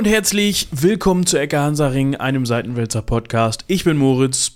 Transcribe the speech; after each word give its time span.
und 0.00 0.06
herzlich 0.06 0.66
willkommen 0.70 1.26
zu 1.26 1.38
Ecke 1.38 1.58
Hansaring, 1.58 2.16
einem 2.16 2.46
Seitenwälzer 2.46 3.02
Podcast. 3.02 3.66
Ich 3.66 3.84
bin 3.84 3.98
Moritz. 3.98 4.52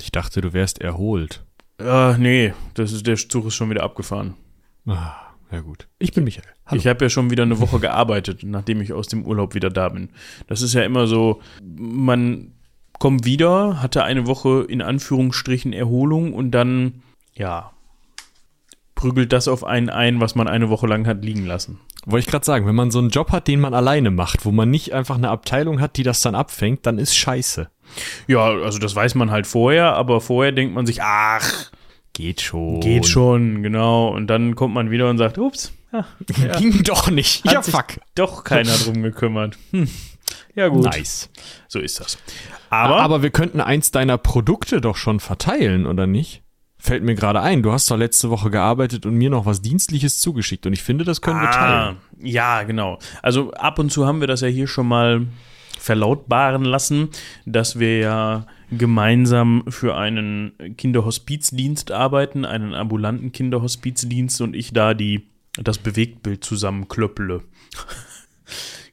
Ich 0.00 0.10
dachte, 0.10 0.40
du 0.40 0.54
wärst 0.54 0.80
erholt. 0.80 1.44
Äh, 1.78 2.16
nee, 2.16 2.54
das 2.72 2.92
ist, 2.92 3.06
der 3.06 3.16
Zug 3.16 3.44
ist 3.44 3.56
schon 3.56 3.68
wieder 3.68 3.82
abgefahren. 3.82 4.36
Ah, 4.86 5.12
ja 5.52 5.60
gut. 5.60 5.86
Ich 5.98 6.14
bin 6.14 6.24
Michael. 6.24 6.48
Hallo. 6.64 6.80
Ich 6.80 6.86
habe 6.86 7.04
ja 7.04 7.10
schon 7.10 7.28
wieder 7.28 7.42
eine 7.42 7.60
Woche 7.60 7.78
gearbeitet, 7.78 8.42
nachdem 8.42 8.80
ich 8.80 8.94
aus 8.94 9.06
dem 9.06 9.26
Urlaub 9.26 9.54
wieder 9.54 9.68
da 9.68 9.90
bin. 9.90 10.08
Das 10.46 10.62
ist 10.62 10.72
ja 10.72 10.82
immer 10.82 11.06
so, 11.06 11.42
man 11.62 12.52
kommt 12.98 13.26
wieder, 13.26 13.82
hatte 13.82 14.02
eine 14.02 14.26
Woche 14.26 14.64
in 14.66 14.80
Anführungsstrichen 14.80 15.74
Erholung 15.74 16.32
und 16.32 16.52
dann, 16.52 17.02
ja, 17.34 17.70
prügelt 18.94 19.34
das 19.34 19.46
auf 19.46 19.62
einen 19.62 19.90
ein, 19.90 20.20
was 20.22 20.34
man 20.36 20.48
eine 20.48 20.70
Woche 20.70 20.86
lang 20.86 21.06
hat 21.06 21.22
liegen 21.22 21.44
lassen. 21.44 21.80
Wollte 22.08 22.24
ich 22.24 22.30
gerade 22.30 22.44
sagen, 22.44 22.66
wenn 22.66 22.74
man 22.76 22.92
so 22.92 23.00
einen 23.00 23.10
Job 23.10 23.32
hat, 23.32 23.48
den 23.48 23.58
man 23.58 23.74
alleine 23.74 24.12
macht, 24.12 24.44
wo 24.44 24.52
man 24.52 24.70
nicht 24.70 24.94
einfach 24.94 25.16
eine 25.16 25.28
Abteilung 25.28 25.80
hat, 25.80 25.96
die 25.96 26.04
das 26.04 26.20
dann 26.20 26.36
abfängt, 26.36 26.86
dann 26.86 26.98
ist 26.98 27.16
scheiße. 27.16 27.68
Ja, 28.28 28.44
also 28.44 28.78
das 28.78 28.94
weiß 28.94 29.16
man 29.16 29.32
halt 29.32 29.46
vorher, 29.48 29.94
aber 29.94 30.20
vorher 30.20 30.52
denkt 30.52 30.72
man 30.72 30.86
sich, 30.86 31.02
ach, 31.02 31.72
geht 32.12 32.40
schon. 32.40 32.78
Geht 32.78 33.06
schon, 33.06 33.64
genau. 33.64 34.08
Und 34.08 34.28
dann 34.28 34.54
kommt 34.54 34.72
man 34.72 34.92
wieder 34.92 35.10
und 35.10 35.18
sagt, 35.18 35.36
ups, 35.36 35.72
ja, 35.92 36.06
ging 36.58 36.84
doch 36.84 37.10
nicht. 37.10 37.44
Hat 37.44 37.52
ja, 37.52 37.62
fuck. 37.62 37.98
Doch 38.14 38.44
keiner 38.44 38.72
drum 38.84 39.02
gekümmert. 39.02 39.58
Hm. 39.72 39.88
Ja, 40.54 40.68
gut. 40.68 40.84
Nice. 40.84 41.28
So 41.66 41.80
ist 41.80 41.98
das. 41.98 42.18
Aber, 42.70 43.00
aber 43.00 43.22
wir 43.22 43.30
könnten 43.30 43.60
eins 43.60 43.90
deiner 43.90 44.16
Produkte 44.16 44.80
doch 44.80 44.96
schon 44.96 45.18
verteilen, 45.18 45.86
oder 45.86 46.06
nicht? 46.06 46.42
Fällt 46.86 47.02
mir 47.02 47.16
gerade 47.16 47.40
ein, 47.40 47.64
du 47.64 47.72
hast 47.72 47.90
doch 47.90 47.96
letzte 47.96 48.30
Woche 48.30 48.48
gearbeitet 48.48 49.06
und 49.06 49.16
mir 49.16 49.28
noch 49.28 49.44
was 49.44 49.60
Dienstliches 49.60 50.20
zugeschickt 50.20 50.66
und 50.66 50.72
ich 50.72 50.84
finde, 50.84 51.04
das 51.04 51.20
können 51.20 51.40
ah, 51.40 51.42
wir 51.42 51.50
teilen. 51.50 51.96
Ja, 52.20 52.62
genau. 52.62 53.00
Also 53.22 53.50
ab 53.54 53.80
und 53.80 53.90
zu 53.90 54.06
haben 54.06 54.20
wir 54.20 54.28
das 54.28 54.40
ja 54.40 54.46
hier 54.46 54.68
schon 54.68 54.86
mal 54.86 55.26
verlautbaren 55.80 56.64
lassen, 56.64 57.08
dass 57.44 57.80
wir 57.80 57.98
ja 57.98 58.46
gemeinsam 58.70 59.64
für 59.68 59.96
einen 59.96 60.52
Kinderhospizdienst 60.76 61.90
arbeiten, 61.90 62.44
einen 62.44 62.72
ambulanten 62.72 63.32
Kinderhospizdienst 63.32 64.40
und 64.40 64.54
ich 64.54 64.72
da 64.72 64.94
die 64.94 65.26
das 65.60 65.78
Bewegtbild 65.78 66.44
zusammenklöppele. 66.44 67.42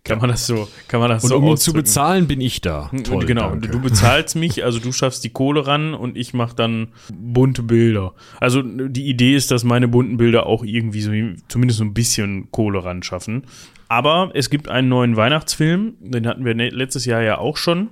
Kann 0.05 0.19
man 0.19 0.29
das 0.29 0.45
so, 0.45 0.67
kann 0.89 0.99
man 0.99 1.09
das 1.09 1.23
und 1.23 1.29
so 1.29 1.37
um 1.37 1.47
ihn 1.47 1.55
zu 1.55 1.71
bezahlen, 1.71 2.27
bin 2.27 2.41
ich 2.41 2.59
da. 2.59 2.91
Toll, 3.05 3.25
genau, 3.25 3.51
danke. 3.51 3.69
du 3.69 3.79
bezahlst 3.79 4.35
mich, 4.35 4.65
also 4.65 4.79
du 4.79 4.91
schaffst 4.91 5.23
die 5.23 5.29
Kohle 5.29 5.65
ran 5.65 5.93
und 5.93 6.17
ich 6.17 6.33
mache 6.33 6.55
dann 6.55 6.89
bunte 7.13 7.63
Bilder. 7.63 8.13
Also 8.41 8.61
die 8.61 9.07
Idee 9.07 9.33
ist, 9.33 9.49
dass 9.49 9.63
meine 9.63 9.87
bunten 9.87 10.17
Bilder 10.17 10.45
auch 10.45 10.65
irgendwie 10.65 11.01
so 11.01 11.11
zumindest 11.47 11.77
so 11.77 11.85
ein 11.85 11.93
bisschen 11.93 12.51
Kohle 12.51 12.83
ran 12.83 13.01
schaffen. 13.01 13.45
Aber 13.87 14.31
es 14.33 14.49
gibt 14.49 14.67
einen 14.67 14.89
neuen 14.89 15.15
Weihnachtsfilm, 15.15 15.95
den 16.01 16.27
hatten 16.27 16.43
wir 16.43 16.53
ne-, 16.53 16.69
letztes 16.69 17.05
Jahr 17.05 17.21
ja 17.21 17.37
auch 17.37 17.55
schon. 17.55 17.91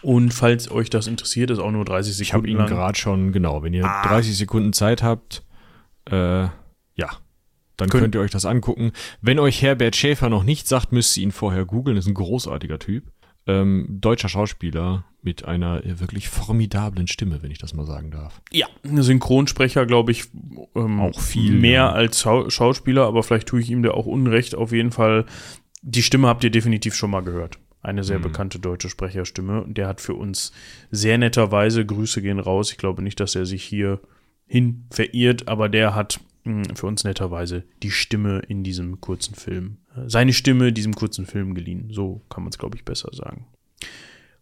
Und 0.00 0.32
falls 0.32 0.70
euch 0.70 0.88
das 0.88 1.06
interessiert, 1.06 1.50
ist 1.50 1.58
auch 1.58 1.70
nur 1.70 1.84
30 1.84 2.16
Sekunden. 2.16 2.48
Ich 2.48 2.56
habe 2.56 2.64
ihn 2.64 2.66
gerade 2.66 2.98
schon, 2.98 3.30
genau, 3.30 3.62
wenn 3.62 3.74
ihr 3.74 3.84
ah. 3.84 4.06
30 4.08 4.36
Sekunden 4.38 4.72
Zeit 4.72 5.02
habt, 5.02 5.42
äh, 6.06 6.46
dann 7.76 7.88
Kön 7.88 8.00
könnt 8.00 8.14
ihr 8.14 8.20
euch 8.20 8.30
das 8.30 8.44
angucken. 8.44 8.92
Wenn 9.20 9.38
euch 9.38 9.62
Herbert 9.62 9.96
Schäfer 9.96 10.28
noch 10.28 10.44
nicht 10.44 10.68
sagt, 10.68 10.92
müsst 10.92 11.16
ihr 11.16 11.24
ihn 11.24 11.32
vorher 11.32 11.64
googeln. 11.64 11.96
ist 11.96 12.06
ein 12.06 12.14
großartiger 12.14 12.78
Typ. 12.78 13.04
Ähm, 13.46 13.86
deutscher 13.88 14.28
Schauspieler 14.28 15.04
mit 15.22 15.44
einer 15.44 15.82
wirklich 15.84 16.28
formidablen 16.28 17.08
Stimme, 17.08 17.42
wenn 17.42 17.50
ich 17.50 17.58
das 17.58 17.74
mal 17.74 17.86
sagen 17.86 18.10
darf. 18.10 18.40
Ja, 18.52 18.66
Synchronsprecher, 18.84 19.86
glaube 19.86 20.12
ich, 20.12 20.24
ähm, 20.74 21.00
auch 21.00 21.18
viel 21.18 21.52
mehr 21.52 21.72
ja. 21.72 21.92
als 21.92 22.20
Schau 22.20 22.50
Schauspieler, 22.50 23.06
aber 23.06 23.22
vielleicht 23.22 23.48
tue 23.48 23.60
ich 23.60 23.70
ihm 23.70 23.82
da 23.82 23.92
auch 23.92 24.06
Unrecht. 24.06 24.54
Auf 24.54 24.72
jeden 24.72 24.92
Fall, 24.92 25.26
die 25.82 26.02
Stimme 26.02 26.28
habt 26.28 26.44
ihr 26.44 26.50
definitiv 26.50 26.94
schon 26.94 27.10
mal 27.10 27.22
gehört. 27.22 27.58
Eine 27.82 28.04
sehr 28.04 28.18
mhm. 28.18 28.24
bekannte 28.24 28.60
deutsche 28.60 28.88
Sprecherstimme. 28.88 29.64
Der 29.66 29.88
hat 29.88 30.00
für 30.00 30.14
uns 30.14 30.52
sehr 30.90 31.18
netterweise, 31.18 31.84
Grüße 31.84 32.22
gehen 32.22 32.38
raus. 32.38 32.70
Ich 32.70 32.78
glaube 32.78 33.02
nicht, 33.02 33.18
dass 33.18 33.34
er 33.34 33.46
sich 33.46 33.64
hier 33.64 34.00
hin 34.46 34.86
verirrt, 34.90 35.48
aber 35.48 35.68
der 35.68 35.94
hat 35.96 36.20
für 36.74 36.86
uns 36.86 37.04
netterweise 37.04 37.64
die 37.82 37.90
Stimme 37.90 38.40
in 38.48 38.64
diesem 38.64 39.00
kurzen 39.00 39.34
Film. 39.34 39.78
Seine 40.06 40.32
Stimme 40.32 40.72
diesem 40.72 40.94
kurzen 40.94 41.26
Film 41.26 41.54
geliehen. 41.54 41.88
So 41.90 42.22
kann 42.28 42.42
man 42.42 42.50
es, 42.50 42.58
glaube 42.58 42.76
ich, 42.76 42.84
besser 42.84 43.10
sagen. 43.12 43.46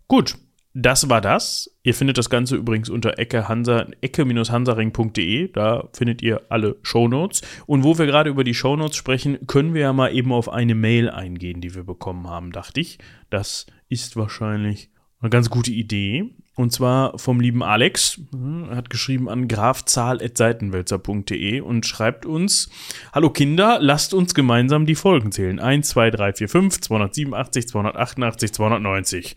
Gut, 0.09 0.37
das 0.73 1.09
war 1.09 1.21
das. 1.21 1.77
Ihr 1.83 1.95
findet 1.95 2.17
das 2.17 2.31
Ganze 2.31 2.55
übrigens 2.57 2.89
unter 2.89 3.19
ecke-hansaring.de. 3.19 5.49
Da 5.49 5.89
findet 5.93 6.23
ihr 6.23 6.43
alle 6.49 6.77
Shownotes. 6.83 7.43
Und 7.67 7.83
wo 7.83 7.99
wir 7.99 8.07
gerade 8.07 8.31
über 8.31 8.45
die 8.45 8.55
Shownotes 8.55 8.97
sprechen, 8.97 9.45
können 9.47 9.75
wir 9.75 9.81
ja 9.83 9.93
mal 9.93 10.15
eben 10.15 10.33
auf 10.33 10.49
eine 10.49 10.77
Mail 10.77 11.11
eingehen, 11.11 11.61
die 11.61 11.75
wir 11.75 11.83
bekommen 11.83 12.29
haben, 12.29 12.53
dachte 12.53 12.81
ich. 12.81 12.99
Das 13.31 13.67
ist 13.89 14.15
wahrscheinlich 14.17 14.91
eine 15.21 15.31
ganz 15.31 15.51
gute 15.51 15.73
Idee. 15.73 16.31
Und 16.61 16.73
zwar 16.73 17.19
vom 17.19 17.41
lieben 17.41 17.63
Alex. 17.63 18.21
Er 18.69 18.77
hat 18.77 18.91
geschrieben 18.91 19.31
an 19.31 19.49
grafzahl.seitenwälzer.de 19.49 21.63
und 21.63 21.87
schreibt 21.87 22.27
uns: 22.27 22.69
Hallo 23.15 23.31
Kinder, 23.31 23.79
lasst 23.81 24.13
uns 24.13 24.35
gemeinsam 24.35 24.85
die 24.85 24.95
Folgen 24.95 25.33
zählen. 25.33 25.59
1, 25.59 25.89
2, 25.89 26.11
3, 26.11 26.35
4, 26.35 26.49
5, 26.51 26.83
287, 26.83 27.67
288, 27.67 28.53
290. 28.53 29.37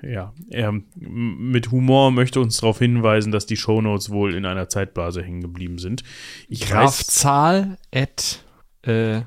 Ja, 0.00 0.32
er 0.48 0.72
mit 0.94 1.70
Humor 1.70 2.10
möchte 2.10 2.40
uns 2.40 2.56
darauf 2.56 2.78
hinweisen, 2.78 3.30
dass 3.30 3.44
die 3.44 3.58
Shownotes 3.58 4.08
wohl 4.08 4.34
in 4.34 4.46
einer 4.46 4.70
Zeitblase 4.70 5.22
hängen 5.22 5.42
geblieben 5.42 5.78
sind. 5.78 6.04
Ich 6.48 6.66
Grafzahl 6.66 7.76
at 7.94 8.42
äh, 8.80 9.20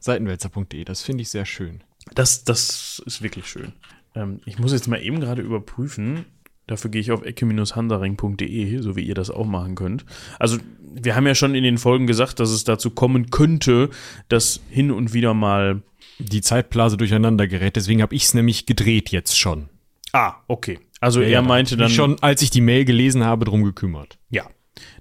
seitenwälzer.de, 0.00 0.82
das 0.82 1.02
finde 1.02 1.22
ich 1.22 1.28
sehr 1.28 1.46
schön. 1.46 1.84
Das, 2.12 2.42
das 2.42 3.00
ist 3.06 3.22
wirklich 3.22 3.46
schön. 3.46 3.72
Ähm, 4.16 4.40
ich 4.46 4.58
muss 4.58 4.72
jetzt 4.72 4.88
mal 4.88 5.00
eben 5.00 5.20
gerade 5.20 5.42
überprüfen, 5.42 6.24
Dafür 6.70 6.88
gehe 6.88 7.00
ich 7.00 7.10
auf 7.10 7.24
ecke-hansaring.de, 7.24 8.78
so 8.78 8.94
wie 8.94 9.02
ihr 9.02 9.16
das 9.16 9.28
auch 9.28 9.44
machen 9.44 9.74
könnt. 9.74 10.04
Also, 10.38 10.58
wir 10.94 11.16
haben 11.16 11.26
ja 11.26 11.34
schon 11.34 11.56
in 11.56 11.64
den 11.64 11.78
Folgen 11.78 12.06
gesagt, 12.06 12.38
dass 12.38 12.50
es 12.50 12.62
dazu 12.62 12.90
kommen 12.90 13.30
könnte, 13.30 13.90
dass 14.28 14.60
hin 14.70 14.92
und 14.92 15.12
wieder 15.12 15.34
mal 15.34 15.82
die 16.20 16.42
Zeitblase 16.42 16.96
durcheinander 16.96 17.48
gerät. 17.48 17.74
Deswegen 17.74 18.02
habe 18.02 18.14
ich 18.14 18.22
es 18.22 18.34
nämlich 18.34 18.66
gedreht 18.66 19.10
jetzt 19.10 19.36
schon. 19.36 19.68
Ah, 20.12 20.34
okay. 20.46 20.78
Also 21.00 21.22
ja, 21.22 21.28
er 21.28 21.42
meinte 21.42 21.76
dann 21.76 21.90
schon, 21.90 22.22
als 22.22 22.40
ich 22.40 22.50
die 22.50 22.60
Mail 22.60 22.84
gelesen 22.84 23.24
habe, 23.24 23.46
drum 23.46 23.64
gekümmert. 23.64 24.18
Ja. 24.28 24.44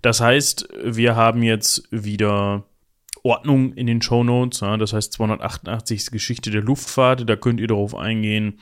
Das 0.02 0.22
heißt, 0.22 0.70
wir 0.84 1.16
haben 1.16 1.44
jetzt 1.44 1.88
wieder 1.92 2.66
Ordnung 3.22 3.74
in 3.74 3.86
den 3.86 4.02
Show 4.02 4.24
Notes. 4.24 4.62
Ja, 4.62 4.76
das 4.78 4.94
heißt 4.94 5.14
288 5.14 6.10
Geschichte 6.10 6.50
der 6.50 6.64
Luftfahrt. 6.64 7.30
Da 7.30 7.36
könnt 7.36 7.60
ihr 7.60 7.68
darauf 7.68 7.94
eingehen 7.94 8.60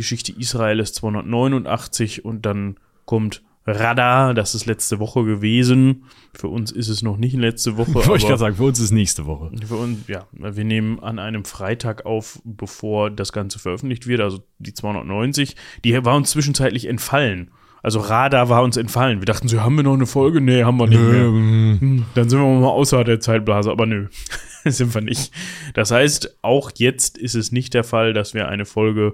Geschichte 0.00 0.32
Israel 0.32 0.80
ist 0.80 0.94
289 0.94 2.24
und 2.24 2.46
dann 2.46 2.76
kommt 3.04 3.42
Radar, 3.66 4.32
das 4.32 4.54
ist 4.54 4.64
letzte 4.64 4.98
Woche 4.98 5.24
gewesen. 5.24 6.04
Für 6.32 6.48
uns 6.48 6.72
ist 6.72 6.88
es 6.88 7.02
noch 7.02 7.18
nicht 7.18 7.36
letzte 7.36 7.76
Woche. 7.76 7.94
Wollte 7.94 8.16
ich 8.16 8.26
gerade 8.26 8.38
sagen, 8.38 8.56
für 8.56 8.64
uns 8.64 8.78
ist 8.78 8.86
es 8.86 8.90
nächste 8.92 9.26
Woche. 9.26 9.50
Für 9.66 9.76
uns, 9.76 10.08
ja. 10.08 10.26
Wir 10.32 10.64
nehmen 10.64 11.00
an 11.00 11.18
einem 11.18 11.44
Freitag 11.44 12.06
auf, 12.06 12.40
bevor 12.44 13.10
das 13.10 13.30
Ganze 13.30 13.58
veröffentlicht 13.58 14.06
wird, 14.06 14.22
also 14.22 14.42
die 14.58 14.72
290. 14.72 15.54
Die 15.84 16.02
war 16.02 16.16
uns 16.16 16.30
zwischenzeitlich 16.30 16.86
entfallen. 16.86 17.50
Also 17.82 18.00
Radar 18.00 18.48
war 18.48 18.62
uns 18.62 18.78
entfallen. 18.78 19.20
Wir 19.20 19.26
dachten 19.26 19.48
so, 19.48 19.60
haben 19.60 19.76
wir 19.76 19.82
noch 19.82 19.92
eine 19.92 20.06
Folge? 20.06 20.40
Nee, 20.40 20.64
haben 20.64 20.78
wir 20.78 20.86
nicht 20.86 20.98
nö. 20.98 21.12
mehr. 21.12 21.80
Hm, 21.80 22.06
dann 22.14 22.30
sind 22.30 22.38
wir 22.38 22.46
mal 22.46 22.68
außerhalb 22.68 23.06
der 23.06 23.20
Zeitblase, 23.20 23.70
aber 23.70 23.84
nö, 23.84 24.08
sind 24.64 24.94
wir 24.94 25.02
nicht. 25.02 25.30
Das 25.74 25.90
heißt, 25.90 26.38
auch 26.40 26.70
jetzt 26.76 27.18
ist 27.18 27.34
es 27.34 27.52
nicht 27.52 27.74
der 27.74 27.84
Fall, 27.84 28.14
dass 28.14 28.32
wir 28.32 28.48
eine 28.48 28.64
Folge 28.64 29.12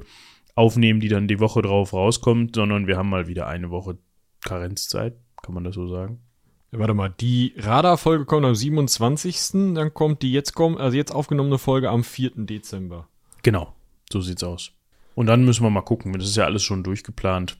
aufnehmen, 0.57 0.99
die 0.99 1.09
dann 1.09 1.29
die 1.29 1.39
Woche 1.39 1.63
drauf 1.63 1.93
rauskommt, 1.93 2.57
sondern 2.57 2.89
wir 2.89 2.97
haben 2.97 3.11
mal 3.11 3.29
wieder 3.29 3.47
eine 3.47 3.71
Woche 3.71 3.99
Karenzzeit, 4.41 5.15
kann 5.43 5.55
man 5.55 5.63
das 5.63 5.77
so 5.77 5.87
sagen? 5.87 6.21
Warte 6.73 6.95
mal, 6.95 7.09
die 7.09 7.55
Radar-Folge 7.57 8.25
kommt 8.25 8.45
am 8.45 8.55
27. 8.55 9.75
Dann 9.75 9.95
kommt 9.95 10.23
die 10.23 10.33
jetzt 10.33 10.55
kommt, 10.55 10.81
also 10.81 10.97
jetzt 10.97 11.13
aufgenommene 11.15 11.59
Folge 11.59 11.89
am 11.91 12.05
4. 12.05 12.33
Dezember. 12.37 13.09
Genau, 13.43 13.73
so 14.13 14.21
sieht's 14.21 14.43
aus. 14.43 14.73
Und 15.15 15.27
dann 15.27 15.45
müssen 15.45 15.63
wir 15.63 15.71
mal 15.71 15.83
gucken, 15.83 16.13
das 16.13 16.29
ist 16.29 16.37
ja 16.37 16.45
alles 16.45 16.63
schon 16.63 16.83
durchgeplant. 16.83 17.57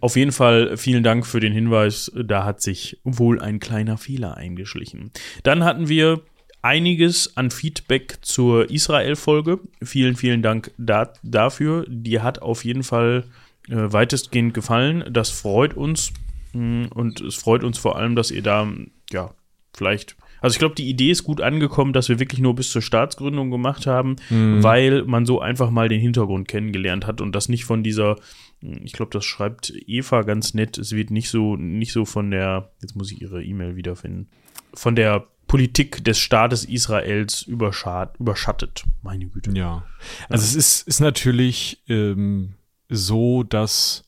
Auf 0.00 0.16
jeden 0.16 0.32
Fall 0.32 0.76
vielen 0.76 1.04
Dank 1.04 1.26
für 1.26 1.38
den 1.38 1.52
Hinweis, 1.52 2.10
da 2.14 2.44
hat 2.44 2.60
sich 2.60 3.00
wohl 3.04 3.40
ein 3.40 3.60
kleiner 3.60 3.96
Fehler 3.96 4.36
eingeschlichen. 4.36 5.12
Dann 5.44 5.64
hatten 5.64 5.88
wir 5.88 6.22
einiges 6.62 7.36
an 7.36 7.50
Feedback 7.50 8.18
zur 8.22 8.70
Israel-Folge. 8.70 9.60
Vielen, 9.82 10.16
vielen 10.16 10.42
Dank 10.42 10.70
da, 10.78 11.12
dafür. 11.22 11.84
Die 11.88 12.20
hat 12.20 12.40
auf 12.40 12.64
jeden 12.64 12.84
Fall 12.84 13.24
äh, 13.68 13.74
weitestgehend 13.74 14.54
gefallen. 14.54 15.04
Das 15.10 15.30
freut 15.30 15.74
uns. 15.74 16.12
Mh, 16.52 16.86
mm, 16.86 16.88
und 16.94 17.20
es 17.20 17.34
freut 17.34 17.64
uns 17.64 17.78
vor 17.78 17.96
allem, 17.96 18.16
dass 18.16 18.30
ihr 18.30 18.42
da, 18.42 18.68
ja, 19.10 19.34
vielleicht. 19.74 20.16
Also 20.40 20.54
ich 20.54 20.58
glaube, 20.58 20.74
die 20.74 20.88
Idee 20.88 21.10
ist 21.10 21.22
gut 21.22 21.40
angekommen, 21.40 21.92
dass 21.92 22.08
wir 22.08 22.18
wirklich 22.18 22.40
nur 22.40 22.54
bis 22.54 22.70
zur 22.70 22.82
Staatsgründung 22.82 23.50
gemacht 23.50 23.86
haben, 23.86 24.16
mhm. 24.28 24.62
weil 24.62 25.04
man 25.04 25.24
so 25.24 25.40
einfach 25.40 25.70
mal 25.70 25.88
den 25.88 26.00
Hintergrund 26.00 26.48
kennengelernt 26.48 27.06
hat 27.06 27.20
und 27.20 27.32
das 27.32 27.48
nicht 27.48 27.64
von 27.64 27.84
dieser, 27.84 28.16
ich 28.60 28.92
glaube, 28.92 29.12
das 29.12 29.24
schreibt 29.24 29.72
Eva 29.86 30.22
ganz 30.22 30.52
nett, 30.52 30.78
es 30.78 30.92
wird 30.92 31.12
nicht 31.12 31.28
so, 31.28 31.54
nicht 31.54 31.92
so 31.92 32.04
von 32.04 32.32
der, 32.32 32.72
jetzt 32.82 32.96
muss 32.96 33.12
ich 33.12 33.22
ihre 33.22 33.42
E-Mail 33.42 33.76
wiederfinden, 33.76 34.28
von 34.74 34.96
der 34.96 35.28
Politik 35.52 36.02
des 36.02 36.18
Staates 36.18 36.64
Israels 36.64 37.42
überschattet. 37.42 38.84
Meine 39.02 39.26
Güte. 39.26 39.50
Ja. 39.52 39.84
Also 40.30 40.44
es 40.46 40.54
ist, 40.54 40.88
ist 40.88 41.00
natürlich 41.00 41.82
ähm, 41.90 42.54
so, 42.88 43.42
dass 43.42 44.02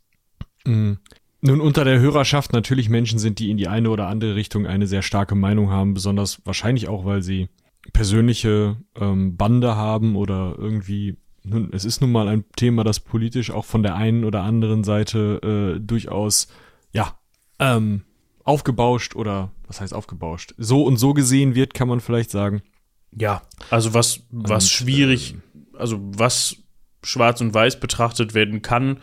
mh, 0.65 0.73
hm, 0.73 0.99
nun 1.43 1.61
unter 1.61 1.85
der 1.85 2.01
Hörerschaft 2.01 2.55
natürlich 2.55 2.89
Menschen 2.89 3.19
sind, 3.19 3.41
die 3.41 3.51
in 3.51 3.59
die 3.59 3.69
eine 3.69 3.91
oder 3.91 4.07
andere 4.07 4.37
Richtung 4.37 4.67
eine 4.67 4.87
sehr 4.87 5.03
starke 5.03 5.35
Meinung 5.35 5.69
haben, 5.69 5.93
besonders 5.93 6.41
wahrscheinlich 6.47 6.89
auch, 6.89 7.05
weil 7.05 7.21
sie 7.21 7.51
persönliche 7.93 8.79
ähm, 8.99 9.37
Bande 9.37 9.77
haben 9.77 10.17
oder 10.17 10.55
irgendwie 10.57 11.19
nun, 11.43 11.69
es 11.75 11.85
ist 11.85 12.01
nun 12.01 12.11
mal 12.11 12.27
ein 12.27 12.47
Thema, 12.57 12.85
das 12.85 13.01
politisch 13.01 13.51
auch 13.51 13.67
von 13.67 13.83
der 13.83 13.97
einen 13.97 14.25
oder 14.25 14.45
anderen 14.45 14.83
Seite 14.83 15.75
äh, 15.77 15.79
durchaus, 15.79 16.49
ja, 16.95 17.19
ähm, 17.59 18.05
aufgebauscht 18.45 19.15
oder 19.15 19.51
was 19.75 19.81
heißt 19.81 19.95
aufgebauscht? 19.95 20.55
So 20.57 20.85
und 20.85 20.97
so 20.99 21.15
gesehen 21.15 21.55
wird, 21.55 21.75
kann 21.75 21.89
man 21.89 22.01
vielleicht 22.01 22.31
sagen. 22.31 22.63
Ja, 23.11 23.43
also 23.71 23.93
was, 23.93 24.21
was 24.31 24.65
und, 24.65 24.71
schwierig, 24.71 25.35
äh, 25.35 25.77
also 25.79 25.99
was 26.01 26.57
schwarz 27.03 27.41
und 27.41 27.53
weiß 27.53 27.81
betrachtet 27.81 28.35
werden 28.35 28.63
kann, 28.63 28.99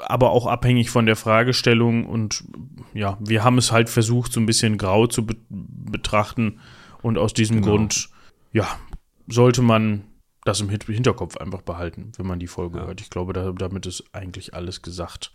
aber 0.00 0.30
auch 0.30 0.46
abhängig 0.46 0.90
von 0.90 1.04
der 1.06 1.16
Fragestellung. 1.16 2.06
Und 2.06 2.44
ja, 2.94 3.18
wir 3.20 3.44
haben 3.44 3.58
es 3.58 3.72
halt 3.72 3.90
versucht, 3.90 4.32
so 4.32 4.40
ein 4.40 4.46
bisschen 4.46 4.78
grau 4.78 5.06
zu 5.06 5.26
be 5.26 5.36
betrachten. 5.48 6.60
Und 7.02 7.18
aus 7.18 7.34
diesem 7.34 7.56
genau. 7.56 7.76
Grund, 7.76 8.08
ja, 8.52 8.66
sollte 9.28 9.60
man 9.60 10.04
das 10.44 10.60
im 10.60 10.70
Hinterkopf 10.70 11.36
einfach 11.36 11.60
behalten, 11.62 12.12
wenn 12.16 12.26
man 12.26 12.38
die 12.38 12.46
Folge 12.46 12.78
ja. 12.78 12.86
hört. 12.86 13.00
Ich 13.02 13.10
glaube, 13.10 13.34
da, 13.34 13.52
damit 13.52 13.84
ist 13.86 14.04
eigentlich 14.12 14.54
alles 14.54 14.80
gesagt. 14.82 15.30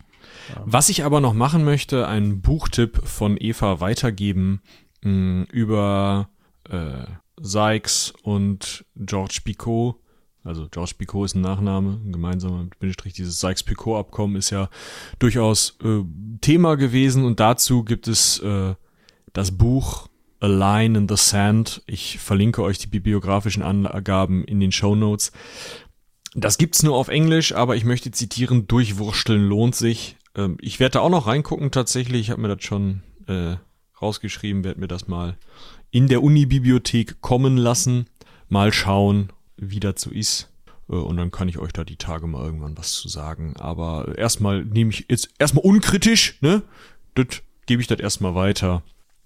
Was 0.64 0.88
ich 0.88 1.04
aber 1.04 1.20
noch 1.20 1.34
machen 1.34 1.64
möchte, 1.64 2.08
einen 2.08 2.40
Buchtipp 2.40 3.00
von 3.04 3.36
Eva 3.38 3.80
weitergeben 3.80 4.62
mh, 5.02 5.10
mm, 5.10 5.46
über 5.52 6.30
äh, 6.68 7.04
Sykes 7.40 8.12
und 8.22 8.84
George 8.96 9.40
Picot 9.44 9.96
also 10.42 10.68
George 10.70 10.94
Picot 10.96 11.26
ist 11.26 11.34
ein 11.34 11.42
Nachname, 11.42 12.00
ein 12.04 12.12
gemeinsamer 12.12 12.66
Bindestrich. 12.78 13.12
Dieses 13.12 13.40
Sykes-Picot-Abkommen 13.40 14.36
ist 14.36 14.50
ja 14.50 14.70
durchaus 15.18 15.76
äh, 15.82 16.02
Thema 16.40 16.76
gewesen 16.76 17.24
und 17.24 17.40
dazu 17.40 17.84
gibt 17.84 18.08
es 18.08 18.38
äh, 18.38 18.74
das 19.32 19.52
Buch 19.52 20.08
A 20.40 20.46
Line 20.46 20.98
in 20.98 21.08
the 21.08 21.16
Sand. 21.16 21.82
Ich 21.86 22.18
verlinke 22.18 22.62
euch 22.62 22.78
die 22.78 22.86
bibliografischen 22.86 23.62
Angaben 23.62 24.44
in 24.44 24.60
den 24.60 24.72
Show 24.72 24.94
Notes. 24.94 25.32
Das 26.34 26.56
gibt's 26.56 26.82
nur 26.82 26.96
auf 26.96 27.08
Englisch, 27.08 27.54
aber 27.54 27.76
ich 27.76 27.84
möchte 27.84 28.10
zitieren, 28.10 28.66
durchwursteln 28.66 29.46
lohnt 29.46 29.74
sich. 29.74 30.16
Ähm, 30.34 30.56
ich 30.60 30.80
werde 30.80 30.94
da 30.94 31.00
auch 31.00 31.10
noch 31.10 31.26
reingucken 31.26 31.70
tatsächlich. 31.70 32.22
Ich 32.22 32.30
habe 32.30 32.40
mir 32.40 32.54
das 32.54 32.64
schon 32.64 33.02
äh, 33.26 33.56
rausgeschrieben, 34.00 34.64
werde 34.64 34.80
mir 34.80 34.88
das 34.88 35.08
mal 35.08 35.36
in 35.90 36.08
der 36.08 36.22
Uni-Bibliothek 36.22 37.20
kommen 37.20 37.56
lassen. 37.56 38.06
Mal 38.48 38.72
schauen, 38.72 39.32
wie 39.56 39.80
das 39.80 40.00
so 40.00 40.10
ist. 40.10 40.50
Äh, 40.88 40.96
und 40.96 41.16
dann 41.16 41.30
kann 41.30 41.48
ich 41.48 41.58
euch 41.58 41.72
da 41.72 41.84
die 41.84 41.96
Tage 41.96 42.26
mal 42.26 42.44
irgendwann 42.44 42.76
was 42.76 42.92
zu 42.92 43.08
sagen. 43.08 43.54
Aber 43.58 44.16
erstmal 44.16 44.64
nehme 44.64 44.90
ich 44.90 45.06
jetzt 45.08 45.30
erstmal 45.38 45.64
unkritisch, 45.64 46.38
ne? 46.40 46.62
Das 47.14 47.42
gebe 47.66 47.82
ich 47.82 47.88
das 47.88 48.00
erstmal 48.00 48.34
weiter. 48.34 48.82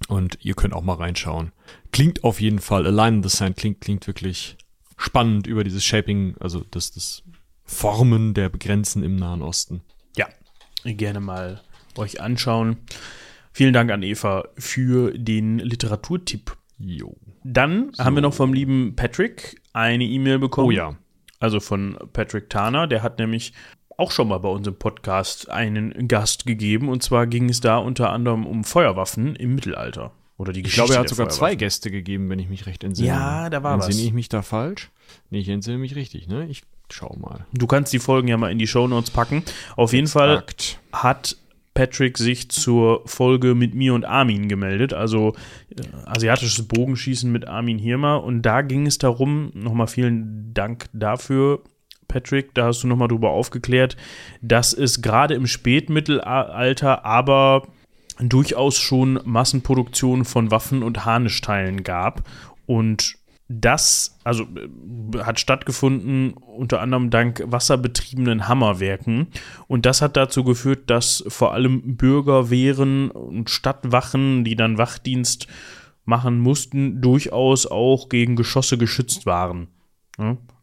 Und 0.08 0.38
ihr 0.42 0.54
könnt 0.54 0.74
auch 0.74 0.82
mal 0.82 0.96
reinschauen. 0.96 1.52
Klingt 1.92 2.24
auf 2.24 2.40
jeden 2.40 2.58
Fall, 2.58 2.86
Align 2.86 3.22
the 3.22 3.28
Sand 3.28 3.56
klingt, 3.56 3.80
klingt 3.80 4.06
wirklich 4.06 4.56
spannend 4.96 5.46
über 5.46 5.64
dieses 5.64 5.84
Shaping, 5.84 6.36
also 6.40 6.64
das, 6.70 6.90
das 6.90 7.22
Formen 7.64 8.34
der 8.34 8.50
Grenzen 8.50 9.02
im 9.02 9.16
Nahen 9.16 9.42
Osten. 9.42 9.82
Ja, 10.16 10.28
gerne 10.84 11.20
mal 11.20 11.62
euch 11.96 12.20
anschauen. 12.20 12.76
Vielen 13.52 13.72
Dank 13.72 13.90
an 13.90 14.02
Eva 14.02 14.48
für 14.58 15.16
den 15.16 15.58
Literaturtipp. 15.58 16.56
Jo. 16.78 17.16
Dann 17.44 17.92
so. 17.92 18.04
haben 18.04 18.16
wir 18.16 18.22
noch 18.22 18.34
vom 18.34 18.52
lieben 18.52 18.96
Patrick 18.96 19.60
eine 19.72 20.04
E-Mail 20.04 20.38
bekommen. 20.38 20.68
Oh 20.68 20.72
ja. 20.72 20.96
Also 21.40 21.60
von 21.60 21.96
Patrick 22.12 22.50
Tana, 22.50 22.86
der 22.86 23.02
hat 23.02 23.18
nämlich 23.18 23.52
auch 23.96 24.10
schon 24.10 24.28
mal 24.28 24.38
bei 24.38 24.48
unserem 24.48 24.76
Podcast 24.76 25.48
einen 25.50 26.08
Gast 26.08 26.46
gegeben. 26.46 26.88
Und 26.88 27.02
zwar 27.02 27.26
ging 27.26 27.48
es 27.48 27.60
da 27.60 27.78
unter 27.78 28.10
anderem 28.10 28.46
um 28.46 28.64
Feuerwaffen 28.64 29.36
im 29.36 29.54
Mittelalter. 29.54 30.12
Oder 30.36 30.52
die 30.52 30.62
Geschichte 30.62 30.82
Ich 30.82 30.86
glaube, 30.86 30.98
er 30.98 31.00
hat 31.00 31.08
sogar 31.08 31.28
zwei 31.28 31.54
Gäste 31.54 31.90
gegeben, 31.90 32.28
wenn 32.28 32.40
ich 32.40 32.48
mich 32.48 32.66
recht 32.66 32.82
entsinne. 32.82 33.08
Ja, 33.08 33.50
da 33.50 33.62
war 33.62 33.74
entsinne 33.74 33.78
was. 33.78 33.86
Entsinne 33.86 34.08
ich 34.08 34.14
mich 34.14 34.28
da 34.28 34.42
falsch? 34.42 34.90
Nee, 35.30 35.38
ich 35.38 35.48
entsinne 35.48 35.78
mich 35.78 35.94
richtig, 35.94 36.26
ne? 36.26 36.46
Ich 36.48 36.62
schau 36.90 37.16
mal. 37.20 37.46
Du 37.52 37.66
kannst 37.66 37.92
die 37.92 37.98
Folgen 37.98 38.28
ja 38.28 38.36
mal 38.36 38.52
in 38.52 38.58
die 38.58 38.66
Shownotes 38.66 39.10
packen. 39.10 39.42
Auf 39.76 39.92
jeden 39.92 40.06
Fall 40.06 40.44
hat 40.92 41.36
Patrick 41.74 42.18
sich 42.18 42.50
zur 42.50 43.02
Folge 43.06 43.54
mit 43.54 43.74
mir 43.74 43.94
und 43.94 44.04
Armin 44.04 44.48
gemeldet, 44.48 44.92
also 44.92 45.34
äh, 45.70 45.82
asiatisches 46.06 46.68
Bogenschießen 46.68 47.30
mit 47.30 47.48
Armin 47.48 47.78
Hirmer. 47.78 48.22
Und 48.22 48.42
da 48.42 48.62
ging 48.62 48.86
es 48.86 48.98
darum, 48.98 49.50
nochmal 49.54 49.88
vielen 49.88 50.54
Dank 50.54 50.86
dafür, 50.92 51.62
Patrick, 52.06 52.54
da 52.54 52.66
hast 52.66 52.84
du 52.84 52.86
nochmal 52.86 53.08
drüber 53.08 53.30
aufgeklärt, 53.30 53.96
dass 54.40 54.72
es 54.72 55.02
gerade 55.02 55.34
im 55.34 55.48
Spätmittelalter 55.48 57.04
aber 57.04 57.66
durchaus 58.20 58.78
schon 58.78 59.18
Massenproduktion 59.24 60.24
von 60.24 60.52
Waffen 60.52 60.84
und 60.84 61.04
Harnischteilen 61.04 61.82
gab. 61.82 62.22
Und 62.66 63.16
das 63.48 64.18
also 64.24 64.44
äh, 64.44 65.18
hat 65.18 65.38
stattgefunden 65.38 66.32
unter 66.32 66.80
anderem 66.80 67.10
dank 67.10 67.42
wasserbetriebenen 67.46 68.48
Hammerwerken 68.48 69.28
und 69.66 69.86
das 69.86 70.00
hat 70.02 70.16
dazu 70.16 70.44
geführt, 70.44 70.88
dass 70.90 71.24
vor 71.28 71.52
allem 71.52 71.96
Bürgerwehren 71.96 73.10
und 73.10 73.50
Stadtwachen, 73.50 74.44
die 74.44 74.56
dann 74.56 74.78
Wachdienst 74.78 75.46
machen 76.04 76.38
mussten, 76.38 77.00
durchaus 77.00 77.66
auch 77.66 78.08
gegen 78.08 78.36
Geschosse 78.36 78.78
geschützt 78.78 79.26
waren. 79.26 79.68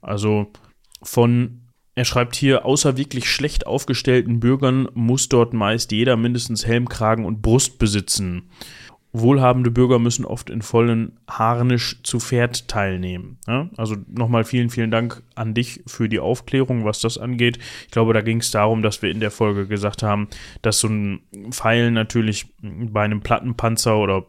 Also 0.02 0.52
von 1.04 1.62
er 1.94 2.06
schreibt 2.06 2.36
hier, 2.36 2.66
außer 2.66 2.96
wirklich 2.96 3.30
schlecht 3.30 3.68
aufgestellten 3.68 4.40
Bürgern 4.40 4.88
muss 4.94 5.28
dort 5.28 5.54
meist 5.54 5.92
jeder 5.92 6.16
mindestens 6.16 6.66
Helmkragen 6.66 7.26
und 7.26 7.42
Brust 7.42 7.80
besitzen. 7.80 8.50
Wohlhabende 9.14 9.72
Bürger 9.72 10.00
müssen 10.00 10.26
oft 10.26 10.50
in 10.50 10.62
vollen 10.62 11.20
Harnisch 11.30 12.02
zu 12.04 12.20
Pferd 12.20 12.68
teilnehmen. 12.68 13.38
Ja? 13.46 13.70
Also 13.76 13.98
nochmal 14.08 14.46
vielen, 14.46 14.70
vielen 14.70 14.92
Dank 14.92 15.22
an 15.36 15.54
dich 15.54 15.84
für 15.86 16.08
die 16.08 16.20
Aufklärung, 16.20 16.86
was 16.86 17.02
das 17.02 17.18
angeht. 17.18 17.60
Ich 17.86 17.92
glaube, 17.92 18.14
da 18.14 18.22
ging 18.22 18.40
es 18.40 18.52
darum, 18.52 18.82
dass 18.82 19.02
wir 19.02 19.12
in 19.12 19.20
der 19.20 19.32
Folge 19.32 19.68
gesagt 19.68 20.02
haben, 20.02 20.30
dass 20.62 20.80
so 20.80 20.88
ein 20.88 21.22
Pfeil 21.50 21.92
natürlich 21.92 22.54
bei 22.62 23.04
einem 23.04 23.22
Plattenpanzer 23.22 23.98
oder 23.98 24.22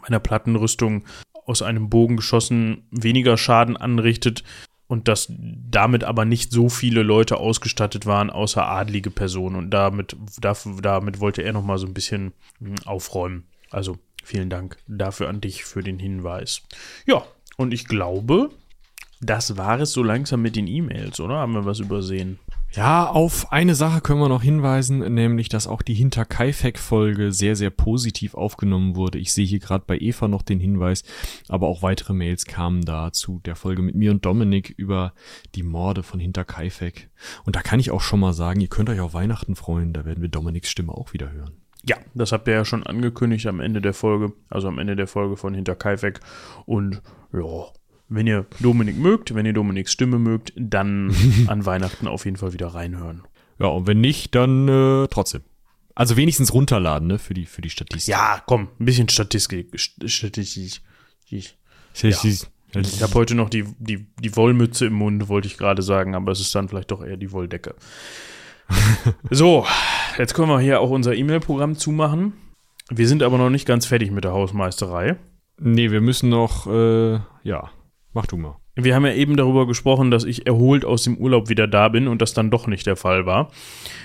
bei 0.00 0.08
einer 0.08 0.20
Plattenrüstung 0.20 1.04
aus 1.44 1.62
einem 1.62 1.88
Bogen 1.88 2.16
geschossen 2.16 2.82
weniger 2.90 3.36
Schaden 3.36 3.76
anrichtet 3.76 4.42
und 4.88 5.08
dass 5.08 5.32
damit 5.36 6.04
aber 6.04 6.24
nicht 6.24 6.52
so 6.52 6.68
viele 6.68 7.02
Leute 7.02 7.38
ausgestattet 7.38 8.06
waren, 8.06 8.30
außer 8.30 8.66
adlige 8.66 9.10
Personen. 9.10 9.56
Und 9.56 9.70
damit, 9.70 10.16
damit 10.40 11.20
wollte 11.20 11.42
er 11.42 11.52
nochmal 11.52 11.78
so 11.78 11.86
ein 11.86 11.94
bisschen 11.94 12.32
hm, 12.58 12.74
aufräumen. 12.84 13.44
Also 13.70 13.98
Vielen 14.26 14.50
Dank 14.50 14.76
dafür 14.88 15.28
an 15.28 15.40
dich 15.40 15.64
für 15.64 15.84
den 15.84 16.00
Hinweis. 16.00 16.62
Ja, 17.06 17.24
und 17.56 17.72
ich 17.72 17.86
glaube, 17.86 18.50
das 19.20 19.56
war 19.56 19.78
es 19.78 19.92
so 19.92 20.02
langsam 20.02 20.42
mit 20.42 20.56
den 20.56 20.66
E-Mails, 20.66 21.20
oder? 21.20 21.36
Haben 21.36 21.54
wir 21.54 21.64
was 21.64 21.78
übersehen? 21.78 22.40
Ja, 22.72 23.06
auf 23.06 23.52
eine 23.52 23.76
Sache 23.76 24.00
können 24.00 24.18
wir 24.18 24.28
noch 24.28 24.42
hinweisen, 24.42 25.14
nämlich, 25.14 25.48
dass 25.48 25.68
auch 25.68 25.80
die 25.80 25.94
Hinter-Kaifek-Folge 25.94 27.30
sehr, 27.30 27.54
sehr 27.54 27.70
positiv 27.70 28.34
aufgenommen 28.34 28.96
wurde. 28.96 29.20
Ich 29.20 29.32
sehe 29.32 29.46
hier 29.46 29.60
gerade 29.60 29.84
bei 29.86 29.96
Eva 29.96 30.26
noch 30.26 30.42
den 30.42 30.58
Hinweis, 30.58 31.04
aber 31.46 31.68
auch 31.68 31.82
weitere 31.82 32.12
Mails 32.12 32.46
kamen 32.46 32.84
da 32.84 33.12
zu 33.12 33.40
der 33.44 33.54
Folge 33.54 33.82
mit 33.82 33.94
mir 33.94 34.10
und 34.10 34.24
Dominik 34.24 34.74
über 34.76 35.12
die 35.54 35.62
Morde 35.62 36.02
von 36.02 36.18
Hinter-Kaifek. 36.18 37.10
Und 37.44 37.54
da 37.54 37.62
kann 37.62 37.78
ich 37.78 37.92
auch 37.92 38.00
schon 38.00 38.18
mal 38.18 38.32
sagen, 38.32 38.60
ihr 38.60 38.68
könnt 38.68 38.90
euch 38.90 38.98
auf 38.98 39.14
Weihnachten 39.14 39.54
freuen, 39.54 39.92
da 39.92 40.04
werden 40.04 40.20
wir 40.20 40.28
Dominiks 40.28 40.68
Stimme 40.68 40.92
auch 40.92 41.12
wieder 41.12 41.30
hören. 41.30 41.52
Ja, 41.88 41.96
das 42.14 42.32
habt 42.32 42.48
ihr 42.48 42.54
ja 42.54 42.64
schon 42.64 42.82
angekündigt 42.82 43.46
am 43.46 43.60
Ende 43.60 43.80
der 43.80 43.94
Folge, 43.94 44.32
also 44.50 44.68
am 44.68 44.78
Ende 44.78 44.96
der 44.96 45.06
Folge 45.06 45.36
von 45.36 45.54
Hinter 45.54 45.76
Kaifek. 45.76 46.20
Und 46.64 47.00
ja, 47.32 47.66
wenn 48.08 48.26
ihr 48.26 48.46
Dominik 48.60 48.96
mögt, 48.96 49.34
wenn 49.34 49.46
ihr 49.46 49.52
Dominiks 49.52 49.92
Stimme 49.92 50.18
mögt, 50.18 50.52
dann 50.56 51.14
an 51.46 51.64
Weihnachten 51.64 52.08
auf 52.08 52.24
jeden 52.24 52.36
Fall 52.36 52.52
wieder 52.52 52.68
reinhören. 52.68 53.22
Ja, 53.58 53.68
und 53.68 53.86
wenn 53.86 54.00
nicht, 54.00 54.34
dann 54.34 54.68
äh, 54.68 55.06
trotzdem. 55.08 55.42
Also 55.94 56.16
wenigstens 56.16 56.52
runterladen, 56.52 57.08
ne, 57.08 57.18
für 57.18 57.32
die, 57.32 57.46
für 57.46 57.62
die 57.62 57.70
Statistik. 57.70 58.12
Ja, 58.12 58.42
komm, 58.46 58.68
ein 58.78 58.84
bisschen 58.84 59.08
Statistik. 59.08 59.68
Statistik. 60.04 60.82
Ja. 61.28 61.38
Ich 62.80 63.02
habe 63.02 63.14
heute 63.14 63.34
noch 63.34 63.48
die, 63.48 63.64
die, 63.78 64.06
die 64.20 64.36
Wollmütze 64.36 64.86
im 64.86 64.92
Mund, 64.94 65.28
wollte 65.28 65.48
ich 65.48 65.56
gerade 65.56 65.82
sagen, 65.82 66.14
aber 66.14 66.32
es 66.32 66.40
ist 66.40 66.54
dann 66.54 66.68
vielleicht 66.68 66.90
doch 66.90 67.02
eher 67.02 67.16
die 67.16 67.32
Wolldecke. 67.32 67.74
so, 69.30 69.64
jetzt 70.18 70.34
können 70.34 70.48
wir 70.48 70.60
hier 70.60 70.80
auch 70.80 70.90
unser 70.90 71.14
E-Mail-Programm 71.14 71.76
zumachen. 71.76 72.34
Wir 72.90 73.08
sind 73.08 73.22
aber 73.22 73.38
noch 73.38 73.50
nicht 73.50 73.66
ganz 73.66 73.86
fertig 73.86 74.10
mit 74.10 74.24
der 74.24 74.32
Hausmeisterei. 74.32 75.16
Nee, 75.58 75.90
wir 75.90 76.00
müssen 76.00 76.28
noch, 76.28 76.66
äh, 76.66 77.18
ja, 77.42 77.70
mach 78.12 78.26
du 78.26 78.36
mal. 78.36 78.56
wir 78.74 78.94
haben 78.94 79.06
ja 79.06 79.14
eben 79.14 79.36
darüber 79.36 79.66
gesprochen, 79.66 80.10
dass 80.10 80.24
ich 80.24 80.46
erholt 80.46 80.84
aus 80.84 81.02
dem 81.02 81.16
Urlaub 81.16 81.48
wieder 81.48 81.66
da 81.66 81.88
bin 81.88 82.08
und 82.08 82.20
das 82.20 82.34
dann 82.34 82.50
doch 82.50 82.66
nicht 82.66 82.86
der 82.86 82.96
Fall 82.96 83.24
war. 83.24 83.50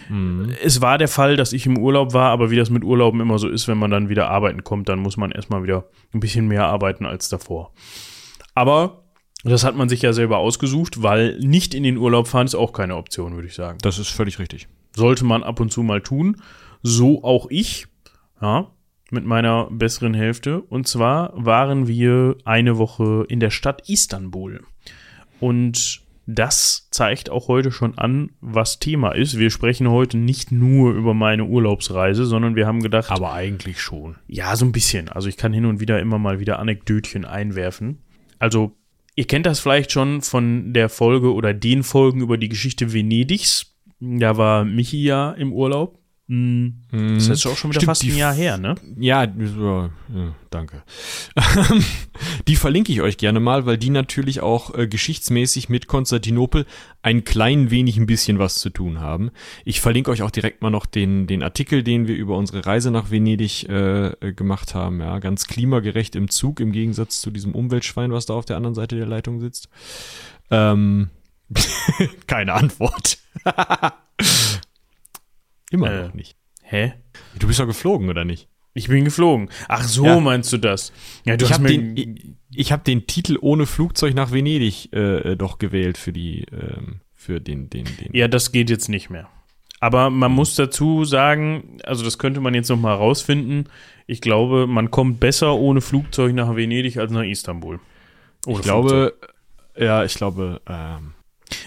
Mhm. 0.10 0.53
Es 0.63 0.82
war 0.82 0.98
der 0.98 1.10
Fall, 1.10 1.36
dass 1.36 1.53
ich 1.53 1.65
im 1.65 1.77
Urlaub 1.77 2.13
war, 2.13 2.32
aber 2.32 2.50
wie 2.51 2.56
das 2.56 2.70
mit 2.70 2.84
Urlauben 2.84 3.20
immer 3.20 3.38
so 3.38 3.50
ist, 3.50 3.68
wenn 3.68 3.77
man 3.77 3.91
dann 3.91 4.10
wieder 4.10 4.30
arbeiten 4.30 4.63
kommt, 4.63 4.88
dann 4.88 5.00
muss 5.00 5.18
man 5.18 5.32
erstmal 5.32 5.63
wieder 5.63 5.89
ein 6.13 6.22
bisschen 6.22 6.48
mehr 6.48 6.68
arbeiten 6.68 7.06
als 7.06 7.27
davor. 7.27 7.74
Aber 8.56 9.03
das 9.44 9.63
hat 9.63 9.75
man 9.75 9.89
sich 9.89 10.01
ja 10.01 10.13
selber 10.13 10.38
ausgesucht, 10.38 11.01
weil 11.01 11.38
nicht 11.39 11.74
in 11.74 11.84
den 11.84 11.98
Urlaub 11.98 12.27
fahren 12.27 12.46
ist 12.46 12.56
auch 12.56 12.74
keine 12.74 12.96
Option, 12.96 13.36
würde 13.36 13.48
ich 13.48 13.56
sagen. 13.56 13.77
Das 13.82 14.00
ist 14.00 14.10
völlig 14.10 14.39
richtig. 14.39 14.68
Sollte 14.95 15.25
man 15.25 15.43
ab 15.43 15.60
und 15.60 15.71
zu 15.71 15.83
mal 15.83 16.01
tun. 16.01 16.41
So 16.83 17.24
auch 17.24 17.48
ich. 17.50 17.88
Ja, 18.41 18.71
mit 19.12 19.25
meiner 19.25 19.67
besseren 19.69 20.13
Hälfte. 20.13 20.62
Und 20.62 20.88
zwar 20.88 21.33
waren 21.36 21.88
wir 21.88 22.38
eine 22.45 22.77
Woche 22.77 23.25
in 23.27 23.39
der 23.39 23.51
Stadt 23.51 23.88
Istanbul. 23.88 24.63
Und 25.39 26.01
das 26.27 26.88
zeigt 26.91 27.29
auch 27.29 27.48
heute 27.48 27.71
schon 27.71 27.98
an, 27.98 28.31
was 28.41 28.79
Thema 28.79 29.12
ist. 29.12 29.38
Wir 29.38 29.50
sprechen 29.50 29.89
heute 29.89 30.17
nicht 30.17 30.51
nur 30.51 30.93
über 30.93 31.13
meine 31.13 31.45
Urlaubsreise, 31.45 32.25
sondern 32.25 32.55
wir 32.55 32.67
haben 32.67 32.81
gedacht. 32.81 33.12
Aber 33.12 33.33
eigentlich 33.33 33.81
schon. 33.81 34.15
Ja, 34.27 34.55
so 34.55 34.65
ein 34.65 34.71
bisschen. 34.71 35.10
Also 35.10 35.27
ich 35.27 35.38
kann 35.38 35.53
hin 35.53 35.65
und 35.65 35.79
wieder 35.79 36.00
immer 36.00 36.19
mal 36.19 36.39
wieder 36.39 36.60
Anekdötchen 36.60 37.25
einwerfen. 37.25 38.00
Also, 38.39 38.71
ihr 39.15 39.25
kennt 39.25 39.45
das 39.45 39.60
vielleicht 39.60 39.91
schon 39.91 40.21
von 40.21 40.74
der 40.74 40.89
Folge 40.89 41.33
oder 41.33 41.53
den 41.53 41.83
Folgen 41.83 42.21
über 42.21 42.38
die 42.38 42.50
Geschichte 42.50 42.93
Venedigs. 42.93 43.70
Da 44.01 44.36
war 44.36 44.65
Michi 44.65 45.03
ja 45.03 45.31
im 45.31 45.53
Urlaub. 45.53 46.01
Hm. 46.27 46.75
Das 46.91 47.27
ist 47.27 47.46
auch 47.46 47.58
schon 47.58 47.72
wieder 47.72 47.81
Stimmt, 47.81 47.89
fast 47.89 48.03
ein 48.03 48.15
Jahr 48.15 48.34
her, 48.34 48.58
ne? 48.58 48.75
Ja, 48.98 49.25
ja, 49.25 49.89
ja 50.15 50.36
danke. 50.50 50.81
die 52.48 52.55
verlinke 52.55 52.91
ich 52.93 53.01
euch 53.01 53.17
gerne 53.17 53.41
mal, 53.41 53.65
weil 53.65 53.77
die 53.77 53.89
natürlich 53.89 54.39
auch 54.39 54.74
äh, 54.74 54.88
geschichtsmäßig 54.88 55.67
mit 55.67 55.88
Konstantinopel 55.88 56.65
ein 57.01 57.25
klein 57.25 57.70
wenig 57.70 57.98
ein 57.98 58.05
bisschen 58.05 58.39
was 58.39 58.55
zu 58.55 58.70
tun 58.70 59.01
haben. 59.01 59.31
Ich 59.65 59.81
verlinke 59.81 60.10
euch 60.10 60.22
auch 60.22 60.31
direkt 60.31 60.62
mal 60.62 60.70
noch 60.70 60.86
den, 60.86 61.27
den 61.27 61.43
Artikel, 61.43 61.84
den 61.84 62.08
wir 62.08 62.15
über 62.15 62.38
unsere 62.38 62.65
Reise 62.65 62.91
nach 62.91 63.12
Venedig 63.12 63.67
äh, 63.67 64.08
äh 64.12 64.34
gemacht 64.34 64.74
haben. 64.74 65.01
Ja, 65.01 65.20
ganz 65.20 65.48
klimagerecht 65.48 66.15
im 66.15 66.29
Zug, 66.29 66.62
im 66.62 66.72
Gegensatz 66.72 67.20
zu 67.20 67.29
diesem 67.29 67.53
Umweltschwein, 67.53 68.13
was 68.13 68.25
da 68.25 68.36
auf 68.36 68.46
der 68.46 68.55
anderen 68.55 68.75
Seite 68.75 68.96
der 68.96 69.05
Leitung 69.08 69.41
sitzt. 69.41 69.67
Ähm, 70.50 71.10
keine 72.27 72.53
Antwort. 72.53 73.17
Immer 75.72 75.91
äh, 75.91 76.03
noch 76.03 76.13
nicht. 76.13 76.36
Hä? 76.62 76.93
Du 77.38 77.48
bist 77.48 77.60
doch 77.60 77.67
geflogen, 77.67 78.10
oder 78.10 78.25
nicht? 78.25 78.48
Ich 78.74 78.88
bin 78.88 79.03
geflogen. 79.03 79.50
Ach 79.67 79.84
so, 79.84 80.05
ja. 80.05 80.20
meinst 80.20 80.53
du 80.53 80.58
das? 80.58 80.93
Ja, 81.25 81.36
du 81.36 81.46
ich 81.46 81.53
habe 81.53 81.67
den, 81.67 81.98
ich, 81.98 82.08
ich 82.53 82.72
hab 82.72 82.86
den 82.86 83.05
Titel 83.05 83.38
ohne 83.41 83.65
Flugzeug 83.65 84.13
nach 84.13 84.31
Venedig 84.31 84.93
äh, 84.93 85.36
doch 85.36 85.60
gewählt 85.60 85.98
für 85.98 86.13
die, 86.13 86.46
ähm, 86.51 87.01
für 87.13 87.41
den, 87.41 87.70
den, 87.70 87.86
den. 87.86 88.13
Ja, 88.13 88.29
das 88.29 88.53
geht 88.53 88.70
jetzt 88.70 88.88
nicht 88.88 89.10
mehr. 89.10 89.29
Aber 89.81 90.10
man 90.10 90.31
muss 90.31 90.55
dazu 90.55 91.05
sagen, 91.05 91.79
also 91.84 92.03
das 92.03 92.17
könnte 92.17 92.39
man 92.39 92.53
jetzt 92.53 92.70
noch 92.70 92.77
mal 92.77 92.93
rausfinden. 92.93 93.67
Ich 94.08 94.22
glaube, 94.22 94.67
man 94.67 94.91
kommt 94.91 95.20
besser 95.20 95.55
ohne 95.55 95.81
Flugzeug 95.81 96.34
nach 96.34 96.55
Venedig 96.55 96.98
als 96.98 97.12
nach 97.12 97.24
Istanbul. 97.24 97.79
Ohne 98.46 98.58
ich 98.58 98.62
glaube, 98.62 99.15
ja, 99.75 100.03
ich 100.03 100.13
glaube. 100.13 100.62
Ähm, 100.67 101.13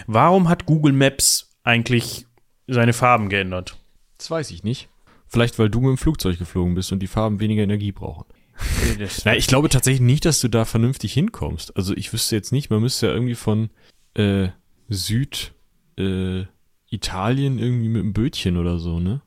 Warum 0.07 0.49
hat 0.49 0.67
Google 0.67 0.93
Maps 0.93 1.51
eigentlich 1.63 2.27
seine 2.67 2.93
Farben 2.93 3.29
geändert? 3.29 3.77
Das 4.19 4.31
weiß 4.31 4.51
ich 4.51 4.63
nicht. 4.63 4.89
Vielleicht, 5.27 5.59
weil 5.59 5.71
du 5.71 5.81
mit 5.81 5.91
dem 5.91 5.99
Flugzeug 5.99 6.39
geflogen 6.39 6.75
bist 6.75 6.93
und 6.93 7.01
die 7.01 7.07
Farben 7.07 7.41
weniger 7.41 7.63
Energie 7.63 7.93
brauchen. 7.93 8.27
Na, 9.25 9.35
ich 9.35 9.49
glaube 9.49 9.69
tatsächlich 9.69 10.01
nicht, 10.01 10.25
dass 10.25 10.41
du 10.41 10.49
da 10.49 10.65
vernünftig 10.65 11.13
hinkommst. 11.13 11.77
Also 11.77 11.97
ich 11.97 12.13
wüsste 12.13 12.37
jetzt 12.37 12.53
nicht, 12.53 12.71
man 12.71 12.81
müsste 12.81 13.09
ja 13.09 13.13
irgendwie 13.13 13.35
von 13.35 13.71
äh, 14.15 14.49
Süd 14.89 15.53
äh, 15.99 16.45
Italien 16.89 17.59
irgendwie 17.59 17.89
mit 17.89 18.03
einem 18.03 18.13
Bötchen 18.13 18.57
oder 18.57 18.79
so, 18.79 19.01
ne? 19.01 19.23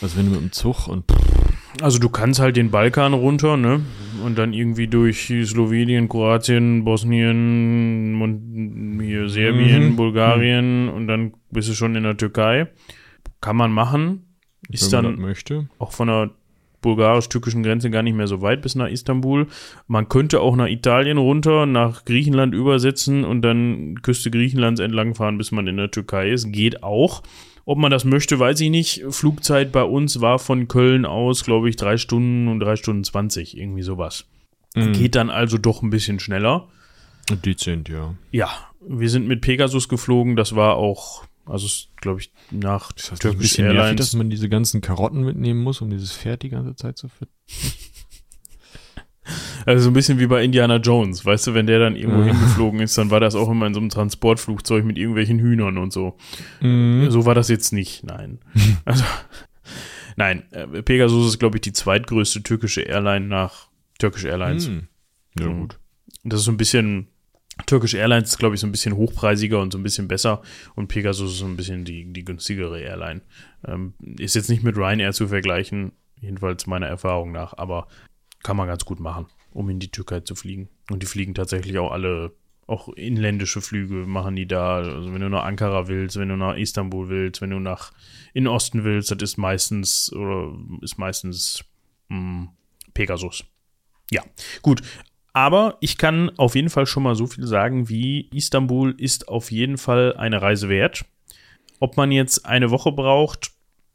Also 0.00 0.16
wenn 0.16 0.26
du 0.26 0.32
mit 0.32 0.40
dem 0.40 0.52
Zug 0.52 0.86
und 0.86 1.06
also 1.80 1.98
du 1.98 2.08
kannst 2.08 2.40
halt 2.40 2.56
den 2.56 2.70
Balkan 2.70 3.12
runter, 3.12 3.56
ne? 3.56 3.82
Und 4.24 4.36
dann 4.38 4.52
irgendwie 4.52 4.86
durch 4.86 5.32
Slowenien, 5.44 6.08
Kroatien, 6.08 6.84
Bosnien 6.84 8.20
und 8.20 9.00
hier 9.02 9.28
Serbien, 9.28 9.90
mhm. 9.90 9.96
Bulgarien 9.96 10.86
mhm. 10.86 10.92
und 10.92 11.06
dann 11.06 11.34
bist 11.50 11.68
du 11.68 11.74
schon 11.74 11.94
in 11.94 12.02
der 12.02 12.16
Türkei. 12.16 12.68
Kann 13.40 13.56
man 13.56 13.72
machen. 13.72 14.26
Ist 14.68 14.92
dann 14.92 15.18
möchte. 15.18 15.68
auch 15.78 15.92
von 15.92 16.08
der 16.08 16.30
bulgarisch-türkischen 16.82 17.62
Grenze 17.62 17.90
gar 17.90 18.02
nicht 18.02 18.16
mehr 18.16 18.26
so 18.26 18.42
weit 18.42 18.62
bis 18.62 18.74
nach 18.74 18.88
Istanbul. 18.88 19.46
Man 19.86 20.08
könnte 20.08 20.40
auch 20.40 20.56
nach 20.56 20.68
Italien 20.68 21.18
runter, 21.18 21.66
nach 21.66 22.04
Griechenland 22.04 22.54
übersetzen 22.54 23.24
und 23.24 23.42
dann 23.42 23.96
Küste 24.02 24.30
Griechenlands 24.30 24.80
entlangfahren, 24.80 25.38
bis 25.38 25.52
man 25.52 25.66
in 25.66 25.76
der 25.76 25.90
Türkei 25.90 26.30
ist. 26.30 26.52
Geht 26.52 26.82
auch. 26.82 27.22
Ob 27.70 27.78
man 27.78 27.92
das 27.92 28.04
möchte, 28.04 28.40
weiß 28.40 28.58
ich 28.62 28.70
nicht. 28.70 29.04
Flugzeit 29.10 29.70
bei 29.70 29.84
uns 29.84 30.20
war 30.20 30.40
von 30.40 30.66
Köln 30.66 31.06
aus, 31.06 31.44
glaube 31.44 31.68
ich, 31.68 31.76
drei 31.76 31.98
Stunden 31.98 32.48
und 32.48 32.58
drei 32.58 32.74
Stunden 32.74 33.04
zwanzig, 33.04 33.56
irgendwie 33.56 33.82
sowas. 33.82 34.24
Mhm. 34.74 34.92
Geht 34.92 35.14
dann 35.14 35.30
also 35.30 35.56
doch 35.56 35.80
ein 35.80 35.90
bisschen 35.90 36.18
schneller. 36.18 36.66
Dezent, 37.44 37.88
ja. 37.88 38.16
Ja, 38.32 38.50
wir 38.80 39.08
sind 39.08 39.28
mit 39.28 39.40
Pegasus 39.40 39.88
geflogen. 39.88 40.34
Das 40.34 40.56
war 40.56 40.74
auch 40.78 41.22
also, 41.46 41.68
glaube 41.94 42.22
ich, 42.22 42.32
nach 42.50 42.90
das 42.90 43.12
heißt, 43.12 43.22
Turkish 43.22 43.60
ein 43.60 43.66
Airlines. 43.66 43.82
Nervig, 43.84 43.96
dass 43.98 44.14
man 44.14 44.30
diese 44.30 44.48
ganzen 44.48 44.80
Karotten 44.80 45.24
mitnehmen 45.24 45.62
muss, 45.62 45.80
um 45.80 45.90
dieses 45.90 46.12
Pferd 46.12 46.42
die 46.42 46.48
ganze 46.48 46.74
Zeit 46.74 46.98
zu 46.98 47.06
finden. 47.06 47.34
Also 49.66 49.84
so 49.84 49.90
ein 49.90 49.92
bisschen 49.92 50.18
wie 50.18 50.26
bei 50.26 50.42
Indiana 50.42 50.76
Jones, 50.76 51.24
weißt 51.24 51.48
du, 51.48 51.54
wenn 51.54 51.66
der 51.66 51.78
dann 51.78 51.96
irgendwo 51.96 52.22
hingeflogen 52.22 52.80
ist, 52.80 52.96
dann 52.98 53.10
war 53.10 53.20
das 53.20 53.34
auch 53.34 53.50
immer 53.50 53.66
in 53.66 53.74
so 53.74 53.80
einem 53.80 53.90
Transportflugzeug 53.90 54.84
mit 54.84 54.98
irgendwelchen 54.98 55.38
Hühnern 55.38 55.78
und 55.78 55.92
so. 55.92 56.16
Mhm. 56.60 57.10
So 57.10 57.26
war 57.26 57.34
das 57.34 57.48
jetzt 57.48 57.72
nicht, 57.72 58.04
nein. 58.04 58.38
also, 58.84 59.04
nein, 60.16 60.44
äh, 60.52 60.82
Pegasus 60.82 61.28
ist, 61.28 61.38
glaube 61.38 61.58
ich, 61.58 61.62
die 61.62 61.72
zweitgrößte 61.72 62.42
türkische 62.42 62.82
Airline 62.82 63.26
nach 63.26 63.68
Turkish 63.98 64.24
Airlines. 64.24 64.68
Mhm. 64.68 64.88
Ja, 65.38 65.46
gut. 65.46 65.78
Das 66.24 66.40
ist 66.40 66.46
so 66.46 66.52
ein 66.52 66.56
bisschen 66.56 67.08
Turkish 67.66 67.94
Airlines 67.94 68.30
ist, 68.30 68.38
glaube 68.38 68.54
ich, 68.54 68.60
so 68.60 68.66
ein 68.66 68.72
bisschen 68.72 68.96
hochpreisiger 68.96 69.60
und 69.60 69.72
so 69.72 69.78
ein 69.78 69.82
bisschen 69.82 70.08
besser 70.08 70.42
und 70.74 70.88
Pegasus 70.88 71.32
ist 71.32 71.38
so 71.38 71.46
ein 71.46 71.56
bisschen 71.56 71.84
die, 71.84 72.12
die 72.12 72.24
günstigere 72.24 72.80
Airline. 72.80 73.22
Ähm, 73.66 73.94
ist 74.18 74.34
jetzt 74.34 74.48
nicht 74.48 74.62
mit 74.62 74.76
Ryanair 74.76 75.12
zu 75.12 75.28
vergleichen, 75.28 75.92
jedenfalls 76.20 76.66
meiner 76.66 76.86
Erfahrung 76.86 77.32
nach, 77.32 77.54
aber 77.56 77.86
kann 78.42 78.56
man 78.56 78.66
ganz 78.66 78.84
gut 78.84 79.00
machen, 79.00 79.26
um 79.52 79.68
in 79.68 79.78
die 79.78 79.90
Türkei 79.90 80.20
zu 80.20 80.34
fliegen. 80.34 80.68
Und 80.90 81.02
die 81.02 81.06
fliegen 81.06 81.34
tatsächlich 81.34 81.78
auch 81.78 81.92
alle, 81.92 82.32
auch 82.66 82.88
inländische 82.90 83.60
Flüge 83.60 84.06
machen 84.06 84.36
die 84.36 84.46
da. 84.46 84.76
Also 84.76 85.12
wenn 85.12 85.20
du 85.20 85.28
nach 85.28 85.44
Ankara 85.44 85.88
willst, 85.88 86.16
wenn 86.18 86.28
du 86.28 86.36
nach 86.36 86.56
Istanbul 86.56 87.08
willst, 87.08 87.40
wenn 87.40 87.50
du 87.50 87.58
nach 87.58 87.92
in 88.32 88.46
Osten 88.46 88.84
willst, 88.84 89.10
das 89.10 89.18
ist 89.22 89.36
meistens 89.36 90.12
oder 90.12 90.54
ist 90.80 90.98
meistens 90.98 91.64
mh, 92.08 92.16
hm, 92.16 92.48
Pegasus. 92.94 93.44
Ja, 94.10 94.22
gut. 94.62 94.82
Aber 95.32 95.76
ich 95.80 95.96
kann 95.96 96.30
auf 96.38 96.56
jeden 96.56 96.70
Fall 96.70 96.86
schon 96.86 97.04
mal 97.04 97.14
so 97.14 97.26
viel 97.26 97.46
sagen, 97.46 97.88
wie 97.88 98.28
Istanbul 98.32 98.94
ist 98.98 99.28
auf 99.28 99.52
jeden 99.52 99.78
Fall 99.78 100.16
eine 100.16 100.42
Reise 100.42 100.68
wert. 100.68 101.04
Ob 101.78 101.96
man 101.96 102.10
jetzt 102.10 102.44
eine 102.44 102.70
Woche 102.70 102.92
braucht, 102.92 103.52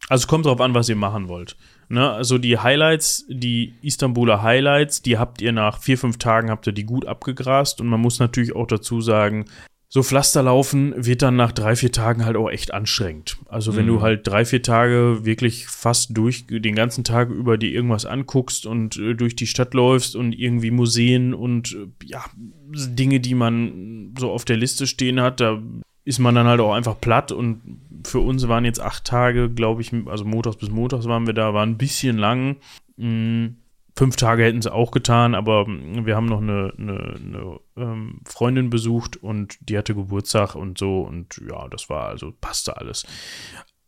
also 0.08 0.28
kommt 0.28 0.46
drauf 0.46 0.62
an, 0.62 0.74
was 0.74 0.90
ihr 0.90 0.96
machen 0.96 1.28
wollt. 1.28 1.58
Ne, 1.88 2.10
also 2.10 2.38
die 2.38 2.58
Highlights, 2.58 3.26
die 3.30 3.74
Istanbuler 3.82 4.42
Highlights, 4.42 5.02
die 5.02 5.18
habt 5.18 5.42
ihr 5.42 5.52
nach 5.52 5.80
vier, 5.80 5.98
fünf 5.98 6.18
Tagen 6.18 6.50
habt 6.50 6.66
ihr 6.68 6.74
die 6.74 6.86
gut 6.86 7.06
abgegrast 7.06 7.80
und 7.80 7.88
man 7.88 8.00
muss 8.00 8.20
natürlich 8.20 8.56
auch 8.56 8.68
dazu 8.68 9.02
sagen, 9.02 9.46
so 9.88 10.04
Pflasterlaufen 10.04 10.94
wird 10.98 11.22
dann 11.22 11.36
nach 11.36 11.52
drei, 11.52 11.76
vier 11.76 11.92
Tagen 11.92 12.26
halt 12.26 12.36
auch 12.36 12.50
echt 12.50 12.74
anstrengend. 12.74 13.38
Also 13.48 13.78
wenn 13.78 13.86
mhm. 13.86 13.90
du 13.90 14.02
halt 14.02 14.28
drei, 14.28 14.44
vier 14.44 14.62
Tage 14.62 15.20
wirklich 15.24 15.68
fast 15.68 16.18
durch 16.18 16.48
den 16.48 16.76
ganzen 16.76 17.04
Tag 17.04 17.30
über 17.30 17.58
dir 17.58 17.72
irgendwas 17.72 18.06
anguckst 18.06 18.66
und 18.66 18.98
äh, 18.98 19.14
durch 19.14 19.36
die 19.38 19.48
Stadt 19.48 19.74
läufst 19.74 20.16
und 20.16 20.34
irgendwie 20.34 20.72
Museen 20.72 21.34
und 21.34 21.74
äh, 21.74 22.06
ja, 22.08 22.26
Dinge, 22.36 23.22
die 23.22 23.36
man 23.36 24.14
so 24.20 24.32
auf 24.32 24.44
der 24.44 24.58
Liste 24.58 24.86
stehen 24.88 25.22
hat, 25.22 25.40
da 25.40 25.62
ist 26.06 26.20
man 26.20 26.36
dann 26.36 26.48
halt 26.48 26.62
auch 26.62 26.74
einfach 26.74 27.00
platt 27.02 27.32
und 27.32 27.82
für 28.06 28.20
uns 28.20 28.48
waren 28.48 28.64
jetzt 28.64 28.80
acht 28.80 29.04
Tage, 29.04 29.50
glaube 29.50 29.82
ich, 29.82 29.92
also 30.06 30.24
montags 30.24 30.58
bis 30.58 30.70
montags 30.70 31.06
waren 31.08 31.26
wir 31.28 31.34
da, 31.34 31.54
waren 31.54 31.72
ein 31.72 31.78
bisschen 31.78 32.18
lang. 32.18 32.58
Mhm 32.96 33.58
Fünf 33.98 34.18
Tage 34.18 34.44
hätten 34.44 34.62
sie 34.62 34.74
auch 34.74 34.92
getan, 34.92 35.36
aber 35.36 35.66
wir 35.68 36.18
haben 36.18 36.26
noch 36.26 36.42
eine, 36.42 36.74
eine, 36.78 37.16
eine 37.16 37.60
ähm, 37.78 38.20
Freundin 38.26 38.70
besucht 38.70 39.16
und 39.16 39.58
die 39.62 39.78
hatte 39.78 39.96
Geburtstag 39.96 40.56
und 40.56 40.78
so 40.78 41.02
und 41.02 41.42
ja, 41.50 41.70
das 41.70 41.90
war 41.90 42.10
also, 42.10 42.34
passte 42.42 42.76
alles. 42.76 43.06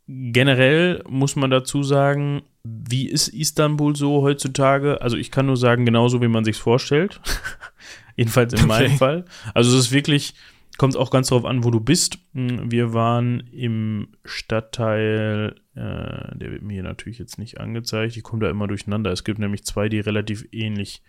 Generell 0.06 1.04
muss 1.06 1.36
man 1.36 1.50
dazu 1.50 1.82
sagen, 1.82 2.40
wie 2.64 3.06
ist 3.06 3.28
Istanbul 3.28 3.94
so 3.96 4.22
heutzutage? 4.22 5.02
Also 5.02 5.18
ich 5.18 5.30
kann 5.30 5.44
nur 5.44 5.58
sagen, 5.58 5.84
genauso 5.84 6.22
wie 6.22 6.28
man 6.28 6.44
sich 6.44 6.56
vorstellt. 6.56 7.20
Jedenfalls 8.16 8.54
in 8.54 8.66
meinem 8.66 8.96
Fall. 8.96 9.26
Also 9.52 9.76
es 9.76 9.86
ist 9.86 9.92
wirklich, 9.92 10.32
kommt 10.78 10.96
auch 10.96 11.10
ganz 11.10 11.28
darauf 11.28 11.44
an, 11.44 11.64
wo 11.64 11.70
du 11.70 11.80
bist. 11.80 12.18
Wir 12.32 12.94
waren 12.94 13.40
im 13.52 14.08
Stadtteil 14.24 15.54
äh, 15.78 16.36
der 16.36 16.50
wird 16.50 16.62
mir 16.62 16.74
hier 16.74 16.82
natürlich 16.82 17.20
jetzt 17.20 17.38
nicht 17.38 17.60
angezeigt. 17.60 18.16
Ich 18.16 18.24
komme 18.24 18.44
da 18.44 18.50
immer 18.50 18.66
durcheinander. 18.66 19.12
Es 19.12 19.22
gibt 19.22 19.38
nämlich 19.38 19.64
zwei, 19.64 19.88
die 19.88 20.00
relativ 20.00 20.44
ähnlich 20.50 21.02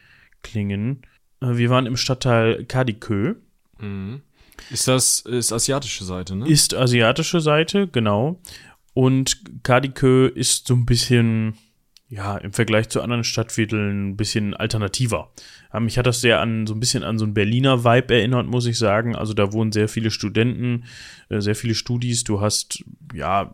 klingen. 0.44 1.02
Äh, 1.42 1.58
wir 1.58 1.72
waren 1.72 1.88
im 1.88 1.98
Stadtteil 1.98 2.66
Kadikö. 2.66 3.36
Mhm. 3.80 4.22
Ist 4.70 4.88
das 4.88 5.22
ist 5.22 5.52
asiatische 5.52 6.04
Seite, 6.04 6.36
ne? 6.36 6.48
Ist 6.48 6.76
asiatische 6.76 7.40
Seite, 7.40 7.88
genau. 7.88 8.40
Und 8.94 9.42
Kadikö 9.64 10.28
ist 10.28 10.68
so 10.68 10.76
ein 10.76 10.86
bisschen, 10.86 11.56
ja, 12.10 12.38
im 12.38 12.54
Vergleich 12.54 12.89
zu 12.89 13.01
anderen 13.01 13.24
Stadtvierteln 13.24 14.10
ein 14.10 14.18
bisschen 14.18 14.56
alternativer. 14.56 15.32
Ja, 15.72 15.80
mich 15.80 15.98
hat 16.00 16.08
das 16.08 16.22
sehr 16.22 16.42
an 16.42 16.66
so 16.66 16.74
ein 16.74 16.80
bisschen 16.80 17.04
an 17.04 17.20
so 17.20 17.25
ein 17.25 17.36
Berliner 17.36 17.84
Vibe 17.84 18.16
erinnert, 18.16 18.48
muss 18.48 18.66
ich 18.66 18.80
sagen. 18.80 19.16
Also 19.16 19.34
da 19.34 19.54
wohnen 19.54 19.72
sehr 19.72 19.88
viele 19.88 20.10
Studenten, 20.10 20.86
äh, 21.30 21.39
sehr 21.39 21.56
viele 21.56 21.75
Studis. 21.75 22.24
Du 22.24 22.42
hast, 22.42 22.84
ja, 23.13 23.54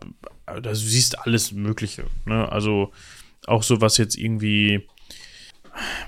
da 0.62 0.74
siehst 0.74 1.18
alles 1.18 1.52
Mögliche. 1.52 2.04
Ne? 2.24 2.50
Also 2.50 2.92
auch 3.46 3.62
so 3.62 3.82
was 3.82 3.98
jetzt 3.98 4.16
irgendwie 4.16 4.88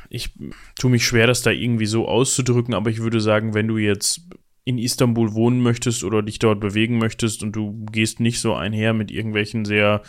ich 0.09 0.31
tue 0.79 0.91
mich 0.91 1.07
schwer, 1.07 1.27
das 1.27 1.43
da 1.43 1.51
irgendwie 1.51 1.87
so 1.87 2.09
auszudrücken, 2.09 2.75
aber 2.75 2.91
ich 2.91 3.01
würde 3.01 3.21
sagen, 3.21 3.55
wenn 3.55 3.69
du 3.69 3.77
jetzt 3.77 4.23
in 4.69 4.77
Istanbul 4.77 5.33
wohnen 5.33 5.63
möchtest 5.63 6.05
oder 6.05 6.21
dich 6.21 6.39
dort 6.39 6.61
bewegen 6.61 6.99
möchtest 6.99 7.43
und 7.43 7.53
du 7.57 7.87
gehst 7.91 8.21
nicht 8.21 8.39
so 8.39 8.53
einher 8.53 8.93
mit 8.93 9.11
irgendwelchen 9.11 9.65
sehr 9.65 10.03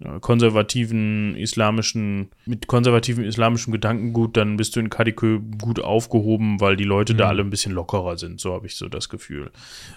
äh, 0.00 0.18
konservativen 0.18 1.36
islamischen, 1.36 2.30
mit 2.44 2.66
konservativen 2.66 3.22
islamischem 3.22 3.72
Gedankengut, 3.72 4.36
dann 4.36 4.56
bist 4.56 4.74
du 4.74 4.80
in 4.80 4.90
Kadikö 4.90 5.38
gut 5.62 5.78
aufgehoben, 5.78 6.60
weil 6.60 6.74
die 6.74 6.82
Leute 6.82 7.14
mhm. 7.14 7.18
da 7.18 7.28
alle 7.28 7.42
ein 7.42 7.50
bisschen 7.50 7.70
lockerer 7.70 8.18
sind, 8.18 8.40
so 8.40 8.52
habe 8.52 8.66
ich 8.66 8.74
so 8.74 8.88
das 8.88 9.08
Gefühl. 9.08 9.52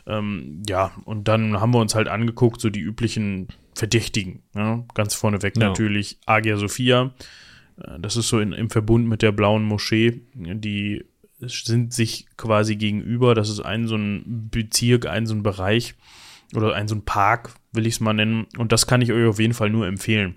Ähm, 0.05 0.61
ja, 0.69 0.91
und 1.05 1.27
dann 1.27 1.59
haben 1.59 1.73
wir 1.73 1.79
uns 1.79 1.95
halt 1.95 2.07
angeguckt, 2.07 2.61
so 2.61 2.69
die 2.69 2.81
üblichen 2.81 3.47
Verdächtigen. 3.73 4.43
Ja? 4.53 4.83
Ganz 4.93 5.15
vorneweg 5.15 5.57
ja. 5.57 5.69
natürlich 5.69 6.19
Agia 6.27 6.57
Sophia. 6.57 7.15
Äh, 7.81 7.99
das 7.99 8.15
ist 8.15 8.27
so 8.27 8.39
in, 8.39 8.51
im 8.51 8.69
Verbund 8.69 9.07
mit 9.07 9.23
der 9.23 9.31
blauen 9.31 9.63
Moschee, 9.63 10.21
die 10.35 11.03
sind 11.47 11.93
sich 11.93 12.27
quasi 12.37 12.75
gegenüber. 12.75 13.35
Das 13.35 13.49
ist 13.49 13.59
ein 13.59 13.87
so 13.87 13.95
ein 13.95 14.49
Bezirk, 14.51 15.05
ein 15.05 15.25
so 15.25 15.33
ein 15.33 15.43
Bereich 15.43 15.95
oder 16.55 16.73
ein 16.73 16.87
so 16.87 16.95
ein 16.95 17.05
Park, 17.05 17.53
will 17.71 17.87
ich 17.87 17.95
es 17.95 17.99
mal 17.99 18.13
nennen. 18.13 18.47
Und 18.57 18.71
das 18.71 18.87
kann 18.87 19.01
ich 19.01 19.11
euch 19.11 19.27
auf 19.27 19.39
jeden 19.39 19.53
Fall 19.53 19.69
nur 19.69 19.87
empfehlen. 19.87 20.35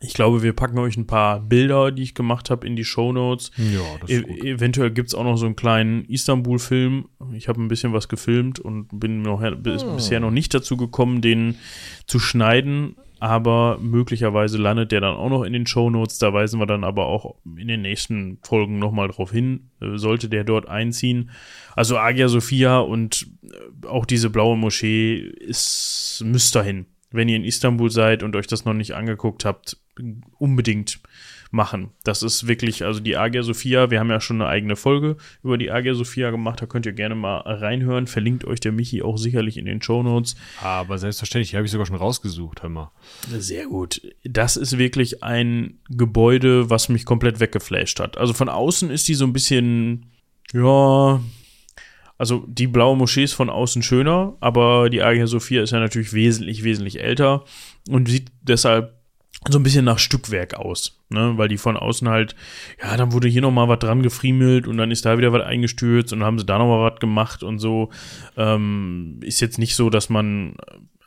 Ich 0.00 0.14
glaube, 0.14 0.42
wir 0.42 0.52
packen 0.52 0.78
euch 0.78 0.96
ein 0.96 1.06
paar 1.06 1.40
Bilder, 1.40 1.92
die 1.92 2.02
ich 2.02 2.14
gemacht 2.14 2.50
habe, 2.50 2.66
in 2.66 2.76
die 2.76 2.84
Show 2.84 3.12
Notes. 3.12 3.52
Ja, 3.56 3.80
das 4.00 4.10
ist 4.10 4.22
e 4.22 4.22
gut. 4.22 4.44
Eventuell 4.44 4.90
gibt 4.90 5.08
es 5.08 5.14
auch 5.14 5.24
noch 5.24 5.36
so 5.36 5.46
einen 5.46 5.56
kleinen 5.56 6.04
Istanbul-Film. 6.06 7.06
Ich 7.32 7.48
habe 7.48 7.62
ein 7.62 7.68
bisschen 7.68 7.92
was 7.92 8.08
gefilmt 8.08 8.58
und 8.58 8.88
bin 8.98 9.22
noch, 9.22 9.42
oh. 9.42 9.94
bisher 9.94 10.20
noch 10.20 10.30
nicht 10.30 10.52
dazu 10.52 10.76
gekommen, 10.76 11.20
den 11.20 11.56
zu 12.06 12.18
schneiden 12.18 12.96
aber 13.24 13.78
möglicherweise 13.80 14.58
landet 14.58 14.92
der 14.92 15.00
dann 15.00 15.16
auch 15.16 15.30
noch 15.30 15.44
in 15.44 15.54
den 15.54 15.66
Show 15.66 15.88
Notes. 15.88 16.18
Da 16.18 16.34
weisen 16.34 16.60
wir 16.60 16.66
dann 16.66 16.84
aber 16.84 17.06
auch 17.06 17.36
in 17.56 17.68
den 17.68 17.80
nächsten 17.80 18.36
Folgen 18.42 18.78
nochmal 18.78 19.08
drauf 19.08 19.32
hin, 19.32 19.70
äh, 19.80 19.96
sollte 19.96 20.28
der 20.28 20.44
dort 20.44 20.68
einziehen. 20.68 21.30
Also 21.74 21.96
Agia 21.96 22.28
Sophia 22.28 22.80
und 22.80 23.26
äh, 23.42 23.86
auch 23.86 24.04
diese 24.04 24.28
blaue 24.28 24.58
Moschee 24.58 25.16
ist, 25.16 26.22
müsst 26.26 26.54
dahin. 26.54 26.84
Wenn 27.12 27.30
ihr 27.30 27.36
in 27.36 27.44
Istanbul 27.44 27.90
seid 27.90 28.22
und 28.22 28.36
euch 28.36 28.46
das 28.46 28.66
noch 28.66 28.74
nicht 28.74 28.92
angeguckt 28.92 29.46
habt, 29.46 29.78
unbedingt 30.38 31.00
machen. 31.54 31.92
Das 32.02 32.22
ist 32.22 32.46
wirklich, 32.46 32.84
also 32.84 33.00
die 33.00 33.16
Agia 33.16 33.42
Sophia, 33.42 33.90
wir 33.90 34.00
haben 34.00 34.10
ja 34.10 34.20
schon 34.20 34.42
eine 34.42 34.50
eigene 34.50 34.76
Folge 34.76 35.16
über 35.42 35.56
die 35.56 35.70
Agia 35.70 35.94
Sophia 35.94 36.30
gemacht, 36.30 36.60
da 36.60 36.66
könnt 36.66 36.84
ihr 36.84 36.92
gerne 36.92 37.14
mal 37.14 37.38
reinhören. 37.38 38.06
Verlinkt 38.06 38.44
euch 38.44 38.60
der 38.60 38.72
Michi 38.72 39.02
auch 39.02 39.16
sicherlich 39.16 39.56
in 39.56 39.64
den 39.64 39.80
Show 39.80 40.02
Notes. 40.02 40.34
Aber 40.60 40.98
selbstverständlich, 40.98 41.50
die 41.50 41.56
habe 41.56 41.64
ich 41.64 41.72
sogar 41.72 41.86
schon 41.86 41.96
rausgesucht, 41.96 42.62
hör 42.62 42.68
mal. 42.68 42.92
Sehr 43.30 43.66
gut. 43.66 44.02
Das 44.24 44.56
ist 44.56 44.76
wirklich 44.76 45.22
ein 45.22 45.78
Gebäude, 45.88 46.68
was 46.68 46.88
mich 46.88 47.06
komplett 47.06 47.40
weggeflasht 47.40 48.00
hat. 48.00 48.18
Also 48.18 48.34
von 48.34 48.48
außen 48.48 48.90
ist 48.90 49.08
die 49.08 49.14
so 49.14 49.24
ein 49.24 49.32
bisschen, 49.32 50.10
ja, 50.52 51.20
also 52.18 52.44
die 52.48 52.66
blaue 52.66 52.96
Moschee 52.96 53.24
ist 53.24 53.32
von 53.32 53.50
außen 53.50 53.82
schöner, 53.82 54.36
aber 54.40 54.90
die 54.90 55.02
Agia 55.02 55.26
Sophia 55.26 55.62
ist 55.62 55.70
ja 55.70 55.80
natürlich 55.80 56.12
wesentlich, 56.12 56.64
wesentlich 56.64 57.00
älter 57.00 57.44
und 57.88 58.08
sieht 58.08 58.32
deshalb 58.42 58.93
so 59.48 59.58
ein 59.58 59.62
bisschen 59.62 59.84
nach 59.84 59.98
Stückwerk 59.98 60.54
aus, 60.54 61.00
ne, 61.10 61.34
weil 61.36 61.48
die 61.48 61.58
von 61.58 61.76
außen 61.76 62.08
halt, 62.08 62.34
ja, 62.82 62.96
dann 62.96 63.12
wurde 63.12 63.28
hier 63.28 63.42
nochmal 63.42 63.68
was 63.68 63.78
dran 63.78 64.02
gefriemelt 64.02 64.66
und 64.66 64.78
dann 64.78 64.90
ist 64.90 65.04
da 65.04 65.18
wieder 65.18 65.32
was 65.32 65.42
eingestürzt 65.42 66.12
und 66.12 66.20
dann 66.20 66.26
haben 66.26 66.38
sie 66.38 66.46
da 66.46 66.58
nochmal 66.58 66.90
was 66.90 67.00
gemacht 67.00 67.42
und 67.42 67.58
so. 67.58 67.90
Ähm, 68.36 69.20
ist 69.22 69.40
jetzt 69.40 69.58
nicht 69.58 69.76
so, 69.76 69.90
dass 69.90 70.08
man, 70.08 70.56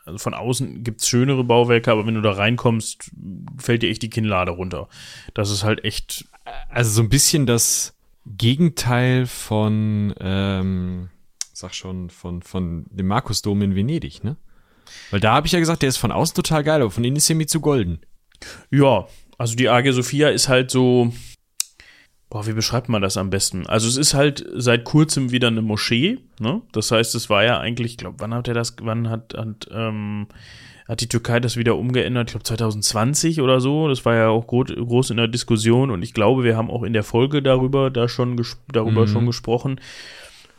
also 0.04 0.18
von 0.18 0.34
außen 0.34 0.84
gibt's 0.84 1.08
schönere 1.08 1.42
Bauwerke, 1.42 1.90
aber 1.90 2.06
wenn 2.06 2.14
du 2.14 2.22
da 2.22 2.32
reinkommst, 2.32 3.10
fällt 3.58 3.82
dir 3.82 3.90
echt 3.90 4.02
die 4.02 4.10
Kinnlade 4.10 4.52
runter. 4.52 4.88
Das 5.34 5.50
ist 5.50 5.64
halt 5.64 5.84
echt. 5.84 6.26
Also 6.70 6.90
so 6.90 7.02
ein 7.02 7.10
bisschen 7.10 7.44
das 7.44 7.94
Gegenteil 8.24 9.26
von, 9.26 10.14
ähm, 10.20 11.08
sag 11.52 11.74
schon, 11.74 12.08
von, 12.08 12.42
von 12.42 12.86
dem 12.90 13.06
Markusdom 13.06 13.60
in 13.62 13.74
Venedig, 13.74 14.22
ne? 14.22 14.36
Weil 15.10 15.20
da 15.20 15.34
habe 15.34 15.46
ich 15.46 15.52
ja 15.52 15.58
gesagt, 15.58 15.82
der 15.82 15.88
ist 15.88 15.98
von 15.98 16.12
außen 16.12 16.34
total 16.34 16.64
geil, 16.64 16.80
aber 16.80 16.90
von 16.90 17.04
innen 17.04 17.16
ist 17.16 17.28
er 17.28 17.36
mir 17.36 17.46
zu 17.46 17.60
golden. 17.60 18.00
Ja, 18.70 19.06
also 19.38 19.54
die 19.54 19.68
Agia 19.68 19.92
Sophia 19.92 20.28
ist 20.28 20.48
halt 20.48 20.70
so. 20.70 21.12
Boah, 22.30 22.46
wie 22.46 22.52
beschreibt 22.52 22.90
man 22.90 23.00
das 23.00 23.16
am 23.16 23.30
besten? 23.30 23.66
Also 23.66 23.88
es 23.88 23.96
ist 23.96 24.12
halt 24.12 24.44
seit 24.54 24.84
kurzem 24.84 25.30
wieder 25.30 25.48
eine 25.48 25.62
Moschee, 25.62 26.18
ne? 26.38 26.60
Das 26.72 26.90
heißt, 26.90 27.14
es 27.14 27.30
war 27.30 27.42
ja 27.42 27.58
eigentlich, 27.58 27.92
ich 27.92 27.96
glaube, 27.96 28.16
wann 28.18 28.34
hat 28.34 28.48
er 28.48 28.54
das, 28.54 28.76
wann 28.82 29.08
hat, 29.08 29.32
hat, 29.34 29.66
ähm, 29.72 30.26
hat 30.86 31.00
die 31.00 31.08
Türkei 31.08 31.40
das 31.40 31.56
wieder 31.56 31.76
umgeändert? 31.76 32.28
Ich 32.28 32.32
glaube 32.32 32.44
2020 32.44 33.40
oder 33.40 33.60
so. 33.60 33.88
Das 33.88 34.04
war 34.04 34.14
ja 34.14 34.28
auch 34.28 34.46
groß, 34.46 34.74
groß 34.74 35.10
in 35.10 35.16
der 35.16 35.28
Diskussion 35.28 35.90
und 35.90 36.02
ich 36.02 36.12
glaube, 36.12 36.44
wir 36.44 36.54
haben 36.54 36.70
auch 36.70 36.82
in 36.82 36.92
der 36.92 37.02
Folge 37.02 37.42
darüber 37.42 37.90
da 37.90 38.08
schon 38.08 38.44
darüber 38.70 39.02
mhm. 39.02 39.08
schon 39.08 39.26
gesprochen. 39.26 39.80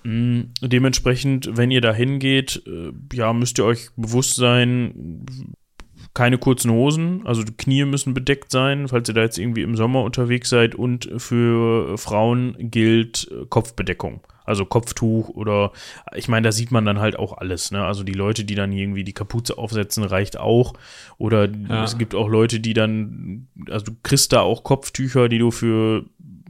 Mhm, 0.04 0.52
dementsprechend, 0.62 1.58
wenn 1.58 1.72
ihr 1.72 1.82
da 1.82 1.94
hingeht, 1.94 2.64
äh, 2.66 2.92
ja, 3.16 3.34
müsst 3.34 3.60
ihr 3.60 3.66
euch 3.66 3.90
bewusst 3.96 4.36
sein, 4.36 5.26
keine 6.14 6.38
kurzen 6.38 6.72
Hosen, 6.72 7.22
also 7.26 7.44
die 7.44 7.56
Knie 7.56 7.86
müssen 7.86 8.14
bedeckt 8.14 8.52
sein, 8.52 8.88
falls 8.88 9.08
ihr 9.08 9.14
da 9.14 9.22
jetzt 9.22 9.38
irgendwie 9.38 9.62
im 9.62 9.76
Sommer 9.76 10.04
unterwegs 10.04 10.50
seid. 10.50 10.76
Und 10.76 11.10
für 11.18 11.98
Frauen 11.98 12.56
gilt 12.58 13.30
Kopfbedeckung. 13.50 14.22
Also 14.44 14.66
Kopftuch 14.66 15.30
oder 15.30 15.72
ich 16.16 16.28
meine, 16.28 16.48
da 16.48 16.52
sieht 16.52 16.72
man 16.72 16.84
dann 16.84 17.00
halt 17.00 17.20
auch 17.20 17.38
alles. 17.38 17.70
Ne? 17.70 17.86
Also 17.86 18.04
die 18.04 18.14
Leute, 18.14 18.46
die 18.46 18.56
dann 18.56 18.72
irgendwie 18.72 19.04
die 19.04 19.14
Kapuze 19.14 19.60
aufsetzen, 19.60 20.04
reicht 20.04 20.40
auch. 20.40 20.74
Oder 21.20 21.48
ja. 21.48 21.84
es 21.84 22.00
gibt 22.00 22.16
auch 22.16 22.28
Leute, 22.28 22.60
die 22.60 22.74
dann, 22.74 23.48
also 23.70 23.86
du 23.86 23.92
kriegst 24.02 24.34
da 24.34 24.42
auch 24.42 24.64
Kopftücher, 24.64 25.30
die 25.30 25.38
du 25.38 25.52
für 25.52 26.06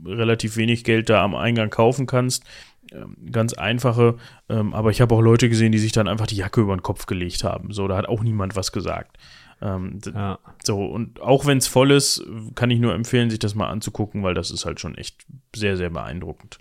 relativ 0.06 0.56
wenig 0.56 0.86
Geld 0.86 1.10
da 1.10 1.22
am 1.22 1.36
Eingang 1.36 1.70
kaufen 1.70 2.06
kannst 2.06 2.46
ähm, 2.92 3.18
ganz 3.32 3.54
einfache, 3.54 4.16
ähm, 4.50 4.74
aber 4.74 4.90
ich 4.90 5.02
habe 5.02 5.14
auch 5.14 5.22
Leute 5.22 5.48
gesehen, 5.50 5.72
die 5.72 5.78
sich 5.78 5.92
dann 5.92 6.08
einfach 6.08 6.26
die 6.26 6.38
Jacke 6.38 6.62
über 6.62 6.76
den 6.76 6.82
Kopf 6.82 7.06
gelegt 7.06 7.44
haben. 7.44 7.72
So, 7.72 7.88
da 7.88 7.96
hat 7.96 8.08
auch 8.08 8.24
niemand 8.24 8.56
was 8.56 8.72
gesagt. 8.72 9.18
Ähm, 9.62 10.00
ja. 10.14 10.40
So, 10.64 10.86
und 10.86 11.22
auch 11.22 11.46
wenn 11.46 11.58
es 11.58 11.68
voll 11.68 11.92
ist, 11.92 12.24
kann 12.56 12.72
ich 12.72 12.80
nur 12.80 12.94
empfehlen, 12.94 13.30
sich 13.30 13.40
das 13.40 13.56
mal 13.56 13.70
anzugucken, 13.70 14.24
weil 14.24 14.34
das 14.34 14.52
ist 14.52 14.66
halt 14.66 14.80
schon 14.80 14.96
echt 14.96 15.26
sehr, 15.56 15.78
sehr 15.78 15.90
beeindruckend. 15.90 16.60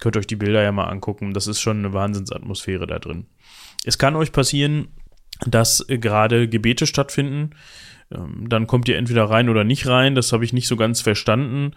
Könnt 0.00 0.16
euch 0.16 0.26
die 0.26 0.36
Bilder 0.36 0.62
ja 0.62 0.72
mal 0.72 0.88
angucken. 0.88 1.32
Das 1.32 1.46
ist 1.46 1.60
schon 1.60 1.78
eine 1.78 1.92
Wahnsinnsatmosphäre 1.92 2.86
da 2.86 2.98
drin. 2.98 3.26
Es 3.84 3.98
kann 3.98 4.16
euch 4.16 4.32
passieren, 4.32 4.88
dass 5.46 5.84
gerade 5.88 6.48
Gebete 6.48 6.86
stattfinden. 6.86 7.50
Ähm, 8.10 8.48
dann 8.48 8.66
kommt 8.66 8.88
ihr 8.88 8.96
entweder 8.96 9.24
rein 9.24 9.48
oder 9.48 9.62
nicht 9.64 9.86
rein. 9.86 10.14
Das 10.14 10.32
habe 10.32 10.44
ich 10.44 10.52
nicht 10.52 10.66
so 10.66 10.76
ganz 10.76 11.00
verstanden. 11.00 11.72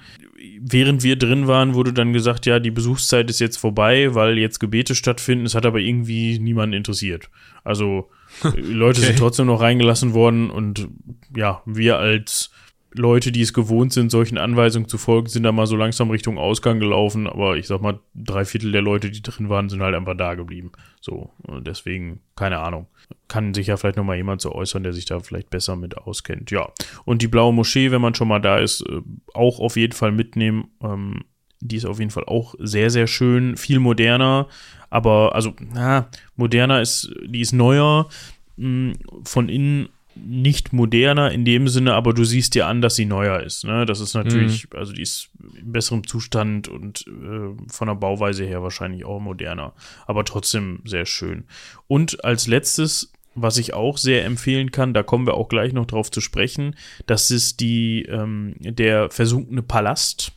Während 0.60 1.04
wir 1.04 1.18
drin 1.18 1.48
waren, 1.48 1.76
wurde 1.76 1.94
dann 1.94 2.14
gesagt, 2.14 2.46
ja, 2.46 2.60
die 2.60 2.72
Besuchszeit 2.72 3.30
ist 3.30 3.40
jetzt 3.40 3.58
vorbei, 3.58 4.16
weil 4.16 4.38
jetzt 4.38 4.60
Gebete 4.60 4.96
stattfinden. 4.96 5.46
Es 5.46 5.56
hat 5.56 5.66
aber 5.66 5.80
irgendwie 5.80 6.40
niemanden 6.40 6.74
interessiert. 6.74 7.30
Also 7.64 8.10
Leute 8.44 9.00
okay. 9.00 9.08
sind 9.08 9.20
trotzdem 9.20 9.48
noch 9.48 9.62
reingelassen 9.62 10.14
worden 10.14 10.50
und 10.50 10.88
ja, 11.36 11.62
wir 11.66 11.98
als 11.98 12.52
Leute, 12.98 13.32
die 13.32 13.42
es 13.42 13.54
gewohnt 13.54 13.92
sind, 13.92 14.10
solchen 14.10 14.38
Anweisungen 14.38 14.88
zu 14.88 14.98
folgen, 14.98 15.28
sind 15.28 15.44
da 15.44 15.52
mal 15.52 15.68
so 15.68 15.76
langsam 15.76 16.10
Richtung 16.10 16.38
Ausgang 16.38 16.80
gelaufen, 16.80 17.28
aber 17.28 17.58
ich 17.58 17.68
sag 17.68 17.82
mal, 17.82 18.00
drei 18.14 18.46
Viertel 18.46 18.72
der 18.72 18.82
Leute, 18.82 19.12
die 19.12 19.22
drin 19.22 19.50
waren, 19.50 19.68
sind 19.70 19.82
halt 19.82 19.96
einfach 19.96 20.16
da 20.16 20.36
geblieben. 20.36 20.72
So, 21.02 21.32
deswegen, 21.60 22.22
keine 22.36 22.60
Ahnung. 22.60 22.88
Kann 23.28 23.54
sich 23.54 23.68
ja 23.68 23.78
vielleicht 23.78 23.98
nochmal 23.98 24.16
jemand 24.16 24.42
so 24.42 24.54
äußern, 24.54 24.84
der 24.84 24.94
sich 24.94 25.06
da 25.06 25.20
vielleicht 25.20 25.50
besser 25.50 25.76
mit 25.76 25.98
auskennt. 25.98 26.52
Ja. 26.52 26.72
Und 27.04 27.22
die 27.22 27.28
blaue 27.28 27.54
Moschee, 27.54 27.92
wenn 27.92 28.02
man 28.02 28.16
schon 28.16 28.28
mal 28.28 28.40
da 28.40 28.60
ist, 28.60 28.82
äh, 28.82 29.02
auch 29.34 29.60
auf 29.60 29.76
jeden 29.76 29.94
Fall 29.94 30.12
mitnehmen. 30.12 30.70
Ähm, 30.82 31.26
die 31.60 31.78
ist 31.78 31.86
auf 31.86 32.00
jeden 32.00 32.12
Fall 32.12 32.26
auch 32.26 32.56
sehr, 32.60 32.90
sehr 32.90 33.08
schön, 33.08 33.58
viel 33.58 33.80
moderner, 33.80 34.48
aber 34.96 35.36
also, 35.36 35.54
na, 35.74 36.08
moderner 36.38 36.82
ist, 36.82 37.14
die 37.28 37.42
ist 37.42 37.52
neuer, 37.52 38.08
mh, 38.56 38.94
hm, 38.94 38.94
von 39.26 39.50
innen 39.50 39.90
nicht 40.16 40.72
moderner 40.72 41.32
in 41.32 41.44
dem 41.44 41.68
Sinne, 41.68 41.96
aber 41.96 42.14
du 42.14 42.24
siehst 42.24 42.56
dir 42.56 42.68
an, 42.68 42.82
dass 42.82 42.96
sie 42.96 43.04
neuer 43.04 43.42
ist. 43.42 43.66
Ne? 43.66 43.86
Das 43.86 44.00
ist 44.00 44.14
natürlich, 44.14 44.70
mhm. 44.72 44.80
also 44.80 44.94
die 44.94 45.02
ist 45.02 45.32
in 45.60 45.74
besserem 45.74 46.08
Zustand 46.08 46.70
und 46.70 47.06
äh, 47.08 47.54
von 47.70 47.88
der 47.90 47.96
Bauweise 47.96 48.46
her 48.46 48.64
wahrscheinlich 48.64 49.04
auch 49.04 49.20
moderner, 49.20 49.74
aber 50.08 50.24
trotzdem 50.24 50.80
sehr 50.86 51.06
schön. 51.06 51.44
Und 51.88 52.24
als 52.24 52.48
letztes, 52.48 53.12
was 53.34 53.58
ich 53.58 53.74
auch 53.74 53.98
sehr 53.98 54.24
empfehlen 54.24 54.72
kann, 54.72 54.94
da 54.94 55.04
kommen 55.04 55.28
wir 55.28 55.34
auch 55.34 55.50
gleich 55.50 55.74
noch 55.74 55.88
drauf 55.88 56.10
zu 56.10 56.22
sprechen, 56.22 56.78
das 57.06 57.30
ist 57.32 57.60
die, 57.60 58.04
ähm, 58.04 58.56
der 58.62 59.10
versunkene 59.10 59.62
Palast. 59.62 60.32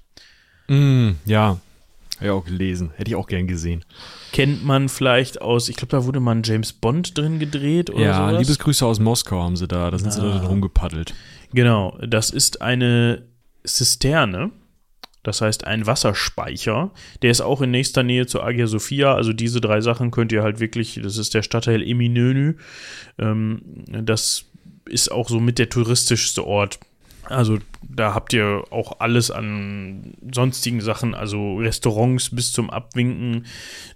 Mm, 0.66 1.10
ja, 1.24 1.60
Habe 2.18 2.26
ich 2.26 2.30
auch 2.30 2.44
gelesen. 2.44 2.90
Hätte 2.96 3.10
ich 3.10 3.16
auch 3.16 3.26
gern 3.26 3.46
gesehen. 3.46 3.84
Kennt 4.32 4.64
man 4.64 4.88
vielleicht 4.88 5.40
aus, 5.40 5.68
ich 5.68 5.76
glaube, 5.76 5.92
da 5.92 6.04
wurde 6.04 6.20
mal 6.20 6.34
ein 6.34 6.42
James 6.42 6.72
Bond 6.72 7.16
drin 7.16 7.38
gedreht 7.38 7.90
oder 7.90 8.02
ja, 8.02 8.16
sowas. 8.16 8.40
Liebesgrüße 8.40 8.84
aus 8.84 8.98
Moskau 8.98 9.40
haben 9.40 9.56
sie 9.56 9.68
da. 9.68 9.90
Da 9.90 9.98
sind 9.98 10.12
sie 10.12 10.20
da 10.20 10.38
drin 10.38 10.46
rumgepaddelt. 10.46 11.14
Genau, 11.52 11.96
das 12.06 12.30
ist 12.30 12.60
eine 12.60 13.22
Zisterne. 13.64 14.50
Das 15.22 15.40
heißt, 15.40 15.66
ein 15.66 15.86
Wasserspeicher. 15.86 16.90
Der 17.22 17.30
ist 17.30 17.40
auch 17.40 17.60
in 17.60 17.70
nächster 17.70 18.02
Nähe 18.02 18.26
zur 18.26 18.44
Agia 18.44 18.66
Sophia. 18.66 19.14
Also 19.14 19.32
diese 19.32 19.60
drei 19.60 19.80
Sachen 19.80 20.10
könnt 20.10 20.32
ihr 20.32 20.42
halt 20.42 20.58
wirklich, 20.58 20.98
das 21.02 21.18
ist 21.18 21.34
der 21.34 21.42
Stadtteil 21.42 21.82
Eminönü. 21.82 22.54
Ähm, 23.18 23.62
das 23.86 24.46
ist 24.86 25.12
auch 25.12 25.28
so 25.28 25.38
mit 25.38 25.58
der 25.58 25.68
touristischste 25.68 26.46
Ort. 26.46 26.80
Also 27.28 27.58
da 27.82 28.14
habt 28.14 28.32
ihr 28.32 28.64
auch 28.70 29.00
alles 29.00 29.30
an 29.30 30.14
sonstigen 30.32 30.80
Sachen, 30.80 31.14
also 31.14 31.56
Restaurants 31.56 32.34
bis 32.34 32.52
zum 32.52 32.70
Abwinken. 32.70 33.46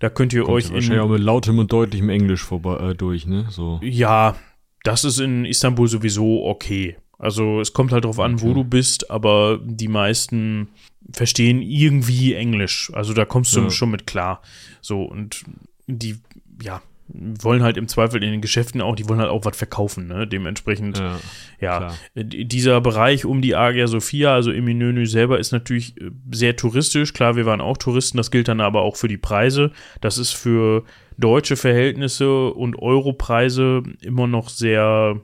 Da 0.00 0.10
könnt 0.10 0.32
ihr 0.32 0.42
Kommt 0.44 0.56
euch 0.56 0.68
ja 0.68 0.74
wahrscheinlich 0.74 1.00
auch 1.00 1.08
mit 1.08 1.20
lautem 1.20 1.58
und 1.58 1.72
deutlichem 1.72 2.08
Englisch 2.10 2.42
vorbei, 2.42 2.90
äh, 2.90 2.94
durch, 2.94 3.26
ne? 3.26 3.46
So. 3.50 3.80
Ja, 3.82 4.36
das 4.84 5.04
ist 5.04 5.18
in 5.20 5.44
Istanbul 5.44 5.88
sowieso 5.88 6.44
okay. 6.46 6.96
Also 7.18 7.60
es 7.60 7.72
kommt 7.72 7.92
halt 7.92 8.04
drauf 8.04 8.18
an, 8.18 8.40
wo 8.40 8.52
du 8.52 8.64
bist, 8.64 9.10
aber 9.10 9.60
die 9.62 9.86
meisten 9.88 10.68
verstehen 11.12 11.62
irgendwie 11.62 12.34
Englisch. 12.34 12.90
Also 12.94 13.14
da 13.14 13.24
kommst 13.24 13.54
du 13.54 13.60
Ja. 13.60 13.70
schon 13.70 13.90
mit 13.92 14.06
klar. 14.08 14.42
So, 14.80 15.02
und 15.02 15.44
die, 15.86 16.16
ja, 16.60 16.82
wollen 17.08 17.62
halt 17.62 17.76
im 17.76 17.88
Zweifel 17.88 18.22
in 18.22 18.30
den 18.30 18.40
Geschäften 18.40 18.80
auch, 18.80 18.94
die 18.96 19.08
wollen 19.08 19.20
halt 19.20 19.30
auch 19.30 19.44
was 19.44 19.56
verkaufen, 19.56 20.06
ne? 20.06 20.26
Dementsprechend, 20.26 20.98
Ja. 20.98 21.18
ja. 21.60 22.22
Dieser 22.24 22.80
Bereich 22.80 23.24
um 23.24 23.42
die 23.42 23.54
Agia 23.54 23.86
Sophia, 23.86 24.32
also 24.34 24.50
Eminönü 24.50 25.06
selber, 25.06 25.38
ist 25.38 25.52
natürlich 25.52 26.00
äh, 26.00 26.10
sehr 26.30 26.56
touristisch. 26.56 27.12
Klar, 27.12 27.36
wir 27.36 27.44
waren 27.44 27.60
auch 27.60 27.76
Touristen, 27.76 28.16
das 28.16 28.30
gilt 28.30 28.48
dann 28.48 28.60
aber 28.60 28.82
auch 28.82 28.96
für 28.96 29.08
die 29.08 29.18
Preise. 29.18 29.72
Das 30.00 30.16
ist 30.16 30.30
für 30.32 30.84
deutsche 31.18 31.56
Verhältnisse 31.56 32.48
und 32.48 32.78
Europreise 32.78 33.82
immer 34.00 34.26
noch 34.26 34.48
sehr, 34.48 35.20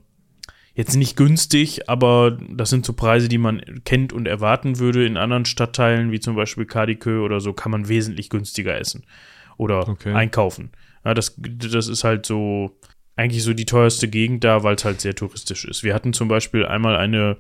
jetzt 0.75 0.95
nicht 0.97 1.17
günstig, 1.17 1.89
aber 1.89 2.37
das 2.51 2.71
sind 2.71 2.85
so 2.85 2.93
Preise, 2.93 3.29
die 3.29 3.39
man 3.39 3.63
kennt 3.85 4.13
und 4.13 4.27
erwarten 4.29 4.79
würde. 4.79 5.07
In 5.07 5.17
anderen 5.17 5.45
Stadtteilen, 5.47 6.13
wie 6.13 6.21
zum 6.21 6.37
Beispiel 6.37 6.67
Kadikö 6.67 7.21
oder 7.25 7.41
so, 7.41 7.53
kann 7.55 7.73
man 7.73 7.89
wesentlich 7.89 8.29
günstiger 8.29 8.79
essen 8.79 9.05
oder 9.57 9.89
Okay. 9.89 10.13
einkaufen. 10.13 10.71
Ja, 11.09 11.15
das, 11.15 11.35
das 11.39 11.89
ist 11.89 12.05
halt 12.05 12.27
so 12.27 12.71
eigentlich 13.17 13.43
so 13.43 13.55
die 13.55 13.65
teuerste 13.65 14.09
Gegend 14.09 14.45
da, 14.45 14.63
weil 14.63 14.75
es 14.75 14.85
halt 14.85 15.01
sehr 15.01 15.15
touristisch 15.15 15.65
ist. 15.65 15.83
Wir 15.83 15.95
hatten 15.95 16.13
zum 16.13 16.29
Beispiel 16.29 16.67
einmal 16.67 16.97
eine, 16.97 17.39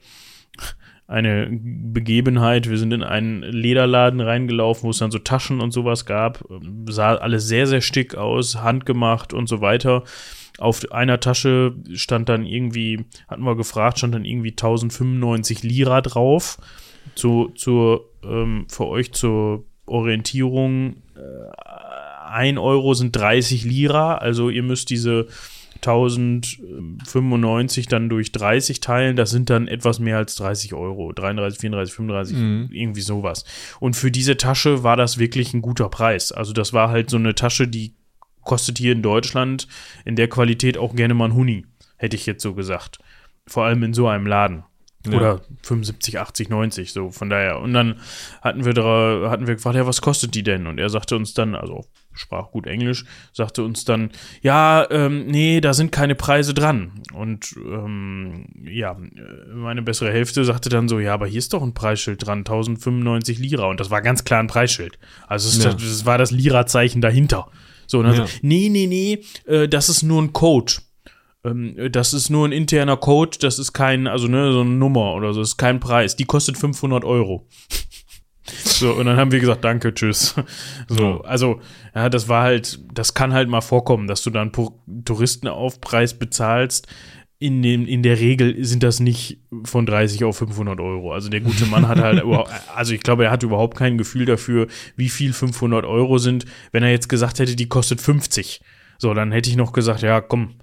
eine 1.07 1.50
Begebenheit, 1.52 2.70
wir 2.70 2.78
sind 2.78 2.94
in 2.94 3.02
einen 3.02 3.42
Lederladen 3.42 4.22
reingelaufen, 4.22 4.85
wo 4.85 4.90
es 4.90 5.00
dann 5.00 5.11
so 5.11 5.18
Taschen 5.18 5.61
und 5.61 5.72
sowas 5.72 6.07
gab. 6.07 6.42
Sah 6.88 7.16
alles 7.16 7.46
sehr, 7.46 7.66
sehr 7.66 7.83
stick 7.83 8.14
aus, 8.14 8.57
handgemacht 8.57 9.35
und 9.35 9.50
so 9.50 9.61
weiter. 9.61 10.02
Auf 10.57 10.90
einer 10.90 11.20
Tasche 11.20 11.74
stand 11.92 12.31
dann 12.31 12.46
irgendwie, 12.46 13.04
hatten 13.28 13.42
wir 13.42 13.54
gefragt, 13.54 13.98
stand 13.98 14.14
dann 14.14 14.24
irgendwie 14.24 14.52
1095 14.52 15.62
Lira 15.62 16.00
drauf. 16.00 16.57
Zu, 17.14 17.52
zur, 17.54 18.09
ähm, 18.24 18.64
für 18.70 18.87
euch 18.87 19.12
zur 19.12 19.66
Orientierung, 19.85 21.02
äh, 21.16 21.67
1 22.29 22.59
Euro 22.59 22.95
sind 22.95 23.17
30 23.17 23.64
Lira, 23.64 24.17
also 24.17 24.51
ihr 24.51 24.62
müsst 24.62 24.91
diese 24.91 25.27
1095 25.81 27.87
dann 27.87 28.09
durch 28.09 28.33
30 28.33 28.81
teilen, 28.81 29.17
das 29.17 29.31
sind 29.31 29.51
dann 29.51 29.69
etwas 29.69 29.99
mehr 29.99 30.17
als 30.17 30.35
30 30.37 30.75
Euro. 30.75 31.12
33, 31.12 31.61
34, 31.61 31.95
35, 31.95 32.37
Mhm. 32.37 32.69
irgendwie 32.73 33.01
sowas. 33.01 33.45
Und 33.81 33.95
für 33.95 34.11
diese 34.11 34.37
Tasche 34.37 34.83
war 34.83 34.97
das 34.97 35.19
wirklich 35.19 35.55
ein 35.55 35.62
guter 35.62 35.88
Preis. 35.88 36.33
Also 36.33 36.53
das 36.53 36.73
war 36.73 36.91
halt 36.91 37.11
so 37.11 37.17
eine 37.17 37.35
Tasche, 37.35 37.69
die 37.69 37.95
kostet 38.43 38.79
hier 38.79 38.93
in 38.93 39.03
Deutschland 39.03 39.69
in 40.05 40.17
der 40.17 40.29
Qualität 40.29 40.79
auch 40.79 40.97
gerne 40.97 41.14
mal 41.14 41.27
ein 41.27 41.35
Huni, 41.35 41.67
hätte 41.97 42.17
ich 42.17 42.27
jetzt 42.27 42.43
so 42.43 42.55
gesagt. 42.55 42.99
Vor 43.47 43.64
allem 43.64 43.83
in 43.83 43.95
so 43.95 44.09
einem 44.09 44.27
Laden. 44.27 44.64
Ja. 45.07 45.17
Oder 45.17 45.41
75, 45.62 46.19
80, 46.19 46.49
90, 46.51 46.93
so 46.93 47.11
von 47.11 47.31
daher. 47.31 47.61
Und 47.61 47.73
dann 47.73 48.01
hatten 48.43 48.64
wir, 48.64 48.75
da, 48.75 49.31
hatten 49.31 49.47
wir 49.47 49.55
gefragt, 49.55 49.77
ja, 49.77 49.87
was 49.87 50.03
kostet 50.03 50.35
die 50.35 50.43
denn? 50.43 50.67
Und 50.67 50.79
er 50.79 50.91
sagte 50.91 51.17
uns 51.17 51.35
dann, 51.35 51.55
also 51.55 51.87
sprach 52.18 52.50
gut 52.50 52.66
Englisch, 52.66 53.04
sagte 53.33 53.62
uns 53.62 53.85
dann, 53.85 54.11
ja, 54.42 54.87
ähm, 54.90 55.26
nee, 55.26 55.61
da 55.61 55.72
sind 55.72 55.92
keine 55.92 56.14
Preise 56.14 56.52
dran. 56.54 56.92
Und 57.14 57.54
ähm, 57.57 58.46
ja, 58.64 58.92
äh, 58.92 59.54
meine 59.54 59.83
bessere 59.83 60.12
Hälfte 60.12 60.44
sagte 60.44 60.68
dann 60.68 60.88
so, 60.88 60.98
ja, 60.98 61.14
aber 61.14 61.26
hier 61.26 61.38
ist 61.38 61.52
doch 61.52 61.62
ein 61.62 61.74
Preisschild 61.74 62.26
dran, 62.26 62.38
1095 62.40 63.38
Lira. 63.38 63.66
Und 63.66 63.81
das 63.81 63.90
war 63.90 64.02
ganz 64.02 64.24
klar 64.24 64.40
ein 64.40 64.46
Preisschild. 64.48 64.98
Also 65.26 65.48
es, 65.48 65.64
Ja. 65.64 65.72
das 65.72 66.04
war 66.07 66.18
das 66.18 66.31
Lira-Zeichen 66.31 67.00
dahinter. 67.00 67.46
So, 67.87 68.00
und 68.00 68.04
dann 68.07 68.14
Ja. 68.16 68.26
so, 68.26 68.33
nee, 68.42 68.68
nee, 68.70 68.87
nee, 68.87 69.24
äh, 69.46 69.68
das 69.68 69.88
ist 69.88 70.02
nur 70.02 70.20
ein 70.20 70.33
Code. 70.33 70.74
Ähm, 71.44 71.76
das 71.92 72.12
ist 72.14 72.31
nur 72.31 72.46
ein 72.48 72.52
interner 72.52 72.96
Code, 72.96 73.38
das 73.40 73.59
ist 73.61 73.72
kein, 73.72 74.07
also 74.09 74.26
ne, 74.26 74.52
so 74.52 74.61
eine 74.62 74.70
Nummer 74.70 75.14
oder 75.14 75.33
so, 75.33 75.40
das 75.40 75.50
ist 75.50 75.57
kein 75.57 75.78
Preis. 75.81 76.16
Die 76.16 76.24
kostet 76.24 76.59
500 76.59 77.04
Euro. 77.04 77.46
So, 78.64 78.94
und 78.94 79.04
dann 79.04 79.18
haben 79.18 79.31
wir 79.31 79.40
gesagt, 79.40 79.62
danke, 79.62 79.92
tschüss. 79.92 80.35
So, 80.88 81.20
also, 81.20 81.61
ja, 81.94 82.09
das 82.09 82.29
war 82.29 82.42
halt, 82.44 82.81
das 82.92 83.14
kann 83.14 83.33
halt 83.33 83.48
mal 83.48 83.61
vorkommen, 83.61 84.07
dass 84.07 84.22
du 84.22 84.31
dann 84.31 84.53
Touristenaufpreis 85.05 86.14
bezahlst. 86.18 86.87
In, 87.40 87.62
dem, 87.62 87.87
in 87.87 88.03
der 88.03 88.18
Regel 88.18 88.64
sind 88.64 88.83
das 88.83 88.98
nicht 88.98 89.38
von 89.62 89.87
30 89.87 90.24
auf 90.24 90.38
500 90.38 90.81
Euro. 90.81 91.12
Also 91.12 91.29
der 91.29 91.40
gute 91.40 91.66
Mann 91.66 91.87
hat 91.87 92.01
halt, 92.01 92.20
überhaupt- 92.24 92.51
also 92.74 92.92
ich 92.92 93.01
glaube, 93.01 93.27
er 93.27 93.31
hat 93.31 93.44
überhaupt 93.44 93.77
kein 93.77 93.96
Gefühl 93.96 94.24
dafür, 94.24 94.66
wie 94.96 95.09
viel 95.09 95.33
500 95.33 95.85
Euro 95.85 96.18
sind. 96.18 96.46
Wenn 96.72 96.83
er 96.83 96.90
jetzt 96.90 97.09
gesagt 97.09 97.38
hätte, 97.38 97.55
die 97.55 97.68
kostet 97.68 98.01
50, 98.01 98.61
so, 98.98 99.14
dann 99.14 99.31
hätte 99.31 99.48
ich 99.51 99.57
noch 99.57 99.72
gesagt, 99.72 100.03
ja, 100.03 100.20
komm, 100.20 100.55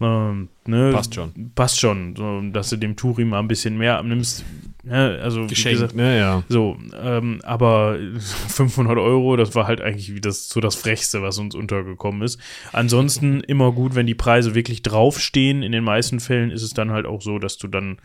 ähm, 0.00 0.48
ne, 0.66 0.90
Passt 0.92 1.14
schon. 1.14 1.52
Passt 1.54 1.80
schon, 1.80 2.14
so, 2.16 2.42
dass 2.52 2.68
du 2.70 2.76
dem 2.76 2.96
Touri 2.96 3.24
mal 3.24 3.38
ein 3.38 3.48
bisschen 3.48 3.78
mehr 3.78 3.98
abnimmst. 3.98 4.44
Ja, 4.84 5.08
also, 5.16 5.50
wie 5.50 5.54
gesagt, 5.54 5.96
ne, 5.96 6.18
ja. 6.18 6.42
so, 6.48 6.76
ähm, 7.02 7.40
aber 7.42 7.98
500 8.48 8.98
Euro, 8.98 9.36
das 9.36 9.54
war 9.54 9.66
halt 9.66 9.80
eigentlich 9.80 10.14
wie 10.14 10.20
das, 10.20 10.48
so 10.48 10.60
das 10.60 10.76
Frechste, 10.76 11.22
was 11.22 11.38
uns 11.38 11.54
untergekommen 11.54 12.22
ist. 12.22 12.38
Ansonsten 12.72 13.40
immer 13.40 13.72
gut, 13.72 13.94
wenn 13.94 14.06
die 14.06 14.14
Preise 14.14 14.54
wirklich 14.54 14.82
draufstehen. 14.82 15.62
In 15.62 15.72
den 15.72 15.82
meisten 15.82 16.20
Fällen 16.20 16.50
ist 16.50 16.62
es 16.62 16.74
dann 16.74 16.90
halt 16.90 17.06
auch 17.06 17.22
so, 17.22 17.38
dass 17.38 17.56
du 17.56 17.66
dann, 17.66 17.98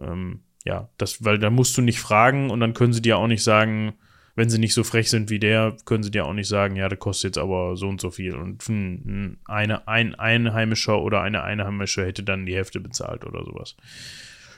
ähm, 0.00 0.40
ja, 0.64 0.90
das, 0.98 1.24
weil 1.24 1.38
da 1.38 1.48
musst 1.48 1.76
du 1.76 1.82
nicht 1.82 2.00
fragen 2.00 2.50
und 2.50 2.60
dann 2.60 2.74
können 2.74 2.92
sie 2.92 3.02
dir 3.02 3.16
auch 3.16 3.26
nicht 3.26 3.42
sagen, 3.42 3.94
wenn 4.40 4.48
sie 4.48 4.58
nicht 4.58 4.72
so 4.72 4.84
frech 4.84 5.10
sind 5.10 5.28
wie 5.28 5.38
der, 5.38 5.76
können 5.84 6.02
sie 6.02 6.10
dir 6.10 6.24
auch 6.24 6.32
nicht 6.32 6.48
sagen, 6.48 6.74
ja, 6.74 6.88
das 6.88 6.98
kostet 6.98 7.36
jetzt 7.36 7.38
aber 7.38 7.76
so 7.76 7.88
und 7.88 8.00
so 8.00 8.10
viel. 8.10 8.34
Und 8.34 8.62
hm, 8.62 9.36
eine, 9.44 9.86
ein 9.86 10.14
Einheimischer 10.14 11.02
oder 11.02 11.20
eine 11.20 11.42
Einheimische 11.42 12.06
hätte 12.06 12.22
dann 12.22 12.46
die 12.46 12.54
Hälfte 12.54 12.80
bezahlt 12.80 13.26
oder 13.26 13.44
sowas. 13.44 13.76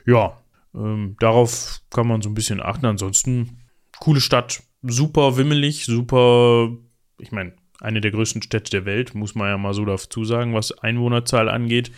Ja, 0.07 0.39
ähm, 0.73 1.17
darauf 1.19 1.81
kann 1.91 2.07
man 2.07 2.23
so 2.23 2.29
ein 2.31 2.35
bisschen 2.35 2.63
achten. 2.63 2.87
Ansonsten, 2.87 3.59
coole 3.99 4.21
Stadt, 4.21 4.63
super 4.83 5.37
wimmelig, 5.37 5.85
super, 5.87 6.71
ich 7.19 7.33
meine, 7.33 7.53
eine 7.81 8.01
der 8.01 8.13
größten 8.13 8.41
Städte 8.41 8.71
der 8.71 8.85
Welt, 8.85 9.17
muss 9.17 9.35
man 9.35 9.49
ja 9.49 9.59
mal 9.59 9.75
so 9.75 9.85
dazu 9.85 10.25
sagen, 10.25 10.55
was 10.55 10.79
Einwohnerzahl 10.79 11.49
angeht. 11.49 11.91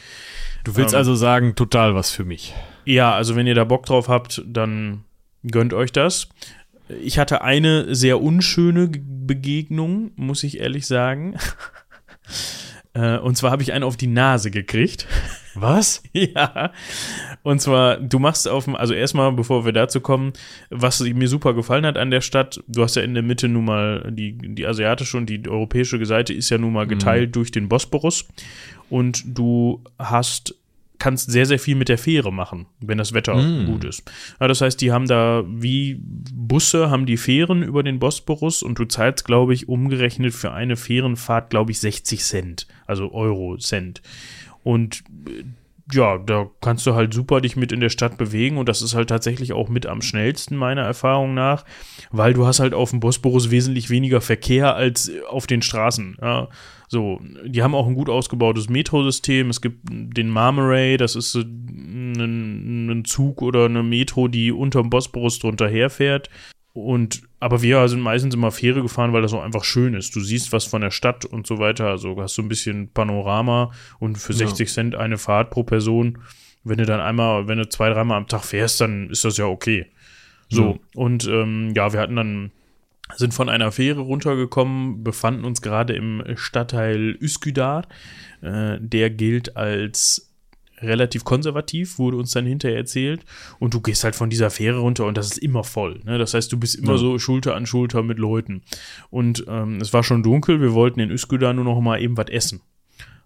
Du 0.65 0.75
willst 0.77 0.95
Ähm, 0.95 0.99
also 1.01 1.15
sagen, 1.15 1.55
total 1.55 1.95
was 1.95 2.13
für 2.13 2.25
mich. 2.25 2.55
Ja, 2.87 3.15
also 3.15 3.37
wenn 3.37 3.47
ihr 3.47 3.55
da 3.55 3.65
Bock 3.65 3.85
drauf 3.85 4.09
habt, 4.09 4.43
dann 4.47 5.05
gönnt 5.43 5.75
euch 5.75 5.93
das. 5.93 6.31
Ich 6.89 7.19
hatte 7.19 7.43
eine 7.43 7.95
sehr 7.95 8.21
unschöne 8.21 8.89
Begegnung, 8.89 10.13
muss 10.17 10.43
ich 10.43 10.59
ehrlich 10.59 10.87
sagen. 10.87 11.37
Äh, 12.97 13.19
Und 13.19 13.37
zwar 13.37 13.51
habe 13.51 13.61
ich 13.61 13.73
einen 13.73 13.83
auf 13.83 13.97
die 13.97 14.07
Nase 14.07 14.53
gekriegt. 14.53 15.09
Was? 15.57 16.03
Ja. 16.13 16.73
Und 17.43 17.61
zwar, 17.61 17.97
du 17.97 18.19
machst 18.21 18.49
auf 18.49 18.65
dem, 18.65 18.77
also 18.77 18.95
erstmal, 18.95 19.33
bevor 19.33 19.65
wir 19.65 19.73
dazu 19.73 20.01
kommen, 20.01 20.33
was 20.71 21.01
mir 21.01 21.29
super 21.29 21.55
gefallen 21.55 21.87
hat 21.87 21.97
an 21.99 22.11
der 22.11 22.21
Stadt, 22.21 22.63
du 22.67 22.83
hast 22.83 22.97
ja 22.97 23.03
in 23.03 23.15
der 23.15 23.23
Mitte 23.23 23.49
nun 23.49 23.65
mal 23.65 24.11
die, 24.11 24.39
die 24.39 24.67
asiatische 24.67 25.17
und 25.17 25.27
die 25.27 25.49
europäische 25.49 26.05
Seite 26.07 26.33
ist 26.33 26.51
ja 26.51 26.59
nun 26.59 26.73
mal 26.73 26.87
geteilt 26.87 27.35
durch 27.37 27.51
den 27.51 27.69
Bosporus. 27.69 28.27
Und 28.91 29.23
du 29.27 29.83
hast, 29.99 30.55
kannst 30.99 31.31
sehr, 31.31 31.45
sehr 31.47 31.59
viel 31.59 31.75
mit 31.75 31.89
der 31.89 31.99
Fähre 31.99 32.33
machen, 32.33 32.67
wenn 32.81 32.99
das 32.99 33.13
Wetter 33.13 33.35
Mm. 33.35 33.67
gut 33.67 33.85
ist. 33.85 34.03
Ja, 34.41 34.49
das 34.49 34.61
heißt, 34.61 34.81
die 34.81 34.93
haben 34.93 35.07
da 35.07 35.45
wie 35.47 35.99
Busse, 36.01 36.91
haben 36.91 37.05
die 37.07 37.17
Fähren 37.17 37.63
über 37.63 37.83
den 37.83 37.99
Bosporus 37.99 38.63
und 38.63 38.79
du 38.79 38.85
zahlst, 38.85 39.25
glaube 39.25 39.55
ich, 39.55 39.69
umgerechnet 39.69 40.33
für 40.35 40.53
eine 40.53 40.77
Fährenfahrt, 40.77 41.51
glaube 41.51 41.73
ich, 41.73 41.81
60 41.81 42.23
Cent, 42.23 42.67
also 42.87 43.13
Euro 43.13 43.57
Cent. 43.59 44.03
Und 44.63 45.03
äh, 45.29 45.45
ja, 45.93 46.17
da 46.17 46.47
kannst 46.63 46.87
du 46.87 46.95
halt 46.95 47.13
super 47.13 47.43
dich 47.43 47.57
mit 47.57 47.71
in 47.71 47.81
der 47.81 47.91
Stadt 47.91 48.17
bewegen 48.17 48.57
und 48.57 48.71
das 48.71 48.81
ist 48.81 48.95
halt 48.95 49.09
tatsächlich 49.11 49.53
auch 49.53 49.69
mit 49.69 49.85
am 49.85 50.01
schnellsten 50.01 50.57
meiner 50.57 50.81
Erfahrung 50.81 51.35
nach, 51.35 51.67
weil 52.11 52.33
du 52.33 52.47
hast 52.47 52.59
halt 52.61 52.73
auf 52.73 52.89
dem 52.89 53.01
Bosporus 53.01 53.51
wesentlich 53.51 53.91
weniger 53.91 54.23
Verkehr 54.23 54.75
als 54.77 55.13
auf 55.29 55.47
den 55.47 55.61
Straßen. 55.61 56.17
Ja. 56.23 56.49
So, 56.95 57.19
die 57.45 57.61
haben 57.61 57.75
auch 57.75 57.89
ein 57.89 57.97
gut 57.97 58.09
ausgebautes 58.09 58.69
Metrosystem. 58.69 59.51
Es 59.51 59.61
gibt 59.61 59.81
den 59.91 60.31
Marmaray, 60.31 60.97
das 60.97 61.17
ist 61.17 61.35
ein, 61.35 62.15
ein 62.89 63.05
Zug 63.05 63.43
oder 63.43 63.65
eine 63.65 63.83
Metro, 63.83 64.29
die 64.29 64.53
unterm 64.53 64.91
Bosporus 64.91 65.41
drunter 65.41 65.69
herfährt. 65.69 66.31
und, 66.73 67.23
aber 67.41 67.63
wir 67.63 67.89
sind 67.89 68.01
meistens 68.01 68.33
immer 68.33 68.53
Fähre 68.53 68.81
gefahren, 68.81 69.13
weil 69.13 69.23
das 69.23 69.33
auch 69.33 69.43
einfach 69.43 69.65
schön 69.65 69.95
ist. 69.95 70.15
Du 70.15 70.21
siehst 70.21 70.53
was 70.53 70.67
von 70.67 70.83
der 70.83 70.93
Stadt 70.93 71.25
und 71.25 71.49
so 71.49 71.59
weiter. 71.59 71.89
Also 71.89 72.15
hast 72.23 72.39
du 72.39 72.43
ein 72.43 72.49
bisschen 72.49 72.93
Panorama 72.93 73.73
und 73.99 74.17
für 74.17 74.33
60 74.33 74.69
ja. 74.69 74.73
Cent 74.73 74.95
eine 74.95 75.19
Fahrt 75.19 75.51
pro 75.51 75.65
Person. 75.65 76.19
Wenn 76.63 76.79
du 76.79 76.87
dann 76.87 77.01
einmal, 77.01 77.49
wenn 77.49 77.59
du 77.59 77.69
zwei, 77.69 77.91
dreimal 77.91 78.19
am 78.19 78.29
Tag 78.29 78.45
fährst, 78.45 78.81
dann 78.81 79.11
ist 79.11 79.25
das 79.25 79.37
ja 79.37 79.47
okay. 79.47 79.87
So, 80.49 80.63
ja. 80.63 80.79
und 80.95 81.27
ähm, 81.27 81.73
ja, 81.75 81.93
wir 81.93 81.99
hatten 81.99 82.15
dann, 82.15 82.53
sind 83.17 83.35
von 83.35 83.49
einer 83.49 83.71
Fähre 83.71 84.01
runtergekommen, 84.01 85.05
befanden 85.05 85.45
uns 85.45 85.63
gerade 85.63 85.95
im 85.95 86.23
Stadtteil 86.37 87.17
Üsküdar. 87.21 87.87
Äh, 88.41 88.79
der 88.81 89.11
gilt 89.11 89.57
als 89.57 90.31
relativ 90.81 91.25
konservativ, 91.25 91.99
wurde 91.99 92.17
uns 92.17 92.33
dann 92.33 92.47
hinterher 92.47 92.79
erzählt. 92.79 93.25
Und 93.59 93.75
du 93.75 93.81
gehst 93.81 94.05
halt 94.05 94.15
von 94.15 94.31
dieser 94.31 94.51
Fähre 94.51 94.79
runter 94.79 95.07
und 95.07 95.17
das 95.17 95.27
ist 95.27 95.39
immer 95.39 95.65
voll. 95.65 96.01
Ne? 96.05 96.19
Das 96.19 96.35
heißt, 96.35 96.53
du 96.53 96.59
bist 96.59 96.77
immer 96.77 96.93
ja. 96.93 96.99
so 96.99 97.19
Schulter 97.19 97.55
an 97.55 97.67
Schulter 97.67 98.03
mit 98.03 98.19
Leuten. 98.19 98.63
Und 99.11 99.45
ähm, 99.49 99.81
es 99.81 99.93
war 99.93 100.03
schon 100.03 100.23
dunkel, 100.23 100.61
wir 100.61 100.75
wollten 100.75 101.01
in 101.01 101.11
Üsküdar 101.11 101.53
nur 101.53 101.65
noch 101.65 101.81
mal 101.81 102.01
eben 102.01 102.17
was 102.17 102.29
essen. 102.29 102.61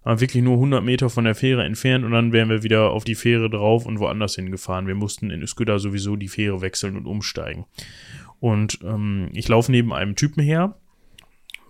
Aber 0.01 0.21
wirklich 0.21 0.43
nur 0.43 0.53
100 0.53 0.83
Meter 0.83 1.09
von 1.09 1.25
der 1.25 1.35
Fähre 1.35 1.63
entfernt 1.65 2.05
und 2.05 2.11
dann 2.11 2.31
wären 2.31 2.49
wir 2.49 2.63
wieder 2.63 2.91
auf 2.91 3.03
die 3.03 3.15
Fähre 3.15 3.49
drauf 3.49 3.85
und 3.85 3.99
woanders 3.99 4.35
hingefahren. 4.35 4.87
Wir 4.87 4.95
mussten 4.95 5.29
in 5.29 5.41
Üsküdar 5.41 5.79
sowieso 5.79 6.15
die 6.15 6.29
Fähre 6.29 6.61
wechseln 6.61 6.95
und 6.95 7.05
umsteigen. 7.05 7.65
Und 8.39 8.79
ähm, 8.83 9.29
ich 9.33 9.47
laufe 9.47 9.71
neben 9.71 9.93
einem 9.93 10.15
Typen 10.15 10.41
her. 10.41 10.77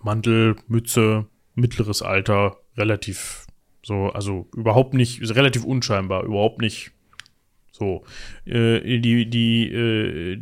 Mantel, 0.02 0.56
Mütze, 0.68 1.26
mittleres 1.54 2.02
Alter, 2.02 2.56
relativ 2.76 3.46
so, 3.82 4.10
also 4.10 4.46
überhaupt 4.54 4.94
nicht, 4.94 5.20
relativ 5.34 5.64
unscheinbar, 5.64 6.24
überhaupt 6.24 6.60
nicht 6.60 6.92
so. 7.72 8.04
Äh, 8.44 9.00
die, 9.00 9.28
die, 9.28 9.66
äh, 9.68 10.36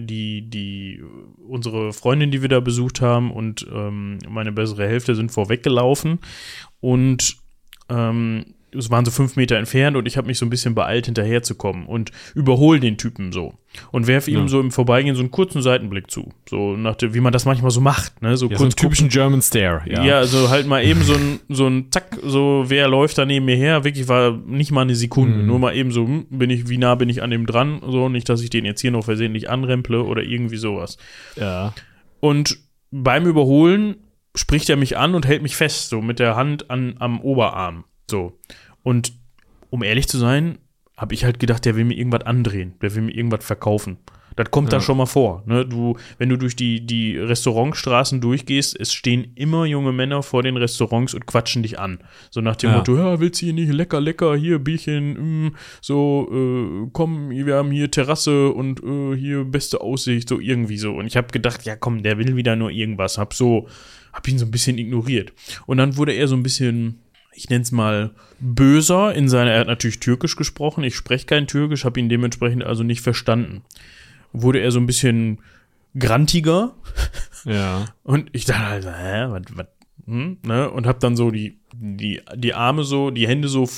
die, 0.00 0.48
die, 0.48 1.02
unsere 1.46 1.92
Freundin, 1.92 2.30
die 2.30 2.42
wir 2.42 2.48
da 2.48 2.60
besucht 2.60 3.00
haben 3.00 3.30
und 3.30 3.66
ähm, 3.72 4.18
meine 4.28 4.52
bessere 4.52 4.88
Hälfte 4.88 5.14
sind 5.14 5.30
vorweggelaufen 5.30 6.20
und 6.80 7.36
ähm, 7.90 8.53
es 8.74 8.90
waren 8.90 9.04
so 9.04 9.10
fünf 9.10 9.36
Meter 9.36 9.56
entfernt 9.56 9.96
und 9.96 10.06
ich 10.06 10.16
habe 10.16 10.26
mich 10.26 10.38
so 10.38 10.46
ein 10.46 10.50
bisschen 10.50 10.74
beeilt, 10.74 11.06
hinterherzukommen 11.06 11.86
und 11.86 12.10
überhole 12.34 12.80
den 12.80 12.96
Typen 12.96 13.32
so 13.32 13.54
und 13.92 14.06
werfe 14.06 14.30
ihm 14.30 14.40
ja. 14.40 14.48
so 14.48 14.60
im 14.60 14.70
Vorbeigehen 14.70 15.16
so 15.16 15.22
einen 15.22 15.30
kurzen 15.30 15.62
Seitenblick 15.62 16.10
zu. 16.10 16.32
So 16.48 16.76
nach 16.76 16.96
dem, 16.96 17.14
wie 17.14 17.20
man 17.20 17.32
das 17.32 17.44
manchmal 17.44 17.70
so 17.70 17.80
macht, 17.80 18.22
ne? 18.22 18.36
So, 18.36 18.48
ja, 18.48 18.56
so 18.56 18.64
einen 18.64 18.72
typischen 18.72 19.08
German 19.08 19.42
Stare, 19.42 19.82
ja. 19.86 20.04
Ja, 20.04 20.24
so 20.24 20.50
halt 20.50 20.66
mal 20.66 20.84
eben 20.84 21.02
so 21.02 21.14
ein, 21.14 21.40
so 21.48 21.66
ein 21.66 21.90
Zack, 21.90 22.18
so 22.22 22.64
wer 22.68 22.88
läuft 22.88 23.18
da 23.18 23.24
neben 23.24 23.46
mir 23.46 23.56
her? 23.56 23.84
Wirklich 23.84 24.08
war 24.08 24.32
nicht 24.46 24.70
mal 24.70 24.82
eine 24.82 24.94
Sekunde. 24.94 25.38
Mhm. 25.38 25.46
Nur 25.46 25.58
mal 25.58 25.74
eben 25.74 25.90
so, 25.90 26.06
hm, 26.06 26.26
bin 26.30 26.50
ich, 26.50 26.68
wie 26.68 26.78
nah 26.78 26.94
bin 26.94 27.08
ich 27.08 27.22
an 27.22 27.30
dem 27.30 27.46
dran? 27.46 27.80
So, 27.86 28.08
nicht, 28.08 28.28
dass 28.28 28.42
ich 28.42 28.50
den 28.50 28.64
jetzt 28.64 28.80
hier 28.80 28.90
noch 28.90 29.04
versehentlich 29.04 29.50
anremple 29.50 30.02
oder 30.04 30.22
irgendwie 30.22 30.56
sowas. 30.56 30.96
Ja. 31.36 31.74
Und 32.20 32.58
beim 32.90 33.26
Überholen 33.26 33.96
spricht 34.36 34.68
er 34.68 34.76
mich 34.76 34.96
an 34.96 35.14
und 35.14 35.26
hält 35.26 35.42
mich 35.42 35.56
fest, 35.56 35.88
so 35.88 36.00
mit 36.00 36.18
der 36.18 36.36
Hand 36.36 36.70
an, 36.70 36.96
am 36.98 37.20
Oberarm. 37.20 37.84
So. 38.10 38.38
Und 38.84 39.14
um 39.70 39.82
ehrlich 39.82 40.06
zu 40.06 40.18
sein, 40.18 40.58
habe 40.96 41.14
ich 41.14 41.24
halt 41.24 41.40
gedacht, 41.40 41.64
der 41.64 41.74
will 41.74 41.84
mir 41.84 41.96
irgendwas 41.96 42.22
andrehen, 42.22 42.74
der 42.80 42.94
will 42.94 43.02
mir 43.02 43.16
irgendwas 43.16 43.44
verkaufen. 43.44 43.98
Das 44.36 44.50
kommt 44.50 44.72
ja. 44.72 44.78
da 44.78 44.84
schon 44.84 44.96
mal 44.96 45.06
vor. 45.06 45.44
Ne? 45.46 45.64
Du, 45.64 45.96
wenn 46.18 46.28
du 46.28 46.36
durch 46.36 46.56
die, 46.56 46.84
die 46.84 47.16
Restaurantstraßen 47.16 48.20
durchgehst, 48.20 48.78
es 48.78 48.92
stehen 48.92 49.32
immer 49.36 49.64
junge 49.64 49.92
Männer 49.92 50.22
vor 50.22 50.42
den 50.42 50.56
Restaurants 50.56 51.14
und 51.14 51.26
quatschen 51.26 51.62
dich 51.62 51.78
an. 51.78 51.98
So 52.30 52.40
nach 52.40 52.56
dem 52.56 52.70
ja. 52.70 52.76
Motto, 52.78 52.96
ja, 52.96 53.20
willst 53.20 53.40
du 53.40 53.46
hier 53.46 53.54
nicht 53.54 53.72
lecker, 53.72 54.00
lecker, 54.00 54.34
hier 54.36 54.58
Bierchen, 54.58 55.46
mm, 55.46 55.56
so, 55.80 56.28
äh, 56.32 56.88
komm, 56.92 57.30
wir 57.30 57.54
haben 57.54 57.70
hier 57.70 57.90
Terrasse 57.90 58.50
und 58.50 58.82
äh, 58.82 59.16
hier 59.16 59.44
beste 59.44 59.80
Aussicht, 59.80 60.28
so 60.28 60.40
irgendwie 60.40 60.78
so. 60.78 60.92
Und 60.94 61.06
ich 61.06 61.16
habe 61.16 61.28
gedacht, 61.28 61.64
ja 61.64 61.76
komm, 61.76 62.02
der 62.02 62.18
will 62.18 62.34
wieder 62.34 62.56
nur 62.56 62.70
irgendwas. 62.70 63.18
Hab 63.18 63.34
so, 63.34 63.68
hab 64.12 64.26
ihn 64.26 64.38
so 64.38 64.46
ein 64.46 64.50
bisschen 64.50 64.78
ignoriert. 64.78 65.32
Und 65.66 65.76
dann 65.76 65.96
wurde 65.96 66.12
er 66.12 66.26
so 66.26 66.34
ein 66.34 66.42
bisschen 66.42 67.03
ich 67.34 67.50
nenne 67.50 67.62
es 67.62 67.72
mal, 67.72 68.10
böser 68.40 69.14
in 69.14 69.28
seiner, 69.28 69.50
er 69.52 69.60
hat 69.60 69.66
natürlich 69.66 70.00
Türkisch 70.00 70.36
gesprochen, 70.36 70.84
ich 70.84 70.94
spreche 70.94 71.26
kein 71.26 71.46
Türkisch, 71.46 71.84
habe 71.84 72.00
ihn 72.00 72.08
dementsprechend 72.08 72.64
also 72.64 72.82
nicht 72.82 73.00
verstanden. 73.00 73.62
Wurde 74.32 74.60
er 74.60 74.70
so 74.70 74.80
ein 74.80 74.86
bisschen 74.86 75.38
grantiger. 75.98 76.74
Ja. 77.44 77.86
Und 78.02 78.30
ich 78.32 78.44
dachte 78.44 78.64
also, 78.64 78.90
hä, 78.90 79.26
was, 79.28 79.42
was, 79.54 79.66
hm, 80.06 80.38
ne? 80.42 80.70
Und 80.70 80.86
habe 80.86 80.98
dann 80.98 81.16
so 81.16 81.30
die, 81.30 81.58
die, 81.72 82.20
die 82.36 82.54
Arme 82.54 82.84
so, 82.84 83.10
die 83.10 83.28
Hände 83.28 83.48
so 83.48 83.68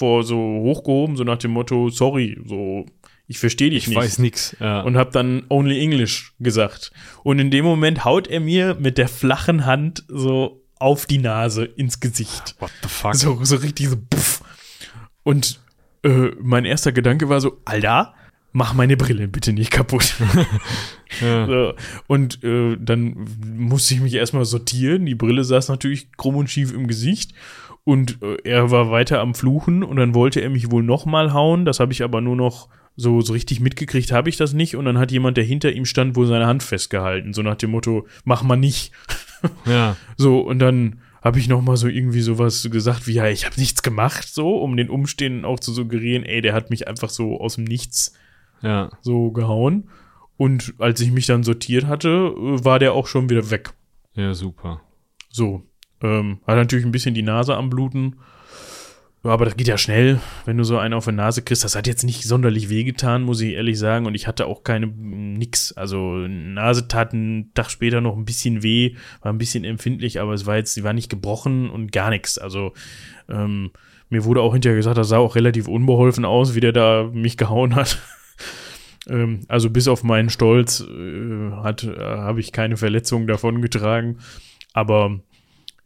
vor 0.00 0.24
so 0.24 0.36
hochgehoben, 0.36 1.16
so 1.16 1.24
nach 1.24 1.38
dem 1.38 1.50
Motto, 1.50 1.90
sorry, 1.90 2.38
so, 2.46 2.86
ich 3.26 3.38
verstehe 3.38 3.70
dich 3.70 3.84
ich 3.84 3.88
nicht. 3.88 3.96
Ich 3.96 4.02
weiß 4.02 4.18
nix. 4.18 4.56
Ja. 4.60 4.80
Und 4.82 4.96
habe 4.96 5.10
dann 5.12 5.44
only 5.48 5.80
English 5.80 6.34
gesagt. 6.40 6.92
Und 7.22 7.38
in 7.38 7.50
dem 7.50 7.64
Moment 7.64 8.04
haut 8.04 8.26
er 8.28 8.40
mir 8.40 8.76
mit 8.78 8.98
der 8.98 9.08
flachen 9.08 9.66
Hand 9.66 10.04
so 10.08 10.59
auf 10.80 11.06
die 11.06 11.18
Nase 11.18 11.64
ins 11.64 12.00
Gesicht. 12.00 12.56
What 12.58 12.72
the 12.82 12.88
fuck? 12.88 13.14
So, 13.14 13.44
so 13.44 13.56
richtig 13.56 13.88
so 13.88 13.96
puff. 13.96 14.42
Und 15.22 15.60
äh, 16.02 16.30
mein 16.40 16.64
erster 16.64 16.92
Gedanke 16.92 17.28
war 17.28 17.40
so, 17.40 17.60
Alter, 17.64 18.14
mach 18.52 18.74
meine 18.74 18.96
Brille 18.96 19.28
bitte 19.28 19.52
nicht 19.52 19.70
kaputt. 19.70 20.14
ja. 21.20 21.46
so. 21.46 21.74
Und 22.06 22.42
äh, 22.42 22.76
dann 22.80 23.28
musste 23.44 23.94
ich 23.94 24.00
mich 24.00 24.14
erstmal 24.14 24.44
sortieren. 24.44 25.06
Die 25.06 25.14
Brille 25.14 25.44
saß 25.44 25.68
natürlich 25.68 26.12
krumm 26.12 26.36
und 26.36 26.50
schief 26.50 26.72
im 26.72 26.86
Gesicht. 26.86 27.32
Und 27.84 28.22
äh, 28.22 28.36
er 28.44 28.70
war 28.70 28.90
weiter 28.90 29.20
am 29.20 29.34
Fluchen 29.34 29.82
und 29.82 29.96
dann 29.96 30.14
wollte 30.14 30.40
er 30.40 30.50
mich 30.50 30.70
wohl 30.70 30.82
nochmal 30.82 31.32
hauen. 31.32 31.64
Das 31.64 31.80
habe 31.80 31.92
ich 31.92 32.02
aber 32.02 32.20
nur 32.20 32.36
noch 32.36 32.68
so, 32.96 33.20
so 33.20 33.32
richtig 33.32 33.60
mitgekriegt, 33.60 34.12
habe 34.12 34.28
ich 34.28 34.36
das 34.36 34.52
nicht. 34.52 34.76
Und 34.76 34.84
dann 34.84 34.98
hat 34.98 35.12
jemand, 35.12 35.36
der 35.36 35.44
hinter 35.44 35.72
ihm 35.72 35.84
stand, 35.84 36.16
wohl 36.16 36.26
seine 36.26 36.46
Hand 36.46 36.62
festgehalten. 36.62 37.32
So 37.32 37.42
nach 37.42 37.56
dem 37.56 37.70
Motto, 37.70 38.06
mach 38.24 38.42
mal 38.42 38.56
nicht. 38.56 38.92
Ja. 39.66 39.96
So, 40.16 40.40
und 40.40 40.58
dann 40.58 41.00
habe 41.22 41.38
ich 41.38 41.48
noch 41.48 41.62
mal 41.62 41.76
so 41.76 41.88
irgendwie 41.88 42.20
sowas 42.20 42.68
gesagt 42.70 43.06
wie, 43.06 43.12
ja, 43.12 43.28
ich 43.28 43.46
habe 43.46 43.58
nichts 43.58 43.82
gemacht, 43.82 44.28
so, 44.28 44.58
um 44.58 44.76
den 44.76 44.90
Umstehenden 44.90 45.44
auch 45.44 45.60
zu 45.60 45.72
suggerieren, 45.72 46.24
ey, 46.24 46.40
der 46.40 46.54
hat 46.54 46.70
mich 46.70 46.88
einfach 46.88 47.10
so 47.10 47.40
aus 47.40 47.56
dem 47.56 47.64
Nichts 47.64 48.14
ja. 48.62 48.90
so 49.00 49.30
gehauen. 49.30 49.90
Und 50.36 50.74
als 50.78 51.00
ich 51.00 51.12
mich 51.12 51.26
dann 51.26 51.42
sortiert 51.42 51.86
hatte, 51.86 52.32
war 52.36 52.78
der 52.78 52.94
auch 52.94 53.06
schon 53.06 53.28
wieder 53.28 53.50
weg. 53.50 53.74
Ja, 54.14 54.32
super. 54.32 54.80
So. 55.28 55.62
Ähm, 56.02 56.40
hat 56.46 56.56
natürlich 56.56 56.86
ein 56.86 56.92
bisschen 56.92 57.14
die 57.14 57.22
Nase 57.22 57.54
am 57.56 57.68
Bluten. 57.68 58.16
Ja, 59.22 59.32
aber 59.32 59.44
das 59.44 59.56
geht 59.56 59.68
ja 59.68 59.76
schnell, 59.76 60.18
wenn 60.46 60.56
du 60.56 60.64
so 60.64 60.78
einen 60.78 60.94
auf 60.94 61.04
die 61.04 61.12
Nase 61.12 61.42
kriegst. 61.42 61.62
Das 61.62 61.76
hat 61.76 61.86
jetzt 61.86 62.04
nicht 62.04 62.22
sonderlich 62.24 62.70
wehgetan, 62.70 63.22
muss 63.22 63.42
ich 63.42 63.52
ehrlich 63.52 63.78
sagen. 63.78 64.06
Und 64.06 64.14
ich 64.14 64.26
hatte 64.26 64.46
auch 64.46 64.64
keine, 64.64 64.86
nix. 64.86 65.72
Also, 65.72 66.26
Nase 66.26 66.88
tat 66.88 67.12
einen 67.12 67.52
Tag 67.52 67.70
später 67.70 68.00
noch 68.00 68.16
ein 68.16 68.24
bisschen 68.24 68.62
weh, 68.62 68.94
war 69.20 69.30
ein 69.30 69.38
bisschen 69.38 69.64
empfindlich, 69.64 70.20
aber 70.20 70.32
es 70.32 70.46
war 70.46 70.56
jetzt, 70.56 70.72
sie 70.72 70.84
war 70.84 70.94
nicht 70.94 71.10
gebrochen 71.10 71.68
und 71.68 71.92
gar 71.92 72.08
nichts. 72.08 72.38
Also, 72.38 72.72
ähm, 73.28 73.72
mir 74.08 74.24
wurde 74.24 74.40
auch 74.40 74.54
hinterher 74.54 74.76
gesagt, 74.76 74.96
das 74.96 75.08
sah 75.08 75.18
auch 75.18 75.36
relativ 75.36 75.68
unbeholfen 75.68 76.24
aus, 76.24 76.54
wie 76.54 76.60
der 76.60 76.72
da 76.72 77.10
mich 77.12 77.36
gehauen 77.36 77.74
hat. 77.74 77.98
ähm, 79.06 79.40
also, 79.48 79.68
bis 79.68 79.86
auf 79.86 80.02
meinen 80.02 80.30
Stolz 80.30 80.80
äh, 80.80 81.50
hat, 81.62 81.84
äh, 81.84 81.98
habe 81.98 82.40
ich 82.40 82.52
keine 82.52 82.78
Verletzungen 82.78 83.26
davon 83.26 83.60
getragen. 83.60 84.16
Aber 84.72 85.20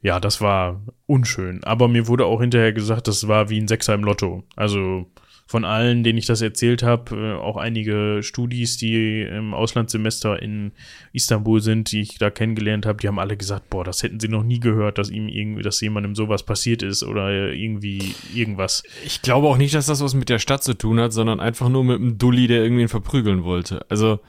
ja, 0.05 0.21
das 0.21 0.43
war 0.43 0.83
unschön. 1.07 1.64
Aber 1.64 1.88
mir 1.88 2.07
wurde 2.07 2.27
auch 2.27 2.43
hinterher 2.43 2.75
gesagt, 2.75 3.09
das 3.09 3.27
war 3.27 3.49
wie 3.49 3.59
ein 3.59 3.69
Sechser 3.69 3.95
im 3.95 4.05
Lotto. 4.05 4.45
Also 4.55 5.07
von 5.47 5.64
allen, 5.64 6.05
denen 6.05 6.19
ich 6.19 6.27
das 6.27 6.43
erzählt 6.43 6.83
habe, 6.83 7.17
äh, 7.17 7.33
auch 7.40 7.57
einige 7.57 8.23
Studis, 8.23 8.77
die 8.77 9.23
im 9.23 9.55
Auslandssemester 9.55 10.43
in 10.43 10.73
Istanbul 11.14 11.62
sind, 11.62 11.90
die 11.90 12.03
ich 12.03 12.19
da 12.19 12.29
kennengelernt 12.29 12.85
habe, 12.85 13.01
die 13.01 13.09
haben 13.09 13.19
alle 13.19 13.38
gesagt, 13.38 13.71
boah, 13.71 13.83
das 13.83 14.03
hätten 14.03 14.21
sie 14.21 14.29
noch 14.29 14.43
nie 14.43 14.61
gehört, 14.61 14.99
dass 14.99 15.09
ihm 15.09 15.27
irgendwie, 15.27 15.62
dass 15.62 15.81
jemandem 15.81 16.14
sowas 16.14 16.43
passiert 16.43 16.83
ist 16.83 17.03
oder 17.03 17.55
irgendwie 17.55 18.14
irgendwas. 18.35 18.83
Ich 19.07 19.23
glaube 19.23 19.49
auch 19.49 19.57
nicht, 19.57 19.75
dass 19.75 19.87
das 19.87 20.03
was 20.03 20.12
mit 20.12 20.29
der 20.29 20.38
Stadt 20.38 20.62
zu 20.62 20.75
tun 20.75 21.01
hat, 21.01 21.14
sondern 21.14 21.40
einfach 21.40 21.71
nur 21.71 21.83
mit 21.83 21.97
einem 21.97 22.19
Dulli, 22.19 22.47
der 22.47 22.62
irgendwen 22.62 22.88
verprügeln 22.88 23.43
wollte. 23.43 23.87
Also, 23.88 24.21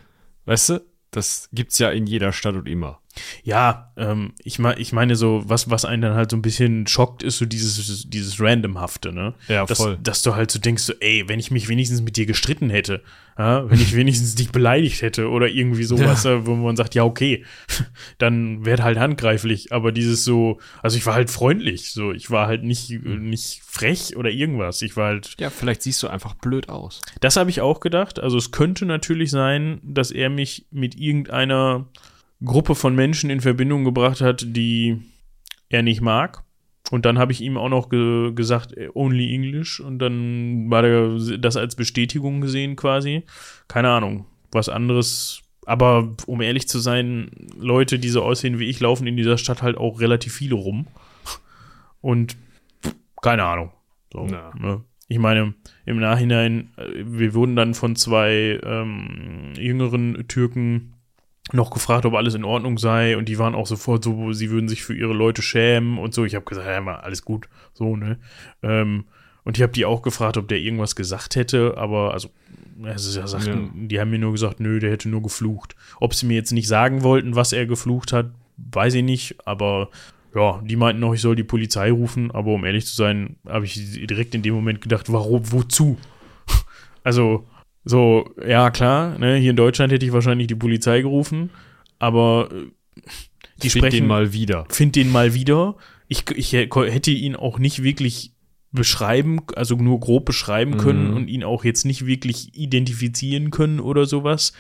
weißt 0.46 0.70
du, 0.70 0.86
das 1.12 1.50
gibt's 1.52 1.80
ja 1.80 1.90
in 1.90 2.08
jeder 2.08 2.32
Stadt 2.32 2.56
und 2.56 2.70
immer. 2.70 3.02
Ja, 3.44 3.92
ähm, 3.98 4.34
ich, 4.44 4.60
mein, 4.60 4.80
ich 4.80 4.92
meine 4.92 5.16
so, 5.16 5.44
was, 5.46 5.70
was 5.70 5.86
einen 5.86 6.02
dann 6.02 6.16
halt 6.16 6.32
so 6.32 6.38
ein 6.38 6.42
bisschen 6.42 6.88
schockt, 6.88 7.24
ist 7.24 7.38
so 7.38 7.46
dieses, 7.46 8.10
dieses 8.10 8.40
Randomhafte, 8.40 9.14
ne? 9.14 9.34
Ja, 9.48 9.66
dass, 9.66 9.78
voll. 9.78 9.98
Dass 10.02 10.22
du 10.22 10.36
halt 10.36 10.52
so 10.52 10.60
denkst, 10.60 10.84
so, 10.84 10.94
ey, 11.00 11.24
wenn 11.28 11.40
ich 11.40 11.52
mich 11.52 11.68
wenigstens 11.68 12.02
mit 12.02 12.18
dir 12.18 12.26
gestritten 12.26 12.70
hätte, 12.70 13.02
ja, 13.38 13.70
wenn 13.70 13.82
ich 13.82 13.96
wenigstens 13.96 14.36
dich 14.36 14.52
beleidigt 14.52 15.02
hätte 15.02 15.30
oder 15.30 15.48
irgendwie 15.48 15.84
sowas, 15.86 16.24
ja. 16.24 16.46
wo 16.46 16.56
man 16.56 16.76
sagt, 16.76 16.96
ja, 16.96 17.04
okay, 17.04 17.46
dann 18.18 18.66
wäre 18.66 18.84
halt 18.84 18.98
handgreiflich, 18.98 19.72
aber 19.72 19.92
dieses 19.92 20.24
so, 20.24 20.60
also 20.82 20.98
ich 20.98 21.06
war 21.06 21.16
halt 21.16 21.30
freundlich, 21.30 21.92
so, 21.92 22.12
ich 22.12 22.32
war 22.32 22.48
halt 22.48 22.64
nicht, 22.64 22.90
nicht 22.90 23.62
frech 23.64 24.16
oder 24.16 24.30
irgendwas, 24.30 24.82
ich 24.82 24.96
war 24.96 25.08
halt. 25.08 25.36
Ja, 25.40 25.50
vielleicht 25.50 25.82
siehst 25.82 26.02
du 26.02 26.08
einfach 26.08 26.34
blöd 26.36 26.70
aus. 26.70 27.02
Das 27.20 27.36
habe 27.36 27.50
ich 27.50 27.62
auch 27.62 27.82
gedacht, 27.82 28.20
also 28.20 28.38
es 28.38 28.52
könnte 28.52 28.86
natürlich 28.86 29.32
sein, 29.32 29.82
dass 29.84 30.12
er 30.12 30.30
mich 30.30 30.66
mit 30.72 30.96
irgendeiner 30.96 31.86
Gruppe 32.44 32.76
von 32.76 32.96
Menschen 32.96 33.30
in 33.30 33.42
Verbindung 33.42 33.84
gebracht 33.84 34.22
hat, 34.22 34.46
die 34.46 35.02
er 35.70 35.84
nicht 35.84 36.02
mag. 36.02 36.44
Und 36.92 37.06
dann 37.06 37.18
habe 37.18 37.32
ich 37.32 37.42
ihm 37.42 37.58
auch 37.58 37.70
noch 37.70 37.90
ge 37.90 38.32
gesagt, 38.34 38.76
only 38.94 39.34
English. 39.34 39.80
Und 39.80 40.00
dann 40.00 40.70
war 40.70 40.84
er 40.84 41.38
das 41.40 41.58
als 41.58 41.76
Bestätigung 41.76 42.42
gesehen 42.42 42.76
quasi. 42.76 43.24
Keine 43.68 43.90
Ahnung. 43.90 44.26
Was 44.52 44.70
anderes 44.70 45.46
aber 45.66 46.16
um 46.28 46.42
ehrlich 46.42 46.68
zu 46.68 46.80
sein, 46.80 47.32
Leute, 47.58 48.00
die 48.00 48.10
so 48.10 48.24
aussehen 48.24 48.60
wie 48.60 48.70
ich, 48.70 48.80
laufen 48.80 49.08
in 49.08 49.18
dieser 49.18 49.38
Stadt 49.38 49.62
halt 49.62 49.78
auch 49.78 50.00
relativ 50.00 50.34
viele 50.34 50.56
rum. 50.56 50.88
Und 52.02 52.38
keine 53.22 53.44
Ahnung. 53.44 53.72
So, 54.14 54.26
ne? 54.26 54.84
Ich 55.08 55.20
meine, 55.20 55.54
im 55.86 56.00
Nachhinein, 56.00 56.72
äh, 56.78 57.04
wir 57.06 57.34
wurden 57.34 57.56
dann 57.56 57.74
von 57.74 57.96
zwei 57.96 58.60
ähm, 58.64 59.54
jüngeren 59.58 60.28
Türken 60.28 60.94
noch 61.54 61.70
gefragt, 61.70 62.06
ob 62.06 62.16
alles 62.16 62.34
in 62.34 62.44
Ordnung 62.44 62.78
sei 62.78 63.18
und 63.18 63.30
die 63.30 63.38
waren 63.38 63.56
auch 63.56 63.68
sofort 63.68 64.04
so, 64.04 64.34
sie 64.34 64.50
würden 64.50 64.68
sich 64.68 64.84
für 64.84 64.96
ihre 64.96 65.14
Leute 65.14 65.42
schämen 65.42 65.98
und 66.00 66.14
so. 66.14 66.26
Ich 66.26 66.36
habe 66.36 66.46
gesagt, 66.46 66.68
ja, 66.68 66.82
mal, 66.82 66.96
alles 66.96 67.24
gut, 67.24 67.48
so, 67.74 67.96
ne? 67.96 68.18
Ähm, 68.64 69.06
und 69.44 69.58
ich 69.58 69.62
habe 69.62 69.74
die 69.74 69.86
auch 69.86 70.02
gefragt, 70.02 70.38
ob 70.38 70.48
der 70.48 70.58
irgendwas 70.58 70.96
gesagt 70.96 71.36
hätte, 71.36 71.76
aber 71.78 72.14
also, 72.14 72.30
also 72.84 73.20
ja, 73.20 73.28
sagten, 73.28 73.88
die 73.88 74.00
haben 74.00 74.10
mir 74.10 74.18
nur 74.18 74.32
gesagt, 74.32 74.60
nö, 74.60 74.80
der 74.80 74.90
hätte 74.90 75.08
nur 75.08 75.22
geflucht. 75.22 75.76
Ob 76.00 76.16
sie 76.16 76.26
mir 76.26 76.34
jetzt 76.34 76.52
nicht 76.52 76.68
sagen 76.68 77.04
wollten, 77.04 77.36
was 77.36 77.54
er 77.54 77.68
geflucht 77.68 78.12
hat, 78.12 78.32
weiß 78.58 78.96
ich 78.96 79.04
nicht, 79.04 79.36
aber 79.46 79.90
ja, 80.34 80.60
die 80.64 80.76
meinten 80.76 81.00
noch, 81.00 81.14
ich 81.14 81.22
soll 81.22 81.36
die 81.36 81.44
Polizei 81.44 81.92
rufen, 81.92 82.32
aber 82.32 82.54
um 82.54 82.66
ehrlich 82.66 82.88
zu 82.88 82.96
sein, 82.96 83.36
habe 83.48 83.66
ich 83.66 83.76
direkt 84.08 84.34
in 84.34 84.42
dem 84.42 84.56
Moment 84.56 84.82
gedacht, 84.82 85.12
warum, 85.12 85.52
wozu? 85.52 85.98
Also, 87.04 87.46
so, 87.86 88.30
ja, 88.48 88.72
klar, 88.72 89.18
ne, 89.20 89.36
hier 89.38 89.52
in 89.52 89.56
Deutschland 89.56 89.92
hätte 89.94 90.06
ich 90.06 90.12
wahrscheinlich 90.14 90.48
die 90.48 90.56
Polizei 90.56 91.02
gerufen, 91.02 91.52
aber 92.00 92.50
äh, 92.52 93.02
die 93.62 93.70
Find 93.70 93.84
sprechen 93.86 93.98
den 94.04 94.08
mal 94.08 94.34
wieder. 94.34 94.66
find 94.70 94.96
den 94.96 95.12
mal 95.12 95.34
wieder. 95.34 95.76
Ich, 96.08 96.30
ich 96.32 96.52
hätte 96.54 97.12
ihn 97.12 97.36
auch 97.36 97.58
nicht 97.60 97.84
wirklich 97.84 98.32
beschreiben, 98.72 99.40
also 99.56 99.76
nur 99.76 100.00
grob 100.02 100.26
beschreiben 100.26 100.78
können 100.78 101.12
Mhm. 101.12 101.16
und 101.16 101.28
ihn 101.30 101.44
auch 101.44 101.64
jetzt 101.64 101.86
nicht 101.86 102.06
wirklich 102.06 102.50
identifizieren 102.58 103.50
können 103.50 103.80
oder 103.80 104.06
sowas. 104.06 104.52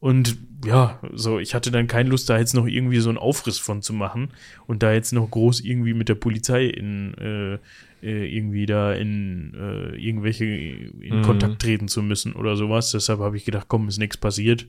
Und 0.00 0.38
ja, 0.64 1.00
so, 1.12 1.38
ich 1.40 1.54
hatte 1.54 1.70
dann 1.72 1.88
keine 1.88 2.10
Lust, 2.10 2.30
da 2.30 2.38
jetzt 2.38 2.54
noch 2.54 2.66
irgendwie 2.66 3.00
so 3.00 3.08
einen 3.08 3.18
Aufriss 3.18 3.58
von 3.58 3.82
zu 3.82 3.92
machen 3.92 4.30
und 4.66 4.82
da 4.82 4.92
jetzt 4.92 5.12
noch 5.12 5.28
groß 5.28 5.60
irgendwie 5.60 5.94
mit 5.94 6.08
der 6.08 6.14
Polizei 6.14 6.66
in 6.66 7.14
äh, 7.14 7.58
äh, 8.06 8.36
irgendwie 8.36 8.66
da 8.66 8.92
in 8.92 9.54
äh, 9.54 9.96
irgendwelche 9.96 10.44
in 10.44 11.18
Mhm. 11.18 11.22
Kontakt 11.22 11.60
treten 11.60 11.88
zu 11.88 12.02
müssen 12.02 12.34
oder 12.34 12.56
sowas. 12.56 12.92
Deshalb 12.92 13.18
habe 13.18 13.36
ich 13.36 13.44
gedacht, 13.44 13.66
komm, 13.68 13.88
ist 13.88 13.98
nichts 13.98 14.16
passiert. 14.16 14.66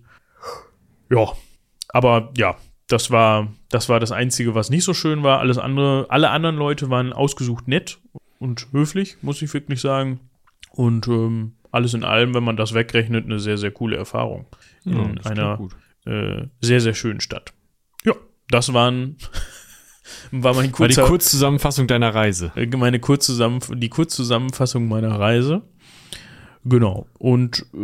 Ja, 1.12 1.28
aber 1.90 2.32
ja, 2.36 2.56
das 2.88 3.12
war, 3.12 3.52
das 3.70 3.88
war 3.88 4.00
das 4.00 4.12
Einzige, 4.12 4.56
was 4.56 4.72
nicht 4.72 4.84
so 4.84 4.96
schön 4.96 5.22
war. 5.22 5.40
Alles 5.40 5.60
andere, 5.60 6.08
alle 6.10 6.32
anderen 6.32 6.56
Leute 6.56 6.90
waren 6.90 7.14
ausgesucht 7.14 7.68
nett 7.68 8.00
und 8.40 8.68
höflich, 8.72 9.18
muss 9.22 9.42
ich 9.44 9.54
wirklich 9.54 9.82
sagen. 9.82 10.20
Und 10.72 11.08
ähm, 11.08 11.54
alles 11.72 11.94
in 11.94 12.04
allem, 12.04 12.34
wenn 12.34 12.44
man 12.44 12.58
das 12.58 12.74
wegrechnet, 12.74 13.26
eine 13.26 13.40
sehr, 13.40 13.58
sehr 13.58 13.72
coole 13.72 13.98
Erfahrung 13.98 14.48
in 14.86 14.94
Ja, 14.94 15.04
klingt 15.04 15.26
einer 15.26 15.68
äh, 16.06 16.48
sehr, 16.62 16.82
sehr 16.82 16.94
schönen 16.94 17.22
Stadt. 17.22 17.54
Ja, 18.06 18.14
das 18.50 18.74
waren, 18.74 19.18
war 20.32 20.54
mein 20.54 20.56
War 20.56 20.64
die 20.64 20.70
kurzer, 20.72 21.06
Kurzzusammenfassung 21.06 21.88
deiner 21.88 22.14
Reise. 22.14 22.52
äh, 22.56 22.66
meine 22.78 23.00
Kurzzusammenf 23.00 23.72
die 23.76 23.90
Kurzzusammenfassung 23.90 24.88
meiner 24.88 25.20
Reise. 25.20 25.64
Genau. 26.66 27.08
Und 27.18 27.66
äh, 27.74 27.78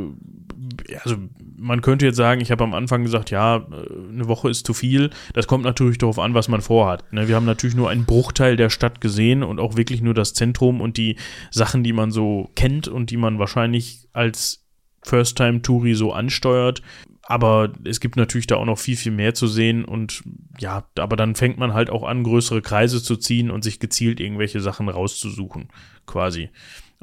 also 1.03 1.17
man 1.57 1.81
könnte 1.81 2.05
jetzt 2.05 2.17
sagen, 2.17 2.41
ich 2.41 2.51
habe 2.51 2.63
am 2.63 2.73
Anfang 2.73 3.03
gesagt, 3.03 3.31
ja, 3.31 3.57
äh, 3.57 4.11
eine 4.11 4.27
Woche 4.27 4.49
ist 4.49 4.65
zu 4.65 4.73
viel. 4.73 5.09
Das 5.33 5.47
kommt 5.47 5.63
natürlich 5.63 5.97
darauf 5.97 6.19
an, 6.19 6.33
was 6.33 6.47
man 6.47 6.61
vorhat. 6.61 7.11
Ne? 7.11 7.27
Wir 7.27 7.35
haben 7.35 7.45
natürlich 7.45 7.75
nur 7.75 7.89
einen 7.89 8.05
Bruchteil 8.05 8.55
der 8.55 8.69
Stadt 8.69 9.01
gesehen 9.01 9.43
und 9.43 9.59
auch 9.59 9.77
wirklich 9.77 10.01
nur 10.01 10.13
das 10.13 10.33
Zentrum 10.33 10.81
und 10.81 10.97
die 10.97 11.17
Sachen, 11.51 11.83
die 11.83 11.93
man 11.93 12.11
so 12.11 12.49
kennt 12.55 12.87
und 12.87 13.09
die 13.09 13.17
man 13.17 13.39
wahrscheinlich 13.39 14.07
als 14.13 14.65
First-Time-Touri 15.03 15.93
so 15.93 16.11
ansteuert. 16.13 16.81
Aber 17.27 17.73
es 17.83 17.99
gibt 17.99 18.17
natürlich 18.17 18.45
da 18.45 18.57
auch 18.57 18.65
noch 18.65 18.77
viel, 18.77 18.95
viel 18.95 19.11
mehr 19.11 19.33
zu 19.33 19.47
sehen 19.47 19.83
und 19.83 20.23
ja, 20.59 20.85
aber 20.97 21.15
dann 21.15 21.33
fängt 21.33 21.57
man 21.57 21.73
halt 21.73 21.89
auch 21.89 22.03
an, 22.03 22.23
größere 22.23 22.61
Kreise 22.61 23.01
zu 23.01 23.17
ziehen 23.17 23.49
und 23.49 23.63
sich 23.63 23.79
gezielt 23.79 24.19
irgendwelche 24.19 24.61
Sachen 24.61 24.89
rauszusuchen, 24.89 25.69
quasi. 26.05 26.49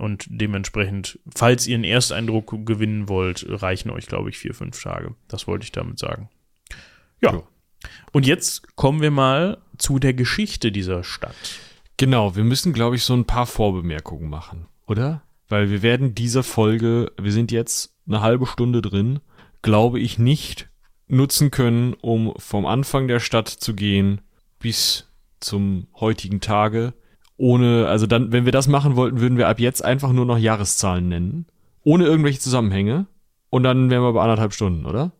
Und 0.02 0.26
dementsprechend, 0.28 1.20
falls 1.32 1.68
ihr 1.68 1.76
einen 1.76 1.84
Ersteindruck 1.84 2.66
gewinnen 2.66 3.08
wollt, 3.08 3.46
reichen 3.48 3.88
euch, 3.88 4.06
glaube 4.06 4.30
ich, 4.30 4.36
vier, 4.36 4.52
fünf 4.52 4.82
Tage. 4.82 5.14
Das 5.28 5.46
wollte 5.46 5.62
ich 5.62 5.70
damit 5.70 6.00
sagen. 6.00 6.28
Ja. 7.20 7.34
Ja. 7.34 7.42
Und 8.10 8.26
jetzt 8.26 8.74
kommen 8.74 9.00
wir 9.00 9.12
mal 9.12 9.58
zu 9.78 10.00
der 10.00 10.12
Geschichte 10.12 10.72
dieser 10.72 11.04
Stadt. 11.04 11.36
Genau, 11.98 12.34
wir 12.34 12.42
müssen, 12.42 12.72
glaube 12.72 12.96
ich, 12.96 13.04
so 13.04 13.14
ein 13.14 13.26
paar 13.26 13.46
Vorbemerkungen 13.46 14.28
machen, 14.28 14.66
oder? 14.88 15.22
Weil 15.48 15.70
wir 15.70 15.82
werden 15.82 16.16
diese 16.16 16.42
Folge, 16.42 17.12
wir 17.16 17.30
sind 17.30 17.52
jetzt 17.52 17.94
eine 18.08 18.22
halbe 18.22 18.46
Stunde 18.46 18.82
drin, 18.82 19.20
glaube 19.62 20.00
ich 20.00 20.18
nicht 20.18 20.68
nutzen 21.06 21.52
können, 21.52 21.94
um 21.94 22.34
vom 22.38 22.66
Anfang 22.66 23.06
der 23.06 23.20
Stadt 23.20 23.48
zu 23.48 23.72
gehen 23.76 24.20
bis 24.58 25.08
zum 25.38 25.86
heutigen 25.94 26.40
Tage. 26.40 26.92
Ohne, 27.42 27.88
also 27.88 28.07
dann, 28.07 28.31
wenn 28.31 28.44
wir 28.44 28.52
das 28.52 28.68
machen 28.68 28.94
wollten, 28.94 29.18
würden 29.20 29.37
wir 29.37 29.48
ab 29.48 29.59
jetzt 29.59 29.85
einfach 29.85 30.12
nur 30.12 30.24
noch 30.24 30.38
Jahreszahlen 30.38 31.09
nennen. 31.09 31.46
Ohne 31.83 32.05
irgendwelche 32.05 32.38
Zusammenhänge. 32.38 33.07
Und 33.50 33.64
dann 33.64 33.90
wären 33.90 34.02
wir 34.02 34.12
bei 34.12 34.22
anderthalb 34.22 34.55
Stunden, 34.55 34.87
oder? 34.87 35.11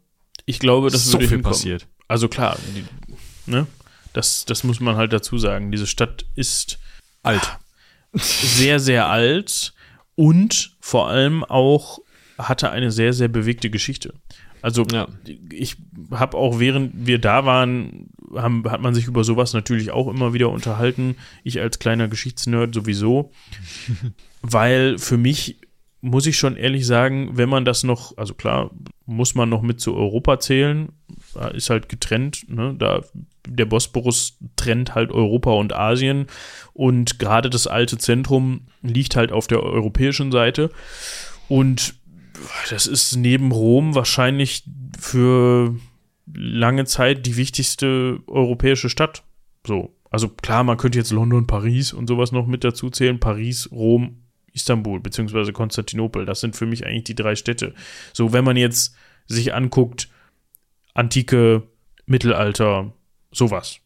Ich 0.47 0.61
glaube, 0.61 0.89
das 0.89 1.05
so 1.05 1.15
würde 1.15 1.27
viel 1.27 1.39
hinkommen. 1.39 1.53
passiert. 1.53 1.89
Also 2.07 2.29
klar, 2.29 2.57
die, 2.77 2.85
ne? 3.51 3.67
Das, 4.13 4.45
das 4.45 4.63
muss 4.63 4.79
man 4.79 4.95
halt 4.95 5.13
dazu 5.13 5.37
sagen. 5.37 5.73
Diese 5.73 5.89
Stadt 5.89 6.25
ist 6.37 6.79
Alt. 7.25 7.59
sehr, 8.15 8.79
sehr 8.79 9.09
alt 9.09 9.75
und 10.15 10.77
vor 10.79 11.09
allem 11.09 11.43
auch 11.43 11.99
hatte 12.39 12.71
eine 12.71 12.93
sehr, 12.93 13.15
sehr 13.15 13.29
bewegte 13.29 13.69
Geschichte. 13.69 14.15
Also 14.63 14.87
Ja. 14.93 15.09
ich 15.51 15.77
habe 16.11 16.37
auch 16.37 16.59
während 16.61 17.07
wir 17.07 17.19
da 17.19 17.45
waren, 17.45 18.09
haben, 18.35 18.65
hat 18.71 18.81
man 18.81 18.95
sich 18.95 19.07
über 19.07 19.25
sowas 19.25 19.53
natürlich 19.53 19.91
auch 19.91 20.09
immer 20.09 20.33
wieder 20.33 20.49
unterhalten. 20.49 21.17
Ich 21.45 21.61
als 21.61 21.79
kleiner 21.79 22.09
Geschichtsnerd 22.09 22.75
sowieso. 22.75 23.33
Weil 24.43 24.99
für 24.99 25.19
mich 25.19 25.59
muss 26.01 26.27
ich 26.27 26.37
schon 26.37 26.57
ehrlich 26.57 26.87
sagen, 26.87 27.37
wenn 27.37 27.49
man 27.49 27.65
das 27.65 27.85
noch, 27.85 28.17
also 28.17 28.35
klar, 28.35 28.71
muss 29.07 29.35
man 29.35 29.49
noch 29.49 29.63
mit 29.63 29.81
zu 29.81 29.95
Europa 29.95 30.41
zählen, 30.41 30.89
ist 31.55 31.71
halt 31.71 31.89
getrennt, 31.89 32.47
ne? 32.49 32.75
Da 32.77 33.03
der 33.47 33.67
Bosporus 33.67 34.39
trennt 34.55 34.95
halt 34.95 35.11
Europa 35.11 35.51
und 35.53 35.73
Asien 35.73 36.27
und 36.75 37.19
gerade 37.19 37.51
das 37.51 37.67
alte 37.67 37.99
Zentrum 37.99 38.69
liegt 38.83 39.17
halt 39.17 39.33
auf 39.33 39.49
der 39.49 39.63
europäischen 39.63 40.31
Seite 40.31 40.71
und 41.49 41.95
das 42.71 42.87
ist 42.87 43.17
neben 43.17 43.53
Rom 43.53 43.95
wahrscheinlich 43.95 44.65
für 44.99 45.75
lange 46.33 46.85
Zeit 46.85 47.27
die 47.27 47.37
wichtigste 47.37 48.21
europäische 48.27 48.89
Stadt. 48.89 49.23
So. 49.67 49.95
Also 50.11 50.29
klar, 50.29 50.63
man 50.63 50.77
könnte 50.77 50.99
jetzt 50.99 51.11
London, 51.11 51.47
Paris 51.47 51.93
und 51.93 52.07
sowas 52.07 52.33
noch 52.33 52.47
mit 52.47 52.65
dazu 52.65 52.91
zählen. 52.91 53.19
Paris, 53.19 53.71
Rom, 53.73 54.19
Istanbul, 54.53 55.01
beziehungsweise 55.01 55.53
Konstantinopel. 55.53 56.27
Das 56.27 56.41
sind 56.41 56.55
für 56.55 56.67
mich 56.67 56.87
eigentlich 56.87 57.05
die 57.05 57.15
drei 57.15 57.35
Städte. 57.35 57.75
So, 58.13 58.33
wenn 58.33 58.45
man 58.45 58.59
jetzt 58.59 58.95
sich 59.27 59.55
anguckt, 59.55 60.11
Antike, 60.93 61.63
Mittelalter, 62.05 62.93
sowas. 63.31 63.79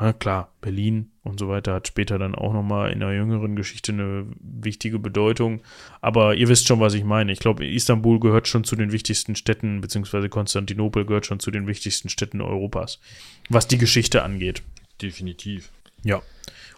Ja, 0.00 0.12
klar, 0.12 0.52
Berlin 0.60 1.12
und 1.28 1.38
so 1.38 1.48
weiter 1.48 1.74
hat 1.74 1.88
später 1.88 2.18
dann 2.18 2.34
auch 2.34 2.52
nochmal 2.52 2.90
in 2.90 3.00
der 3.00 3.12
jüngeren 3.12 3.54
Geschichte 3.54 3.92
eine 3.92 4.26
wichtige 4.40 4.98
Bedeutung. 4.98 5.60
Aber 6.00 6.34
ihr 6.34 6.48
wisst 6.48 6.66
schon, 6.66 6.80
was 6.80 6.94
ich 6.94 7.04
meine. 7.04 7.32
Ich 7.32 7.38
glaube, 7.38 7.66
Istanbul 7.66 8.18
gehört 8.18 8.48
schon 8.48 8.64
zu 8.64 8.76
den 8.76 8.92
wichtigsten 8.92 9.36
Städten, 9.36 9.80
beziehungsweise 9.80 10.28
Konstantinopel 10.28 11.04
gehört 11.04 11.26
schon 11.26 11.40
zu 11.40 11.50
den 11.50 11.66
wichtigsten 11.66 12.08
Städten 12.08 12.40
Europas, 12.40 12.98
was 13.48 13.68
die 13.68 13.78
Geschichte 13.78 14.22
angeht. 14.22 14.62
Definitiv. 15.00 15.70
Ja. 16.02 16.22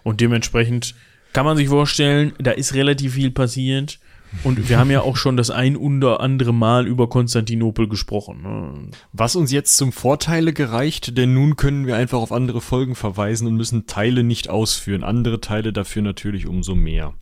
Und 0.02 0.20
dementsprechend 0.20 0.94
kann 1.32 1.46
man 1.46 1.56
sich 1.56 1.68
vorstellen, 1.68 2.32
da 2.38 2.50
ist 2.50 2.74
relativ 2.74 3.14
viel 3.14 3.30
passiert. 3.30 3.98
Und 4.44 4.68
wir 4.68 4.78
haben 4.78 4.90
ja 4.90 5.00
auch 5.02 5.16
schon 5.16 5.36
das 5.36 5.50
ein 5.50 5.76
oder 5.76 6.20
andere 6.20 6.54
Mal 6.54 6.86
über 6.86 7.08
Konstantinopel 7.08 7.88
gesprochen. 7.88 8.42
Ne? 8.42 8.90
Was 9.12 9.36
uns 9.36 9.50
jetzt 9.52 9.76
zum 9.76 9.92
Vorteile 9.92 10.52
gereicht, 10.52 11.16
denn 11.18 11.34
nun 11.34 11.56
können 11.56 11.86
wir 11.86 11.96
einfach 11.96 12.18
auf 12.18 12.32
andere 12.32 12.60
Folgen 12.60 12.94
verweisen 12.94 13.46
und 13.46 13.56
müssen 13.56 13.86
Teile 13.86 14.22
nicht 14.22 14.48
ausführen. 14.48 15.04
Andere 15.04 15.40
Teile 15.40 15.72
dafür 15.72 16.02
natürlich 16.02 16.46
umso 16.46 16.74
mehr. 16.74 17.14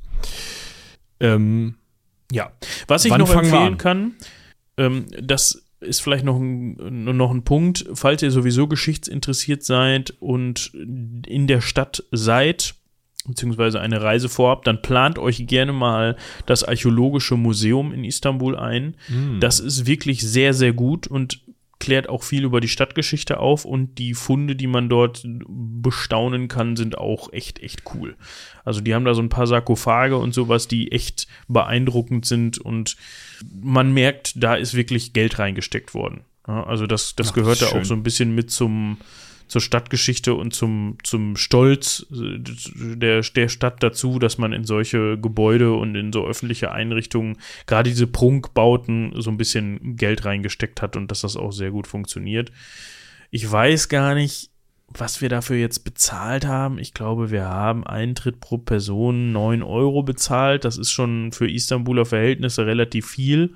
Ähm, 1.20 1.76
Ja. 2.30 2.52
Was 2.86 3.04
ich 3.04 3.16
noch 3.16 3.34
empfehlen 3.34 3.54
an? 3.54 3.78
kann, 3.78 4.12
ähm, 4.76 5.06
das 5.20 5.64
ist 5.80 6.00
vielleicht 6.00 6.24
noch 6.24 6.38
ein, 6.38 6.76
noch 7.16 7.30
ein 7.30 7.44
Punkt, 7.44 7.86
falls 7.94 8.22
ihr 8.22 8.30
sowieso 8.30 8.66
geschichtsinteressiert 8.66 9.62
seid 9.62 10.10
und 10.18 10.72
in 10.74 11.46
der 11.46 11.60
Stadt 11.60 12.04
seid, 12.10 12.74
beziehungsweise 13.28 13.80
eine 13.80 14.02
Reise 14.02 14.28
vorhabt, 14.28 14.66
dann 14.66 14.82
plant 14.82 15.18
euch 15.18 15.46
gerne 15.46 15.72
mal 15.72 16.16
das 16.46 16.64
Archäologische 16.64 17.36
Museum 17.36 17.92
in 17.92 18.04
Istanbul 18.04 18.56
ein. 18.56 18.96
Das 19.40 19.60
ist 19.60 19.86
wirklich 19.86 20.22
sehr, 20.22 20.54
sehr 20.54 20.72
gut 20.72 21.06
und 21.06 21.40
klärt 21.80 22.08
auch 22.08 22.22
viel 22.22 22.44
über 22.44 22.60
die 22.60 22.68
Stadtgeschichte 22.68 23.38
auf 23.38 23.64
und 23.64 23.98
die 23.98 24.14
Funde, 24.14 24.56
die 24.56 24.66
man 24.66 24.88
dort 24.88 25.22
bestaunen 25.24 26.48
kann, 26.48 26.76
sind 26.76 26.98
auch 26.98 27.32
echt, 27.32 27.60
echt 27.60 27.82
cool. 27.94 28.16
Also 28.64 28.80
die 28.80 28.94
haben 28.94 29.04
da 29.04 29.14
so 29.14 29.22
ein 29.22 29.28
paar 29.28 29.46
Sarkophage 29.46 30.16
und 30.16 30.34
sowas, 30.34 30.66
die 30.66 30.90
echt 30.92 31.28
beeindruckend 31.46 32.26
sind 32.26 32.58
und 32.58 32.96
man 33.62 33.92
merkt, 33.92 34.42
da 34.42 34.56
ist 34.56 34.74
wirklich 34.74 35.12
Geld 35.12 35.38
reingesteckt 35.38 35.94
worden. 35.94 36.22
Ja, 36.48 36.64
also 36.64 36.86
das, 36.86 37.14
das 37.14 37.30
Ach, 37.30 37.34
gehört 37.34 37.62
da 37.62 37.68
auch 37.68 37.84
so 37.84 37.94
ein 37.94 38.02
bisschen 38.02 38.34
mit 38.34 38.50
zum, 38.50 38.98
zur 39.48 39.60
Stadtgeschichte 39.60 40.34
und 40.34 40.54
zum, 40.54 40.98
zum 41.02 41.36
Stolz 41.36 42.06
äh, 42.12 42.38
der, 42.96 43.22
der 43.22 43.48
Stadt 43.48 43.82
dazu, 43.82 44.18
dass 44.18 44.38
man 44.38 44.52
in 44.52 44.64
solche 44.64 45.18
Gebäude 45.18 45.72
und 45.72 45.94
in 45.94 46.12
so 46.12 46.26
öffentliche 46.26 46.70
Einrichtungen, 46.72 47.38
gerade 47.66 47.90
diese 47.90 48.06
Prunkbauten, 48.06 49.12
so 49.16 49.30
ein 49.30 49.38
bisschen 49.38 49.96
Geld 49.96 50.24
reingesteckt 50.24 50.82
hat 50.82 50.96
und 50.96 51.10
dass 51.10 51.22
das 51.22 51.36
auch 51.36 51.52
sehr 51.52 51.70
gut 51.70 51.86
funktioniert. 51.86 52.52
Ich 53.30 53.50
weiß 53.50 53.88
gar 53.88 54.14
nicht, 54.14 54.50
was 54.88 55.20
wir 55.20 55.28
dafür 55.28 55.56
jetzt 55.56 55.80
bezahlt 55.80 56.46
haben. 56.46 56.78
Ich 56.78 56.94
glaube, 56.94 57.30
wir 57.30 57.44
haben 57.44 57.86
Eintritt 57.86 58.40
pro 58.40 58.58
Person 58.58 59.32
9 59.32 59.62
Euro 59.62 60.02
bezahlt. 60.02 60.64
Das 60.64 60.78
ist 60.78 60.90
schon 60.90 61.32
für 61.32 61.50
Istanbuler 61.50 62.06
Verhältnisse 62.06 62.64
relativ 62.64 63.06
viel. 63.06 63.54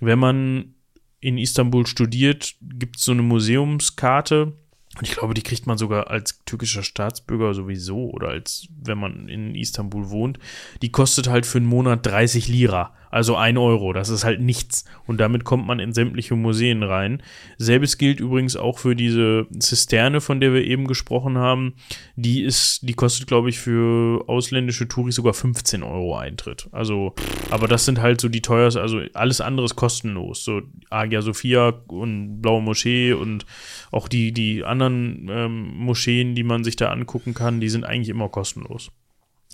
Wenn 0.00 0.18
man 0.18 0.74
in 1.20 1.38
Istanbul 1.38 1.86
studiert, 1.86 2.56
gibt 2.60 2.96
es 2.96 3.04
so 3.04 3.12
eine 3.12 3.22
Museumskarte 3.22 4.52
und 4.98 5.08
ich 5.08 5.16
glaube, 5.16 5.34
die 5.34 5.42
kriegt 5.42 5.66
man 5.66 5.76
sogar 5.76 6.08
als 6.08 6.40
türkischer 6.44 6.82
Staatsbürger 6.82 7.52
sowieso 7.52 8.10
oder 8.10 8.28
als 8.28 8.68
wenn 8.82 8.98
man 8.98 9.28
in 9.28 9.54
Istanbul 9.54 10.10
wohnt. 10.10 10.38
Die 10.82 10.92
kostet 10.92 11.28
halt 11.28 11.46
für 11.46 11.58
einen 11.58 11.66
Monat 11.66 12.06
30 12.06 12.46
Lira, 12.48 12.94
also 13.14 13.36
ein 13.36 13.58
Euro. 13.58 13.92
Das 13.92 14.08
ist 14.08 14.24
halt 14.24 14.40
nichts. 14.40 14.84
Und 15.06 15.18
damit 15.18 15.44
kommt 15.44 15.68
man 15.68 15.78
in 15.78 15.92
sämtliche 15.92 16.34
Museen 16.34 16.82
rein. 16.82 17.22
Selbes 17.58 17.96
gilt 17.96 18.18
übrigens 18.18 18.56
auch 18.56 18.80
für 18.80 18.96
diese 18.96 19.46
Zisterne, 19.56 20.20
von 20.20 20.40
der 20.40 20.52
wir 20.52 20.64
eben 20.64 20.88
gesprochen 20.88 21.38
haben. 21.38 21.74
Die 22.16 22.42
ist, 22.42 22.80
die 22.82 22.94
kostet, 22.94 23.28
glaube 23.28 23.50
ich, 23.50 23.60
für 23.60 24.28
ausländische 24.28 24.88
Touris 24.88 25.14
sogar 25.14 25.32
15 25.32 25.84
Euro 25.84 26.16
Eintritt. 26.16 26.68
Also, 26.72 27.14
aber 27.52 27.68
das 27.68 27.84
sind 27.84 28.00
halt 28.00 28.20
so 28.20 28.28
die 28.28 28.42
teuersten, 28.42 28.82
also 28.82 29.00
alles 29.14 29.40
andere 29.40 29.66
ist 29.66 29.76
kostenlos. 29.76 30.42
So 30.42 30.62
Agia 30.90 31.22
Sophia 31.22 31.72
und 31.86 32.42
Blaue 32.42 32.62
Moschee 32.62 33.12
und 33.12 33.46
auch 33.92 34.08
die, 34.08 34.32
die 34.32 34.64
anderen 34.64 35.28
ähm, 35.30 35.76
Moscheen, 35.76 36.34
die 36.34 36.42
man 36.42 36.64
sich 36.64 36.74
da 36.74 36.90
angucken 36.90 37.32
kann, 37.32 37.60
die 37.60 37.68
sind 37.68 37.84
eigentlich 37.84 38.08
immer 38.08 38.28
kostenlos. 38.28 38.90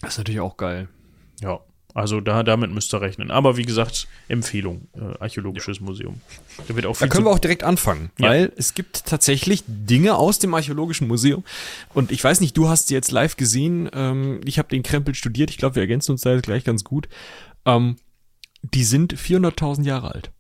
Das 0.01 0.15
ist 0.15 0.19
natürlich 0.19 0.41
auch 0.41 0.57
geil. 0.57 0.89
Ja. 1.43 1.61
Also 1.95 2.21
da, 2.21 2.43
damit 2.43 2.71
müsst 2.71 2.95
ihr 2.95 3.01
rechnen. 3.01 3.31
Aber 3.31 3.57
wie 3.57 3.65
gesagt, 3.65 4.07
Empfehlung, 4.29 4.89
äh, 4.95 5.19
Archäologisches 5.19 5.79
ja. 5.79 5.85
Museum. 5.85 6.21
Da, 6.69 6.77
wird 6.77 6.87
auch 6.87 6.97
da 6.97 7.09
können 7.09 7.27
wir 7.27 7.31
auch 7.31 7.39
direkt 7.39 7.65
anfangen, 7.65 8.11
ja. 8.19 8.29
weil 8.29 8.53
es 8.57 8.75
gibt 8.75 9.07
tatsächlich 9.07 9.65
Dinge 9.67 10.17
aus 10.17 10.39
dem 10.39 10.55
Archäologischen 10.55 11.09
Museum. 11.09 11.45
Und 11.93 12.13
ich 12.13 12.23
weiß 12.23 12.41
nicht, 12.41 12.57
du 12.57 12.69
hast 12.69 12.89
sie 12.89 12.95
jetzt 12.95 13.11
live 13.11 13.37
gesehen. 13.37 13.91
Ähm, 13.93 14.41
ich 14.45 14.59
habe 14.59 14.69
den 14.69 14.83
Krempel 14.83 15.15
studiert. 15.15 15.51
Ich 15.51 15.59
glaube, 15.59 15.77
wir 15.77 15.83
ergänzen 15.83 16.13
uns 16.13 16.23
da 16.23 16.33
jetzt 16.33 16.45
gleich 16.45 16.65
ganz 16.65 16.85
gut. 16.85 17.09
Ähm, 17.65 17.97
die 18.63 18.85
sind 18.85 19.15
400.000 19.15 19.85
Jahre 19.85 20.15
alt. 20.15 20.31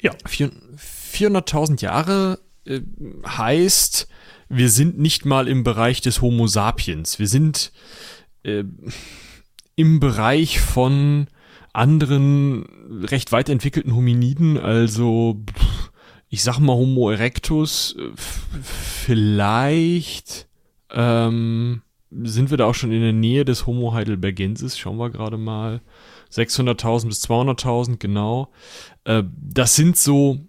Ja. 0.00 0.12
400.000 0.26 1.82
Jahre 1.82 2.38
äh, 2.64 2.80
heißt, 3.26 4.08
wir 4.48 4.70
sind 4.70 4.98
nicht 4.98 5.24
mal 5.24 5.48
im 5.48 5.64
Bereich 5.64 6.00
des 6.00 6.22
Homo 6.22 6.46
sapiens. 6.46 7.18
Wir 7.18 7.28
sind 7.28 7.72
äh, 8.44 8.64
im 9.76 10.00
Bereich 10.00 10.60
von 10.60 11.26
anderen 11.72 12.64
recht 13.04 13.32
weit 13.32 13.48
entwickelten 13.48 13.94
Hominiden, 13.94 14.58
also 14.58 15.42
ich 16.28 16.42
sag 16.42 16.58
mal 16.58 16.74
Homo 16.74 17.10
erectus, 17.10 17.96
vielleicht 18.62 20.48
ähm, 20.90 21.82
sind 22.10 22.50
wir 22.50 22.56
da 22.56 22.64
auch 22.64 22.74
schon 22.74 22.92
in 22.92 23.02
der 23.02 23.12
Nähe 23.12 23.44
des 23.44 23.66
Homo 23.66 23.92
heidelbergensis, 23.92 24.78
schauen 24.78 24.98
wir 24.98 25.10
gerade 25.10 25.36
mal. 25.36 25.82
600.000 26.32 27.06
bis 27.06 27.24
200.000, 27.24 27.98
genau. 27.98 28.50
Äh, 29.04 29.22
das 29.32 29.76
sind 29.76 29.96
so 29.96 30.40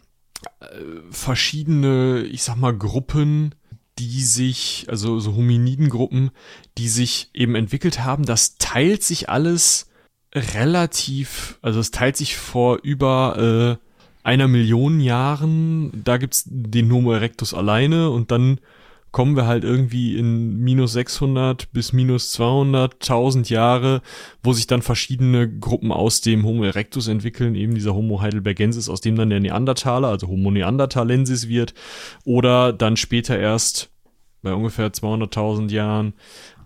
äh, 0.59 0.65
verschiedene, 1.11 2.23
ich 2.23 2.43
sag 2.43 2.55
mal, 2.55 2.75
Gruppen, 2.75 3.53
die 3.99 4.23
sich, 4.23 4.85
also 4.89 5.19
so 5.19 5.35
Hominidengruppen, 5.35 6.31
die 6.77 6.89
sich 6.89 7.29
eben 7.33 7.55
entwickelt 7.55 8.03
haben. 8.03 8.25
Das 8.25 8.57
teilt 8.57 9.03
sich 9.03 9.29
alles 9.29 9.89
relativ, 10.33 11.57
also 11.61 11.79
es 11.79 11.91
teilt 11.91 12.17
sich 12.17 12.37
vor 12.37 12.79
über 12.83 13.79
äh, 13.79 13.87
einer 14.27 14.47
Million 14.47 14.99
Jahren. 14.99 16.03
Da 16.03 16.17
gibt's 16.17 16.43
den 16.45 16.91
Homo 16.91 17.13
erectus 17.13 17.53
alleine 17.53 18.09
und 18.09 18.31
dann 18.31 18.59
kommen 19.17 19.35
wir 19.35 19.47
halt 19.47 19.63
irgendwie 19.63 20.15
in 20.15 20.59
minus 20.59 20.93
600 20.93 21.71
bis 21.71 21.91
minus 21.91 22.39
200.000 22.39 23.51
Jahre, 23.51 24.03
wo 24.43 24.53
sich 24.53 24.67
dann 24.67 24.83
verschiedene 24.83 25.49
Gruppen 25.49 25.91
aus 25.91 26.21
dem 26.21 26.45
Homo 26.45 26.63
erectus 26.65 27.07
entwickeln, 27.07 27.55
eben 27.55 27.73
dieser 27.73 27.95
Homo 27.95 28.21
heidelbergensis, 28.21 28.89
aus 28.89 29.01
dem 29.01 29.15
dann 29.15 29.31
der 29.31 29.39
Neandertaler, 29.39 30.09
also 30.09 30.27
Homo 30.27 30.51
neanderthalensis 30.51 31.47
wird, 31.47 31.73
oder 32.25 32.71
dann 32.71 32.95
später 32.95 33.39
erst 33.39 33.89
bei 34.43 34.53
ungefähr 34.53 34.93
200.000 34.93 35.71
Jahren 35.71 36.13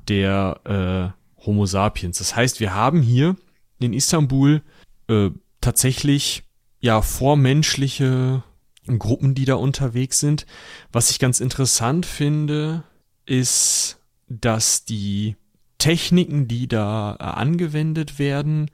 der 0.09 1.15
äh, 1.39 1.45
Homo 1.45 1.65
sapiens. 1.65 2.17
Das 2.17 2.35
heißt, 2.35 2.59
wir 2.59 2.75
haben 2.75 3.01
hier 3.01 3.37
in 3.79 3.93
Istanbul 3.93 4.61
äh, 5.07 5.29
tatsächlich 5.61 6.43
ja 6.81 7.01
vormenschliche 7.01 8.43
Gruppen, 8.87 9.35
die 9.35 9.45
da 9.45 9.55
unterwegs 9.55 10.19
sind. 10.19 10.45
Was 10.91 11.11
ich 11.11 11.19
ganz 11.19 11.39
interessant 11.39 12.05
finde, 12.05 12.83
ist, 13.25 13.99
dass 14.27 14.85
die 14.85 15.35
Techniken, 15.77 16.47
die 16.47 16.67
da 16.67 17.15
äh, 17.19 17.23
angewendet 17.23 18.19
werden, 18.19 18.71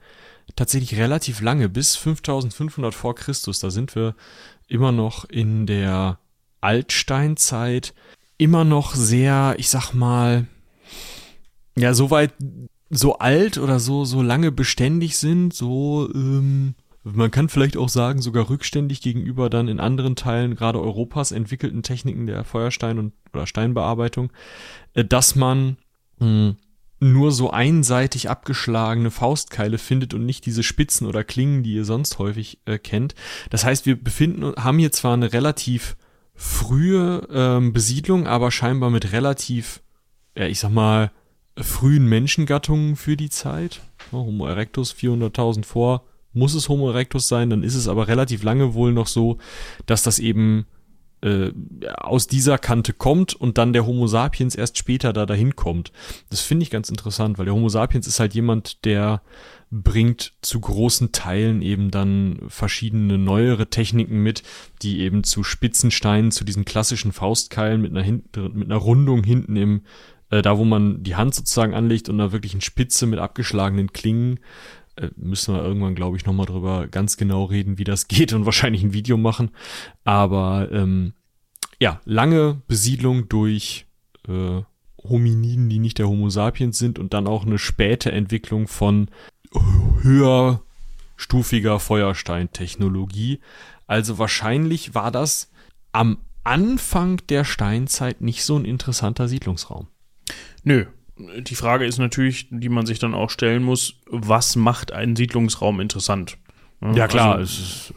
tatsächlich 0.56 0.98
relativ 0.98 1.40
lange, 1.40 1.68
bis 1.68 1.96
5500 1.96 2.94
vor 2.94 3.14
Christus, 3.14 3.60
da 3.60 3.70
sind 3.70 3.94
wir 3.94 4.14
immer 4.66 4.92
noch 4.92 5.24
in 5.24 5.66
der 5.66 6.18
Altsteinzeit, 6.60 7.94
immer 8.36 8.64
noch 8.64 8.94
sehr, 8.94 9.54
ich 9.58 9.68
sag 9.68 9.92
mal, 9.92 10.46
ja, 11.76 11.94
so 11.94 12.10
weit, 12.10 12.34
so 12.90 13.18
alt 13.18 13.58
oder 13.58 13.78
so, 13.78 14.04
so 14.04 14.22
lange 14.22 14.50
beständig 14.52 15.16
sind, 15.16 15.54
so, 15.54 16.10
ähm, 16.14 16.74
man 17.04 17.30
kann 17.30 17.48
vielleicht 17.48 17.76
auch 17.76 17.88
sagen, 17.88 18.20
sogar 18.20 18.50
rückständig 18.50 19.00
gegenüber 19.00 19.48
dann 19.50 19.68
in 19.68 19.80
anderen 19.80 20.16
Teilen 20.16 20.56
gerade 20.56 20.80
Europas 20.80 21.32
entwickelten 21.32 21.82
Techniken 21.82 22.26
der 22.26 22.44
Feuerstein- 22.44 22.98
und 22.98 23.12
oder 23.32 23.46
Steinbearbeitung, 23.46 24.30
äh, 24.94 25.04
dass 25.04 25.34
man 25.34 25.76
mh, 26.18 26.26
hm, 26.26 26.56
nur 27.00 27.30
so 27.30 27.50
einseitig 27.50 28.28
abgeschlagene 28.28 29.12
Faustkeile 29.12 29.78
findet 29.78 30.14
und 30.14 30.26
nicht 30.26 30.44
diese 30.46 30.64
Spitzen 30.64 31.06
oder 31.06 31.22
Klingen, 31.22 31.62
die 31.62 31.74
ihr 31.74 31.84
sonst 31.84 32.18
häufig 32.18 32.58
äh, 32.64 32.78
kennt. 32.78 33.14
Das 33.50 33.64
heißt, 33.64 33.86
wir 33.86 34.02
befinden 34.02 34.54
haben 34.56 34.78
hier 34.78 34.90
zwar 34.90 35.14
eine 35.14 35.32
relativ 35.32 35.96
frühe 36.34 37.26
ähm, 37.32 37.72
Besiedlung, 37.72 38.26
aber 38.26 38.50
scheinbar 38.50 38.90
mit 38.90 39.12
relativ, 39.12 39.80
ja, 40.36 40.46
ich 40.46 40.58
sag 40.58 40.72
mal, 40.72 41.12
frühen 41.56 42.06
Menschengattungen 42.06 42.96
für 42.96 43.16
die 43.16 43.30
Zeit. 43.30 43.80
Homo 44.10 44.46
erectus 44.46 44.94
400.000 44.94 45.64
vor 45.64 46.04
muss 46.38 46.54
es 46.54 46.68
Homo 46.68 46.90
erectus 46.90 47.28
sein, 47.28 47.50
dann 47.50 47.62
ist 47.62 47.74
es 47.74 47.88
aber 47.88 48.08
relativ 48.08 48.42
lange 48.42 48.74
wohl 48.74 48.92
noch 48.92 49.06
so, 49.06 49.38
dass 49.86 50.02
das 50.02 50.18
eben 50.18 50.66
äh, 51.20 51.50
aus 51.96 52.28
dieser 52.28 52.58
Kante 52.58 52.92
kommt 52.92 53.34
und 53.34 53.58
dann 53.58 53.72
der 53.72 53.86
Homo 53.86 54.06
sapiens 54.06 54.54
erst 54.54 54.78
später 54.78 55.12
da 55.12 55.26
dahin 55.26 55.56
kommt. 55.56 55.92
Das 56.30 56.40
finde 56.40 56.62
ich 56.62 56.70
ganz 56.70 56.90
interessant, 56.90 57.38
weil 57.38 57.46
der 57.46 57.54
Homo 57.54 57.68
sapiens 57.68 58.06
ist 58.06 58.20
halt 58.20 58.34
jemand, 58.34 58.84
der 58.84 59.22
bringt 59.70 60.34
zu 60.40 60.60
großen 60.60 61.12
Teilen 61.12 61.60
eben 61.60 61.90
dann 61.90 62.40
verschiedene 62.48 63.18
neuere 63.18 63.68
Techniken 63.68 64.22
mit, 64.22 64.42
die 64.82 65.00
eben 65.00 65.24
zu 65.24 65.42
Spitzensteinen, 65.42 66.30
zu 66.30 66.44
diesen 66.44 66.64
klassischen 66.64 67.12
Faustkeilen 67.12 67.80
mit 67.80 67.90
einer, 67.90 68.02
hin 68.02 68.22
mit 68.54 68.70
einer 68.70 68.76
Rundung 68.76 69.24
hinten 69.24 69.56
im, 69.56 69.82
äh, 70.30 70.40
da 70.40 70.56
wo 70.56 70.64
man 70.64 71.02
die 71.02 71.16
Hand 71.16 71.34
sozusagen 71.34 71.74
anlegt 71.74 72.08
und 72.08 72.20
einer 72.20 72.32
wirklichen 72.32 72.60
Spitze 72.60 73.06
mit 73.06 73.18
abgeschlagenen 73.18 73.92
Klingen, 73.92 74.38
müssen 75.16 75.54
wir 75.54 75.62
irgendwann, 75.62 75.94
glaube 75.94 76.16
ich, 76.16 76.26
nochmal 76.26 76.46
drüber 76.46 76.88
ganz 76.88 77.16
genau 77.16 77.44
reden, 77.44 77.78
wie 77.78 77.84
das 77.84 78.08
geht 78.08 78.32
und 78.32 78.44
wahrscheinlich 78.44 78.82
ein 78.82 78.92
Video 78.92 79.16
machen. 79.16 79.50
Aber 80.04 80.68
ähm, 80.72 81.12
ja, 81.80 82.00
lange 82.04 82.60
Besiedlung 82.66 83.28
durch 83.28 83.86
äh, 84.26 84.62
Hominiden, 85.02 85.68
die 85.68 85.78
nicht 85.78 85.98
der 85.98 86.08
Homo 86.08 86.28
sapiens 86.28 86.78
sind 86.78 86.98
und 86.98 87.14
dann 87.14 87.26
auch 87.26 87.46
eine 87.46 87.58
späte 87.58 88.10
Entwicklung 88.12 88.66
von 88.68 89.10
höherstufiger 90.02 91.78
Feuersteintechnologie. 91.80 93.40
Also 93.86 94.18
wahrscheinlich 94.18 94.94
war 94.94 95.10
das 95.10 95.50
am 95.92 96.18
Anfang 96.44 97.20
der 97.28 97.44
Steinzeit 97.44 98.20
nicht 98.20 98.44
so 98.44 98.56
ein 98.56 98.64
interessanter 98.64 99.28
Siedlungsraum. 99.28 99.88
Nö, 100.62 100.86
die 101.18 101.54
Frage 101.54 101.84
ist 101.84 101.98
natürlich, 101.98 102.46
die 102.50 102.68
man 102.68 102.86
sich 102.86 102.98
dann 102.98 103.14
auch 103.14 103.30
stellen 103.30 103.62
muss, 103.62 103.94
was 104.06 104.56
macht 104.56 104.92
einen 104.92 105.16
Siedlungsraum 105.16 105.80
interessant? 105.80 106.38
Ja, 106.94 107.08
klar. 107.08 107.36
Also, 107.36 107.94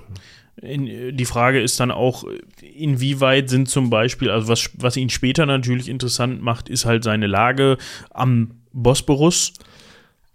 in, 0.61 1.15
die 1.15 1.25
Frage 1.25 1.61
ist 1.61 1.79
dann 1.79 1.91
auch, 1.91 2.23
inwieweit 2.61 3.49
sind 3.49 3.69
zum 3.69 3.89
Beispiel, 3.89 4.29
also 4.29 4.47
was, 4.47 4.69
was 4.77 4.97
ihn 4.97 5.09
später 5.09 5.45
natürlich 5.45 5.89
interessant 5.89 6.41
macht, 6.41 6.69
ist 6.69 6.85
halt 6.85 7.03
seine 7.03 7.27
Lage 7.27 7.77
am 8.11 8.51
Bosporus. 8.71 9.53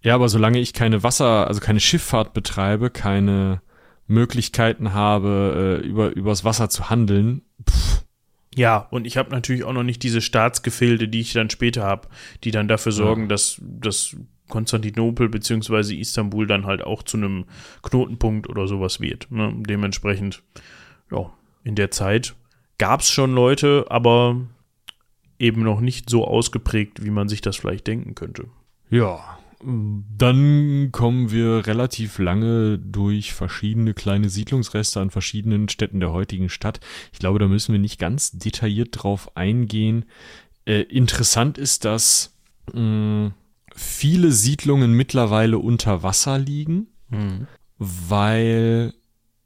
Ja, 0.02 0.14
aber 0.14 0.28
solange 0.28 0.58
ich 0.58 0.72
keine 0.72 1.02
Wasser, 1.02 1.46
also 1.46 1.60
keine 1.60 1.80
Schifffahrt 1.80 2.32
betreibe, 2.34 2.90
keine 2.90 3.60
Möglichkeiten 4.06 4.92
habe, 4.92 5.80
äh, 5.82 5.86
über, 5.86 6.14
übers 6.14 6.44
Wasser 6.44 6.68
zu 6.70 6.90
handeln, 6.90 7.42
pff, 7.68 7.95
ja, 8.56 8.78
und 8.90 9.06
ich 9.06 9.18
habe 9.18 9.30
natürlich 9.30 9.64
auch 9.64 9.72
noch 9.74 9.82
nicht 9.82 10.02
diese 10.02 10.22
Staatsgefilde, 10.22 11.08
die 11.08 11.20
ich 11.20 11.34
dann 11.34 11.50
später 11.50 11.84
habe, 11.84 12.08
die 12.42 12.50
dann 12.50 12.68
dafür 12.68 12.90
sorgen, 12.90 13.22
ja. 13.22 13.28
dass, 13.28 13.60
dass 13.60 14.16
Konstantinopel 14.48 15.28
bzw. 15.28 15.94
Istanbul 15.94 16.46
dann 16.46 16.64
halt 16.64 16.82
auch 16.82 17.02
zu 17.02 17.18
einem 17.18 17.44
Knotenpunkt 17.82 18.48
oder 18.48 18.66
sowas 18.66 18.98
wird. 18.98 19.30
Ne? 19.30 19.52
Dementsprechend, 19.58 20.42
ja, 21.10 21.30
in 21.64 21.74
der 21.74 21.90
Zeit 21.90 22.34
gab 22.78 23.00
es 23.00 23.10
schon 23.10 23.34
Leute, 23.34 23.84
aber 23.90 24.40
eben 25.38 25.62
noch 25.62 25.80
nicht 25.80 26.08
so 26.08 26.26
ausgeprägt, 26.26 27.04
wie 27.04 27.10
man 27.10 27.28
sich 27.28 27.42
das 27.42 27.56
vielleicht 27.56 27.86
denken 27.86 28.14
könnte. 28.14 28.46
Ja, 28.88 29.38
dann 29.62 30.90
kommen 30.92 31.30
wir 31.30 31.66
relativ 31.66 32.18
lange 32.18 32.78
durch 32.78 33.32
verschiedene 33.32 33.94
kleine 33.94 34.28
Siedlungsreste 34.28 35.00
an 35.00 35.10
verschiedenen 35.10 35.68
Städten 35.68 36.00
der 36.00 36.12
heutigen 36.12 36.48
Stadt. 36.48 36.80
Ich 37.12 37.18
glaube, 37.18 37.38
da 37.38 37.48
müssen 37.48 37.72
wir 37.72 37.78
nicht 37.78 37.98
ganz 37.98 38.32
detailliert 38.32 38.90
drauf 38.92 39.34
eingehen. 39.36 40.04
Äh, 40.66 40.82
interessant 40.82 41.56
ist, 41.58 41.84
dass 41.84 42.36
mh, 42.72 42.80
mm, 42.80 43.34
viele 43.74 44.32
Siedlungen 44.32 44.92
mittlerweile 44.92 45.58
unter 45.58 46.02
Wasser 46.02 46.38
liegen, 46.38 46.88
mhm. 47.08 47.46
weil 47.78 48.94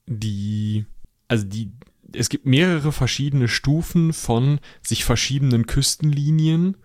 die, 0.07 0.87
also 1.29 1.47
die, 1.47 1.73
es 2.13 2.29
gibt 2.29 2.47
mehrere 2.47 2.93
verschiedene 2.93 3.49
Stufen 3.49 4.13
von 4.13 4.61
sich 4.83 5.05
verschiedenen 5.05 5.67
Küstenlinien 5.67 6.77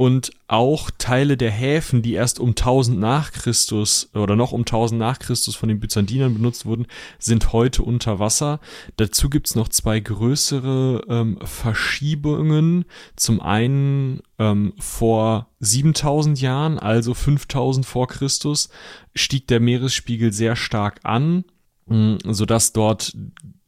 und 0.00 0.30
auch 0.48 0.90
Teile 0.96 1.36
der 1.36 1.50
Häfen, 1.50 2.00
die 2.00 2.14
erst 2.14 2.40
um 2.40 2.50
1000 2.50 2.98
nach 2.98 3.32
Christus 3.32 4.08
oder 4.14 4.34
noch 4.34 4.52
um 4.52 4.62
1000 4.62 4.98
nach 4.98 5.18
Christus 5.18 5.56
von 5.56 5.68
den 5.68 5.78
Byzantinern 5.78 6.32
benutzt 6.32 6.64
wurden, 6.64 6.86
sind 7.18 7.52
heute 7.52 7.82
unter 7.82 8.18
Wasser. 8.18 8.60
Dazu 8.96 9.28
gibt's 9.28 9.56
noch 9.56 9.68
zwei 9.68 10.00
größere 10.00 11.04
ähm, 11.06 11.38
Verschiebungen. 11.44 12.86
Zum 13.14 13.42
einen 13.42 14.22
ähm, 14.38 14.72
vor 14.78 15.48
7000 15.58 16.40
Jahren, 16.40 16.78
also 16.78 17.12
5000 17.12 17.84
vor 17.84 18.08
Christus, 18.08 18.70
stieg 19.14 19.48
der 19.48 19.60
Meeresspiegel 19.60 20.32
sehr 20.32 20.56
stark 20.56 21.00
an, 21.02 21.44
mh, 21.88 22.20
sodass 22.24 22.72
dort 22.72 23.14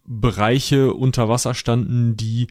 Bereiche 0.05 0.95
unter 0.95 1.29
Wasser 1.29 1.55
standen, 1.55 2.17
die 2.17 2.49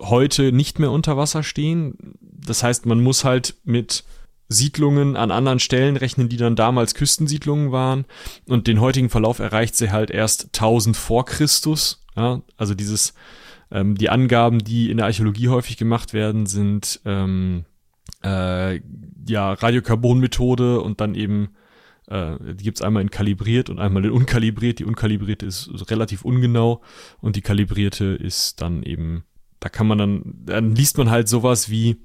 heute 0.00 0.52
nicht 0.52 0.78
mehr 0.78 0.90
unter 0.90 1.16
Wasser 1.16 1.42
stehen. 1.42 2.16
Das 2.20 2.62
heißt, 2.62 2.86
man 2.86 3.02
muss 3.02 3.24
halt 3.24 3.56
mit 3.64 4.04
Siedlungen 4.48 5.16
an 5.16 5.30
anderen 5.30 5.58
Stellen 5.58 5.96
rechnen, 5.96 6.28
die 6.28 6.36
dann 6.36 6.56
damals 6.56 6.94
Küstensiedlungen 6.94 7.72
waren. 7.72 8.04
Und 8.46 8.66
den 8.66 8.80
heutigen 8.80 9.10
Verlauf 9.10 9.38
erreicht 9.38 9.76
sie 9.76 9.90
halt 9.90 10.10
erst 10.10 10.50
1000 10.54 10.96
vor 10.96 11.24
Christus. 11.24 12.04
Ja, 12.16 12.42
also 12.56 12.74
dieses, 12.74 13.14
ähm, 13.70 13.96
die 13.96 14.10
Angaben, 14.10 14.58
die 14.58 14.90
in 14.90 14.98
der 14.98 15.06
Archäologie 15.06 15.48
häufig 15.48 15.76
gemacht 15.76 16.12
werden, 16.12 16.46
sind 16.46 17.00
ähm, 17.04 17.64
äh, 18.22 18.80
ja 19.26 19.52
Radiokarbonmethode 19.52 20.80
und 20.80 21.00
dann 21.00 21.14
eben 21.14 21.50
äh, 22.08 22.36
die 22.40 22.64
gibt's 22.64 22.82
einmal 22.82 23.02
in 23.02 23.10
kalibriert 23.10 23.70
und 23.70 23.78
einmal 23.78 24.04
in 24.04 24.10
unkalibriert. 24.10 24.78
Die 24.78 24.84
unkalibrierte 24.84 25.46
ist 25.46 25.70
relativ 25.90 26.24
ungenau 26.24 26.82
und 27.20 27.36
die 27.36 27.42
kalibrierte 27.42 28.04
ist 28.04 28.60
dann 28.60 28.82
eben, 28.82 29.24
da 29.60 29.68
kann 29.68 29.86
man 29.86 29.98
dann, 29.98 30.34
dann 30.44 30.74
liest 30.74 30.98
man 30.98 31.10
halt 31.10 31.28
sowas 31.28 31.70
wie 31.70 31.96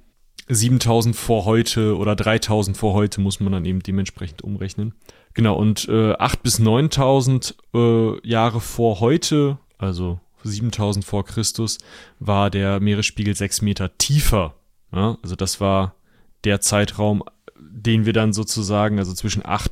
7000 0.49 1.15
vor 1.15 1.45
heute 1.45 1.97
oder 1.97 2.15
3000 2.15 2.77
vor 2.77 2.93
heute 2.93 3.19
muss 3.19 3.39
man 3.39 3.51
dann 3.51 3.65
eben 3.65 3.81
dementsprechend 3.81 4.43
umrechnen. 4.43 4.93
Genau, 5.33 5.55
und 5.55 5.87
äh, 5.89 6.13
8 6.13 6.41
bis 6.41 6.59
9000 6.59 7.55
äh, 7.73 8.27
Jahre 8.27 8.61
vor 8.61 9.01
heute, 9.01 9.57
also 9.77 10.19
7000 10.43 11.03
vor 11.03 11.25
Christus, 11.25 11.79
war 12.19 12.49
der 12.49 12.79
Meeresspiegel 12.79 13.35
6 13.35 13.61
Meter 13.61 13.97
tiefer. 13.97 14.55
Ja? 14.93 15.17
Also 15.21 15.35
das 15.35 15.59
war 15.59 15.95
der 16.43 16.61
Zeitraum, 16.61 17.23
den 17.59 18.05
wir 18.05 18.13
dann 18.13 18.31
sozusagen, 18.31 18.99
also 18.99 19.13
zwischen 19.13 19.45
8 19.45 19.71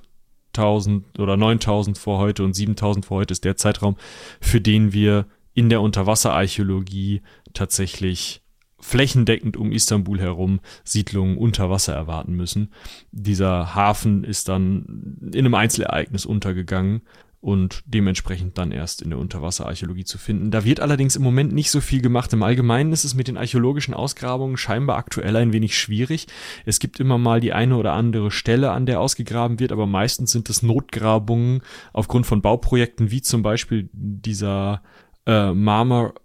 8000 0.55 1.19
oder 1.19 1.37
9000 1.37 1.97
vor 1.97 2.19
heute 2.19 2.43
und 2.43 2.55
7000 2.55 3.05
vor 3.05 3.17
heute 3.17 3.33
ist 3.33 3.43
der 3.43 3.57
Zeitraum, 3.57 3.95
für 4.39 4.61
den 4.61 4.93
wir 4.93 5.25
in 5.53 5.69
der 5.69 5.81
Unterwasserarchäologie 5.81 7.21
tatsächlich 7.53 8.41
flächendeckend 8.79 9.57
um 9.57 9.71
Istanbul 9.71 10.19
herum 10.19 10.59
Siedlungen 10.83 11.37
unter 11.37 11.69
Wasser 11.69 11.93
erwarten 11.93 12.33
müssen. 12.33 12.71
Dieser 13.11 13.73
Hafen 13.73 14.23
ist 14.23 14.47
dann 14.47 15.17
in 15.33 15.39
einem 15.39 15.55
Einzelereignis 15.55 16.25
untergegangen 16.25 17.01
und 17.45 17.83
dementsprechend 17.85 18.57
dann 18.57 18.71
erst 18.71 19.03
in 19.03 19.11
der 19.11 19.19
Unterwasserarchäologie 19.19 20.03
zu 20.03 20.17
finden. 20.17 20.49
Da 20.49 20.65
wird 20.65 20.79
allerdings 20.79 21.15
im 21.15 21.21
Moment 21.21 21.53
nicht 21.53 21.69
so 21.69 21.79
viel 21.79 22.01
gemacht. 22.01 22.33
Im 22.33 22.41
Allgemeinen 22.41 22.91
ist 22.91 23.03
es 23.03 23.13
mit 23.13 23.27
den 23.27 23.37
archäologischen 23.37 23.93
Ausgrabungen 23.93 24.57
scheinbar 24.57 24.97
aktuell 24.97 25.35
ein 25.35 25.53
wenig 25.53 25.77
schwierig. 25.77 26.25
Es 26.65 26.79
gibt 26.79 26.99
immer 26.99 27.19
mal 27.19 27.39
die 27.41 27.53
eine 27.53 27.77
oder 27.77 27.93
andere 27.93 28.31
Stelle, 28.31 28.71
an 28.71 28.87
der 28.87 28.99
ausgegraben 28.99 29.59
wird, 29.59 29.71
aber 29.71 29.85
meistens 29.85 30.31
sind 30.31 30.49
es 30.49 30.63
Notgrabungen 30.63 31.61
aufgrund 31.93 32.25
von 32.25 32.41
Bauprojekten, 32.41 33.11
wie 33.11 33.21
zum 33.21 33.43
Beispiel 33.43 33.89
dieser 33.93 34.81
äh, 35.27 35.53
Marmor 35.53 36.15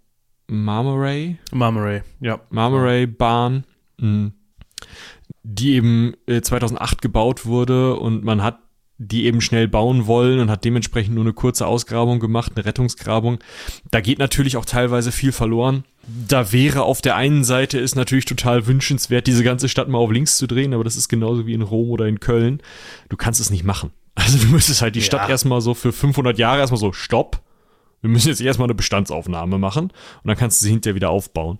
Marmoray? 0.47 1.37
Marmoray, 1.53 2.01
ja. 2.19 2.41
Marmoray-Bahn, 2.49 3.65
mhm. 3.99 4.33
die 5.43 5.73
eben 5.75 6.15
2008 6.25 6.93
äh, 6.93 6.97
gebaut 6.99 7.45
wurde 7.45 7.95
und 7.97 8.23
man 8.23 8.41
hat 8.41 8.57
die 9.03 9.25
eben 9.25 9.41
schnell 9.41 9.67
bauen 9.67 10.05
wollen 10.05 10.39
und 10.39 10.51
hat 10.51 10.63
dementsprechend 10.63 11.15
nur 11.15 11.23
eine 11.23 11.33
kurze 11.33 11.65
Ausgrabung 11.65 12.19
gemacht, 12.19 12.51
eine 12.55 12.65
Rettungsgrabung. 12.65 13.39
Da 13.89 13.99
geht 13.99 14.19
natürlich 14.19 14.57
auch 14.57 14.65
teilweise 14.65 15.11
viel 15.11 15.31
verloren. 15.31 15.83
Da 16.27 16.51
wäre 16.51 16.83
auf 16.83 17.01
der 17.01 17.15
einen 17.15 17.43
Seite 17.43 17.79
ist 17.79 17.95
natürlich 17.95 18.25
total 18.25 18.67
wünschenswert, 18.67 19.25
diese 19.25 19.43
ganze 19.43 19.69
Stadt 19.69 19.87
mal 19.87 19.97
auf 19.97 20.11
links 20.11 20.37
zu 20.37 20.45
drehen, 20.45 20.73
aber 20.73 20.83
das 20.83 20.97
ist 20.97 21.09
genauso 21.09 21.47
wie 21.47 21.53
in 21.53 21.63
Rom 21.63 21.89
oder 21.89 22.07
in 22.07 22.19
Köln. 22.19 22.61
Du 23.09 23.17
kannst 23.17 23.41
es 23.41 23.49
nicht 23.49 23.63
machen. 23.63 23.91
Also 24.13 24.37
du 24.37 24.47
müsstest 24.47 24.81
halt 24.81 24.95
die 24.95 24.99
ja. 24.99 25.05
Stadt 25.05 25.29
erstmal 25.29 25.61
so 25.61 25.73
für 25.73 25.93
500 25.93 26.37
Jahre 26.37 26.59
erstmal 26.59 26.79
so, 26.79 26.91
stopp. 26.91 27.41
Wir 28.01 28.09
müssen 28.09 28.27
jetzt 28.27 28.41
erstmal 28.41 28.65
eine 28.65 28.75
Bestandsaufnahme 28.75 29.57
machen 29.57 29.85
und 29.85 30.27
dann 30.27 30.35
kannst 30.35 30.59
du 30.59 30.65
sie 30.65 30.71
hinterher 30.71 30.95
wieder 30.95 31.09
aufbauen. 31.09 31.59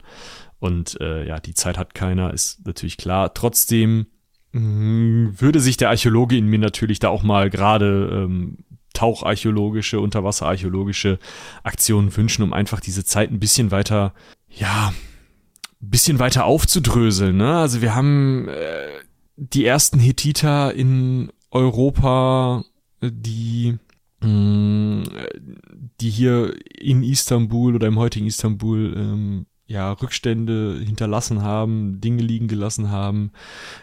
Und 0.59 0.99
äh, 0.99 1.25
ja, 1.25 1.39
die 1.39 1.53
Zeit 1.53 1.77
hat 1.77 1.95
keiner, 1.95 2.33
ist 2.33 2.65
natürlich 2.67 2.97
klar. 2.97 3.33
Trotzdem 3.33 4.07
würde 4.53 5.59
sich 5.59 5.77
der 5.77 5.89
Archäologe 5.89 6.37
in 6.37 6.47
mir 6.47 6.59
natürlich 6.59 6.99
da 6.99 7.09
auch 7.09 7.23
mal 7.23 7.49
gerade 7.49 8.25
ähm, 8.25 8.57
taucharchäologische, 8.93 9.99
unterwasserarchäologische 9.99 11.19
Aktionen 11.63 12.15
wünschen, 12.15 12.43
um 12.43 12.53
einfach 12.53 12.79
diese 12.79 13.05
Zeit 13.05 13.31
ein 13.31 13.39
bisschen 13.39 13.71
weiter, 13.71 14.13
ja, 14.49 14.93
ein 15.81 15.89
bisschen 15.89 16.19
weiter 16.19 16.45
aufzudröseln. 16.45 17.37
Ne? 17.37 17.57
Also 17.57 17.81
wir 17.81 17.95
haben 17.95 18.47
äh, 18.49 18.87
die 19.37 19.65
ersten 19.65 19.99
Hethiter 19.99 20.73
in 20.73 21.31
Europa, 21.49 22.63
die 23.01 23.77
mh, 24.21 24.27
mm, 24.27 25.03
die 26.01 26.09
hier 26.09 26.53
in 26.79 27.03
Istanbul 27.03 27.75
oder 27.75 27.87
im 27.87 27.99
heutigen 27.99 28.27
Istanbul 28.27 28.93
ähm, 28.95 29.45
ja, 29.71 29.93
Rückstände 29.93 30.79
hinterlassen 30.83 31.41
haben, 31.41 32.01
Dinge 32.01 32.21
liegen 32.21 32.47
gelassen 32.47 32.91
haben. 32.91 33.31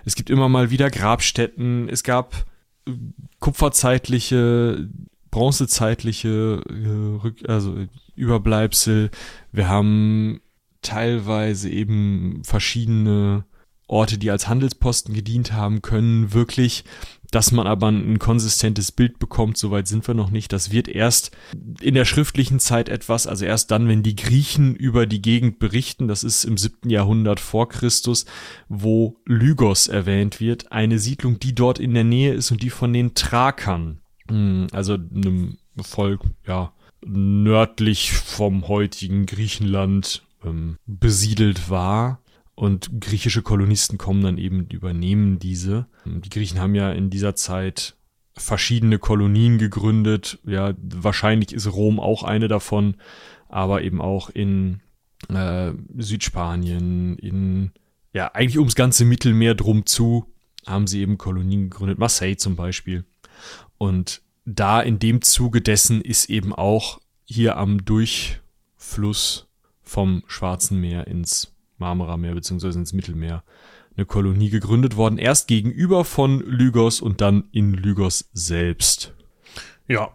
Es 0.05 0.14
gibt 0.14 0.30
immer 0.30 0.49
mal 0.49 0.70
wieder 0.70 0.91
Grabstätten. 0.91 1.89
Es 1.89 2.03
gab 2.03 2.47
äh, 2.86 2.93
kupferzeitliche, 3.41 4.89
bronzezeitliche 5.30 6.62
äh, 6.68 7.47
also 7.51 7.86
Überbleibsel. 8.14 9.11
Wir 9.53 9.68
haben 9.68 10.41
teilweise 10.82 11.70
eben 11.70 12.43
verschiedene 12.45 13.45
Orte, 13.86 14.18
die 14.18 14.30
als 14.30 14.49
Handelsposten 14.49 15.14
gedient 15.14 15.53
haben 15.53 15.80
können, 15.80 16.34
wirklich 16.34 16.84
dass 17.30 17.52
man 17.52 17.66
aber 17.66 17.88
ein 17.88 18.18
konsistentes 18.18 18.90
Bild 18.92 19.18
bekommt, 19.18 19.58
soweit 19.58 19.86
sind 19.86 20.06
wir 20.06 20.14
noch 20.14 20.30
nicht. 20.30 20.52
Das 20.52 20.72
wird 20.72 20.88
erst 20.88 21.30
in 21.80 21.94
der 21.94 22.04
schriftlichen 22.04 22.58
Zeit 22.58 22.88
etwas, 22.88 23.26
also 23.26 23.44
erst 23.44 23.70
dann, 23.70 23.88
wenn 23.88 24.02
die 24.02 24.16
Griechen 24.16 24.74
über 24.74 25.06
die 25.06 25.20
Gegend 25.20 25.58
berichten, 25.58 26.08
das 26.08 26.24
ist 26.24 26.44
im 26.44 26.56
siebten 26.56 26.90
Jahrhundert 26.90 27.40
vor 27.40 27.68
Christus, 27.68 28.24
wo 28.68 29.16
Lygos 29.26 29.88
erwähnt 29.88 30.40
wird, 30.40 30.72
eine 30.72 30.98
Siedlung, 30.98 31.38
die 31.38 31.54
dort 31.54 31.78
in 31.78 31.94
der 31.94 32.04
Nähe 32.04 32.32
ist 32.32 32.50
und 32.50 32.62
die 32.62 32.70
von 32.70 32.92
den 32.92 33.14
Thrakern, 33.14 34.00
hm, 34.28 34.68
also 34.72 34.94
einem 34.94 35.58
Volk, 35.80 36.22
ja, 36.46 36.72
nördlich 37.04 38.12
vom 38.12 38.68
heutigen 38.68 39.26
Griechenland 39.26 40.22
ähm, 40.44 40.78
besiedelt 40.86 41.70
war 41.70 42.20
und 42.59 43.00
griechische 43.00 43.42
Kolonisten 43.42 43.98
kommen 43.98 44.20
dann 44.20 44.36
eben 44.36 44.66
übernehmen 44.66 45.38
diese. 45.38 45.86
Die 46.04 46.28
Griechen 46.28 46.59
haben 46.59 46.74
ja 46.74 46.90
in 46.90 47.09
dieser 47.09 47.36
Zeit 47.36 47.94
verschiedene 48.36 48.98
Kolonien 48.98 49.59
gegründet. 49.59 50.40
Ja, 50.44 50.74
wahrscheinlich 50.80 51.52
ist 51.52 51.72
Rom 51.72 52.00
auch 52.00 52.24
eine 52.24 52.48
davon, 52.48 52.96
aber 53.48 53.82
eben 53.82 54.00
auch 54.00 54.28
in 54.28 54.80
äh, 55.28 55.70
Südspanien, 55.98 57.16
in 57.18 57.70
ja, 58.12 58.32
eigentlich 58.34 58.59
ums 58.59 58.74
ganze 58.74 59.04
Mittelmeer 59.04 59.54
drum 59.54 59.86
zu 59.86 60.26
haben 60.66 60.88
sie 60.88 61.00
eben 61.00 61.16
Kolonien 61.16 61.70
gegründet, 61.70 62.00
Marseille 62.00 62.38
zum 62.38 62.56
Beispiel. 62.56 63.04
Und 63.78 64.20
da 64.44 64.80
in 64.80 64.98
dem 64.98 65.22
Zuge 65.22 65.61
dessen 65.61 66.00
ist 66.00 66.28
eben 66.28 66.52
auch 66.52 66.98
hier 67.24 67.56
am 67.56 67.84
Durchfluss 67.84 69.46
vom 69.80 70.24
Schwarzen 70.26 70.80
Meer 70.80 71.06
ins 71.06 71.54
Marmarameer 71.78 72.34
bzw. 72.34 72.68
ins 72.68 72.92
Mittelmeer 72.92 73.42
eine 73.96 74.06
Kolonie 74.06 74.50
gegründet 74.50 74.96
worden. 74.96 75.18
Erst 75.18 75.48
gegenüber 75.48 76.04
von 76.04 76.40
Lygos 76.40 77.00
und 77.00 77.20
dann 77.20 77.44
in 77.52 77.72
Lygos 77.74 78.30
selbst. 78.32 79.12
Ja. 79.88 80.10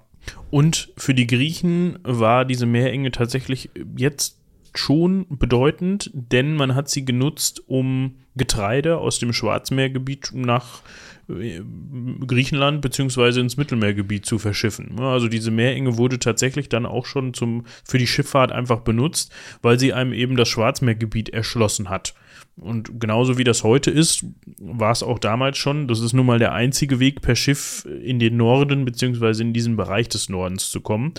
Und 0.50 0.94
für 0.96 1.14
die 1.14 1.28
Griechen 1.28 2.00
war 2.04 2.46
diese 2.46 2.66
Meerenge 2.66 3.12
tatsächlich 3.12 3.72
jetzt 3.98 4.38
schon 4.74 5.26
bedeutend, 5.30 6.12
denn 6.14 6.56
man 6.56 6.76
hat 6.76 6.90
sie 6.90 7.04
genutzt, 7.04 7.62
um 7.68 8.16
Getreide 8.36 8.98
aus 8.98 9.20
dem 9.20 9.34
Schwarzmeergebiet 9.34 10.32
nach 10.34 10.82
Griechenland 11.28 12.82
beziehungsweise 12.82 13.40
ins 13.40 13.58
Mittelmeergebiet 13.58 14.26
zu 14.26 14.40
verschiffen. 14.40 15.00
Also 15.00 15.28
diese 15.28 15.52
Meerenge 15.52 15.98
wurde 15.98 16.20
tatsächlich 16.20 16.70
dann 16.70 16.86
auch 16.86 17.06
schon 17.06 17.34
zum, 17.34 17.66
für 17.86 17.98
die 17.98 18.08
Schifffahrt 18.08 18.52
einfach 18.52 18.82
benutzt, 18.82 19.32
weil 19.62 19.80
sie 19.80 19.94
einem 19.94 20.14
eben 20.14 20.36
das 20.36 20.50
Schwarzmeergebiet 20.50 21.30
erschlossen 21.30 21.90
hat. 21.90 22.14
Und 22.56 23.00
genauso 23.00 23.38
wie 23.38 23.44
das 23.44 23.64
heute 23.64 23.90
ist, 23.90 24.26
war 24.60 24.92
es 24.92 25.02
auch 25.02 25.18
damals 25.18 25.58
schon. 25.58 25.88
Das 25.88 26.02
ist 26.02 26.14
nun 26.14 26.26
mal 26.26 26.40
der 26.40 26.54
einzige 26.54 27.00
Weg 27.00 27.22
per 27.22 27.36
Schiff 27.36 27.86
in 27.86 28.20
den 28.20 28.38
Norden 28.38 28.86
beziehungsweise 28.86 29.44
in 29.44 29.54
diesen 29.54 29.76
Bereich 29.76 30.10
des 30.10 30.30
Nordens 30.30 30.70
zu 30.70 30.82
kommen. 30.82 31.14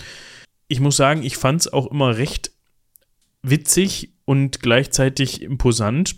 Ich 0.67 0.79
muss 0.79 0.97
sagen, 0.97 1.23
ich 1.23 1.37
fand 1.37 1.61
es 1.61 1.73
auch 1.73 1.91
immer 1.91 2.17
recht 2.17 2.51
witzig 3.41 4.13
und 4.25 4.61
gleichzeitig 4.61 5.41
imposant, 5.41 6.15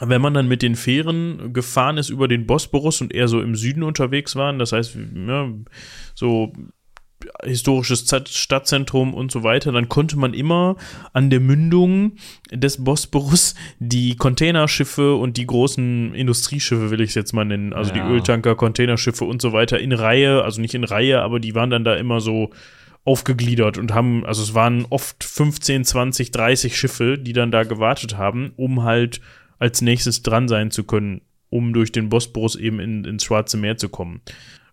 wenn 0.00 0.20
man 0.20 0.34
dann 0.34 0.48
mit 0.48 0.62
den 0.62 0.76
Fähren 0.76 1.52
gefahren 1.52 1.98
ist 1.98 2.08
über 2.08 2.28
den 2.28 2.46
Bosporus 2.46 3.00
und 3.00 3.12
eher 3.12 3.28
so 3.28 3.40
im 3.40 3.54
Süden 3.54 3.82
unterwegs 3.82 4.36
waren, 4.36 4.58
das 4.58 4.72
heißt, 4.72 4.96
ja, 5.26 5.48
so 6.14 6.52
historisches 7.42 8.06
Stadtzentrum 8.28 9.12
und 9.12 9.32
so 9.32 9.42
weiter, 9.42 9.72
dann 9.72 9.88
konnte 9.88 10.16
man 10.16 10.34
immer 10.34 10.76
an 11.12 11.30
der 11.30 11.40
Mündung 11.40 12.12
des 12.52 12.84
Bosporus 12.84 13.54
die 13.78 14.16
Containerschiffe 14.16 15.14
und 15.14 15.36
die 15.36 15.46
großen 15.46 16.14
Industrieschiffe, 16.14 16.90
will 16.90 17.00
ich 17.00 17.10
es 17.10 17.14
jetzt 17.14 17.32
mal 17.32 17.44
nennen, 17.44 17.72
also 17.72 17.92
ja. 17.92 18.04
die 18.04 18.12
Öltanker, 18.12 18.54
Containerschiffe 18.54 19.24
und 19.24 19.42
so 19.42 19.52
weiter 19.52 19.80
in 19.80 19.92
Reihe, 19.92 20.44
also 20.44 20.60
nicht 20.60 20.74
in 20.74 20.84
Reihe, 20.84 21.20
aber 21.20 21.40
die 21.40 21.54
waren 21.54 21.70
dann 21.70 21.84
da 21.84 21.96
immer 21.96 22.20
so 22.20 22.50
aufgegliedert 23.04 23.78
und 23.78 23.92
haben, 23.94 24.24
also 24.24 24.42
es 24.42 24.54
waren 24.54 24.86
oft 24.90 25.24
15, 25.24 25.84
20, 25.84 26.30
30 26.30 26.78
Schiffe, 26.78 27.18
die 27.18 27.32
dann 27.32 27.50
da 27.50 27.64
gewartet 27.64 28.16
haben, 28.16 28.52
um 28.56 28.82
halt 28.82 29.20
als 29.58 29.80
nächstes 29.82 30.22
dran 30.22 30.48
sein 30.48 30.70
zu 30.70 30.84
können, 30.84 31.22
um 31.50 31.72
durch 31.72 31.92
den 31.92 32.08
Bosporus 32.08 32.56
eben 32.56 32.80
in, 32.80 33.04
ins 33.04 33.24
Schwarze 33.24 33.56
Meer 33.56 33.76
zu 33.76 33.88
kommen. 33.88 34.20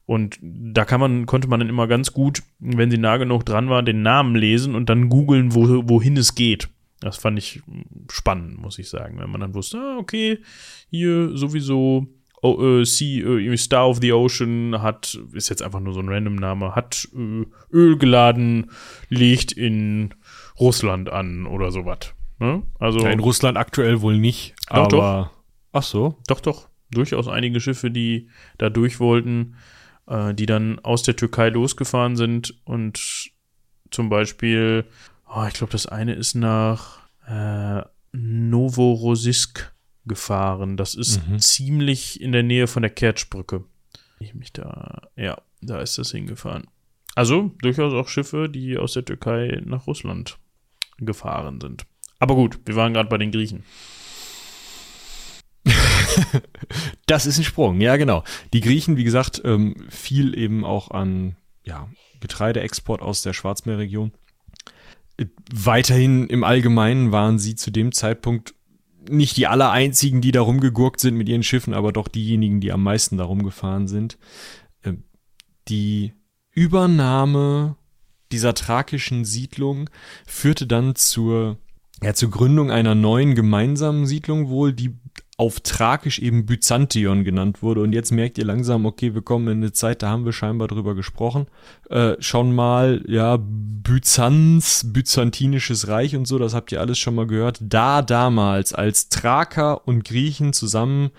Und 0.06 0.38
da 0.42 0.86
kann 0.86 1.00
man, 1.00 1.26
konnte 1.26 1.48
man 1.48 1.60
dann 1.60 1.70
immer 1.70 1.88
ganz 1.88 2.14
gut, 2.14 2.44
wenn 2.60 2.92
sie 2.92 2.98
nah 2.98 3.18
genug 3.18 3.46
dran 3.46 3.70
war, 3.70 3.82
den 3.82 4.04
Namen 4.04 4.36
lesen 4.36 4.76
und 4.76 4.90
dann 4.90 5.10
googeln, 5.10 5.56
wo, 5.56 5.90
wohin 5.90 6.16
es 6.18 6.36
geht. 6.36 6.70
Das 7.00 7.18
fand 7.18 7.40
ich 7.40 7.62
spannend, 8.10 8.62
muss 8.62 8.80
ich 8.80 8.90
sagen. 8.90 9.20
Wenn 9.20 9.30
man 9.30 9.42
dann 9.42 9.54
wusste, 9.56 9.78
ah, 9.78 9.98
okay, 9.98 10.40
hier 10.90 11.36
sowieso 11.36 12.08
oh, 12.42 12.80
äh, 12.82 12.86
sea, 12.86 13.26
äh, 13.28 13.58
Star 13.58 13.90
of 13.90 14.00
the 14.02 14.14
Ocean 14.14 14.82
hat, 14.82 15.20
ist 15.34 15.50
jetzt 15.50 15.62
einfach 15.62 15.80
nur 15.80 15.94
so 15.94 16.00
ein 16.00 16.10
random 16.10 16.36
Name, 16.36 16.76
hat 16.76 17.08
äh, 17.16 17.46
Öl 17.72 17.98
geladen, 17.98 18.72
liegt 19.10 19.52
in 19.52 20.14
Russland 20.60 21.10
an 21.10 21.48
oder 21.48 21.72
sowas. 21.72 22.15
Ne? 22.40 22.64
Also, 22.80 23.00
ja, 23.00 23.10
in 23.10 23.20
Russland 23.20 23.58
aktuell 23.58 24.02
wohl 24.02 24.18
nicht, 24.18 24.56
doch, 24.68 24.76
aber. 24.76 24.90
Doch. 24.90 25.30
Ach 25.72 25.84
so. 25.84 26.18
Doch, 26.28 26.40
doch. 26.42 26.70
Durchaus 26.92 27.28
einige 27.28 27.60
Schiffe, 27.60 27.92
die 27.92 28.30
da 28.58 28.70
durch 28.70 29.00
wollten 29.00 29.56
äh, 30.08 30.34
die 30.34 30.46
dann 30.46 30.80
aus 30.80 31.04
der 31.04 31.16
Türkei 31.16 31.50
losgefahren 31.50 32.16
sind 32.16 32.56
und 32.66 33.32
zum 33.92 34.10
Beispiel, 34.10 34.86
oh, 35.34 35.46
ich 35.48 35.54
glaube, 35.54 35.72
das 35.72 35.86
eine 35.86 36.14
ist 36.14 36.36
nach 36.36 37.00
äh, 37.28 37.82
Novorossiysk 38.12 39.74
gefahren. 40.06 40.78
Das 40.78 40.96
ist 40.96 41.28
mhm. 41.28 41.40
ziemlich 41.40 42.22
in 42.22 42.32
der 42.32 42.44
Nähe 42.44 42.68
von 42.68 42.82
der 42.82 42.92
Kertschbrücke. 42.92 43.64
Ich 44.20 44.34
mich 44.34 44.54
da, 44.54 45.10
ja, 45.16 45.38
da 45.62 45.82
ist 45.82 45.98
das 45.98 46.12
hingefahren. 46.12 46.68
Also 47.16 47.52
durchaus 47.62 47.94
auch 47.94 48.08
Schiffe, 48.08 48.50
die 48.50 48.78
aus 48.78 48.94
der 48.94 49.06
Türkei 49.06 49.62
nach 49.66 49.88
Russland 49.88 50.38
gefahren 50.98 51.60
sind. 51.62 51.86
Aber 52.20 52.36
gut, 52.36 52.60
wir 52.66 52.76
waren 52.76 52.94
gerade 52.94 53.10
bei 53.10 53.18
den 53.18 53.32
Griechen. 53.32 53.64
das 57.08 57.26
ist 57.26 57.38
ein 57.38 57.44
Sprung, 57.44 57.82
ja 57.82 57.98
genau. 57.98 58.24
Die 58.54 58.62
Griechen, 58.62 58.98
wie 58.98 59.04
gesagt, 59.04 59.42
ähm, 59.44 59.88
viel 59.90 60.38
eben 60.38 60.64
auch 60.64 60.92
an 60.92 61.36
ja, 61.64 61.90
Getreideexport 62.20 63.02
aus 63.02 63.22
der 63.22 63.34
Schwarzmeerregion. 63.34 64.12
Weiterhin 65.54 66.28
im 66.28 66.44
Allgemeinen 66.44 67.12
waren 67.12 67.40
sie 67.40 67.56
zu 67.56 67.72
dem 67.72 67.92
Zeitpunkt 67.92 68.54
nicht 69.10 69.38
die 69.38 69.48
aller 69.48 69.72
einzigen, 69.72 70.22
die 70.22 70.32
da 70.32 70.42
rumgegurkt 70.42 71.00
sind 71.00 71.16
mit 71.16 71.30
ihren 71.30 71.44
Schiffen, 71.44 71.74
aber 71.74 71.92
doch 71.92 72.08
diejenigen, 72.08 72.60
die 72.60 72.72
am 72.72 72.84
meisten 72.84 73.18
darum 73.18 73.44
gefahren 73.44 73.88
sind. 73.88 74.18
Ähm, 74.84 75.04
die 75.68 76.14
Übernahme 76.52 77.78
dieser 78.32 78.54
thrakischen 78.54 79.26
Siedlung 79.26 79.90
führte 80.26 80.68
dann 80.68 80.96
zur, 80.96 81.58
ja, 82.06 82.14
zur 82.14 82.30
Gründung 82.30 82.70
einer 82.70 82.94
neuen 82.94 83.34
gemeinsamen 83.34 84.06
Siedlung 84.06 84.48
wohl, 84.50 84.74
die 84.74 84.94
auf 85.38 85.60
Thrakisch 85.60 86.20
eben 86.20 86.46
Byzantion 86.46 87.24
genannt 87.24 87.64
wurde. 87.64 87.82
Und 87.82 87.94
jetzt 87.94 88.12
merkt 88.12 88.38
ihr 88.38 88.46
langsam, 88.46 88.86
okay, 88.86 89.16
wir 89.16 89.24
kommen 89.24 89.48
in 89.48 89.58
eine 89.58 89.74
Zeit, 89.74 90.04
da 90.04 90.10
haben 90.10 90.24
wir 90.24 90.32
scheinbar 90.32 90.68
drüber 90.68 90.94
gesprochen. 90.94 91.48
Äh, 91.90 92.14
schon 92.20 92.54
mal, 92.54 93.04
ja, 93.08 93.40
Byzanz, 93.42 94.86
byzantinisches 94.94 95.88
Reich 95.88 96.16
und 96.16 96.28
so, 96.28 96.38
das 96.38 96.54
habt 96.54 96.72
ihr 96.72 96.80
alles 96.80 97.00
schon 97.00 97.16
mal 97.16 97.26
gehört. 97.26 97.58
Da 97.60 98.04
damals, 98.04 98.72
als 98.72 99.10
Thraker 99.10 99.88
und 99.88 100.06
Griechen 100.06 100.54
zusammen 100.54 101.10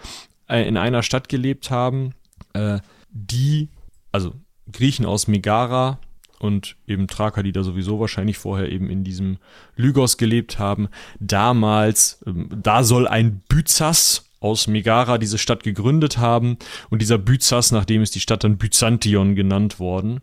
äh, 0.48 0.68
in 0.68 0.76
einer 0.76 1.02
Stadt 1.02 1.28
gelebt 1.28 1.72
haben, 1.72 2.14
äh, 2.52 2.78
die, 3.10 3.70
also 4.12 4.34
Griechen 4.70 5.04
aus 5.04 5.26
Megara, 5.26 5.98
und 6.38 6.76
eben 6.86 7.06
Thraker, 7.06 7.42
die 7.42 7.52
da 7.52 7.62
sowieso 7.62 7.98
wahrscheinlich 8.00 8.38
vorher 8.38 8.70
eben 8.70 8.90
in 8.90 9.04
diesem 9.04 9.38
Lygos 9.76 10.16
gelebt 10.16 10.58
haben. 10.58 10.88
Damals, 11.18 12.22
ähm, 12.26 12.48
da 12.50 12.84
soll 12.84 13.08
ein 13.08 13.42
Byzas 13.48 14.30
aus 14.40 14.66
Megara 14.66 15.18
diese 15.18 15.38
Stadt 15.38 15.62
gegründet 15.62 16.18
haben 16.18 16.58
und 16.90 17.00
dieser 17.00 17.18
Byzas, 17.18 17.72
nachdem 17.72 18.02
ist 18.02 18.14
die 18.14 18.20
Stadt 18.20 18.44
dann 18.44 18.58
Byzantion 18.58 19.34
genannt 19.34 19.80
worden. 19.80 20.20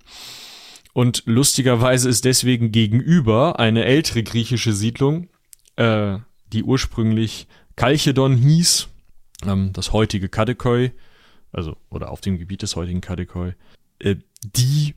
Und 0.93 1.23
lustigerweise 1.25 2.07
ist 2.07 2.23
deswegen 2.23 2.71
gegenüber 2.71 3.59
eine 3.59 3.83
ältere 3.83 4.21
griechische 4.21 4.73
Siedlung, 4.73 5.27
äh, 5.75 6.19
die 6.53 6.63
ursprünglich 6.63 7.47
Kalchedon 7.75 8.37
hieß, 8.37 8.89
ähm, 9.45 9.73
das 9.73 9.91
heutige 9.91 10.29
Kadekoi, 10.29 10.91
also 11.51 11.75
oder 11.89 12.11
auf 12.11 12.21
dem 12.21 12.37
Gebiet 12.37 12.61
des 12.61 12.75
heutigen 12.75 13.01
Kadekoi, 13.01 13.53
äh, 13.99 14.15
die 14.55 14.93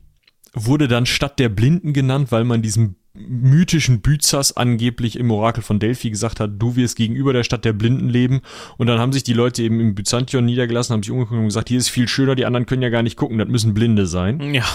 wurde 0.65 0.87
dann 0.87 1.05
Stadt 1.05 1.39
der 1.39 1.49
Blinden 1.49 1.93
genannt, 1.93 2.31
weil 2.31 2.43
man 2.43 2.61
diesem 2.61 2.95
mythischen 3.13 4.01
Byzas 4.01 4.55
angeblich 4.55 5.17
im 5.17 5.31
Orakel 5.31 5.63
von 5.63 5.79
Delphi 5.79 6.09
gesagt 6.09 6.39
hat, 6.39 6.51
du 6.57 6.75
wirst 6.75 6.95
gegenüber 6.95 7.33
der 7.33 7.43
Stadt 7.43 7.65
der 7.65 7.73
Blinden 7.73 8.09
leben. 8.09 8.41
Und 8.77 8.87
dann 8.87 8.99
haben 8.99 9.13
sich 9.13 9.23
die 9.23 9.33
Leute 9.33 9.63
eben 9.63 9.79
im 9.79 9.95
Byzantion 9.95 10.45
niedergelassen, 10.45 10.93
haben 10.93 11.03
sich 11.03 11.11
umgeguckt 11.11 11.39
und 11.39 11.45
gesagt, 11.45 11.69
hier 11.69 11.79
ist 11.79 11.89
viel 11.89 12.07
schöner, 12.07 12.35
die 12.35 12.45
anderen 12.45 12.65
können 12.65 12.81
ja 12.81 12.89
gar 12.89 13.03
nicht 13.03 13.17
gucken, 13.17 13.37
das 13.37 13.47
müssen 13.47 13.73
Blinde 13.73 14.05
sein. 14.05 14.53
Ja. 14.53 14.65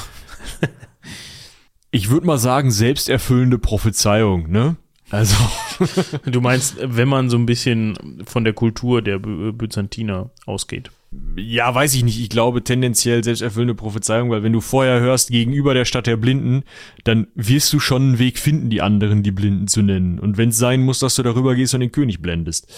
ich 1.90 2.10
würde 2.10 2.26
mal 2.26 2.38
sagen, 2.38 2.70
selbsterfüllende 2.70 3.58
Prophezeiung, 3.58 4.50
ne? 4.50 4.76
Also. 5.10 5.36
du 6.24 6.40
meinst, 6.40 6.78
wenn 6.82 7.08
man 7.08 7.28
so 7.28 7.36
ein 7.36 7.46
bisschen 7.46 8.22
von 8.24 8.44
der 8.44 8.54
Kultur 8.54 9.02
der 9.02 9.18
Byzantiner 9.18 10.30
ausgeht. 10.46 10.90
Ja, 11.36 11.74
weiß 11.74 11.94
ich 11.94 12.04
nicht. 12.04 12.20
Ich 12.20 12.30
glaube 12.30 12.64
tendenziell 12.64 13.22
selbsterfüllende 13.22 13.74
Prophezeiung, 13.74 14.30
weil 14.30 14.42
wenn 14.42 14.52
du 14.52 14.60
vorher 14.60 15.00
hörst, 15.00 15.30
gegenüber 15.30 15.74
der 15.74 15.84
Stadt 15.84 16.06
der 16.06 16.16
Blinden, 16.16 16.62
dann 17.04 17.26
wirst 17.34 17.72
du 17.72 17.80
schon 17.80 18.02
einen 18.02 18.18
Weg 18.18 18.38
finden, 18.38 18.70
die 18.70 18.80
anderen 18.80 19.22
die 19.22 19.30
Blinden 19.30 19.66
zu 19.66 19.82
nennen. 19.82 20.18
Und 20.18 20.38
wenn 20.38 20.50
es 20.50 20.58
sein 20.58 20.82
muss, 20.82 21.00
dass 21.00 21.16
du 21.16 21.22
darüber 21.22 21.54
gehst 21.54 21.74
und 21.74 21.80
den 21.80 21.92
König 21.92 22.22
blendest. 22.22 22.72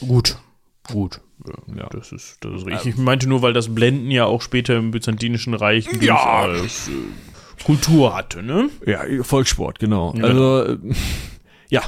Gut, 0.00 0.38
gut. 0.88 1.20
Ja. 1.76 1.88
Das, 1.90 2.12
ist, 2.12 2.38
das 2.40 2.62
ist 2.62 2.66
richtig. 2.66 2.94
Ich 2.94 2.96
meinte 2.96 3.28
nur, 3.28 3.42
weil 3.42 3.52
das 3.52 3.72
Blenden 3.72 4.10
ja 4.10 4.24
auch 4.24 4.42
später 4.42 4.76
im 4.76 4.90
Byzantinischen 4.90 5.54
Reich 5.54 5.88
ja. 6.00 6.16
als 6.16 6.88
äh, 6.88 7.64
Kultur 7.64 8.14
hatte, 8.16 8.42
ne? 8.42 8.70
Ja, 8.86 9.02
Volkssport, 9.22 9.78
genau. 9.78 10.14
Ja. 10.16 10.24
Also, 10.24 10.64
äh, 10.64 10.78
ja. 11.70 11.82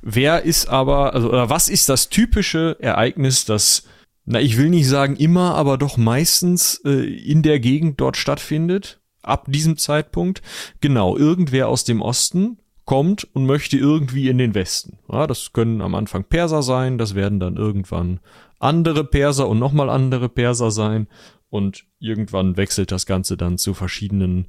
Wer 0.00 0.42
ist 0.42 0.68
aber, 0.68 1.14
also, 1.14 1.28
oder 1.28 1.50
was 1.50 1.68
ist 1.68 1.88
das 1.88 2.08
typische 2.08 2.76
Ereignis, 2.80 3.44
das 3.44 3.86
na, 4.26 4.40
ich 4.40 4.58
will 4.58 4.70
nicht 4.70 4.88
sagen 4.88 5.16
immer, 5.16 5.54
aber 5.54 5.78
doch 5.78 5.96
meistens 5.96 6.80
äh, 6.84 6.90
in 6.90 7.42
der 7.42 7.60
Gegend 7.60 8.00
dort 8.00 8.16
stattfindet, 8.16 9.00
ab 9.22 9.46
diesem 9.48 9.76
Zeitpunkt. 9.76 10.42
Genau, 10.80 11.16
irgendwer 11.16 11.68
aus 11.68 11.84
dem 11.84 12.02
Osten 12.02 12.58
kommt 12.84 13.24
und 13.34 13.46
möchte 13.46 13.76
irgendwie 13.76 14.28
in 14.28 14.38
den 14.38 14.54
Westen. 14.54 14.98
Ja, 15.10 15.28
das 15.28 15.52
können 15.52 15.80
am 15.80 15.94
Anfang 15.94 16.24
Perser 16.24 16.62
sein, 16.62 16.98
das 16.98 17.14
werden 17.14 17.38
dann 17.38 17.56
irgendwann 17.56 18.20
andere 18.58 19.04
Perser 19.04 19.48
und 19.48 19.58
nochmal 19.60 19.90
andere 19.90 20.28
Perser 20.28 20.70
sein. 20.70 21.08
und 21.48 21.86
irgendwann 22.00 22.56
wechselt 22.56 22.90
das 22.90 23.06
Ganze 23.06 23.36
dann 23.36 23.56
zu 23.56 23.72
verschiedenen, 23.72 24.48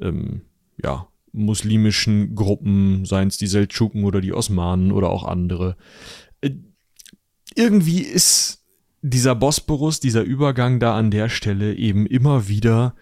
ähm, 0.00 0.42
ja, 0.82 1.06
muslimischen 1.32 2.34
Gruppen, 2.34 3.04
seien 3.04 3.28
es 3.28 3.38
die 3.38 3.46
Seldschuken 3.46 4.04
oder 4.04 4.20
die 4.20 4.34
Osmanen 4.34 4.90
oder 4.90 5.10
auch 5.10 5.24
andere. 5.24 5.76
Äh, 6.40 6.50
irgendwie 7.54 8.00
ist 8.00 8.61
dieser 9.02 9.34
Bosporus, 9.34 9.98
dieser 9.98 10.22
Übergang 10.22 10.78
da 10.78 10.96
an 10.96 11.10
der 11.10 11.28
Stelle 11.28 11.74
eben 11.74 12.06
immer 12.06 12.46
wieder 12.46 12.94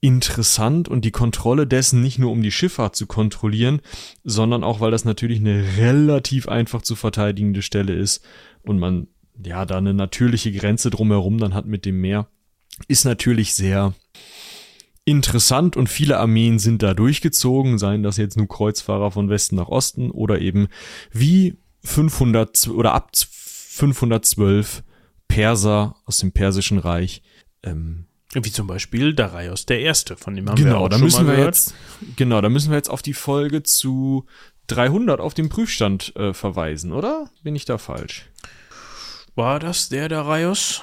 interessant 0.00 0.88
und 0.88 1.04
die 1.04 1.12
Kontrolle 1.12 1.66
dessen 1.66 2.02
nicht 2.02 2.18
nur 2.18 2.32
um 2.32 2.42
die 2.42 2.50
Schifffahrt 2.50 2.96
zu 2.96 3.06
kontrollieren, 3.06 3.80
sondern 4.24 4.64
auch, 4.64 4.80
weil 4.80 4.90
das 4.90 5.04
natürlich 5.04 5.38
eine 5.38 5.64
relativ 5.78 6.48
einfach 6.48 6.82
zu 6.82 6.96
verteidigende 6.96 7.62
Stelle 7.62 7.94
ist 7.94 8.22
und 8.62 8.78
man 8.78 9.06
ja 9.42 9.64
da 9.64 9.78
eine 9.78 9.94
natürliche 9.94 10.52
Grenze 10.52 10.90
drumherum 10.90 11.38
dann 11.38 11.54
hat 11.54 11.66
mit 11.66 11.84
dem 11.84 12.00
Meer, 12.00 12.28
ist 12.88 13.04
natürlich 13.04 13.54
sehr 13.54 13.94
interessant 15.04 15.76
und 15.76 15.88
viele 15.88 16.18
Armeen 16.18 16.58
sind 16.58 16.82
da 16.82 16.94
durchgezogen, 16.94 17.78
seien 17.78 18.02
das 18.02 18.16
jetzt 18.16 18.36
nur 18.36 18.48
Kreuzfahrer 18.48 19.12
von 19.12 19.28
Westen 19.28 19.56
nach 19.56 19.68
Osten 19.68 20.10
oder 20.10 20.40
eben 20.40 20.66
wie 21.12 21.56
500 21.84 22.68
oder 22.68 22.92
ab 22.92 23.10
512 23.14 24.82
Perser 25.34 25.96
aus 26.04 26.18
dem 26.18 26.32
Persischen 26.32 26.78
Reich. 26.78 27.22
Ähm, 27.62 28.06
wie 28.34 28.52
zum 28.52 28.66
Beispiel 28.66 29.14
Darius 29.14 29.66
der 29.66 29.80
Erste, 29.80 30.16
von 30.16 30.34
dem 30.34 30.48
haben 30.48 30.56
genau, 30.56 30.70
wir 30.70 30.78
auch 30.78 30.88
da 30.88 30.96
schon 30.96 31.04
müssen 31.04 31.26
mal 31.26 31.32
wir 31.32 31.36
gehört. 31.36 31.54
jetzt 31.54 31.74
genau, 32.16 32.40
da 32.40 32.48
müssen 32.48 32.70
wir 32.70 32.76
jetzt 32.76 32.90
auf 32.90 33.02
die 33.02 33.14
Folge 33.14 33.62
zu 33.62 34.26
300 34.68 35.20
auf 35.20 35.34
dem 35.34 35.48
Prüfstand 35.48 36.14
äh, 36.16 36.32
verweisen, 36.34 36.92
oder? 36.92 37.30
Bin 37.42 37.54
ich 37.54 37.64
da 37.64 37.78
falsch? 37.78 38.26
War 39.34 39.58
das 39.58 39.88
der 39.88 40.08
Darius? 40.08 40.82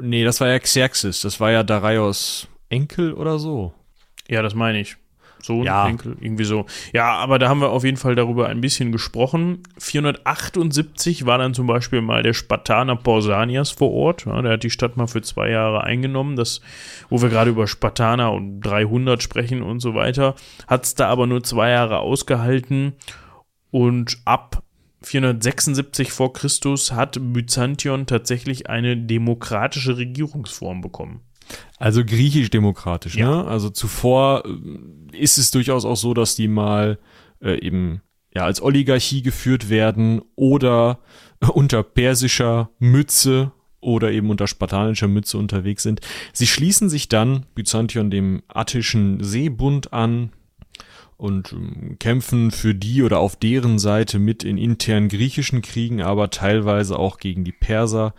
Nee, 0.00 0.24
das 0.24 0.40
war 0.40 0.48
ja 0.48 0.58
Xerxes, 0.58 1.20
das 1.20 1.38
war 1.38 1.52
ja 1.52 1.62
Darius 1.62 2.48
Enkel 2.68 3.12
oder 3.12 3.38
so. 3.38 3.72
Ja, 4.28 4.42
das 4.42 4.54
meine 4.54 4.80
ich. 4.80 4.96
Sohn, 5.42 5.64
Ja. 5.64 5.86
Enkel, 5.88 6.16
irgendwie 6.20 6.44
so. 6.44 6.66
Ja, 6.92 7.14
aber 7.14 7.38
da 7.38 7.48
haben 7.48 7.60
wir 7.60 7.70
auf 7.70 7.84
jeden 7.84 7.96
Fall 7.96 8.14
darüber 8.14 8.48
ein 8.48 8.60
bisschen 8.60 8.92
gesprochen. 8.92 9.62
478 9.78 11.26
war 11.26 11.38
dann 11.38 11.54
zum 11.54 11.66
Beispiel 11.66 12.00
mal 12.00 12.22
der 12.22 12.32
Spartaner 12.32 12.96
Pausanias 12.96 13.70
vor 13.70 13.92
Ort. 13.92 14.26
Ja, 14.26 14.40
der 14.42 14.52
hat 14.52 14.62
die 14.62 14.70
Stadt 14.70 14.96
mal 14.96 15.06
für 15.06 15.22
zwei 15.22 15.50
Jahre 15.50 15.84
eingenommen. 15.84 16.36
Das, 16.36 16.60
wo 17.08 17.22
wir 17.22 17.28
gerade 17.28 17.50
über 17.50 17.66
Spartaner 17.66 18.32
und 18.32 18.60
300 18.60 19.22
sprechen 19.22 19.62
und 19.62 19.80
so 19.80 19.94
weiter, 19.94 20.34
hat 20.66 20.84
es 20.84 20.94
da 20.94 21.08
aber 21.08 21.26
nur 21.26 21.42
zwei 21.42 21.70
Jahre 21.70 21.98
ausgehalten. 21.98 22.94
Und 23.70 24.18
ab 24.24 24.62
476 25.02 26.10
vor 26.10 26.32
Christus 26.32 26.92
hat 26.92 27.18
Byzantion 27.20 28.06
tatsächlich 28.06 28.68
eine 28.68 28.96
demokratische 28.96 29.96
Regierungsform 29.98 30.80
bekommen. 30.80 31.20
Also 31.78 32.04
griechisch-demokratisch, 32.04 33.16
Ja. 33.16 33.42
ne? 33.42 33.44
Also 33.46 33.70
zuvor 33.70 34.44
äh, 34.46 35.16
ist 35.16 35.38
es 35.38 35.50
durchaus 35.50 35.84
auch 35.84 35.96
so, 35.96 36.14
dass 36.14 36.34
die 36.36 36.48
mal 36.48 36.98
äh, 37.42 37.58
eben 37.60 38.00
ja 38.34 38.44
als 38.44 38.60
Oligarchie 38.62 39.22
geführt 39.22 39.68
werden 39.70 40.22
oder 40.34 40.98
unter 41.52 41.82
persischer 41.82 42.70
Mütze 42.78 43.52
oder 43.80 44.10
eben 44.10 44.30
unter 44.30 44.46
spartanischer 44.46 45.06
Mütze 45.08 45.38
unterwegs 45.38 45.82
sind. 45.82 46.00
Sie 46.32 46.46
schließen 46.46 46.88
sich 46.88 47.08
dann 47.08 47.46
Byzantion 47.54 48.10
dem 48.10 48.42
attischen 48.48 49.22
Seebund 49.22 49.92
an 49.92 50.32
und 51.16 51.52
ähm, 51.52 51.96
kämpfen 51.98 52.50
für 52.50 52.74
die 52.74 53.02
oder 53.02 53.18
auf 53.18 53.36
deren 53.36 53.78
Seite 53.78 54.18
mit 54.18 54.44
in 54.44 54.58
internen 54.58 55.08
griechischen 55.08 55.62
Kriegen, 55.62 56.02
aber 56.02 56.30
teilweise 56.30 56.98
auch 56.98 57.18
gegen 57.18 57.44
die 57.44 57.52
Perser. 57.52 58.14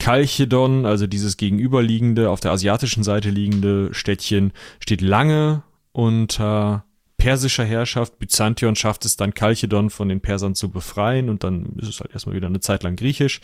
Chalchedon, 0.00 0.84
also 0.84 1.06
dieses 1.06 1.36
gegenüberliegende, 1.36 2.28
auf 2.30 2.40
der 2.40 2.52
asiatischen 2.52 3.04
Seite 3.04 3.30
liegende 3.30 3.94
Städtchen, 3.94 4.52
steht 4.80 5.00
lange 5.00 5.62
unter 5.92 6.84
persischer 7.16 7.64
Herrschaft. 7.64 8.18
Byzantion 8.18 8.76
schafft 8.76 9.04
es 9.04 9.16
dann, 9.16 9.32
Chalchedon 9.32 9.90
von 9.90 10.08
den 10.08 10.20
Persern 10.20 10.54
zu 10.54 10.70
befreien 10.70 11.30
und 11.30 11.44
dann 11.44 11.76
ist 11.78 11.88
es 11.88 12.00
halt 12.00 12.12
erstmal 12.12 12.34
wieder 12.34 12.48
eine 12.48 12.60
Zeit 12.60 12.82
lang 12.82 12.96
griechisch. 12.96 13.40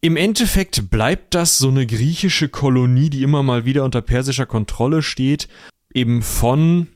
Im 0.00 0.16
Endeffekt 0.16 0.88
bleibt 0.88 1.34
das 1.34 1.58
so 1.58 1.68
eine 1.68 1.86
griechische 1.86 2.48
Kolonie, 2.48 3.10
die 3.10 3.22
immer 3.22 3.42
mal 3.42 3.66
wieder 3.66 3.84
unter 3.84 4.00
persischer 4.00 4.46
Kontrolle 4.46 5.02
steht, 5.02 5.48
eben 5.92 6.22
von 6.22 6.86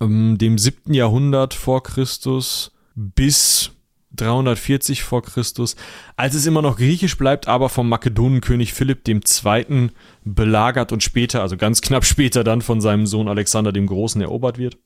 dem 0.00 0.58
siebten 0.58 0.94
Jahrhundert 0.94 1.54
vor 1.54 1.82
Christus 1.82 2.72
bis 2.94 3.72
340 4.16 5.02
vor 5.02 5.22
Christus, 5.22 5.76
als 6.16 6.34
es 6.34 6.46
immer 6.46 6.62
noch 6.62 6.76
griechisch 6.76 7.16
bleibt, 7.18 7.48
aber 7.48 7.68
vom 7.68 7.88
Makedonenkönig 7.88 8.72
Philipp 8.72 9.06
II. 9.06 9.90
belagert 10.24 10.92
und 10.92 11.02
später, 11.02 11.42
also 11.42 11.56
ganz 11.56 11.80
knapp 11.80 12.04
später 12.04 12.42
dann 12.42 12.62
von 12.62 12.80
seinem 12.80 13.06
Sohn 13.06 13.28
Alexander 13.28 13.72
dem 13.72 13.86
Großen 13.86 14.20
erobert 14.20 14.58
wird. 14.58 14.78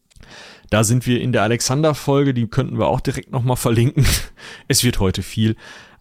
Da 0.71 0.85
sind 0.85 1.07
wir 1.07 1.21
in 1.21 1.33
der 1.33 1.43
Alexander-Folge, 1.43 2.35
die 2.35 2.47
könnten 2.47 2.79
wir 2.79 2.89
auch 2.89 3.01
direkt 3.01 3.33
nochmal 3.33 3.57
verlinken. 3.57 4.07
Es 4.69 4.85
wird 4.85 5.01
heute 5.01 5.23
viel, 5.23 5.57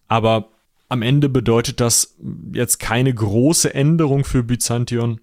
aber 0.08 0.50
am 0.90 1.02
Ende 1.02 1.30
bedeutet 1.30 1.80
das 1.80 2.16
jetzt 2.52 2.80
keine 2.80 3.14
große 3.14 3.74
Änderung 3.74 4.24
für 4.24 4.44
Byzantion, 4.44 5.22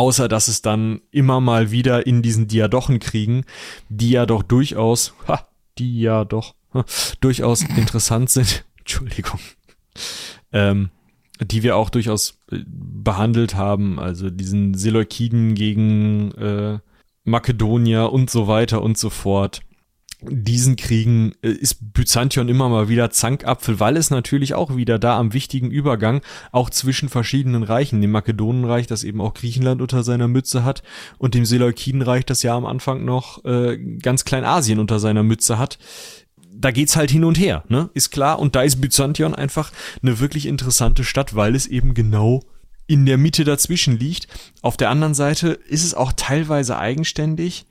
außer 0.00 0.28
dass 0.28 0.48
es 0.48 0.62
dann 0.62 1.02
immer 1.10 1.42
mal 1.42 1.70
wieder 1.70 2.06
in 2.06 2.22
diesen 2.22 2.48
Diadochenkriegen, 2.48 3.44
die 3.90 4.08
ja 4.12 4.24
doch 4.24 4.42
durchaus, 4.42 5.12
ha, 5.28 5.46
die 5.78 6.00
ja 6.00 6.24
doch 6.24 6.54
ha, 6.72 6.86
durchaus 7.20 7.60
interessant 7.76 8.30
sind, 8.30 8.64
Entschuldigung, 8.78 9.40
ähm, 10.52 10.88
die 11.38 11.62
wir 11.62 11.76
auch 11.76 11.90
durchaus 11.90 12.40
äh, 12.50 12.60
behandelt 12.66 13.56
haben, 13.56 13.98
also 13.98 14.30
diesen 14.30 14.72
Seleukiden 14.72 15.54
gegen 15.54 16.32
äh, 16.32 16.78
Makedonier 17.24 18.10
und 18.10 18.30
so 18.30 18.48
weiter 18.48 18.80
und 18.82 18.96
so 18.96 19.10
fort. 19.10 19.60
Diesen 20.22 20.76
Kriegen 20.76 21.32
äh, 21.42 21.48
ist 21.48 21.92
Byzantion 21.94 22.48
immer 22.48 22.68
mal 22.68 22.88
wieder 22.88 23.10
Zankapfel, 23.10 23.80
weil 23.80 23.96
es 23.96 24.10
natürlich 24.10 24.54
auch 24.54 24.76
wieder 24.76 24.98
da 24.98 25.18
am 25.18 25.32
wichtigen 25.32 25.70
Übergang 25.70 26.20
auch 26.52 26.70
zwischen 26.70 27.08
verschiedenen 27.08 27.62
Reichen, 27.62 28.00
dem 28.00 28.10
Makedonenreich, 28.10 28.86
das 28.86 29.04
eben 29.04 29.20
auch 29.20 29.34
Griechenland 29.34 29.80
unter 29.80 30.02
seiner 30.02 30.28
Mütze 30.28 30.64
hat, 30.64 30.82
und 31.18 31.34
dem 31.34 31.44
Seleukidenreich, 31.44 32.24
das 32.26 32.42
ja 32.42 32.56
am 32.56 32.66
Anfang 32.66 33.04
noch 33.04 33.44
äh, 33.44 33.78
ganz 33.78 34.24
Kleinasien 34.24 34.78
unter 34.78 34.98
seiner 34.98 35.22
Mütze 35.22 35.58
hat, 35.58 35.78
da 36.52 36.70
geht's 36.70 36.96
halt 36.96 37.10
hin 37.10 37.24
und 37.24 37.38
her, 37.38 37.64
ne? 37.68 37.88
Ist 37.94 38.10
klar. 38.10 38.38
Und 38.38 38.54
da 38.54 38.62
ist 38.62 38.80
Byzantion 38.80 39.34
einfach 39.34 39.72
eine 40.02 40.20
wirklich 40.20 40.46
interessante 40.46 41.04
Stadt, 41.04 41.34
weil 41.34 41.54
es 41.54 41.66
eben 41.66 41.94
genau 41.94 42.42
in 42.86 43.06
der 43.06 43.18
Mitte 43.18 43.44
dazwischen 43.44 43.98
liegt. 43.98 44.26
Auf 44.62 44.76
der 44.76 44.90
anderen 44.90 45.14
Seite 45.14 45.48
ist 45.68 45.84
es 45.84 45.94
auch 45.94 46.12
teilweise 46.12 46.76
eigenständig, 46.76 47.64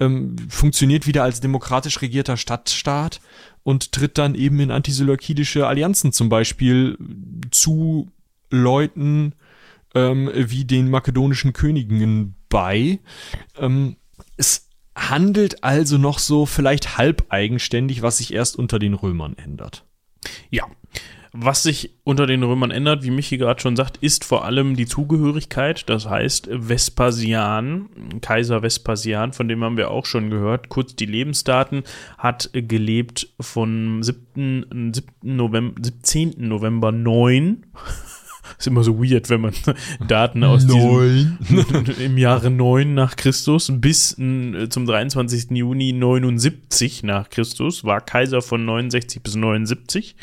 ähm, 0.00 0.36
funktioniert 0.48 1.06
wieder 1.06 1.22
als 1.22 1.40
demokratisch 1.40 2.00
regierter 2.02 2.36
Stadtstaat 2.36 3.20
und 3.62 3.92
tritt 3.92 4.18
dann 4.18 4.34
eben 4.34 4.60
in 4.60 4.70
antiseleukidische 4.70 5.66
Allianzen 5.66 6.12
zum 6.12 6.28
Beispiel 6.28 6.98
zu 7.50 8.10
Leuten 8.50 9.34
ähm, 9.94 10.30
wie 10.34 10.64
den 10.64 10.90
makedonischen 10.90 11.52
Königen 11.52 12.34
bei. 12.48 12.98
Ähm, 13.58 13.96
es 14.36 14.68
handelt 14.94 15.64
also 15.64 15.98
noch 15.98 16.18
so 16.18 16.46
vielleicht 16.46 16.98
halb 16.98 17.26
eigenständig, 17.30 18.02
was 18.02 18.18
sich 18.18 18.32
erst 18.32 18.56
unter 18.56 18.78
den 18.78 18.94
Römern 18.94 19.36
ändert. 19.36 19.84
Ja. 20.50 20.66
Was 21.34 21.62
sich 21.62 21.94
unter 22.04 22.26
den 22.26 22.42
Römern 22.42 22.70
ändert, 22.70 23.02
wie 23.04 23.10
Michi 23.10 23.38
gerade 23.38 23.58
schon 23.58 23.74
sagt, 23.74 23.96
ist 23.96 24.22
vor 24.22 24.44
allem 24.44 24.76
die 24.76 24.84
Zugehörigkeit. 24.84 25.88
Das 25.88 26.06
heißt, 26.06 26.50
Vespasian, 26.52 27.88
Kaiser 28.20 28.62
Vespasian, 28.62 29.32
von 29.32 29.48
dem 29.48 29.64
haben 29.64 29.78
wir 29.78 29.90
auch 29.90 30.04
schon 30.04 30.28
gehört, 30.28 30.68
kurz 30.68 30.94
die 30.94 31.06
Lebensdaten, 31.06 31.84
hat 32.18 32.50
gelebt 32.52 33.28
von 33.40 34.02
7. 34.02 34.92
7. 34.92 35.04
November, 35.22 35.80
17. 35.82 36.34
November 36.36 36.92
9. 36.92 37.64
Ist 38.58 38.66
immer 38.66 38.84
so 38.84 39.02
weird, 39.02 39.30
wenn 39.30 39.40
man 39.40 39.54
Daten 40.06 40.44
aus 40.44 40.66
diesem, 40.66 41.38
im 41.98 42.18
Jahre 42.18 42.50
9 42.50 42.92
nach 42.92 43.16
Christus 43.16 43.72
bis 43.74 44.18
äh, 44.18 44.68
zum 44.68 44.84
23. 44.84 45.50
Juni 45.52 45.94
79 45.94 47.04
nach 47.04 47.30
Christus, 47.30 47.84
war 47.84 48.02
Kaiser 48.02 48.42
von 48.42 48.66
69 48.66 49.22
bis 49.22 49.34
79 49.34 50.14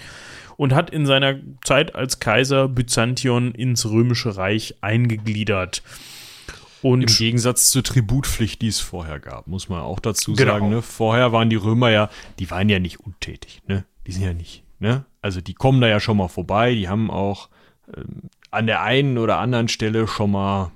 und 0.59 0.75
hat 0.75 0.89
in 0.89 1.05
seiner 1.05 1.37
Zeit 1.63 1.95
als 1.95 2.19
Kaiser 2.19 2.67
Byzantion 2.67 3.53
ins 3.53 3.85
Römische 3.85 4.35
Reich 4.35 4.75
eingegliedert. 4.81 5.81
Im 6.83 6.91
Und 6.91 7.17
Gegensatz 7.17 7.71
zur 7.71 7.81
Tributpflicht, 7.81 8.61
die 8.61 8.67
es 8.67 8.81
vorher 8.81 9.21
gab, 9.21 9.47
muss 9.47 9.69
man 9.69 9.79
auch 9.79 10.01
dazu 10.01 10.33
Genau. 10.33 10.51
sagen. 10.51 10.69
Ne? 10.69 10.81
Vorher 10.81 11.31
waren 11.31 11.49
die 11.49 11.55
Römer 11.55 11.91
ja, 11.91 12.09
die 12.39 12.51
waren 12.51 12.67
ja 12.67 12.79
nicht 12.79 12.99
untätig. 12.99 13.61
Ne? 13.67 13.85
Die 14.05 14.11
sind 14.11 14.23
ja 14.23 14.33
nicht. 14.33 14.63
Ne? 14.79 15.05
Also 15.21 15.39
die 15.39 15.53
kommen 15.53 15.79
da 15.79 15.87
ja 15.87 16.01
schon 16.01 16.17
mal 16.17 16.27
vorbei. 16.27 16.75
Die 16.75 16.89
haben 16.89 17.09
auch 17.09 17.47
ähm, 17.95 18.23
an 18.51 18.67
der 18.67 18.81
einen 18.83 19.17
oder 19.17 19.37
anderen 19.37 19.69
Stelle 19.69 20.09
schon 20.09 20.31
mal 20.31 20.71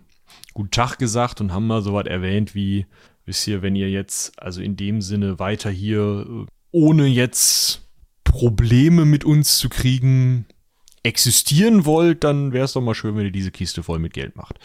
Guten 0.54 0.72
Tag 0.72 0.98
gesagt 0.98 1.42
und 1.42 1.52
haben 1.52 1.68
mal 1.68 1.82
so 1.82 1.94
was 1.94 2.06
erwähnt 2.06 2.56
wie, 2.56 2.86
wisst 3.26 3.46
ihr, 3.48 3.62
wenn 3.62 3.76
ihr 3.76 3.90
jetzt, 3.90 4.42
also 4.42 4.62
in 4.62 4.78
dem 4.78 5.02
Sinne 5.02 5.40
weiter 5.40 5.70
hier, 5.70 6.26
äh, 6.26 6.46
ohne 6.72 7.06
jetzt 7.08 7.82
Probleme 8.34 9.06
mit 9.06 9.26
uns 9.26 9.60
zu 9.60 9.70
kriegen, 9.70 10.48
existieren 11.04 11.86
wollt, 11.86 12.24
dann 12.24 12.52
wäre 12.52 12.66
es 12.66 12.74
doch 12.74 12.82
mal 12.82 12.96
schön, 12.96 13.16
wenn 13.16 13.26
ihr 13.26 13.32
diese 13.32 13.52
Kiste 13.52 13.84
voll 13.84 14.00
mit 14.00 14.14
Geld 14.14 14.36
macht. 14.36 14.58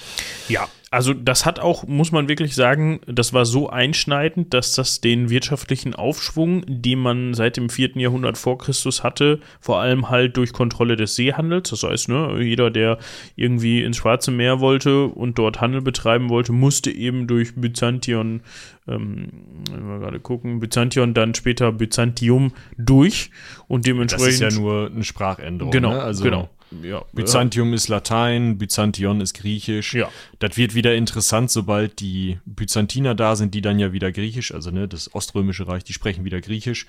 Ja, 0.48 0.68
also 0.90 1.12
das 1.12 1.44
hat 1.44 1.60
auch, 1.60 1.86
muss 1.86 2.12
man 2.12 2.28
wirklich 2.28 2.54
sagen, 2.54 3.00
das 3.06 3.34
war 3.34 3.44
so 3.44 3.68
einschneidend, 3.68 4.54
dass 4.54 4.72
das 4.72 5.02
den 5.02 5.28
wirtschaftlichen 5.28 5.94
Aufschwung, 5.94 6.64
den 6.66 6.98
man 6.98 7.34
seit 7.34 7.58
dem 7.58 7.68
4. 7.68 7.96
Jahrhundert 7.96 8.38
vor 8.38 8.56
Christus 8.56 9.02
hatte, 9.02 9.40
vor 9.60 9.80
allem 9.80 10.08
halt 10.08 10.38
durch 10.38 10.52
Kontrolle 10.52 10.96
des 10.96 11.14
Seehandels, 11.14 11.70
das 11.70 11.82
heißt, 11.82 12.08
ne, 12.08 12.42
jeder, 12.42 12.70
der 12.70 12.98
irgendwie 13.36 13.82
ins 13.82 13.98
Schwarze 13.98 14.30
Meer 14.30 14.60
wollte 14.60 15.04
und 15.06 15.38
dort 15.38 15.60
Handel 15.60 15.82
betreiben 15.82 16.30
wollte, 16.30 16.52
musste 16.52 16.90
eben 16.90 17.26
durch 17.26 17.54
Byzantion, 17.54 18.40
ähm, 18.86 19.28
wir 19.70 19.98
gerade 19.98 20.20
gucken, 20.20 20.58
Byzantion, 20.60 21.12
dann 21.12 21.34
später 21.34 21.70
Byzantium 21.70 22.52
durch 22.78 23.30
und 23.66 23.86
dementsprechend. 23.86 24.42
Das 24.42 24.52
ist 24.52 24.56
ja 24.56 24.62
nur 24.62 24.90
eine 24.90 25.04
Sprachänderung. 25.04 25.70
Genau, 25.70 25.90
ne? 25.90 26.02
also 26.02 26.24
genau 26.24 26.48
ja, 26.82 27.04
Byzantium 27.12 27.70
ja. 27.70 27.74
ist 27.74 27.88
Latein, 27.88 28.58
Byzantion 28.58 29.20
ist 29.20 29.34
Griechisch. 29.34 29.94
Ja. 29.94 30.10
Das 30.38 30.56
wird 30.56 30.74
wieder 30.74 30.94
interessant, 30.94 31.50
sobald 31.50 32.00
die 32.00 32.38
Byzantiner 32.44 33.14
da 33.14 33.36
sind, 33.36 33.54
die 33.54 33.62
dann 33.62 33.78
ja 33.78 33.92
wieder 33.92 34.12
Griechisch, 34.12 34.52
also 34.52 34.70
ne, 34.70 34.88
das 34.88 35.14
Oströmische 35.14 35.66
Reich, 35.66 35.84
die 35.84 35.92
sprechen 35.92 36.24
wieder 36.24 36.40
Griechisch. 36.40 36.86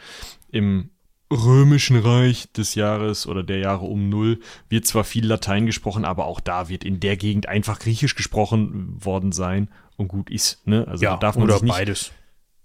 Im 0.52 0.90
Römischen 1.32 2.00
Reich 2.00 2.52
des 2.54 2.74
Jahres 2.74 3.28
oder 3.28 3.44
der 3.44 3.60
Jahre 3.60 3.86
um 3.86 4.10
Null 4.10 4.40
wird 4.68 4.88
zwar 4.88 5.04
viel 5.04 5.28
Latein 5.28 5.68
gesprochen, 5.68 6.04
aber 6.04 6.26
auch 6.26 6.40
da 6.40 6.70
wird 6.70 6.84
in 6.84 7.00
der 7.00 7.18
Gegend 7.18 7.48
einfach 7.48 7.78
Griechisch 7.78 8.16
gesprochen 8.16 8.96
worden 9.04 9.32
sein 9.32 9.70
und 9.96 10.08
gut 10.08 10.32
ist. 10.32 10.66
Ne? 10.66 10.88
Also 10.88 11.04
ja, 11.04 11.12
da 11.12 11.18
darf 11.18 11.36
man 11.36 11.44
oder 11.44 11.62
nicht, 11.62 11.72
beides. 11.72 12.12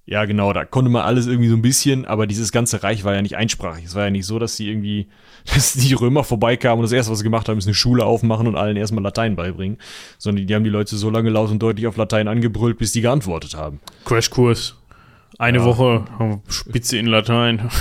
Ja, 0.07 0.27
genau, 0.27 0.53
da 0.53 0.67
konnte 0.67 0.91
man 0.91 1.03
alles 1.03 1.27
irgendwie 1.27 1.49
so 1.49 1.57
ein 1.57 1.63
bisschen, 1.63 2.05
aber 2.05 2.27
dieses 2.27 2.53
ganze 2.53 2.83
Reich 2.83 3.05
war 3.05 3.15
ja 3.15 3.23
nicht 3.23 3.37
einsprachig. 3.37 3.87
Es 3.87 3.95
war 3.95 4.05
ja 4.05 4.11
nicht 4.11 4.27
so, 4.27 4.39
dass 4.39 4.57
sie 4.57 4.69
irgendwie, 4.69 5.09
dass 5.55 5.73
die 5.73 5.95
Römer 5.95 6.25
vorbeikamen 6.25 6.81
und 6.81 6.83
das 6.85 6.93
erste, 6.93 7.11
was 7.11 7.19
sie 7.21 7.25
gemacht 7.25 7.49
haben, 7.49 7.59
ist 7.59 7.67
eine 7.67 7.75
Schule 7.75 8.05
aufmachen 8.05 8.47
und 8.47 8.57
allen 8.57 8.77
erstmal 8.77 9.03
Latein 9.03 9.35
beibringen. 9.35 9.79
Sondern 10.19 10.47
die 10.47 10.55
haben 10.55 10.65
die 10.65 10.71
Leute 10.71 10.97
so 10.97 11.09
lange 11.09 11.31
laut 11.31 11.51
und 11.51 11.59
deutlich 11.61 11.87
auf 11.87 11.97
Latein 11.97 12.29
angebrüllt, 12.29 12.77
bis 12.79 12.93
die 12.93 13.01
geantwortet 13.01 13.55
haben. 13.55 13.81
Crashkurs. 14.05 14.77
Eine 15.39 15.59
ja. 15.59 15.65
Woche 15.65 16.05
Spitze 16.49 16.99
in 16.99 17.07
Latein. 17.07 17.71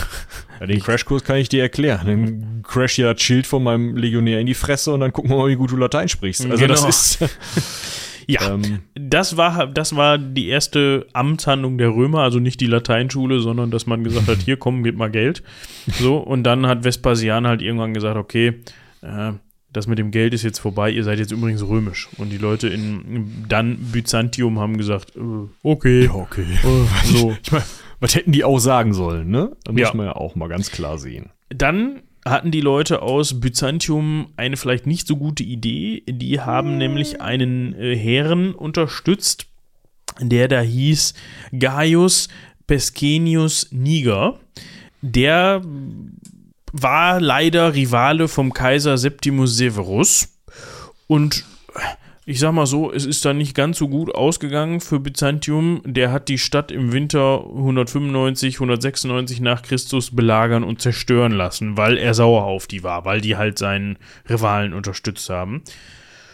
Ja, 0.59 0.67
den 0.67 0.80
Crashkurs 0.80 1.26
kann 1.26 1.38
ich 1.38 1.49
dir 1.49 1.61
erklären. 1.61 2.05
Dann 2.05 2.63
crash 2.63 2.97
ja 2.97 3.11
das 3.11 3.21
Schild 3.21 3.47
von 3.47 3.63
meinem 3.63 3.97
Legionär 3.97 4.39
in 4.39 4.45
die 4.45 4.53
Fresse 4.53 4.93
und 4.93 5.01
dann 5.01 5.11
gucken 5.11 5.32
wir 5.32 5.36
mal, 5.36 5.49
wie 5.49 5.55
gut 5.55 5.71
du 5.71 5.76
Latein 5.76 6.07
sprichst. 6.07 6.45
Also 6.45 6.55
genau. 6.55 6.76
das 6.76 7.17
ist. 7.17 7.19
Ja, 8.28 8.53
ähm, 8.53 8.80
das, 8.95 9.38
war, 9.38 9.67
das 9.67 9.95
war 9.95 10.17
die 10.17 10.47
erste 10.47 11.07
Amtshandlung 11.13 11.78
der 11.78 11.89
Römer, 11.89 12.19
also 12.19 12.39
nicht 12.39 12.61
die 12.61 12.67
Lateinschule, 12.67 13.39
sondern 13.39 13.71
dass 13.71 13.86
man 13.86 14.03
gesagt 14.03 14.28
hat, 14.28 14.38
hier 14.45 14.57
komm, 14.57 14.84
gib 14.84 14.97
mal 14.97 15.11
Geld. 15.11 15.43
So, 15.88 16.17
und 16.17 16.43
dann 16.43 16.67
hat 16.67 16.84
Vespasian 16.84 17.47
halt 17.47 17.61
irgendwann 17.61 17.93
gesagt, 17.93 18.17
okay, 18.17 18.61
äh, 19.01 19.34
das 19.74 19.88
mit 19.88 19.97
dem 19.97 20.11
Geld 20.11 20.34
ist 20.34 20.43
jetzt 20.43 20.59
vorbei, 20.59 20.91
ihr 20.91 21.03
seid 21.03 21.17
jetzt 21.17 21.32
übrigens 21.32 21.63
römisch. 21.67 22.07
Und 22.17 22.30
die 22.30 22.38
Leute 22.38 22.67
in 22.67 23.45
dann 23.49 23.78
Byzantium 23.91 24.59
haben 24.59 24.78
gesagt, 24.78 25.15
äh, 25.15 25.19
okay. 25.63 26.05
Ja, 26.05 26.13
okay. 26.13 26.45
Äh, 26.63 27.05
so. 27.17 27.36
ich 27.43 27.51
meine, 27.51 27.63
was 27.99 28.15
hätten 28.15 28.32
die 28.32 28.43
auch 28.43 28.59
sagen 28.59 28.93
sollen, 28.93 29.30
ne? 29.30 29.51
Das 29.63 29.76
ja. 29.76 29.88
muss 29.88 29.93
man 29.95 30.05
ja 30.05 30.15
auch 30.15 30.36
mal 30.36 30.47
ganz 30.47 30.71
klar 30.71 30.97
sehen. 30.99 31.32
Dann 31.49 32.01
hatten 32.26 32.51
die 32.51 32.61
Leute 32.61 33.01
aus 33.01 33.39
Byzantium 33.39 34.30
eine 34.38 34.57
vielleicht 34.57 34.88
nicht 34.88 35.07
so 35.07 35.17
gute 35.17 35.43
Idee. 35.43 36.03
Die 36.07 36.39
haben 36.39 36.78
nämlich 36.78 37.21
einen 37.21 37.74
äh, 37.76 37.95
Herren 37.95 38.53
unterstützt, 38.53 39.47
der 40.19 40.47
da 40.47 40.61
hieß 40.61 41.13
Gaius 41.57 42.30
Pescenius 42.67 43.67
Niger. 43.71 44.39
Der 45.01 45.61
war 46.71 47.19
leider 47.19 47.74
Rivale 47.74 48.28
vom 48.28 48.53
Kaiser 48.53 48.97
Septimus 48.97 49.57
Severus 49.57 50.30
und 51.07 51.45
ich 52.26 52.39
sag 52.39 52.53
mal 52.53 52.65
so, 52.65 52.91
es 52.91 53.05
ist 53.05 53.26
dann 53.26 53.38
nicht 53.38 53.53
ganz 53.53 53.78
so 53.78 53.89
gut 53.89 54.15
ausgegangen 54.15 54.80
für 54.80 54.99
Byzantium. 54.99 55.82
Der 55.86 56.11
hat 56.11 56.30
die 56.30 56.38
Stadt 56.38 56.71
im 56.71 56.93
Winter 56.93 57.43
195, 57.45 58.55
196 58.55 59.41
nach 59.41 59.61
Christus 59.61 60.15
belagern 60.15 60.63
und 60.63 60.82
zerstören 60.82 61.34
lassen, 61.34 61.76
weil 61.76 61.97
er 61.97 62.13
sauer 62.13 62.43
auf 62.43 62.67
die 62.67 62.84
war, 62.84 63.03
weil 63.03 63.19
die 63.19 63.36
halt 63.36 63.59
seinen 63.59 63.97
Rivalen 64.30 64.74
unterstützt 64.74 65.30
haben. 65.30 65.63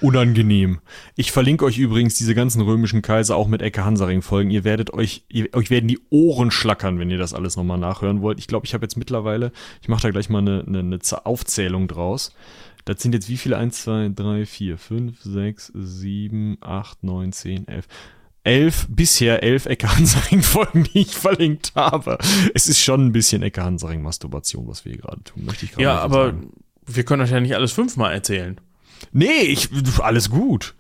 Unangenehm. 0.01 0.79
Ich 1.15 1.31
verlinke 1.31 1.65
euch 1.65 1.77
übrigens 1.77 2.15
diese 2.15 2.33
ganzen 2.33 2.61
römischen 2.61 3.01
Kaiser 3.01 3.35
auch 3.35 3.47
mit 3.47 3.61
Ecke 3.61 3.83
Hansaring 3.83 4.21
folgen. 4.21 4.49
Ihr 4.49 4.63
werdet 4.63 4.93
euch, 4.93 5.25
ihr, 5.27 5.49
euch 5.53 5.69
werden 5.69 5.87
die 5.87 5.99
Ohren 6.09 6.51
schlackern, 6.51 6.99
wenn 6.99 7.09
ihr 7.09 7.17
das 7.17 7.33
alles 7.33 7.57
nochmal 7.57 7.79
nachhören 7.79 8.21
wollt. 8.21 8.39
Ich 8.39 8.47
glaube, 8.47 8.65
ich 8.65 8.73
habe 8.73 8.85
jetzt 8.85 8.95
mittlerweile, 8.95 9.51
ich 9.81 9.89
mache 9.89 10.03
da 10.03 10.11
gleich 10.11 10.29
mal 10.29 10.39
eine, 10.39 10.63
eine, 10.65 10.79
eine 10.79 10.99
Aufzählung 11.25 11.89
draus. 11.89 12.33
Das 12.89 13.03
sind 13.03 13.13
jetzt 13.13 13.29
wie 13.29 13.37
viele? 13.37 13.55
1, 13.55 13.83
2, 13.83 14.11
3, 14.15 14.45
4, 14.47 14.77
5, 14.79 15.21
6, 15.21 15.71
7, 15.75 16.57
8, 16.59 17.03
9, 17.03 17.31
10, 17.31 17.67
11. 17.67 17.87
Elf, 18.43 18.87
bisher 18.89 19.43
elf 19.43 19.67
Ecke 19.67 19.95
Hansaring-Folgen, 19.95 20.85
die 20.85 21.01
ich 21.01 21.15
verlinkt 21.15 21.73
habe. 21.75 22.17
Es 22.55 22.65
ist 22.65 22.79
schon 22.79 23.05
ein 23.05 23.11
bisschen 23.11 23.43
Ecke 23.43 23.63
Hansaring-Masturbation, 23.63 24.67
was 24.67 24.85
wir 24.85 24.93
hier 24.93 25.01
gerade 25.01 25.23
tun, 25.23 25.45
möchte 25.45 25.65
ich 25.65 25.71
gerade 25.71 25.83
Ja, 25.83 25.99
aber 25.99 26.31
sagen. 26.31 26.49
wir 26.87 27.03
können 27.03 27.21
euch 27.21 27.29
ja 27.29 27.39
nicht 27.39 27.53
alles 27.53 27.73
fünfmal 27.73 28.11
erzählen. 28.11 28.59
Nee, 29.11 29.41
ich, 29.43 29.69
alles 29.99 30.31
gut. 30.31 30.73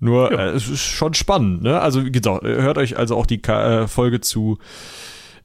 Nur, 0.00 0.32
ja. 0.32 0.48
äh, 0.48 0.50
es 0.50 0.66
ist 0.68 0.80
schon 0.80 1.14
spannend, 1.14 1.62
ne? 1.62 1.80
Also, 1.80 2.02
genau, 2.02 2.40
hört 2.42 2.78
euch 2.78 2.98
also 2.98 3.16
auch 3.16 3.26
die 3.26 3.40
äh, 3.44 3.86
Folge 3.86 4.20
zu 4.20 4.58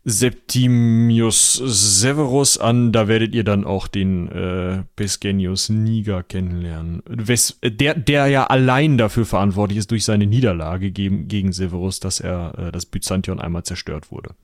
Septimius 0.03 1.53
Severus 1.53 2.57
an. 2.57 2.91
Da 2.91 3.07
werdet 3.07 3.35
ihr 3.35 3.43
dann 3.43 3.65
auch 3.65 3.87
den 3.87 4.27
äh, 4.29 4.83
Pesgenius 4.95 5.69
Niger 5.69 6.23
kennenlernen. 6.23 7.03
Wes, 7.07 7.59
der, 7.63 7.95
der 7.95 8.27
ja 8.27 8.45
allein 8.45 8.97
dafür 8.97 9.25
verantwortlich 9.25 9.77
ist 9.77 9.91
durch 9.91 10.03
seine 10.03 10.25
Niederlage 10.25 10.91
gegen, 10.91 11.27
gegen 11.27 11.51
Severus, 11.51 11.99
dass 11.99 12.19
er 12.19 12.57
äh, 12.57 12.71
das 12.71 12.85
Byzantion 12.85 13.39
einmal 13.39 13.63
zerstört 13.63 14.11
wurde. 14.11 14.35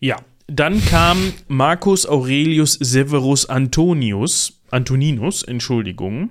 Ja, 0.00 0.16
dann 0.46 0.84
kam 0.84 1.32
Marcus 1.48 2.06
Aurelius 2.06 2.74
Severus 2.74 3.46
Antonius, 3.46 4.62
Antoninus, 4.70 5.42
Entschuldigung. 5.42 6.30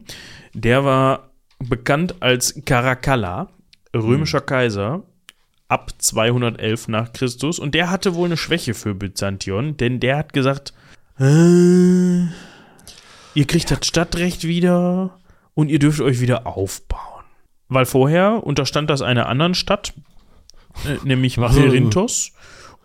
Der 0.53 0.85
war 0.85 1.31
bekannt 1.59 2.15
als 2.21 2.61
Caracalla, 2.65 3.49
römischer 3.93 4.39
hm. 4.39 4.45
Kaiser 4.45 5.03
ab 5.67 5.91
211 5.97 6.87
nach 6.87 7.13
Christus 7.13 7.59
und 7.59 7.73
der 7.73 7.89
hatte 7.89 8.15
wohl 8.15 8.25
eine 8.25 8.37
Schwäche 8.37 8.73
für 8.73 8.93
Byzantion, 8.93 9.77
denn 9.77 9.99
der 9.99 10.17
hat 10.17 10.33
gesagt, 10.33 10.73
äh, 11.19 12.23
ihr 13.33 13.47
kriegt 13.47 13.69
ja. 13.69 13.77
das 13.77 13.87
Stadtrecht 13.87 14.43
wieder 14.43 15.19
und 15.53 15.69
ihr 15.69 15.79
dürft 15.79 16.01
euch 16.01 16.19
wieder 16.19 16.45
aufbauen. 16.45 17.23
Weil 17.67 17.85
vorher 17.85 18.43
unterstand 18.45 18.89
das 18.89 19.01
einer 19.01 19.27
anderen 19.27 19.55
Stadt, 19.55 19.93
äh, 20.85 20.97
nämlich 21.03 21.37
Perinthos 21.37 22.31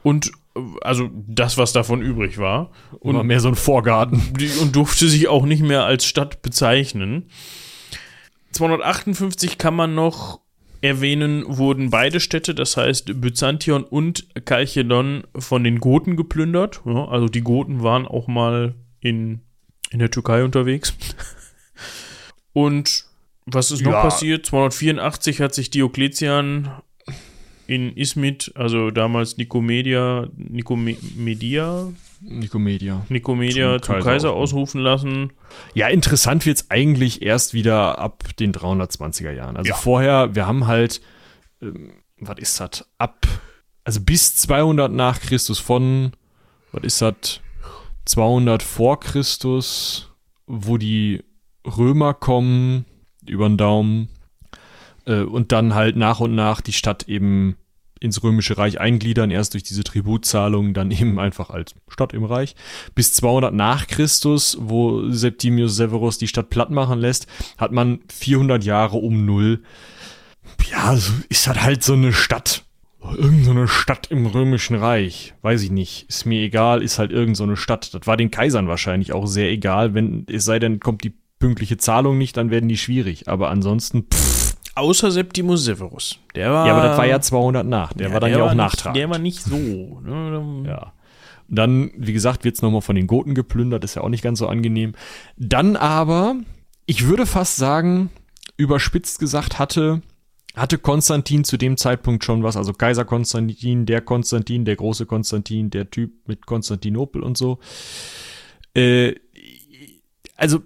und 0.02 0.32
äh, 0.56 0.60
also 0.80 1.10
das, 1.12 1.58
was 1.58 1.72
davon 1.72 2.00
übrig 2.00 2.38
war. 2.38 2.70
Und 2.98 3.16
war 3.16 3.24
mehr 3.24 3.40
so 3.40 3.48
ein 3.48 3.56
Vorgarten. 3.56 4.22
Und 4.62 4.74
durfte 4.74 5.08
sich 5.08 5.28
auch 5.28 5.44
nicht 5.44 5.62
mehr 5.62 5.84
als 5.84 6.06
Stadt 6.06 6.40
bezeichnen. 6.42 7.28
258 8.52 9.58
kann 9.58 9.74
man 9.74 9.94
noch 9.94 10.40
erwähnen, 10.80 11.44
wurden 11.46 11.90
beide 11.90 12.20
Städte, 12.20 12.54
das 12.54 12.76
heißt 12.76 13.20
Byzantion 13.20 13.84
und 13.84 14.26
Chalkedon, 14.46 15.24
von 15.36 15.64
den 15.64 15.78
Goten 15.80 16.16
geplündert. 16.16 16.80
Ja, 16.84 17.06
also 17.08 17.26
die 17.26 17.42
Goten 17.42 17.82
waren 17.82 18.06
auch 18.06 18.28
mal 18.28 18.74
in, 19.00 19.40
in 19.90 19.98
der 19.98 20.10
Türkei 20.10 20.44
unterwegs. 20.44 20.94
und 22.52 23.04
was 23.46 23.70
ist 23.70 23.82
noch 23.82 23.92
ja. 23.92 24.02
passiert? 24.02 24.46
284 24.46 25.40
hat 25.40 25.54
sich 25.54 25.70
Diokletian 25.70 26.70
in 27.66 27.96
Ismit, 27.96 28.52
also 28.54 28.90
damals 28.90 29.36
Nikomedia, 29.36 30.28
Nikomedia, 30.36 31.92
Nikomedia. 32.20 33.04
Nikomedia 33.08 33.80
zum, 33.80 33.94
Kaiser, 33.94 34.10
Kaiser 34.10 34.32
ausrufen 34.32 34.80
lassen. 34.80 35.32
Ja, 35.74 35.88
interessant 35.88 36.44
wird 36.46 36.58
es 36.58 36.70
eigentlich 36.70 37.22
erst 37.22 37.54
wieder 37.54 37.98
ab 37.98 38.24
den 38.38 38.52
320er 38.52 39.32
Jahren. 39.32 39.56
Also 39.56 39.70
ja. 39.70 39.74
vorher, 39.74 40.34
wir 40.34 40.46
haben 40.46 40.66
halt, 40.66 41.00
ähm, 41.62 41.92
was 42.18 42.38
ist 42.38 42.60
das? 42.60 42.86
Ab, 42.98 43.26
also 43.84 44.00
bis 44.00 44.36
200 44.36 44.92
nach 44.92 45.20
Christus 45.20 45.58
von, 45.58 46.12
was 46.72 46.84
ist 46.84 47.00
das? 47.00 47.40
200 48.04 48.62
vor 48.62 49.00
Christus, 49.00 50.12
wo 50.46 50.76
die 50.76 51.22
Römer 51.64 52.14
kommen, 52.14 52.84
über 53.26 53.48
den 53.48 53.56
Daumen, 53.56 54.08
äh, 55.06 55.20
und 55.20 55.52
dann 55.52 55.74
halt 55.74 55.96
nach 55.96 56.20
und 56.20 56.34
nach 56.34 56.60
die 56.60 56.72
Stadt 56.72 57.08
eben 57.08 57.56
ins 58.00 58.22
Römische 58.22 58.58
Reich 58.58 58.80
eingliedern, 58.80 59.30
erst 59.30 59.54
durch 59.54 59.62
diese 59.62 59.84
Tributzahlungen, 59.84 60.74
dann 60.74 60.90
eben 60.90 61.18
einfach 61.18 61.50
als 61.50 61.74
Stadt 61.88 62.12
im 62.12 62.24
Reich. 62.24 62.56
Bis 62.94 63.14
200 63.14 63.54
nach 63.54 63.86
Christus, 63.86 64.56
wo 64.60 65.10
Septimius 65.10 65.76
Severus 65.76 66.18
die 66.18 66.28
Stadt 66.28 66.50
platt 66.50 66.70
machen 66.70 66.98
lässt, 66.98 67.26
hat 67.58 67.72
man 67.72 68.00
400 68.12 68.64
Jahre 68.64 68.96
um 68.96 69.24
Null. 69.24 69.62
Ja, 70.70 70.94
ist 71.28 71.46
das 71.46 71.62
halt 71.62 71.84
so 71.84 71.92
eine 71.92 72.12
Stadt. 72.12 72.64
irgendeine 73.02 73.68
Stadt 73.68 74.10
im 74.10 74.26
Römischen 74.26 74.76
Reich, 74.76 75.34
weiß 75.42 75.62
ich 75.62 75.70
nicht, 75.70 76.06
ist 76.08 76.26
mir 76.26 76.42
egal, 76.42 76.82
ist 76.82 76.98
halt 76.98 77.12
irgendeine 77.12 77.56
Stadt. 77.56 77.94
Das 77.94 78.06
war 78.06 78.16
den 78.16 78.30
Kaisern 78.30 78.68
wahrscheinlich 78.68 79.12
auch 79.12 79.26
sehr 79.26 79.50
egal, 79.50 79.94
wenn 79.94 80.26
es 80.28 80.44
sei 80.44 80.58
denn, 80.58 80.80
kommt 80.80 81.04
die 81.04 81.14
pünktliche 81.38 81.78
Zahlung 81.78 82.18
nicht, 82.18 82.36
dann 82.36 82.50
werden 82.50 82.68
die 82.68 82.76
schwierig. 82.76 83.28
Aber 83.28 83.50
ansonsten, 83.50 84.06
pff. 84.12 84.39
Außer 84.74 85.10
Septimus 85.10 85.64
Severus. 85.64 86.18
Der 86.34 86.52
war. 86.52 86.66
Ja, 86.66 86.74
aber 86.74 86.88
das 86.88 86.98
war 86.98 87.06
ja 87.06 87.20
200 87.20 87.66
nach. 87.66 87.92
Der 87.92 88.08
ja, 88.08 88.12
war 88.12 88.20
dann 88.20 88.30
ja 88.30 88.42
auch 88.42 88.54
nachtragend. 88.54 88.96
Der 88.96 89.10
war 89.10 89.18
nicht 89.18 89.42
so. 89.42 89.56
Ne? 89.56 90.64
Ja. 90.66 90.92
Dann, 91.48 91.90
wie 91.96 92.12
gesagt, 92.12 92.44
wird 92.44 92.54
es 92.54 92.62
nochmal 92.62 92.80
von 92.80 92.94
den 92.94 93.08
Goten 93.08 93.34
geplündert, 93.34 93.82
ist 93.82 93.96
ja 93.96 94.02
auch 94.02 94.08
nicht 94.08 94.22
ganz 94.22 94.38
so 94.38 94.46
angenehm. 94.46 94.92
Dann 95.36 95.74
aber, 95.74 96.36
ich 96.86 97.06
würde 97.08 97.26
fast 97.26 97.56
sagen, 97.56 98.10
überspitzt 98.56 99.18
gesagt, 99.18 99.58
hatte, 99.58 100.00
hatte 100.54 100.78
Konstantin 100.78 101.42
zu 101.42 101.56
dem 101.56 101.76
Zeitpunkt 101.76 102.24
schon 102.24 102.44
was, 102.44 102.56
also 102.56 102.72
Kaiser 102.72 103.04
Konstantin, 103.04 103.84
der 103.84 104.00
Konstantin, 104.00 104.64
der 104.64 104.76
große 104.76 105.06
Konstantin, 105.06 105.70
der 105.70 105.90
Typ 105.90 106.28
mit 106.28 106.46
Konstantinopel 106.46 107.20
und 107.20 107.36
so. 107.36 107.58
Äh, 108.74 109.14
also 110.36 110.60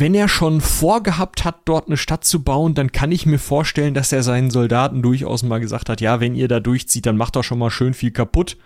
wenn 0.00 0.14
er 0.14 0.28
schon 0.28 0.60
vorgehabt 0.60 1.44
hat, 1.44 1.60
dort 1.64 1.86
eine 1.86 1.96
Stadt 1.96 2.24
zu 2.24 2.42
bauen, 2.42 2.74
dann 2.74 2.92
kann 2.92 3.12
ich 3.12 3.26
mir 3.26 3.38
vorstellen, 3.38 3.94
dass 3.94 4.12
er 4.12 4.22
seinen 4.22 4.50
Soldaten 4.50 5.02
durchaus 5.02 5.42
mal 5.42 5.60
gesagt 5.60 5.88
hat, 5.88 6.00
ja, 6.00 6.20
wenn 6.20 6.34
ihr 6.34 6.48
da 6.48 6.60
durchzieht, 6.60 7.06
dann 7.06 7.16
macht 7.16 7.36
doch 7.36 7.42
schon 7.42 7.58
mal 7.58 7.70
schön 7.70 7.94
viel 7.94 8.10
kaputt. 8.10 8.56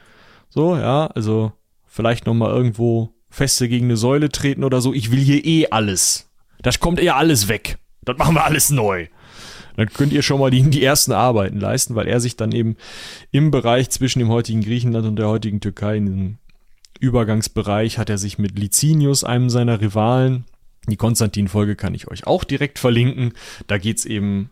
So, 0.48 0.76
ja, 0.76 1.06
also 1.08 1.52
vielleicht 1.86 2.26
noch 2.26 2.34
mal 2.34 2.50
irgendwo 2.50 3.12
feste 3.28 3.68
gegen 3.68 3.86
eine 3.86 3.96
Säule 3.96 4.30
treten 4.30 4.64
oder 4.64 4.80
so. 4.80 4.92
Ich 4.92 5.10
will 5.10 5.20
hier 5.20 5.44
eh 5.44 5.68
alles. 5.70 6.30
Das 6.62 6.80
kommt 6.80 7.00
eher 7.00 7.16
alles 7.16 7.48
weg. 7.48 7.78
Das 8.04 8.16
machen 8.18 8.34
wir 8.34 8.44
alles 8.44 8.70
neu. 8.70 9.08
Dann 9.76 9.88
könnt 9.88 10.12
ihr 10.12 10.22
schon 10.22 10.40
mal 10.40 10.50
die, 10.50 10.62
die 10.62 10.82
ersten 10.82 11.12
Arbeiten 11.12 11.60
leisten, 11.60 11.94
weil 11.94 12.08
er 12.08 12.20
sich 12.20 12.36
dann 12.36 12.52
eben 12.52 12.76
im 13.30 13.50
Bereich 13.50 13.90
zwischen 13.90 14.20
dem 14.20 14.28
heutigen 14.28 14.62
Griechenland 14.62 15.06
und 15.06 15.16
der 15.16 15.28
heutigen 15.28 15.60
Türkei, 15.60 15.98
in 15.98 16.06
diesem 16.06 16.38
Übergangsbereich, 16.98 17.98
hat 17.98 18.08
er 18.08 18.16
sich 18.16 18.38
mit 18.38 18.58
Licinius, 18.58 19.22
einem 19.22 19.50
seiner 19.50 19.80
Rivalen, 19.80 20.46
die 20.90 20.96
Konstantin-Folge 20.96 21.76
kann 21.76 21.94
ich 21.94 22.08
euch 22.08 22.26
auch 22.26 22.44
direkt 22.44 22.78
verlinken. 22.78 23.32
Da 23.66 23.78
geht's 23.78 24.04
eben 24.04 24.50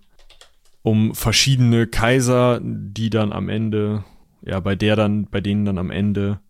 um 0.83 1.15
verschiedene 1.15 1.87
Kaiser, 1.87 2.61
die 2.63 3.11
dann 3.11 3.33
am 3.33 3.49
Ende, 3.49 4.05
ja, 4.43 4.61
bei 4.61 4.77
der 4.77 4.97
dann, 4.97 5.27
bei 5.27 5.41
denen 5.41 5.65
dann 5.65 5.79
am 5.79 5.91
Ende 5.91 6.41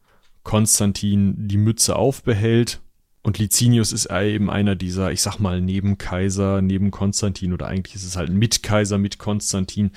Konstantin 0.42 1.48
die 1.48 1.56
Mütze 1.56 1.96
aufbehält. 1.96 2.80
Und 3.22 3.38
Licinius 3.38 3.92
ist 3.92 4.10
eben 4.10 4.50
einer 4.50 4.74
dieser, 4.74 5.10
ich 5.12 5.22
sag 5.22 5.38
mal, 5.38 5.60
Nebenkaiser, 5.60 6.60
neben 6.60 6.90
Konstantin 6.90 7.52
oder 7.52 7.66
eigentlich 7.66 7.94
ist 7.94 8.04
es 8.04 8.16
halt 8.16 8.28
ein 8.28 8.36
Mitkaiser 8.36 8.98
mit 8.98 9.18
Konstantin, 9.18 9.92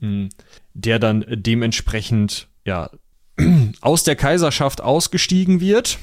hm, 0.00 0.28
der 0.74 0.98
dann 0.98 1.24
dementsprechend, 1.28 2.48
ja, 2.66 2.90
aus 3.80 4.04
der 4.04 4.16
Kaiserschaft 4.16 4.82
ausgestiegen 4.82 5.60
wird 5.60 5.98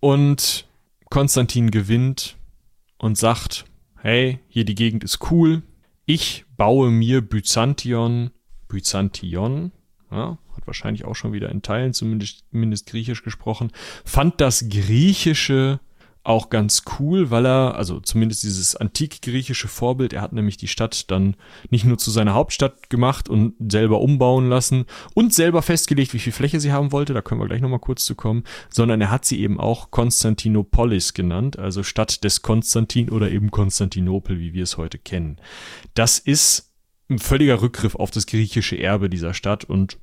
und 0.00 0.66
Konstantin 1.14 1.70
gewinnt 1.70 2.34
und 2.98 3.16
sagt, 3.16 3.66
hey, 4.00 4.40
hier 4.48 4.64
die 4.64 4.74
Gegend 4.74 5.04
ist 5.04 5.30
cool, 5.30 5.62
ich 6.06 6.44
baue 6.56 6.90
mir 6.90 7.20
Byzantion, 7.20 8.32
Byzantion, 8.66 9.70
ja, 10.10 10.38
hat 10.56 10.66
wahrscheinlich 10.66 11.04
auch 11.04 11.14
schon 11.14 11.32
wieder 11.32 11.50
in 11.50 11.62
Teilen 11.62 11.92
zumindest, 11.92 12.42
zumindest 12.50 12.86
griechisch 12.88 13.22
gesprochen, 13.22 13.70
fand 14.04 14.40
das 14.40 14.68
griechische 14.68 15.78
auch 16.24 16.48
ganz 16.48 16.82
cool, 16.98 17.30
weil 17.30 17.46
er, 17.46 17.76
also 17.76 18.00
zumindest 18.00 18.42
dieses 18.42 18.74
antik-griechische 18.74 19.68
Vorbild, 19.68 20.14
er 20.14 20.22
hat 20.22 20.32
nämlich 20.32 20.56
die 20.56 20.68
Stadt 20.68 21.10
dann 21.10 21.36
nicht 21.70 21.84
nur 21.84 21.98
zu 21.98 22.10
seiner 22.10 22.34
Hauptstadt 22.34 22.88
gemacht 22.88 23.28
und 23.28 23.54
selber 23.70 24.00
umbauen 24.00 24.48
lassen 24.48 24.86
und 25.14 25.34
selber 25.34 25.60
festgelegt, 25.60 26.14
wie 26.14 26.18
viel 26.18 26.32
Fläche 26.32 26.60
sie 26.60 26.72
haben 26.72 26.92
wollte, 26.92 27.12
da 27.12 27.20
können 27.20 27.40
wir 27.40 27.46
gleich 27.46 27.60
nochmal 27.60 27.78
kurz 27.78 28.06
zu 28.06 28.14
kommen, 28.14 28.44
sondern 28.70 29.00
er 29.02 29.10
hat 29.10 29.26
sie 29.26 29.40
eben 29.40 29.60
auch 29.60 29.90
Konstantinopolis 29.90 31.12
genannt, 31.12 31.58
also 31.58 31.82
Stadt 31.82 32.24
des 32.24 32.40
Konstantin 32.40 33.10
oder 33.10 33.30
eben 33.30 33.50
Konstantinopel, 33.50 34.40
wie 34.40 34.54
wir 34.54 34.62
es 34.62 34.78
heute 34.78 34.98
kennen. 34.98 35.36
Das 35.92 36.18
ist 36.18 36.72
ein 37.10 37.18
völliger 37.18 37.60
Rückgriff 37.60 37.94
auf 37.94 38.10
das 38.10 38.26
griechische 38.26 38.78
Erbe 38.78 39.10
dieser 39.10 39.34
Stadt 39.34 39.64
und 39.64 39.98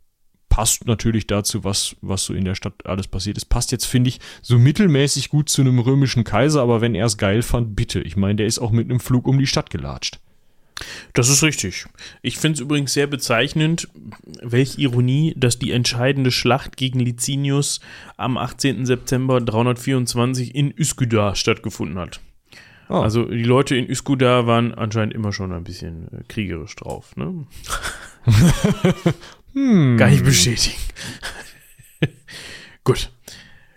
passt 0.52 0.86
natürlich 0.86 1.28
dazu, 1.28 1.64
was, 1.64 1.96
was 2.02 2.26
so 2.26 2.34
in 2.34 2.44
der 2.44 2.56
Stadt 2.56 2.86
alles 2.86 3.08
passiert 3.08 3.38
ist. 3.38 3.46
Passt 3.46 3.72
jetzt, 3.72 3.86
finde 3.86 4.10
ich, 4.10 4.20
so 4.42 4.60
mittelmäßig 4.60 5.30
gut 5.30 5.48
zu 5.48 5.62
einem 5.62 5.80
römischen 5.80 6.26
Kaiser, 6.26 6.62
aber 6.62 6.82
wenn 6.82 6.94
er 6.94 7.06
es 7.06 7.18
geil 7.18 7.42
fand, 7.42 7.74
bitte. 7.76 8.02
Ich 8.02 8.18
meine, 8.18 8.36
der 8.36 8.48
ist 8.48 8.60
auch 8.60 8.72
mit 8.72 8.90
einem 8.90 9.00
Flug 9.00 9.28
um 9.28 9.40
die 9.40 9.48
Stadt 9.48 9.70
gelatscht. 9.70 10.20
Das 11.14 11.30
ist 11.30 11.42
richtig. 11.42 11.86
Ich 12.22 12.38
finde 12.38 12.56
es 12.56 12.60
übrigens 12.60 12.92
sehr 12.92 13.08
bezeichnend, 13.08 13.88
welch 14.42 14.78
Ironie, 14.78 15.34
dass 15.38 15.58
die 15.58 15.72
entscheidende 15.72 16.32
Schlacht 16.32 16.76
gegen 16.76 17.00
Licinius 17.00 17.80
am 18.18 18.38
18. 18.38 18.86
September 18.86 19.40
324 19.40 20.54
in 20.54 20.72
Üsküdar 20.72 21.36
stattgefunden 21.36 21.98
hat. 21.98 22.20
Oh. 22.90 22.96
Also 22.96 23.24
die 23.24 23.44
Leute 23.44 23.78
in 23.78 23.88
Üsküdar 23.88 24.48
waren 24.48 24.74
anscheinend 24.74 25.14
immer 25.14 25.32
schon 25.32 25.54
ein 25.54 25.64
bisschen 25.64 26.08
äh, 26.12 26.24
kriegerisch 26.28 26.76
drauf. 26.76 27.16
Ne? 27.16 27.46
Hm. 29.54 29.98
Kann 29.98 30.14
ich 30.14 30.24
bestätigen. 30.24 30.78
Gut. 32.84 33.12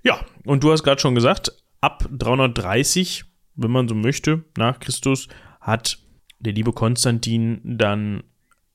Ja, 0.03 0.20
und 0.45 0.62
du 0.62 0.72
hast 0.72 0.83
gerade 0.83 1.01
schon 1.01 1.14
gesagt, 1.14 1.53
ab 1.81 2.09
330, 2.11 3.25
wenn 3.57 3.70
man 3.70 3.89
so 3.89 3.95
möchte, 3.95 4.45
nach 4.57 4.81
Christus, 4.81 5.29
hat 5.61 5.99
der 6.39 6.53
liebe 6.53 6.72
Konstantin 6.72 7.61
dann 7.64 8.22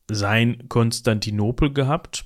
sein 0.10 0.68
Konstantinopel 0.70 1.72
gehabt. 1.72 2.26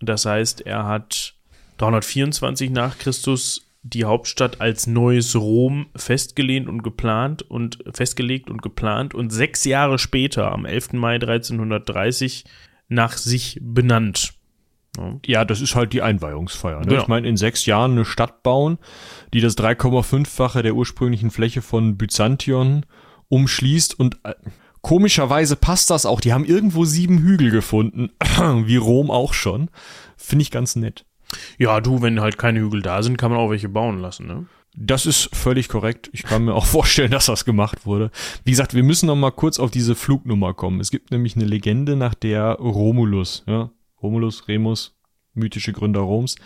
Das 0.00 0.24
heißt, 0.24 0.62
er 0.62 0.84
hat 0.84 1.34
324 1.78 2.70
nach 2.70 2.98
Christus 2.98 3.66
die 3.82 4.04
Hauptstadt 4.04 4.60
als 4.60 4.86
neues 4.86 5.34
Rom 5.34 5.86
festgelehnt 5.96 6.68
und 6.68 6.82
geplant 6.82 7.42
und 7.42 7.78
festgelegt 7.92 8.50
und 8.50 8.60
geplant 8.60 9.14
und 9.14 9.30
sechs 9.30 9.64
Jahre 9.64 9.98
später, 9.98 10.52
am 10.52 10.66
11. 10.66 10.94
Mai 10.94 11.14
1330, 11.14 12.44
nach 12.90 13.16
sich 13.16 13.58
benannt. 13.62 14.34
Ja, 15.24 15.44
das 15.44 15.60
ist 15.60 15.76
halt 15.76 15.92
die 15.92 16.02
Einweihungsfeier. 16.02 16.80
Ne? 16.80 16.86
Genau. 16.86 17.02
Ich 17.02 17.08
meine, 17.08 17.28
in 17.28 17.36
sechs 17.36 17.64
Jahren 17.64 17.92
eine 17.92 18.04
Stadt 18.04 18.42
bauen, 18.42 18.78
die 19.32 19.40
das 19.40 19.56
3,5-fache 19.56 20.62
der 20.62 20.74
ursprünglichen 20.74 21.30
Fläche 21.30 21.62
von 21.62 21.96
Byzantion 21.96 22.84
umschließt 23.28 23.98
und 23.98 24.18
äh, 24.24 24.34
komischerweise 24.82 25.56
passt 25.56 25.90
das 25.90 26.06
auch. 26.06 26.20
Die 26.20 26.32
haben 26.32 26.44
irgendwo 26.44 26.84
sieben 26.84 27.18
Hügel 27.18 27.50
gefunden, 27.50 28.10
wie 28.64 28.76
Rom 28.76 29.10
auch 29.10 29.32
schon. 29.32 29.70
Finde 30.16 30.42
ich 30.42 30.50
ganz 30.50 30.74
nett. 30.76 31.06
Ja, 31.56 31.80
du, 31.80 32.02
wenn 32.02 32.20
halt 32.20 32.36
keine 32.36 32.58
Hügel 32.58 32.82
da 32.82 33.02
sind, 33.04 33.16
kann 33.16 33.30
man 33.30 33.38
auch 33.38 33.50
welche 33.50 33.68
bauen 33.68 34.00
lassen, 34.00 34.26
ne? 34.26 34.46
Das 34.76 35.04
ist 35.04 35.34
völlig 35.34 35.68
korrekt. 35.68 36.10
Ich 36.12 36.22
kann 36.22 36.44
mir 36.44 36.54
auch 36.54 36.66
vorstellen, 36.76 37.10
dass 37.10 37.26
das 37.26 37.44
gemacht 37.44 37.86
wurde. 37.86 38.10
Wie 38.44 38.52
gesagt, 38.52 38.74
wir 38.74 38.82
müssen 38.82 39.06
noch 39.06 39.16
mal 39.16 39.32
kurz 39.32 39.58
auf 39.58 39.70
diese 39.70 39.94
Flugnummer 39.94 40.54
kommen. 40.54 40.80
Es 40.80 40.90
gibt 40.90 41.10
nämlich 41.10 41.36
eine 41.36 41.44
Legende, 41.44 41.96
nach 41.96 42.14
der 42.14 42.52
Romulus, 42.52 43.44
ja, 43.46 43.70
Romulus, 44.02 44.48
Remus, 44.48 44.96
mythische 45.34 45.72
Gründer 45.72 46.00
Roms, 46.00 46.36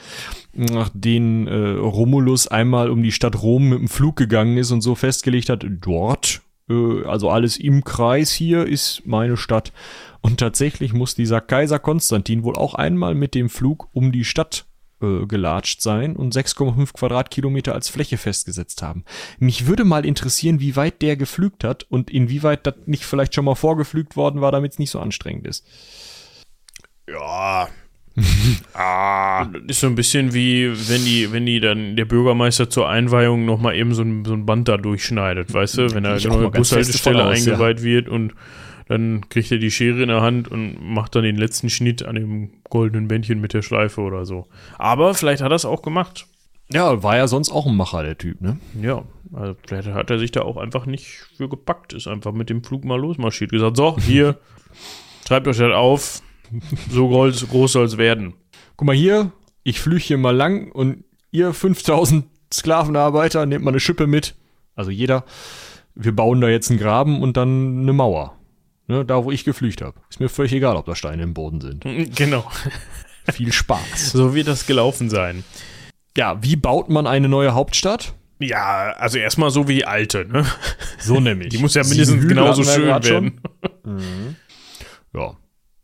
nach 0.53 0.91
denen 0.93 1.47
äh, 1.47 1.71
Romulus 1.79 2.49
einmal 2.49 2.91
um 2.91 3.03
die 3.03 3.13
Stadt 3.13 3.43
Rom 3.43 3.69
mit 3.69 3.79
dem 3.79 3.89
Flug 3.89 4.17
gegangen 4.17 4.59
ist 4.59 4.71
und 4.71 4.81
so 4.81 4.95
festgelegt 4.95 5.49
hat, 5.49 5.65
dort, 5.69 6.43
äh, 6.69 7.05
also 7.05 7.31
alles 7.31 7.57
im 7.57 7.85
Kreis 7.85 8.33
hier 8.33 8.67
ist 8.67 9.03
meine 9.05 9.37
Stadt. 9.37 9.73
Und 10.21 10.41
tatsächlich 10.41 10.93
muss 10.93 11.15
dieser 11.15 11.41
Kaiser 11.41 11.79
Konstantin 11.79 12.45
wohl 12.45 12.57
auch 12.57 12.75
einmal 12.75 13.15
mit 13.15 13.35
dem 13.35 13.51
Flug 13.51 13.89
um 13.93 14.11
die 14.11 14.25
Stadt 14.25 14.67
gelatscht 15.27 15.81
sein 15.81 16.17
und 16.17 16.35
6,5 16.35 16.93
Quadratkilometer 16.93 17.75
als 17.75 17.89
Fläche 17.89 18.17
festgesetzt 18.17 18.83
haben. 18.83 19.05
Mich 19.39 19.67
würde 19.67 19.85
mal 19.85 20.05
interessieren, 20.05 20.61
wie 20.61 20.77
weit 20.77 21.03
der 21.03 21.17
geflügt 21.17 21.65
hat 21.65 21.85
und 21.85 22.11
inwieweit 22.11 22.67
das 22.67 22.75
nicht 22.87 23.05
vielleicht 23.05 23.35
schon 23.35 23.45
mal 23.45 23.55
vorgeflügt 23.55 24.17
worden 24.17 24.41
war, 24.41 24.53
damit 24.53 24.73
es 24.73 24.79
nicht 24.79 24.91
so 24.91 25.01
anstrengend 25.01 25.47
ist. 25.47 25.67
Ja. 27.09 27.69
ah. 28.75 29.47
Ist 29.67 29.81
so 29.81 29.87
ein 29.89 29.95
bisschen 29.95 30.35
wie, 30.35 30.71
wenn 30.89 31.05
die, 31.05 31.33
wenn 31.33 31.47
die 31.47 31.61
dann 31.61 31.97
der 31.97 32.05
Bürgermeister 32.05 32.71
zur 32.71 32.89
Einweihung 32.89 33.45
nochmal 33.45 33.77
eben 33.77 33.95
so 33.95 34.03
ein, 34.03 34.25
so 34.25 34.35
ein 34.35 34.47
Band 34.47 34.69
da 34.69 34.77
durchschneidet, 34.77 35.53
weißt 35.53 35.79
du, 35.79 35.95
wenn 35.95 36.05
er 36.05 36.15
eine 36.15 36.29
neue 36.29 36.51
Bushaltestelle 36.51 37.27
eingeweiht 37.27 37.81
ja. 37.81 37.85
wird 37.85 38.09
und 38.09 38.35
dann 38.87 39.29
kriegt 39.29 39.51
er 39.51 39.59
die 39.59 39.71
Schere 39.71 40.03
in 40.03 40.09
der 40.09 40.21
Hand 40.21 40.49
und 40.49 40.83
macht 40.83 41.15
dann 41.15 41.23
den 41.25 41.37
letzten 41.37 41.71
Schnitt 41.71 42.05
an 42.05 42.17
dem 42.17 42.51
goldenen 42.69 43.09
Bändchen 43.09 43.41
mit 43.41 43.55
der 43.55 43.63
Schleife 43.63 44.01
oder 44.03 44.27
so. 44.27 44.47
Aber 44.79 45.15
vielleicht 45.15 45.43
hat 45.43 45.53
er 45.53 45.57
es 45.57 45.65
auch 45.65 45.83
gemacht. 45.83 46.27
Ja, 46.73 47.03
war 47.03 47.17
ja 47.17 47.29
sonst 47.29 47.51
auch 47.51 47.67
ein 47.67 47.77
Macher, 47.77 48.03
der 48.03 48.17
Typ, 48.17 48.41
ne? 48.41 48.59
Ja, 48.81 49.05
also 49.33 49.55
vielleicht 49.67 49.89
hat 49.89 50.11
er 50.11 50.19
sich 50.19 50.33
da 50.33 50.43
auch 50.43 50.57
einfach 50.57 50.87
nicht 50.87 51.07
für 51.37 51.49
gepackt, 51.49 51.93
ist 51.93 52.07
einfach 52.07 52.33
mit 52.33 52.49
dem 52.49 52.65
Flug 52.65 52.85
mal 52.85 52.99
losmarschiert. 52.99 53.51
Gesagt, 53.51 53.77
so, 53.77 53.97
hier, 53.99 54.39
schreibt 55.29 55.47
euch 55.47 55.59
das 55.59 55.73
auf, 55.73 56.23
so 56.91 57.09
groß, 57.09 57.49
groß 57.49 57.73
soll 57.73 57.85
es 57.85 57.99
werden. 57.99 58.35
Guck 58.77 58.87
mal 58.87 58.97
hier, 58.97 59.31
ich 59.63 59.81
flüge 59.81 60.03
hier 60.03 60.19
mal 60.19 60.35
lang 60.35 60.73
und 60.73 61.05
ihr 61.31 61.53
5000 61.53 62.27
Sklavenarbeiter 62.53 63.45
nehmt 63.47 63.65
mal 63.65 63.71
eine 63.71 63.81
Schippe 63.81 64.07
mit, 64.07 64.35
also 64.75 64.91
jeder. 64.91 65.25
Wir 65.95 66.15
bauen 66.15 66.41
da 66.41 66.49
jetzt 66.49 66.71
einen 66.71 66.81
Graben 66.81 67.23
und 67.23 67.37
dann 67.37 67.83
eine 67.83 67.93
Mauer. 67.93 68.37
Ne, 68.87 69.05
da, 69.05 69.25
wo 69.25 69.31
ich 69.31 69.45
geflücht 69.45 69.81
habe. 69.81 69.99
Ist 70.11 70.21
mir 70.21 70.29
völlig 70.29 70.53
egal, 70.53 70.77
ob 70.77 70.85
da 70.87 70.95
Steine 70.95 71.23
im 71.23 71.33
Boden 71.33 71.61
sind. 71.61 71.85
Genau. 72.17 72.51
Viel 73.33 73.53
Spaß. 73.53 74.13
So 74.13 74.35
wird 74.35 74.49
das 74.49 74.67
gelaufen 74.67 75.09
sein. 75.09 75.45
Ja, 76.17 76.43
wie 76.43 76.57
baut 76.57 76.91
man 76.91 77.07
eine 77.07 77.29
neue 77.29 77.55
Hauptstadt? 77.55 78.15
Ja, 78.39 78.93
also 78.99 79.19
erstmal 79.19 79.51
so 79.51 79.69
wie 79.69 79.77
die 79.77 79.87
alte, 79.87 80.27
ne? 80.27 80.45
So 80.99 81.21
nämlich. 81.21 81.49
Die 81.49 81.59
muss 81.59 81.75
ja 81.75 81.83
mindestens 81.85 82.29
genauso 82.29 82.63
schön 82.65 82.87
werden. 82.87 83.41
Ja, 85.15 85.37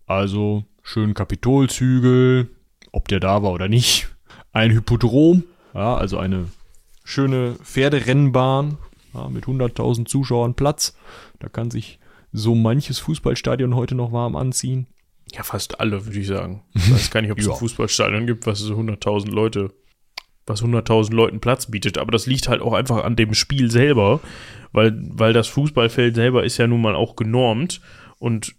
also 0.06 0.64
schön 0.82 1.14
Kapitolzügel, 1.14 2.50
ob 2.92 3.08
der 3.08 3.20
da 3.20 3.42
war 3.42 3.52
oder 3.52 3.68
nicht. 3.68 4.08
Ein 4.52 4.72
Hippodrom, 4.72 5.44
ja, 5.74 5.96
also 5.96 6.18
eine 6.18 6.48
schöne 7.04 7.54
Pferderennbahn 7.62 8.78
ja, 9.14 9.28
mit 9.28 9.44
100.000 9.44 10.06
Zuschauern 10.06 10.54
Platz. 10.54 10.96
Da 11.38 11.48
kann 11.48 11.70
sich 11.70 11.99
so 12.32 12.54
manches 12.54 12.98
Fußballstadion 13.00 13.74
heute 13.74 13.94
noch 13.94 14.12
warm 14.12 14.36
anziehen. 14.36 14.86
Ja, 15.32 15.42
fast 15.42 15.80
alle, 15.80 16.06
würde 16.06 16.18
ich 16.18 16.26
sagen. 16.26 16.62
Ich 16.74 16.90
weiß 16.92 17.10
gar 17.10 17.22
nicht, 17.22 17.30
ob 17.32 17.38
es 17.38 17.46
Ja. 17.46 17.52
ein 17.52 17.58
Fußballstadion 17.58 18.26
gibt, 18.26 18.46
was 18.46 18.58
so 18.60 18.74
100.000 18.76 19.30
Leute, 19.30 19.72
was 20.46 20.62
100.000 20.62 21.12
Leuten 21.14 21.40
Platz 21.40 21.70
bietet. 21.70 21.98
Aber 21.98 22.10
das 22.12 22.26
liegt 22.26 22.48
halt 22.48 22.60
auch 22.62 22.72
einfach 22.72 23.04
an 23.04 23.16
dem 23.16 23.34
Spiel 23.34 23.70
selber, 23.70 24.20
weil, 24.72 24.96
weil 25.00 25.32
das 25.32 25.48
Fußballfeld 25.48 26.14
selber 26.14 26.44
ist 26.44 26.56
ja 26.58 26.66
nun 26.66 26.80
mal 26.82 26.94
auch 26.96 27.16
genormt 27.16 27.80
und 28.18 28.54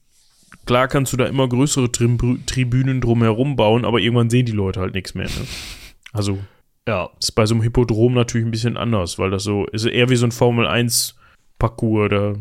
klar 0.65 0.87
kannst 0.87 1.11
du 1.13 1.17
da 1.17 1.25
immer 1.25 1.47
größere 1.49 1.87
Tribü- 1.87 2.45
Tribünen 2.45 3.01
drumherum 3.01 3.55
bauen, 3.55 3.83
aber 3.85 3.99
irgendwann 3.99 4.29
sehen 4.29 4.45
die 4.45 4.51
Leute 4.51 4.79
halt 4.81 4.93
nichts 4.93 5.13
mehr. 5.15 5.27
Ne? 5.27 5.31
Also 6.13 6.39
Ja, 6.87 7.09
ist 7.19 7.31
bei 7.33 7.45
so 7.45 7.53
einem 7.55 7.63
Hippodrom 7.63 8.13
natürlich 8.13 8.45
ein 8.45 8.51
bisschen 8.51 8.75
anders, 8.75 9.17
weil 9.17 9.29
das 9.29 9.43
so 9.43 9.65
ist 9.67 9.85
eher 9.85 10.09
wie 10.09 10.17
so 10.17 10.25
ein 10.25 10.31
Formel 10.33 10.67
1 10.67 11.15
Parcours 11.57 12.05
oder 12.07 12.35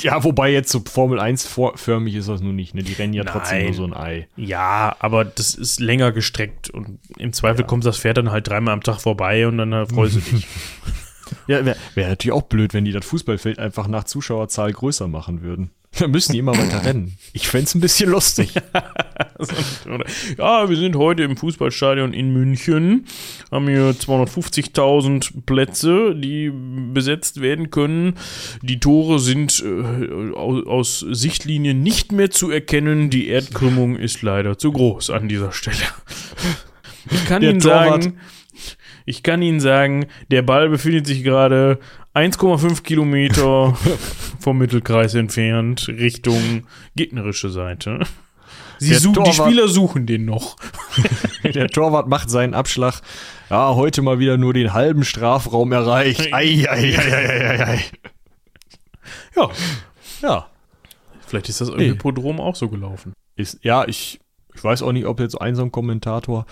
ja, 0.00 0.24
wobei 0.24 0.50
jetzt 0.52 0.70
so 0.70 0.82
Formel 0.88 1.20
1 1.20 1.46
vor- 1.46 1.76
förmig 1.76 2.14
ist 2.14 2.28
das 2.28 2.40
nun 2.40 2.56
nicht. 2.56 2.74
Ne? 2.74 2.82
Die 2.82 2.92
rennen 2.94 3.12
ja 3.14 3.24
trotzdem 3.24 3.58
Nein. 3.58 3.66
nur 3.66 3.74
so 3.74 3.84
ein 3.84 3.94
Ei. 3.94 4.28
Ja, 4.36 4.96
aber 4.98 5.24
das 5.24 5.54
ist 5.54 5.80
länger 5.80 6.12
gestreckt 6.12 6.70
und 6.70 6.98
im 7.18 7.32
Zweifel 7.32 7.64
kommt 7.64 7.84
das 7.84 7.98
Pferd 7.98 8.16
dann 8.18 8.30
halt 8.30 8.48
dreimal 8.48 8.74
am 8.74 8.82
Tag 8.82 9.00
vorbei 9.00 9.46
und 9.46 9.58
dann 9.58 9.86
freust 9.86 10.16
du 10.16 10.20
dich. 10.20 10.46
Ja, 11.46 11.64
wäre 11.64 11.76
wär 11.94 12.08
natürlich 12.08 12.32
auch 12.32 12.42
blöd, 12.42 12.74
wenn 12.74 12.84
die 12.84 12.92
das 12.92 13.04
Fußballfeld 13.06 13.58
einfach 13.58 13.88
nach 13.88 14.04
Zuschauerzahl 14.04 14.72
größer 14.72 15.08
machen 15.08 15.42
würden. 15.42 15.70
Dann 15.98 16.10
müssen 16.10 16.32
die 16.32 16.38
immer 16.38 16.56
weiter 16.56 16.84
rennen. 16.84 17.16
Ich 17.32 17.48
fänd's 17.48 17.74
ein 17.74 17.80
bisschen 17.80 18.10
lustig. 18.10 18.54
Ja, 20.38 20.68
wir 20.68 20.76
sind 20.76 20.96
heute 20.96 21.22
im 21.24 21.36
Fußballstadion 21.36 22.12
in 22.12 22.32
München, 22.32 23.04
haben 23.50 23.68
hier 23.68 23.90
250.000 23.92 25.42
Plätze, 25.44 26.14
die 26.14 26.50
besetzt 26.92 27.40
werden 27.40 27.70
können. 27.70 28.14
Die 28.62 28.80
Tore 28.80 29.18
sind 29.18 29.62
äh, 29.64 30.32
aus, 30.34 30.66
aus 30.66 31.00
Sichtlinien 31.10 31.82
nicht 31.82 32.12
mehr 32.12 32.30
zu 32.30 32.50
erkennen. 32.50 33.10
Die 33.10 33.28
Erdkrümmung 33.28 33.96
ist 33.96 34.22
leider 34.22 34.56
zu 34.58 34.72
groß 34.72 35.10
an 35.10 35.28
dieser 35.28 35.52
Stelle. 35.52 35.76
Ich 37.10 37.24
kann 37.26 37.42
Der 37.42 37.50
Ihnen 37.50 37.60
Torwart- 37.60 38.04
sagen, 38.04 38.18
ich 39.06 39.22
kann 39.22 39.42
Ihnen 39.42 39.60
sagen, 39.60 40.06
der 40.30 40.42
Ball 40.42 40.68
befindet 40.70 41.06
sich 41.06 41.22
gerade 41.24 41.78
1,5 42.14 42.82
Kilometer 42.82 43.76
vom 44.40 44.58
Mittelkreis 44.58 45.14
entfernt 45.14 45.88
Richtung 45.88 46.66
gegnerische 46.96 47.50
Seite. 47.50 48.00
Sie 48.78 48.94
suchen, 48.94 49.14
die 49.24 49.30
Torwart- 49.30 49.34
Spieler 49.48 49.68
suchen 49.68 50.06
den 50.06 50.24
noch. 50.24 50.56
Der 51.44 51.68
Torwart 51.68 52.08
macht 52.08 52.30
seinen 52.30 52.54
Abschlag. 52.54 53.00
Ja, 53.50 53.74
heute 53.74 54.02
mal 54.02 54.18
wieder 54.18 54.36
nur 54.36 54.52
den 54.52 54.72
halben 54.72 55.04
Strafraum 55.04 55.72
erreicht. 55.72 56.32
Ei, 56.32 56.66
ei, 56.68 56.96
ei, 56.98 56.98
ei, 56.98 57.64
ei. 57.66 57.84
Ja, 59.36 59.50
Ja. 60.22 60.46
vielleicht 61.26 61.48
ist 61.48 61.60
das 61.60 61.68
im. 61.68 61.78
Hippodrom 61.78 62.40
auch 62.40 62.56
so 62.56 62.68
gelaufen. 62.68 63.12
Ist, 63.36 63.58
ja, 63.62 63.86
ich, 63.86 64.20
ich 64.54 64.62
weiß 64.62 64.82
auch 64.82 64.92
nicht, 64.92 65.06
ob 65.06 65.18
jetzt 65.20 65.40
ein 65.40 65.54
so 65.56 65.62
ein 65.62 65.72
Kommentator 65.72 66.46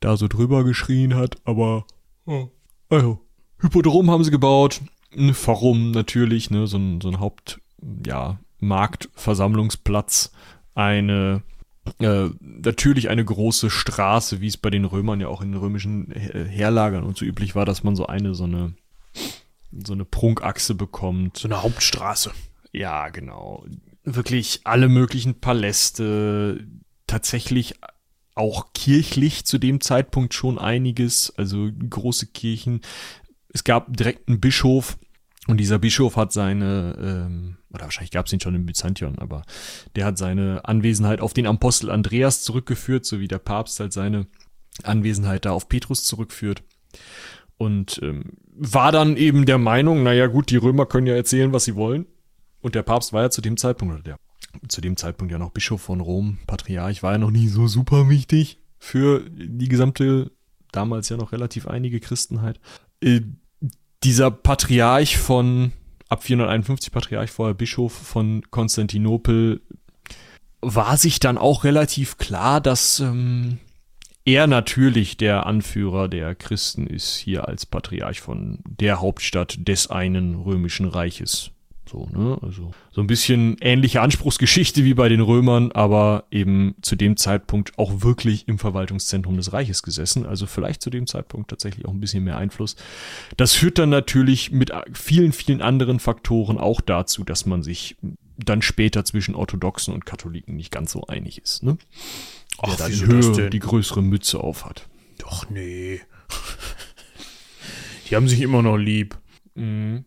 da 0.00 0.16
so 0.16 0.28
drüber 0.28 0.64
geschrien 0.64 1.14
hat, 1.16 1.36
aber 1.44 1.86
oh, 2.26 2.48
also, 2.88 3.20
Hippodrom 3.62 4.10
haben 4.10 4.24
sie 4.24 4.30
gebaut. 4.30 4.80
Ein 5.16 5.34
Forum 5.34 5.90
natürlich, 5.90 6.50
ne, 6.50 6.66
so 6.66 6.76
ein, 6.78 7.00
so 7.00 7.08
ein 7.08 7.20
Haupt, 7.20 7.60
ja, 8.06 8.38
Marktversammlungsplatz. 8.60 10.32
Eine, 10.74 11.42
äh, 12.00 12.28
natürlich 12.40 13.08
eine 13.08 13.24
große 13.24 13.70
Straße, 13.70 14.40
wie 14.40 14.46
es 14.46 14.56
bei 14.56 14.70
den 14.70 14.84
Römern 14.84 15.20
ja 15.20 15.28
auch 15.28 15.42
in 15.42 15.52
den 15.52 15.60
römischen 15.60 16.12
He- 16.12 16.44
Heerlagern 16.48 17.04
und 17.04 17.16
so 17.16 17.24
üblich 17.24 17.54
war, 17.54 17.64
dass 17.64 17.82
man 17.82 17.96
so 17.96 18.06
eine, 18.06 18.34
so 18.34 18.44
eine, 18.44 18.74
so 19.84 19.92
eine 19.92 20.04
Prunkachse 20.04 20.74
bekommt. 20.74 21.38
So 21.38 21.48
eine 21.48 21.62
Hauptstraße. 21.62 22.32
Ja, 22.72 23.08
genau. 23.10 23.64
Wirklich 24.04 24.60
alle 24.64 24.88
möglichen 24.88 25.40
Paläste, 25.40 26.66
tatsächlich 27.06 27.74
auch 28.34 28.72
kirchlich 28.72 29.44
zu 29.44 29.58
dem 29.58 29.82
Zeitpunkt 29.82 30.32
schon 30.32 30.58
einiges, 30.58 31.34
also 31.36 31.68
große 31.90 32.28
Kirchen. 32.28 32.80
Es 33.52 33.64
gab 33.64 33.94
direkt 33.96 34.28
einen 34.28 34.40
Bischof 34.40 34.98
und 35.48 35.58
dieser 35.58 35.78
Bischof 35.78 36.16
hat 36.16 36.32
seine, 36.32 36.96
ähm, 37.00 37.56
oder 37.72 37.84
wahrscheinlich 37.84 38.12
gab 38.12 38.26
es 38.26 38.32
ihn 38.32 38.40
schon 38.40 38.54
in 38.54 38.66
Byzantion, 38.66 39.18
aber 39.18 39.42
der 39.96 40.06
hat 40.06 40.18
seine 40.18 40.64
Anwesenheit 40.64 41.20
auf 41.20 41.34
den 41.34 41.46
Apostel 41.46 41.90
Andreas 41.90 42.42
zurückgeführt, 42.42 43.04
so 43.04 43.18
wie 43.18 43.28
der 43.28 43.38
Papst 43.38 43.80
halt 43.80 43.92
seine 43.92 44.26
Anwesenheit 44.84 45.44
da 45.44 45.52
auf 45.52 45.68
Petrus 45.68 46.04
zurückführt. 46.04 46.62
Und 47.56 48.00
ähm, 48.02 48.32
war 48.54 48.92
dann 48.92 49.16
eben 49.16 49.46
der 49.46 49.58
Meinung, 49.58 50.02
naja 50.02 50.26
gut, 50.26 50.50
die 50.50 50.56
Römer 50.56 50.86
können 50.86 51.06
ja 51.06 51.14
erzählen, 51.14 51.52
was 51.52 51.64
sie 51.64 51.74
wollen. 51.74 52.06
Und 52.60 52.74
der 52.74 52.82
Papst 52.82 53.12
war 53.12 53.22
ja 53.22 53.30
zu 53.30 53.40
dem 53.40 53.56
Zeitpunkt, 53.56 53.94
oder 53.94 54.02
der 54.02 54.16
zu 54.68 54.80
dem 54.80 54.96
Zeitpunkt 54.96 55.32
ja 55.32 55.38
noch 55.38 55.50
Bischof 55.50 55.80
von 55.80 56.00
Rom, 56.00 56.38
Patriarch, 56.46 57.02
war 57.02 57.12
ja 57.12 57.18
noch 57.18 57.30
nie 57.30 57.48
so 57.48 57.66
super 57.66 58.08
wichtig 58.08 58.58
für 58.78 59.28
die 59.30 59.68
gesamte, 59.68 60.30
damals 60.72 61.08
ja 61.08 61.16
noch 61.16 61.32
relativ 61.32 61.66
einige 61.66 62.00
Christenheit. 62.00 62.60
Dieser 64.04 64.30
Patriarch 64.30 65.16
von, 65.16 65.72
ab 66.08 66.24
451 66.24 66.92
Patriarch, 66.92 67.30
vorher 67.30 67.54
Bischof 67.54 67.92
von 67.92 68.42
Konstantinopel, 68.50 69.62
war 70.60 70.96
sich 70.96 71.20
dann 71.20 71.38
auch 71.38 71.64
relativ 71.64 72.18
klar, 72.18 72.60
dass 72.60 73.00
ähm, 73.00 73.58
er 74.24 74.46
natürlich 74.46 75.16
der 75.16 75.46
Anführer 75.46 76.08
der 76.08 76.34
Christen 76.34 76.86
ist, 76.86 77.16
hier 77.16 77.48
als 77.48 77.66
Patriarch 77.66 78.20
von 78.20 78.60
der 78.64 79.00
Hauptstadt 79.00 79.56
des 79.66 79.90
einen 79.90 80.36
römischen 80.36 80.86
Reiches. 80.86 81.50
So, 81.92 82.08
ne? 82.10 82.38
Also 82.40 82.70
so 82.90 83.02
ein 83.02 83.06
bisschen 83.06 83.58
ähnliche 83.60 84.00
Anspruchsgeschichte 84.00 84.82
wie 84.82 84.94
bei 84.94 85.10
den 85.10 85.20
Römern, 85.20 85.72
aber 85.72 86.24
eben 86.30 86.74
zu 86.80 86.96
dem 86.96 87.18
Zeitpunkt 87.18 87.78
auch 87.78 88.00
wirklich 88.00 88.48
im 88.48 88.58
Verwaltungszentrum 88.58 89.36
des 89.36 89.52
Reiches 89.52 89.82
gesessen. 89.82 90.24
Also 90.24 90.46
vielleicht 90.46 90.80
zu 90.80 90.88
dem 90.88 91.06
Zeitpunkt 91.06 91.50
tatsächlich 91.50 91.84
auch 91.84 91.90
ein 91.90 92.00
bisschen 92.00 92.24
mehr 92.24 92.38
Einfluss. 92.38 92.76
Das 93.36 93.52
führt 93.52 93.78
dann 93.78 93.90
natürlich 93.90 94.52
mit 94.52 94.72
vielen, 94.94 95.32
vielen 95.32 95.60
anderen 95.60 96.00
Faktoren 96.00 96.56
auch 96.56 96.80
dazu, 96.80 97.24
dass 97.24 97.44
man 97.44 97.62
sich 97.62 97.98
dann 98.38 98.62
später 98.62 99.04
zwischen 99.04 99.34
Orthodoxen 99.34 99.92
und 99.92 100.06
Katholiken 100.06 100.56
nicht 100.56 100.70
ganz 100.70 100.92
so 100.92 101.06
einig 101.08 101.42
ist. 101.42 101.62
Ne? 101.62 101.76
Wer 102.64 102.76
da 102.76 102.88
die, 102.88 103.04
Höhe, 103.04 103.50
die 103.50 103.58
größere 103.58 104.00
Mütze 104.00 104.40
auf 104.40 104.64
hat. 104.64 104.88
Doch, 105.18 105.50
nee. 105.50 106.00
Die 108.08 108.16
haben 108.16 108.28
sich 108.28 108.40
immer 108.40 108.62
noch 108.62 108.76
lieb. 108.76 109.18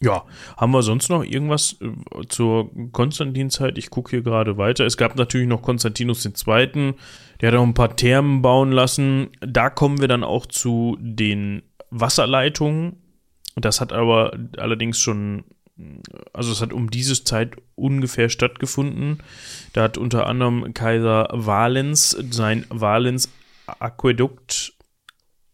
Ja, 0.00 0.24
haben 0.56 0.72
wir 0.72 0.82
sonst 0.82 1.08
noch 1.08 1.24
irgendwas 1.24 1.76
äh, 1.80 1.90
zur 2.28 2.70
Konstantinzeit? 2.92 3.78
Ich 3.78 3.90
gucke 3.90 4.10
hier 4.10 4.22
gerade 4.22 4.56
weiter. 4.56 4.86
Es 4.86 4.96
gab 4.96 5.16
natürlich 5.16 5.48
noch 5.48 5.62
Konstantinus 5.62 6.24
II., 6.24 6.94
der 7.40 7.52
hat 7.52 7.58
auch 7.58 7.64
ein 7.64 7.74
paar 7.74 7.96
Thermen 7.96 8.42
bauen 8.42 8.70
lassen. 8.72 9.28
Da 9.40 9.70
kommen 9.70 10.00
wir 10.00 10.08
dann 10.08 10.24
auch 10.24 10.46
zu 10.46 10.96
den 11.00 11.62
Wasserleitungen. 11.90 12.96
Das 13.56 13.80
hat 13.80 13.92
aber 13.92 14.36
allerdings 14.56 14.98
schon, 14.98 15.44
also 16.32 16.50
es 16.52 16.60
hat 16.60 16.72
um 16.72 16.90
diese 16.90 17.22
Zeit 17.24 17.56
ungefähr 17.74 18.28
stattgefunden. 18.28 19.18
Da 19.72 19.82
hat 19.84 19.98
unter 19.98 20.26
anderem 20.26 20.74
Kaiser 20.74 21.28
Valens 21.32 22.10
sein 22.30 22.66
Valens-Aquädukt 22.70 24.74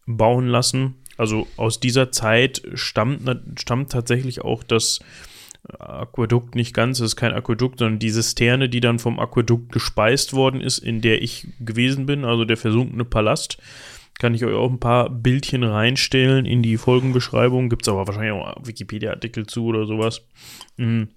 bauen 0.07 0.47
lassen. 0.47 0.95
Also 1.17 1.47
aus 1.57 1.79
dieser 1.79 2.11
Zeit 2.11 2.61
stammt, 2.73 3.29
stammt 3.59 3.91
tatsächlich 3.91 4.41
auch 4.41 4.63
das 4.63 4.99
Aquädukt 5.79 6.55
nicht 6.55 6.73
ganz, 6.73 6.99
es 6.99 7.13
ist 7.13 7.15
kein 7.15 7.33
Aquädukt, 7.33 7.79
sondern 7.79 7.99
die 7.99 8.11
Zisterne, 8.11 8.69
die 8.69 8.81
dann 8.81 8.99
vom 8.99 9.19
Aquädukt 9.19 9.71
gespeist 9.71 10.33
worden 10.33 10.61
ist, 10.61 10.77
in 10.77 11.01
der 11.01 11.21
ich 11.21 11.47
gewesen 11.59 12.05
bin, 12.05 12.23
also 12.23 12.45
der 12.45 12.57
versunkene 12.57 13.05
Palast. 13.05 13.57
Kann 14.19 14.33
ich 14.33 14.45
euch 14.45 14.53
auch 14.53 14.69
ein 14.69 14.79
paar 14.79 15.09
Bildchen 15.09 15.63
reinstellen 15.63 16.45
in 16.45 16.61
die 16.61 16.77
Folgenbeschreibung. 16.77 17.69
Gibt 17.69 17.81
es 17.81 17.89
aber 17.89 18.07
wahrscheinlich 18.07 18.31
auch 18.31 18.55
Wikipedia-Artikel 18.65 19.45
zu 19.45 19.65
oder 19.65 19.85
sowas. 19.85 20.21
Mhm. 20.77 21.09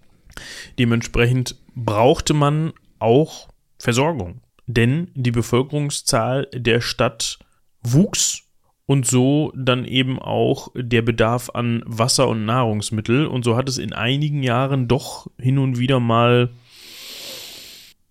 Dementsprechend 0.78 1.56
brauchte 1.76 2.34
man 2.34 2.72
auch 2.98 3.48
Versorgung, 3.78 4.40
denn 4.66 5.10
die 5.14 5.30
Bevölkerungszahl 5.30 6.48
der 6.52 6.80
Stadt 6.80 7.38
wuchs 7.82 8.47
und 8.88 9.06
so 9.06 9.52
dann 9.54 9.84
eben 9.84 10.18
auch 10.18 10.70
der 10.74 11.02
Bedarf 11.02 11.50
an 11.52 11.82
Wasser 11.84 12.26
und 12.26 12.46
Nahrungsmittel. 12.46 13.26
Und 13.26 13.44
so 13.44 13.54
hat 13.54 13.68
es 13.68 13.76
in 13.76 13.92
einigen 13.92 14.42
Jahren 14.42 14.88
doch 14.88 15.26
hin 15.38 15.58
und 15.58 15.78
wieder 15.78 16.00
mal 16.00 16.48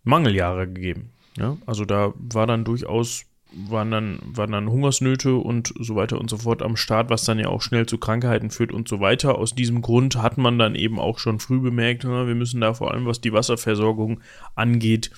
Mangeljahre 0.03 0.67
gegeben. 0.67 1.09
Ja, 1.35 1.57
also 1.65 1.83
da 1.83 2.13
war 2.17 2.45
dann 2.45 2.63
durchaus 2.63 3.25
waren 3.51 3.89
dann, 3.89 4.19
waren 4.23 4.51
dann 4.51 4.69
Hungersnöte 4.69 5.35
und 5.35 5.73
so 5.79 5.95
weiter 5.95 6.19
und 6.19 6.29
so 6.29 6.37
fort 6.37 6.61
am 6.61 6.75
Start, 6.75 7.09
was 7.09 7.23
dann 7.23 7.39
ja 7.39 7.47
auch 7.47 7.63
schnell 7.63 7.87
zu 7.87 7.97
Krankheiten 7.97 8.51
führt 8.51 8.71
und 8.71 8.87
so 8.87 8.99
weiter. 8.99 9.35
Aus 9.35 9.55
diesem 9.55 9.81
Grund 9.81 10.17
hat 10.17 10.37
man 10.37 10.59
dann 10.59 10.75
eben 10.75 10.99
auch 10.99 11.17
schon 11.17 11.39
früh 11.39 11.59
bemerkt, 11.59 12.03
wir 12.03 12.35
müssen 12.35 12.61
da 12.61 12.75
vor 12.75 12.91
allem, 12.91 13.07
was 13.07 13.19
die 13.19 13.33
Wasserversorgung 13.33 14.19
angeht, 14.53 15.09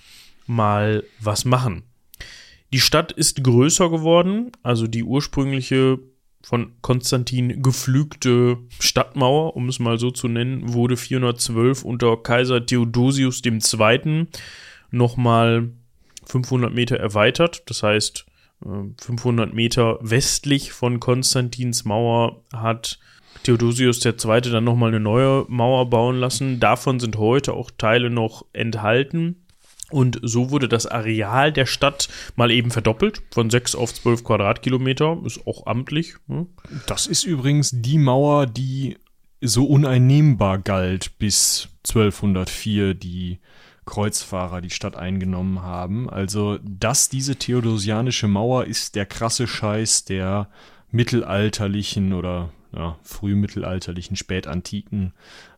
mal 0.48 1.03
was 1.19 1.44
machen. 1.44 1.84
Die 2.72 2.80
Stadt 2.80 3.12
ist 3.12 3.44
größer 3.44 3.90
geworden, 3.90 4.52
also 4.62 4.88
die 4.88 5.04
ursprüngliche 5.04 6.00
von 6.41 6.74
Konstantin 6.82 7.62
geflügte 7.62 8.58
Stadtmauer, 8.80 9.56
um 9.56 9.68
es 9.68 9.80
mal 9.80 10.00
so 10.00 10.12
zu 10.12 10.28
nennen, 10.28 10.74
wurde 10.74 10.96
412 10.96 11.84
unter 11.84 12.16
Kaiser 12.18 12.66
Theodosius 12.66 13.41
II. 13.44 14.28
nochmal 14.91 15.70
500 16.26 16.74
Meter 16.74 16.98
erweitert. 16.98 17.64
Das 17.66 17.84
heißt, 17.84 18.26
500 18.62 19.52
äh, 19.52 19.56
Meter 19.56 20.00
westlich 20.02 20.72
von 20.72 21.00
Konstantins 21.00 21.86
Mauer 21.86 22.41
hat 22.54 23.00
Theodosius 23.44 24.04
II. 24.06 24.41
dann 24.41 24.64
nochmal 24.64 24.90
eine 24.90 25.00
neue 25.00 25.46
Mauer 25.48 25.90
bauen 25.90 26.20
lassen. 26.20 26.60
Davon 26.60 27.00
sind 27.00 27.18
heute 27.18 27.54
auch 27.54 27.72
Teile 27.78 28.10
noch 28.10 28.46
enthalten. 28.54 29.46
Und 29.90 30.20
so 30.22 30.52
wurde 30.52 30.68
das 30.68 30.86
Areal 30.86 31.52
der 31.52 31.66
Stadt 31.66 32.10
mal 32.36 32.52
eben 32.52 32.72
verdoppelt, 32.72 33.22
von 33.32 33.49
6 33.49 33.76
auf 33.76 33.94
12 33.94 34.24
Quadratkilometer. 34.24 35.20
Ist 35.26 35.45
auch 35.45 35.66
amtlich. 35.66 36.16
Hm? 36.28 36.48
Das 36.86 37.07
ist 37.07 37.24
übrigens 37.24 37.72
die 37.74 37.98
Mauer, 37.98 38.45
die 38.45 38.98
so 39.41 39.66
uneinnehmbar 39.66 40.60
galt 40.60 41.18
bis 41.18 41.70
1204, 41.88 42.94
die 42.94 43.40
Kreuzfahrer 43.86 44.61
die 44.61 44.70
Stadt 44.70 44.95
eingenommen 44.95 45.61
haben. 45.61 46.10
Also, 46.10 46.60
dass 46.61 47.10
diese 47.10 47.38
theodosianische 47.38 48.28
Mauer 48.28 48.66
ist 48.66 48.95
der 48.95 49.06
krasse 49.06 49.48
Scheiß 49.48 50.06
der 50.06 50.49
mittelalterlichen 50.91 52.14
oder 52.14 52.52
ja, 52.72 52.99
frühmittelalterlichen, 53.03 54.16
spätantiken 54.16 55.14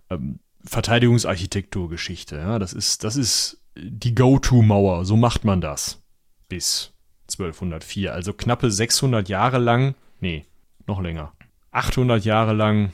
ähm, 0.10 0.40
Verteidigungsarchitekturgeschichte. 0.64 2.38
Ja, 2.38 2.60
das 2.60 2.74
ist, 2.74 3.04
das 3.04 3.16
ist 3.16 3.61
die 3.76 4.16
Go-To-Mauer. 4.16 5.06
So 5.06 5.16
macht 5.16 5.46
man 5.46 5.62
das. 5.62 6.02
Bis 6.50 6.92
1204. 7.32 8.14
Also 8.14 8.34
knappe 8.34 8.72
600 8.72 9.30
Jahre 9.30 9.58
lang, 9.58 9.96
nee, 10.20 10.46
noch 10.88 11.02
länger. 11.02 11.32
800 11.72 12.26
Jahre 12.26 12.54
lang 12.54 12.92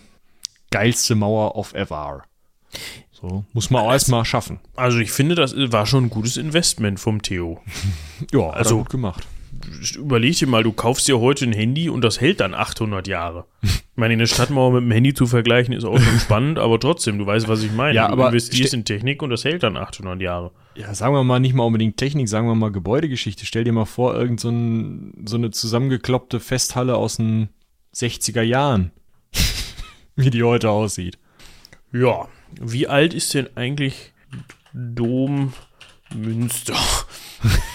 geilste 0.70 1.16
Mauer 1.16 1.56
of 1.56 1.74
ever. 1.74 2.24
So, 3.12 3.46
muss 3.54 3.72
man 3.72 3.84
auch 3.84 3.92
erstmal 3.92 4.26
schaffen. 4.26 4.60
Also 4.76 5.00
ich 5.00 5.12
finde, 5.12 5.34
das 5.34 5.56
war 5.56 5.88
schon 5.88 6.06
ein 6.06 6.10
gutes 6.10 6.38
Investment 6.38 7.00
vom 7.00 7.22
Theo. 7.22 7.60
ja, 8.32 8.50
also 8.52 8.80
gut 8.80 8.90
gemacht. 8.90 9.26
Überleg 9.96 10.38
dir 10.38 10.48
mal, 10.48 10.62
du 10.62 10.72
kaufst 10.72 11.08
dir 11.08 11.20
heute 11.20 11.46
ein 11.46 11.54
Handy 11.54 11.90
und 11.90 12.02
das 12.02 12.22
hält 12.22 12.42
dann 12.42 12.54
800 12.54 13.08
Jahre. 13.08 13.46
Ich 13.64 13.82
meine, 13.96 14.14
eine 14.14 14.28
Stadtmauer 14.28 14.72
mit 14.74 14.84
dem 14.84 14.92
Handy 14.92 15.16
zu 15.16 15.26
vergleichen 15.26 15.74
ist 15.74 15.84
auch 15.84 16.00
schon 16.00 16.20
spannend, 16.20 16.60
aber 16.60 16.80
trotzdem, 16.80 17.18
du 17.18 17.26
weißt, 17.26 17.48
was 17.48 17.64
ich 17.64 17.72
meine. 17.72 17.96
Ja, 17.96 18.16
du 18.16 18.22
investierst 18.22 18.76
in 18.76 18.86
Technik 18.86 19.24
und 19.24 19.32
das 19.32 19.44
hält 19.46 19.64
dann 19.64 19.78
800 19.78 20.22
Jahre. 20.22 20.52
Ja, 20.78 20.94
sagen 20.94 21.16
wir 21.16 21.24
mal 21.24 21.40
nicht 21.40 21.56
mal 21.56 21.64
unbedingt 21.64 21.98
Technik, 21.98 22.30
sagen 22.30 22.48
wir 22.48 22.54
mal 22.54 22.72
Gebäudegeschichte. 22.72 23.46
Stell 23.46 23.64
dir 23.64 23.72
mal 23.74 23.86
vor, 23.86 24.16
irgend 24.16 24.40
so, 24.40 24.50
ein, 24.50 25.26
so 25.26 25.36
eine 25.36 25.50
zusammengekloppte 25.50 26.40
Festhalle 26.40 26.96
aus 26.96 27.18
den 27.18 27.50
60er 27.96 28.44
Jahren. 28.44 28.92
Wie 30.16 30.30
die 30.30 30.44
heute 30.44 30.70
aussieht. 30.70 31.18
Ja, 31.92 32.28
wie 32.60 32.88
alt 32.88 33.14
ist 33.14 33.34
denn 33.34 33.48
eigentlich 33.56 34.14
Dom 34.74 35.54
Münster? 36.14 36.76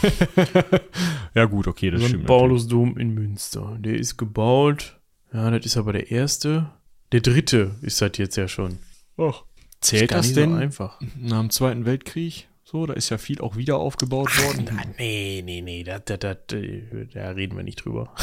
ja, 1.35 1.45
gut, 1.47 1.67
okay, 1.67 1.91
das 1.91 2.03
St. 2.03 2.09
stimmt. 2.09 2.27
Paulusdom 2.27 2.99
in 2.99 3.15
Münster. 3.15 3.77
Der 3.81 3.95
ist 3.95 4.17
gebaut. 4.17 4.99
Ja, 5.33 5.51
das 5.51 5.65
ist 5.65 5.77
aber 5.77 5.93
der 5.93 6.11
erste. 6.11 6.71
Der 7.13 7.21
dritte 7.21 7.77
ist 7.81 8.01
das 8.03 8.13
jetzt 8.17 8.37
ja 8.37 8.49
schon. 8.49 8.79
Ach. 9.17 9.45
Zählt 9.81 10.11
das, 10.11 10.27
das 10.27 10.35
denn 10.35 10.51
so 10.51 10.57
einfach? 10.57 11.01
nach 11.17 11.41
dem 11.41 11.51
Zweiten 11.51 11.85
Weltkrieg? 11.85 12.49
So, 12.73 12.87
da 12.87 12.95
ist 12.95 13.11
ja 13.11 13.19
viel 13.19 13.43
auch 13.43 13.57
wieder 13.57 13.77
aufgebaut 13.77 14.31
Ach, 14.33 14.45
worden. 14.45 14.65
Na, 14.73 14.83
nee, 14.97 15.43
nee, 15.45 15.61
nee, 15.61 15.85
da, 15.85 15.99
da, 15.99 16.17
da, 16.17 16.35
da 16.35 17.31
reden 17.31 17.55
wir 17.55 17.65
nicht 17.65 17.85
drüber. 17.85 18.15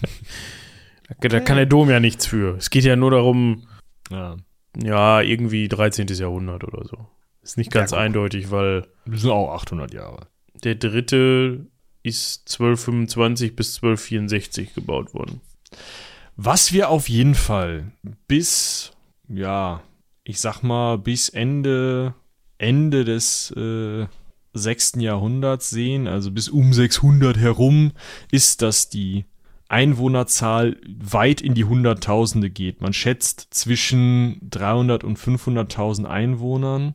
da, 1.20 1.28
da 1.28 1.40
kann 1.40 1.58
der 1.58 1.66
Dom 1.66 1.90
ja 1.90 2.00
nichts 2.00 2.24
für. 2.24 2.56
Es 2.56 2.70
geht 2.70 2.84
ja 2.84 2.96
nur 2.96 3.10
darum, 3.10 3.68
ja. 4.10 4.38
Ja, 4.82 5.20
irgendwie 5.20 5.68
13. 5.68 6.06
Jahrhundert 6.06 6.64
oder 6.64 6.86
so. 6.86 7.08
Ist 7.42 7.58
nicht 7.58 7.70
ganz 7.70 7.90
ja, 7.90 7.98
eindeutig, 7.98 8.50
weil. 8.50 8.86
Das 9.04 9.20
sind 9.20 9.30
auch 9.30 9.52
800 9.52 9.92
Jahre. 9.92 10.28
Der 10.64 10.74
dritte 10.74 11.66
ist 12.02 12.48
1225 12.48 13.54
bis 13.54 13.76
1264 13.76 14.74
gebaut 14.74 15.12
worden. 15.12 15.42
Was 16.36 16.72
wir 16.72 16.88
auf 16.88 17.10
jeden 17.10 17.34
Fall 17.34 17.92
bis, 18.28 18.92
ja, 19.28 19.82
ich 20.24 20.40
sag 20.40 20.62
mal, 20.62 20.96
bis 20.96 21.28
Ende, 21.28 22.14
Ende 22.58 23.04
des 23.04 23.50
äh, 23.52 24.06
6. 24.54 24.94
Jahrhunderts 24.98 25.70
sehen, 25.70 26.06
also 26.06 26.30
bis 26.30 26.48
um 26.48 26.72
600 26.72 27.38
herum, 27.38 27.92
ist, 28.30 28.62
dass 28.62 28.88
die 28.88 29.24
Einwohnerzahl 29.68 30.78
weit 30.86 31.40
in 31.40 31.54
die 31.54 31.64
Hunderttausende 31.64 32.50
geht. 32.50 32.80
Man 32.80 32.92
schätzt 32.94 33.48
zwischen 33.50 34.40
300 34.48 35.04
und 35.04 35.18
500.000 35.18 36.06
Einwohnern. 36.06 36.94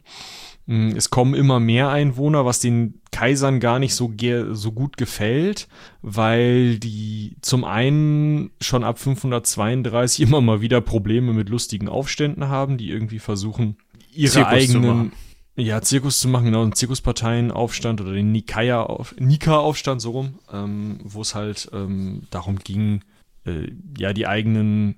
Hm, 0.65 0.95
es 0.95 1.11
kommen 1.11 1.35
immer 1.35 1.59
mehr 1.59 1.89
Einwohner, 1.89 2.45
was 2.45 2.59
den 2.59 3.01
Kaisern 3.11 3.59
gar 3.59 3.77
nicht 3.77 3.93
so, 3.93 4.11
so 4.51 4.71
gut 4.71 4.97
gefällt, 4.97 5.67
weil 6.01 6.79
die 6.79 7.35
zum 7.41 7.63
einen 7.63 8.49
schon 8.59 8.83
ab 8.83 8.97
532 8.97 10.21
immer 10.21 10.41
mal 10.41 10.61
wieder 10.61 10.81
Probleme 10.81 11.33
mit 11.33 11.49
lustigen 11.49 11.87
Aufständen 11.87 12.47
haben, 12.47 12.77
die 12.77 12.89
irgendwie 12.89 13.19
versuchen, 13.19 13.77
ihre 14.11 14.31
Zirkus 14.31 14.51
eigenen 14.51 15.11
ja, 15.55 15.81
Zirkus 15.81 16.19
zu 16.19 16.27
machen, 16.27 16.45
genau, 16.45 16.63
einen 16.63 16.73
Zirkusparteienaufstand 16.73 18.01
oder 18.01 18.13
den 18.13 18.31
Nika-Aufstand, 18.31 20.01
so 20.01 20.11
rum, 20.11 20.39
ähm, 20.51 20.99
wo 21.03 21.21
es 21.21 21.35
halt 21.35 21.69
ähm, 21.73 22.23
darum 22.31 22.57
ging, 22.59 23.03
äh, 23.45 23.71
ja, 23.97 24.13
die 24.13 24.27
eigenen 24.27 24.95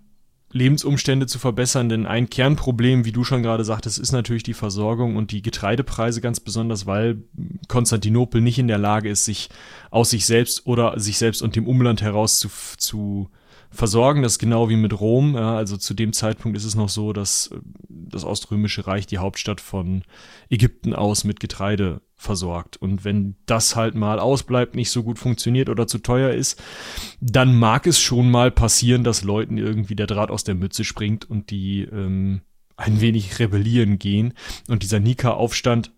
Lebensumstände 0.52 1.28
zu 1.28 1.38
verbessern, 1.38 1.90
denn 1.90 2.06
ein 2.06 2.30
Kernproblem, 2.30 3.04
wie 3.04 3.12
du 3.12 3.26
schon 3.26 3.44
gerade 3.44 3.66
sagtest, 3.66 4.00
ist 4.00 4.14
natürlich 4.14 4.44
die 4.44 4.54
Versorgung 4.54 5.18
und 5.18 5.32
die 5.32 5.42
Getreidepreise 5.42 6.22
ganz 6.22 6.40
besonders, 6.40 6.86
weil 6.86 7.24
Konstantinopel 7.68 8.40
nicht 8.40 8.58
in 8.58 8.70
der 8.70 8.78
Lage 8.78 9.10
ist, 9.10 9.26
sich 9.26 9.50
aus 9.92 10.12
sich 10.12 10.26
selbst 10.26 10.66
oder 10.66 10.98
sich 10.98 11.18
selbst 11.18 11.42
und 11.42 11.58
dem 11.58 11.68
Umland 11.68 12.02
heraus 12.02 12.40
zu, 12.40 12.50
zu 12.78 13.30
versorgen. 13.76 14.24
Das 14.24 14.34
ist 14.34 14.40
genau 14.40 14.70
wie 14.70 14.76
mit 14.76 15.00
Rom. 15.00 15.36
Ja, 15.36 15.56
also 15.56 15.78
zu 15.78 15.94
dem 15.94 16.14
Zeitpunkt 16.14 16.58
ist 16.58 16.66
es 16.66 16.76
noch 16.76 16.90
so, 16.90 17.14
dass 17.14 17.48
äh, 17.48 17.60
das 17.90 18.24
Oströmische 18.24 18.88
Reich 18.88 19.08
die 19.08 19.18
Hauptstadt 19.18 19.62
von 19.62 20.04
Ägypten 20.50 20.94
aus 20.94 21.24
mit 21.24 21.40
Getreide 21.40 22.02
versorgt. 22.16 22.78
Und 22.78 23.04
wenn 23.04 23.36
das 23.46 23.76
halt 23.76 23.96
mal 23.96 24.20
ausbleibt, 24.20 24.76
nicht 24.76 24.90
so 24.90 25.04
gut 25.04 25.20
funktioniert 25.20 25.70
oder 25.70 25.86
zu 25.88 26.00
teuer 26.00 26.32
ist, 26.32 26.62
dann 27.20 27.58
mag 27.58 27.88
es 27.88 28.00
schon 28.00 28.32
mal 28.32 28.52
passieren, 28.52 29.04
dass 29.04 29.24
Leuten 29.24 29.58
irgendwie 29.58 29.96
der 29.96 30.08
Draht 30.08 30.32
aus 30.32 30.44
der 30.44 30.56
Mütze 30.56 30.84
springt 30.84 31.30
und 31.30 31.52
die 31.52 31.82
ähm, 31.82 32.42
ein 32.78 33.02
wenig 33.02 33.40
rebellieren 33.40 34.00
gehen. 34.00 34.34
Und 34.68 34.84
dieser 34.84 35.00
Nika-Aufstand 35.00 35.92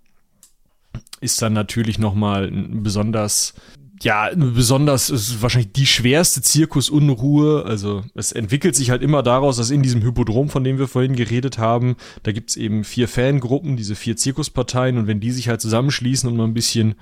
ist 1.20 1.42
dann 1.42 1.54
natürlich 1.54 1.98
nochmal 2.00 2.48
ein 2.48 2.84
besonders 2.84 3.54
ja, 4.02 4.30
besonders 4.36 5.10
ist 5.10 5.42
wahrscheinlich 5.42 5.72
die 5.74 5.88
schwerste 5.88 6.42
Zirkusunruhe. 6.42 7.66
Also 7.66 8.04
es 8.14 8.32
entwickelt 8.32 8.76
sich 8.76 8.90
halt 8.90 9.02
immer 9.02 9.24
daraus, 9.24 9.58
dass 9.58 9.72
in 9.72 9.82
diesem 9.82 10.02
Hippodrom, 10.02 10.50
von 10.50 10.64
dem 10.64 10.78
wir 10.78 10.88
vorhin 10.88 11.16
geredet 11.16 11.58
haben, 11.58 11.96
da 12.24 12.32
gibt's 12.32 12.56
eben 12.56 12.84
vier 12.84 13.08
Fangruppen, 13.08 13.78
diese 13.78 13.96
vier 13.96 14.16
Zirkusparteien 14.16 14.98
und 14.98 15.08
wenn 15.08 15.20
die 15.20 15.32
sich 15.32 15.50
halt 15.50 15.62
zusammenschließen 15.62 16.30
und 16.30 16.38
mal 16.38 16.46
ein 16.46 16.54
bisschen 16.54 16.96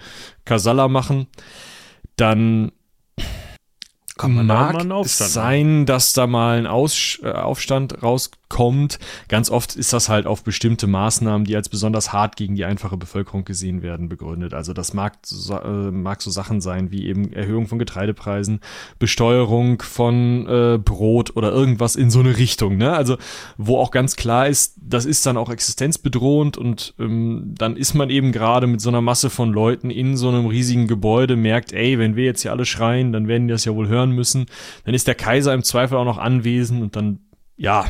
Kasala 0.45 0.87
machen, 0.87 1.27
dann 2.15 2.71
kann 4.17 4.33
man 4.33 4.45
mag 4.45 4.85
es 5.03 5.17
sein, 5.17 5.85
dass 5.85 6.13
da 6.13 6.25
mal 6.25 6.57
ein 6.57 6.67
Aus 6.67 7.19
äh, 7.21 7.31
Aufstand 7.31 8.01
rauskommt. 8.01 8.97
Ganz 9.27 9.49
oft 9.49 9.75
ist 9.75 9.91
das 9.91 10.07
halt 10.07 10.25
auf 10.25 10.43
bestimmte 10.43 10.87
Maßnahmen, 10.87 11.45
die 11.45 11.55
als 11.55 11.67
besonders 11.67 12.13
hart 12.13 12.37
gegen 12.37 12.55
die 12.55 12.63
einfache 12.63 12.95
Bevölkerung 12.95 13.43
gesehen 13.43 13.81
werden, 13.81 14.07
begründet. 14.07 14.53
Also 14.53 14.71
das 14.71 14.93
mag, 14.93 15.17
so, 15.25 15.55
äh, 15.55 15.91
mag 15.91 16.21
so 16.21 16.31
Sachen 16.31 16.61
sein 16.61 16.91
wie 16.91 17.07
eben 17.07 17.33
Erhöhung 17.33 17.67
von 17.67 17.77
Getreidepreisen, 17.77 18.61
Besteuerung 18.99 19.81
von 19.81 20.47
äh, 20.47 20.77
Brot 20.77 21.35
oder 21.35 21.51
irgendwas 21.51 21.97
in 21.97 22.09
so 22.09 22.21
eine 22.21 22.37
Richtung. 22.37 22.77
Ne? 22.77 22.93
Also 22.93 23.17
wo 23.57 23.77
auch 23.79 23.91
ganz 23.91 24.15
klar 24.15 24.47
ist, 24.47 24.75
das 24.77 25.05
ist 25.05 25.25
dann 25.25 25.35
auch 25.35 25.49
existenzbedrohend 25.49 26.57
und 26.57 26.93
ähm, 26.99 27.53
dann 27.57 27.75
ist 27.75 27.93
man 27.93 28.09
eben 28.09 28.31
gerade 28.31 28.67
mit 28.67 28.79
so 28.79 28.87
einer 28.87 29.01
Masse 29.01 29.29
von 29.29 29.51
Leuten 29.51 29.89
in 29.89 30.15
so 30.15 30.29
einem 30.29 30.45
riesigen 30.45 30.87
Gebäude, 30.87 31.35
merkt, 31.35 31.73
ey, 31.73 31.99
wenn 31.99 32.15
wir 32.15 32.23
jetzt 32.23 32.43
hier 32.43 32.51
alle 32.51 32.65
schreien, 32.65 33.11
dann 33.11 33.27
werden 33.27 33.49
die 33.49 33.51
das 33.51 33.65
ja 33.65 33.75
wohl 33.75 33.89
hören 33.89 34.04
müssen. 34.11 34.45
Dann 34.85 34.93
ist 34.93 35.07
der 35.07 35.15
Kaiser 35.15 35.53
im 35.53 35.63
Zweifel 35.63 35.97
auch 35.97 36.05
noch 36.05 36.17
anwesend 36.17 36.81
und 36.81 36.95
dann, 36.95 37.19
ja, 37.57 37.85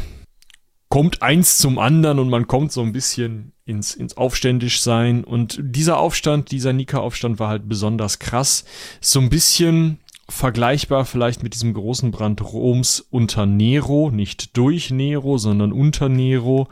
kommt 0.90 1.22
eins 1.22 1.58
zum 1.58 1.80
anderen 1.80 2.20
und 2.20 2.30
man 2.30 2.48
kommt 2.48 2.72
so 2.72 2.82
ein 2.82 2.94
bisschen 2.94 3.54
ins, 3.66 3.96
ins 3.96 4.18
Aufständischsein. 4.18 5.24
Und 5.24 5.60
dieser 5.62 5.98
Aufstand, 5.98 6.52
dieser 6.52 6.74
Nika-Aufstand 6.74 7.40
war 7.40 7.50
halt 7.50 7.68
besonders 7.68 8.20
krass. 8.20 8.66
So 9.02 9.20
ein 9.20 9.30
bisschen 9.30 10.00
vergleichbar 10.30 11.06
vielleicht 11.06 11.44
mit 11.44 11.54
diesem 11.54 11.74
großen 11.74 12.12
Brand 12.12 12.42
Roms 12.42 13.06
unter 13.10 13.46
Nero, 13.46 14.10
nicht 14.12 14.58
durch 14.58 14.92
Nero, 14.92 15.38
sondern 15.38 15.72
unter 15.72 16.10
Nero. 16.10 16.68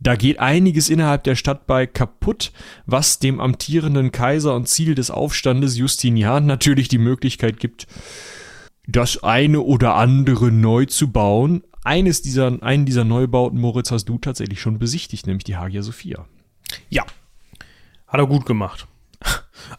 Da 0.00 0.14
geht 0.14 0.38
einiges 0.38 0.88
innerhalb 0.88 1.24
der 1.24 1.34
Stadt 1.34 1.66
bei 1.66 1.86
kaputt, 1.86 2.52
was 2.86 3.18
dem 3.18 3.40
amtierenden 3.40 4.12
Kaiser 4.12 4.54
und 4.54 4.68
Ziel 4.68 4.94
des 4.94 5.10
Aufstandes 5.10 5.76
Justinian 5.76 6.46
natürlich 6.46 6.88
die 6.88 6.98
Möglichkeit 6.98 7.58
gibt, 7.58 7.88
das 8.88 9.22
eine 9.22 9.60
oder 9.60 9.94
andere 9.94 10.50
neu 10.50 10.86
zu 10.86 11.12
bauen. 11.12 11.62
Eines 11.84 12.22
dieser, 12.22 12.62
einen 12.62 12.86
dieser 12.86 13.04
Neubauten, 13.04 13.60
Moritz, 13.60 13.90
hast 13.90 14.06
du 14.06 14.18
tatsächlich 14.18 14.60
schon 14.60 14.78
besichtigt, 14.78 15.26
nämlich 15.26 15.44
die 15.44 15.56
Hagia 15.56 15.82
Sophia. 15.82 16.26
Ja, 16.88 17.04
hat 18.06 18.20
er 18.20 18.26
gut 18.26 18.44
gemacht. 18.46 18.88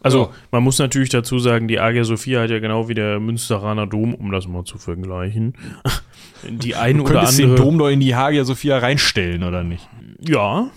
Also, 0.02 0.26
ja. 0.26 0.30
man 0.52 0.64
muss 0.64 0.78
natürlich 0.78 1.10
dazu 1.10 1.40
sagen, 1.40 1.68
die 1.68 1.80
Hagia 1.80 2.04
Sophia 2.04 2.42
hat 2.42 2.52
ja 2.52 2.60
genau 2.60 2.90
wie 2.90 2.94
der 2.94 3.20
Münsteraner 3.20 3.88
Dom, 3.88 4.14
um 4.14 4.32
das 4.32 4.48
mal 4.48 4.64
zu 4.64 4.78
vergleichen, 4.78 5.56
die 6.48 6.76
eine 6.76 7.02
oder 7.02 7.22
andere. 7.22 7.36
den 7.36 7.56
Dom 7.56 7.80
doch 7.80 7.88
in 7.88 8.00
die 8.00 8.14
Hagia 8.14 8.44
Sophia 8.44 8.78
reinstellen, 8.78 9.42
oder 9.42 9.64
nicht? 9.64 9.90
Ja. 10.20 10.70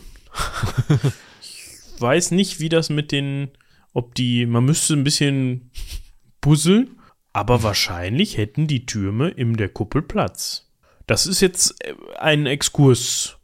ich 1.43 2.01
weiß 2.01 2.31
nicht, 2.31 2.59
wie 2.61 2.71
das 2.71 2.89
mit 2.89 3.13
den, 3.13 3.51
ob 3.93 4.15
die, 4.15 4.47
man 4.47 4.65
müsste 4.65 4.95
ein 4.95 5.05
bisschen 5.05 5.71
puzzeln, 6.41 6.97
aber 7.33 7.63
wahrscheinlich 7.63 8.37
hätten 8.37 8.67
die 8.67 8.87
Türme 8.87 9.29
in 9.29 9.57
der 9.57 9.69
Kuppel 9.69 10.03
Platz. 10.03 10.71
Das 11.07 11.27
ist 11.27 11.41
jetzt 11.41 11.83
äh, 11.85 11.95
ein 12.19 12.47
Exkurs 12.47 13.39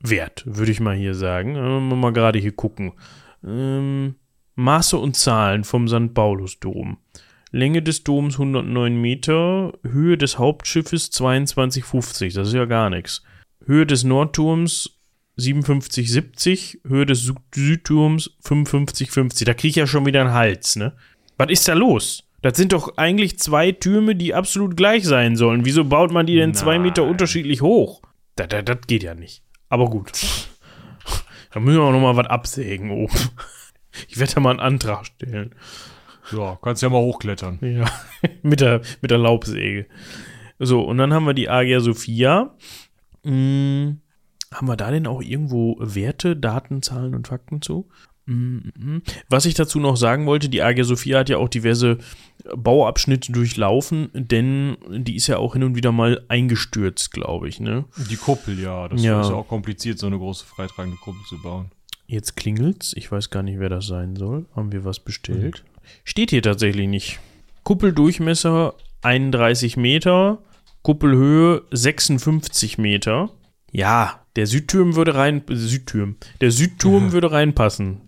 wert, 0.00 0.42
würde 0.46 0.72
ich 0.72 0.80
mal 0.80 0.96
hier 0.96 1.14
sagen. 1.14 1.54
Mal, 1.98 2.12
gerade 2.12 2.38
hier 2.38 2.52
gucken. 2.52 2.92
Ähm, 3.44 4.16
Maße 4.54 4.96
und 4.96 5.16
Zahlen 5.16 5.64
vom 5.64 5.88
St. 5.88 6.14
Paulus-Dom. 6.14 6.98
Länge 7.52 7.82
des 7.82 8.04
Doms 8.04 8.34
109 8.34 9.00
Meter, 9.00 9.72
Höhe 9.82 10.18
des 10.18 10.38
Hauptschiffes 10.38 11.12
22,50, 11.12 12.34
das 12.34 12.48
ist 12.48 12.54
ja 12.54 12.64
gar 12.64 12.90
nichts. 12.90 13.22
Höhe 13.64 13.86
des 13.86 14.04
Nordturms 14.04 14.98
57,70, 15.38 16.86
Höhe 16.86 17.06
des 17.06 17.32
Südturms 17.54 18.30
55,50. 18.44 19.44
Da 19.44 19.54
kriege 19.54 19.70
ich 19.70 19.76
ja 19.76 19.86
schon 19.86 20.06
wieder 20.06 20.22
einen 20.22 20.32
Hals, 20.32 20.76
ne? 20.76 20.94
Was 21.36 21.50
ist 21.50 21.68
da 21.68 21.74
los? 21.74 22.25
Das 22.42 22.56
sind 22.56 22.72
doch 22.72 22.96
eigentlich 22.96 23.38
zwei 23.38 23.72
Türme, 23.72 24.14
die 24.14 24.34
absolut 24.34 24.76
gleich 24.76 25.04
sein 25.04 25.36
sollen. 25.36 25.64
Wieso 25.64 25.84
baut 25.84 26.12
man 26.12 26.26
die 26.26 26.36
denn 26.36 26.50
Nein. 26.50 26.54
zwei 26.54 26.78
Meter 26.78 27.04
unterschiedlich 27.04 27.62
hoch? 27.62 28.02
Das, 28.36 28.48
das, 28.48 28.64
das 28.64 28.78
geht 28.86 29.02
ja 29.02 29.14
nicht. 29.14 29.42
Aber 29.68 29.90
gut. 29.90 30.12
Da 31.52 31.60
müssen 31.60 31.78
wir 31.78 31.84
auch 31.84 31.92
noch 31.92 32.00
mal 32.00 32.16
was 32.16 32.26
absägen 32.26 32.90
oben. 32.90 33.14
Ich 34.08 34.18
werde 34.18 34.34
da 34.34 34.40
mal 34.40 34.50
einen 34.50 34.60
Antrag 34.60 35.06
stellen. 35.06 35.54
Ja, 36.30 36.58
kannst 36.60 36.82
ja 36.82 36.90
mal 36.90 37.00
hochklettern. 37.00 37.58
Ja, 37.62 37.86
mit 38.42 38.60
der, 38.60 38.82
mit 39.00 39.10
der 39.10 39.16
Laubsäge. 39.16 39.86
So, 40.58 40.82
und 40.82 40.98
dann 40.98 41.14
haben 41.14 41.24
wir 41.24 41.34
die 41.34 41.48
Agia 41.48 41.80
Sophia. 41.80 42.54
Hm, 43.24 44.00
haben 44.52 44.68
wir 44.68 44.76
da 44.76 44.90
denn 44.90 45.06
auch 45.06 45.22
irgendwo 45.22 45.76
Werte, 45.80 46.36
Daten, 46.36 46.82
Zahlen 46.82 47.14
und 47.14 47.28
Fakten 47.28 47.62
zu? 47.62 47.88
Hm, 48.26 49.02
Was 49.28 49.46
ich 49.46 49.54
dazu 49.54 49.78
noch 49.78 49.96
sagen 49.96 50.26
wollte, 50.26 50.48
die 50.48 50.62
Agia 50.62 50.82
Sophia 50.82 51.20
hat 51.20 51.28
ja 51.28 51.38
auch 51.38 51.48
diverse 51.48 51.98
Bauabschnitte 52.56 53.30
durchlaufen, 53.30 54.10
denn 54.14 54.76
die 54.88 55.14
ist 55.14 55.28
ja 55.28 55.38
auch 55.38 55.52
hin 55.52 55.62
und 55.62 55.76
wieder 55.76 55.92
mal 55.92 56.24
eingestürzt, 56.28 57.12
glaube 57.12 57.48
ich, 57.48 57.60
ne? 57.60 57.84
Die 58.10 58.16
Kuppel, 58.16 58.58
ja. 58.58 58.88
Das 58.88 59.02
ja. 59.02 59.20
ist 59.20 59.28
ja 59.28 59.34
auch 59.34 59.48
kompliziert, 59.48 59.98
so 59.98 60.08
eine 60.08 60.18
große 60.18 60.44
freitragende 60.44 60.98
Kuppel 60.98 61.20
zu 61.28 61.40
bauen. 61.40 61.70
Jetzt 62.08 62.36
klingelt's. 62.36 62.92
Ich 62.96 63.10
weiß 63.10 63.30
gar 63.30 63.42
nicht, 63.42 63.58
wer 63.58 63.68
das 63.68 63.86
sein 63.86 64.16
soll. 64.16 64.46
Haben 64.54 64.72
wir 64.72 64.84
was 64.84 65.00
bestellt? 65.00 65.62
Mhm. 65.64 65.88
Steht 66.04 66.30
hier 66.30 66.42
tatsächlich 66.42 66.88
nicht. 66.88 67.20
Kuppeldurchmesser 67.62 68.74
31 69.02 69.76
Meter, 69.76 70.38
Kuppelhöhe 70.82 71.62
56 71.70 72.78
Meter. 72.78 73.30
Ja, 73.72 74.20
der 74.36 74.46
Südturm 74.46 74.94
würde 74.94 75.14
rein. 75.14 75.42
Südturm. 75.48 76.16
Der 76.40 76.50
Südturm 76.50 77.12
würde 77.12 77.32
reinpassen. 77.32 78.02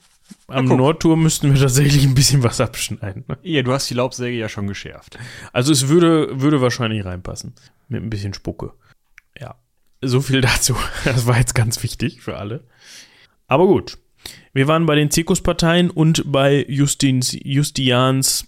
Am 0.49 0.65
Nordturm 0.65 1.23
müssten 1.23 1.53
wir 1.53 1.61
tatsächlich 1.61 2.05
ein 2.05 2.15
bisschen 2.15 2.43
was 2.43 2.61
abschneiden. 2.61 3.25
Ne? 3.29 3.39
Ja, 3.43 3.63
du 3.63 3.73
hast 3.73 3.89
die 3.91 3.95
Laubsäge 3.95 4.37
ja 4.37 4.49
schon 4.49 4.67
geschärft. 4.67 5.19
Also 5.53 5.73
es 5.73 5.89
würde, 5.89 6.41
würde 6.41 6.61
wahrscheinlich 6.61 7.05
reinpassen. 7.05 7.55
Mit 7.89 8.03
ein 8.03 8.11
bisschen 8.11 8.35
Spucke. 8.35 8.73
Ja. 9.39 9.57
So 10.01 10.21
viel 10.21 10.41
dazu. 10.41 10.75
Das 11.05 11.27
war 11.27 11.39
jetzt 11.39 11.55
ganz 11.55 11.83
wichtig 11.83 12.23
für 12.23 12.39
alle. 12.39 12.65
Aber 13.47 13.67
gut. 13.67 13.99
Wir 14.53 14.67
waren 14.69 14.87
bei 14.87 14.95
den 14.95 15.11
Zirkusparteien 15.11 15.91
und 15.91 16.25
bei 16.27 16.65
Justins, 16.69 17.37
Justians 17.43 18.47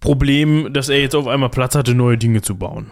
Problem, 0.00 0.72
dass 0.72 0.90
er 0.90 1.00
jetzt 1.00 1.14
auf 1.14 1.26
einmal 1.26 1.48
Platz 1.48 1.74
hatte, 1.74 1.94
neue 1.94 2.18
Dinge 2.18 2.42
zu 2.42 2.56
bauen. 2.56 2.90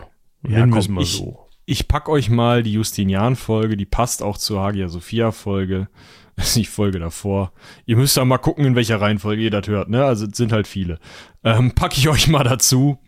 Ja, 0.49 0.67
komm, 0.67 0.95
mal 0.95 1.03
ich, 1.03 1.19
so. 1.19 1.47
Ich 1.73 1.89
pack 1.89 2.11
euch 2.11 2.29
mal 2.29 2.63
die 2.63 2.75
Justinian-Folge, 2.75 3.79
die 3.79 3.87
passt 3.87 4.23
auch 4.23 4.37
zur 4.37 4.61
Hagia 4.61 4.91
Sophia-Folge. 4.91 5.89
Das 6.37 6.53
die 6.53 6.67
Folge 6.67 6.99
davor. 6.99 7.55
Ihr 7.87 7.97
müsst 7.97 8.15
da 8.19 8.27
mal 8.27 8.37
gucken, 8.37 8.67
in 8.67 8.77
welcher 8.77 9.01
Reihenfolge 9.01 9.41
ihr 9.41 9.51
das 9.51 9.69
hört, 9.69 9.89
ne? 9.89 10.05
Also 10.05 10.27
es 10.27 10.37
sind 10.37 10.53
halt 10.53 10.67
viele. 10.67 10.99
Ähm, 11.43 11.73
pack 11.75 11.97
ich 11.97 12.11
euch 12.11 12.29
mal 12.29 12.45
dazu. 12.45 12.99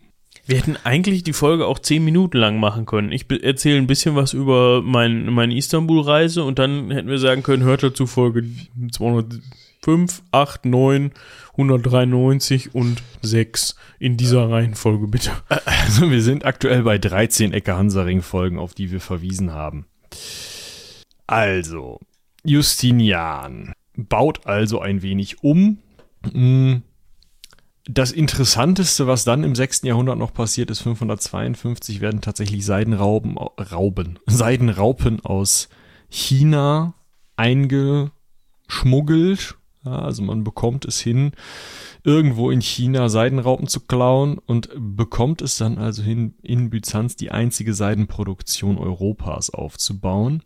Wir 0.47 0.57
hätten 0.57 0.77
eigentlich 0.83 1.21
die 1.21 1.33
Folge 1.33 1.67
auch 1.67 1.77
zehn 1.77 2.03
Minuten 2.03 2.37
lang 2.37 2.59
machen 2.59 2.87
können. 2.87 3.11
Ich 3.11 3.27
erzähle 3.43 3.77
ein 3.77 3.85
bisschen 3.85 4.15
was 4.15 4.33
über 4.33 4.81
mein, 4.81 5.31
meine 5.31 5.55
Istanbul-Reise 5.55 6.43
und 6.43 6.57
dann 6.57 6.89
hätten 6.89 7.09
wir 7.09 7.19
sagen 7.19 7.43
können, 7.43 7.61
hört 7.61 7.83
dazu 7.83 8.07
Folge 8.07 8.45
205, 9.85 10.23
8, 10.31 10.65
9, 10.65 11.11
193 11.51 12.75
und 12.75 13.01
6 13.21 13.75
in 13.99 14.17
dieser 14.17 14.49
Reihenfolge, 14.49 15.07
bitte. 15.07 15.31
Also 15.65 16.09
wir 16.09 16.21
sind 16.21 16.45
aktuell 16.45 16.83
bei 16.83 16.97
13 16.97 17.53
Ecke 17.53 17.77
Hansaring-Folgen, 17.77 18.57
auf 18.57 18.73
die 18.73 18.91
wir 18.91 18.99
verwiesen 18.99 19.53
haben. 19.53 19.85
Also, 21.27 21.99
Justinian 22.43 23.73
baut 23.95 24.47
also 24.47 24.79
ein 24.79 25.01
wenig 25.01 25.43
um. 25.43 25.79
Hm 26.31 26.83
das 27.87 28.11
Interessanteste, 28.11 29.07
was 29.07 29.23
dann 29.25 29.43
im 29.43 29.53
6. 29.55 29.83
Jahrhundert 29.83 30.17
noch 30.17 30.33
passiert 30.33 30.71
ist, 30.71 30.81
552 30.81 32.01
werden 32.01 32.21
tatsächlich 32.21 32.65
Seidenrauben, 32.65 33.37
Rauben, 33.37 34.17
Seidenraupen 34.25 35.23
aus 35.23 35.69
China 36.09 36.95
eingeschmuggelt. 37.35 39.55
Ja, 39.85 39.99
also 39.99 40.23
man 40.23 40.43
bekommt 40.43 40.85
es 40.85 40.99
hin, 40.99 41.31
irgendwo 42.03 42.49
in 42.49 42.61
China 42.61 43.07
Seidenraupen 43.07 43.67
zu 43.67 43.81
klauen 43.81 44.39
und 44.39 44.69
bekommt 44.75 45.41
es 45.41 45.57
dann 45.57 45.77
also 45.77 46.01
hin, 46.01 46.33
in 46.41 46.69
Byzanz 46.71 47.15
die 47.15 47.31
einzige 47.31 47.73
Seidenproduktion 47.73 48.77
Europas 48.77 49.51
aufzubauen. 49.51 50.41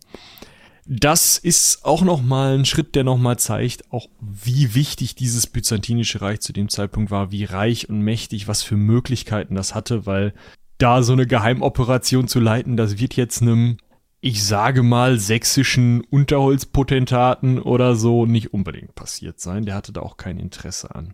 Das 0.92 1.38
ist 1.38 1.86
auch 1.86 2.02
nochmal 2.02 2.58
ein 2.58 2.66
Schritt, 2.66 2.96
der 2.96 3.04
nochmal 3.04 3.38
zeigt, 3.38 3.94
auch 3.94 4.08
wie 4.20 4.74
wichtig 4.74 5.14
dieses 5.14 5.46
byzantinische 5.46 6.20
Reich 6.22 6.40
zu 6.40 6.52
dem 6.52 6.68
Zeitpunkt 6.68 7.12
war, 7.12 7.32
wie 7.32 7.44
reich 7.44 7.90
und 7.90 8.02
mächtig, 8.02 8.48
was 8.48 8.64
für 8.64 8.76
Möglichkeiten 8.76 9.54
das 9.54 9.76
hatte, 9.76 10.08
weil 10.08 10.34
da 10.80 11.04
so 11.04 11.14
eine 11.14 11.28
Geheimoperation 11.28 12.28
zu 12.28 12.40
leiten, 12.40 12.76
das 12.76 12.98
wird 12.98 13.16
jetzt 13.16 13.42
einem, 13.44 13.78
ich 14.22 14.44
sage 14.44 14.84
mal, 14.84 15.18
sächsischen 15.18 16.02
Unterholzpotentaten 16.02 17.60
oder 17.60 17.96
so 17.96 18.26
nicht 18.26 18.54
unbedingt 18.54 18.96
passiert 18.96 19.40
sein. 19.40 19.66
Der 19.66 19.76
hatte 19.76 19.94
da 19.94 20.02
auch 20.02 20.18
kein 20.18 20.40
Interesse 20.40 20.94
an. 20.94 21.14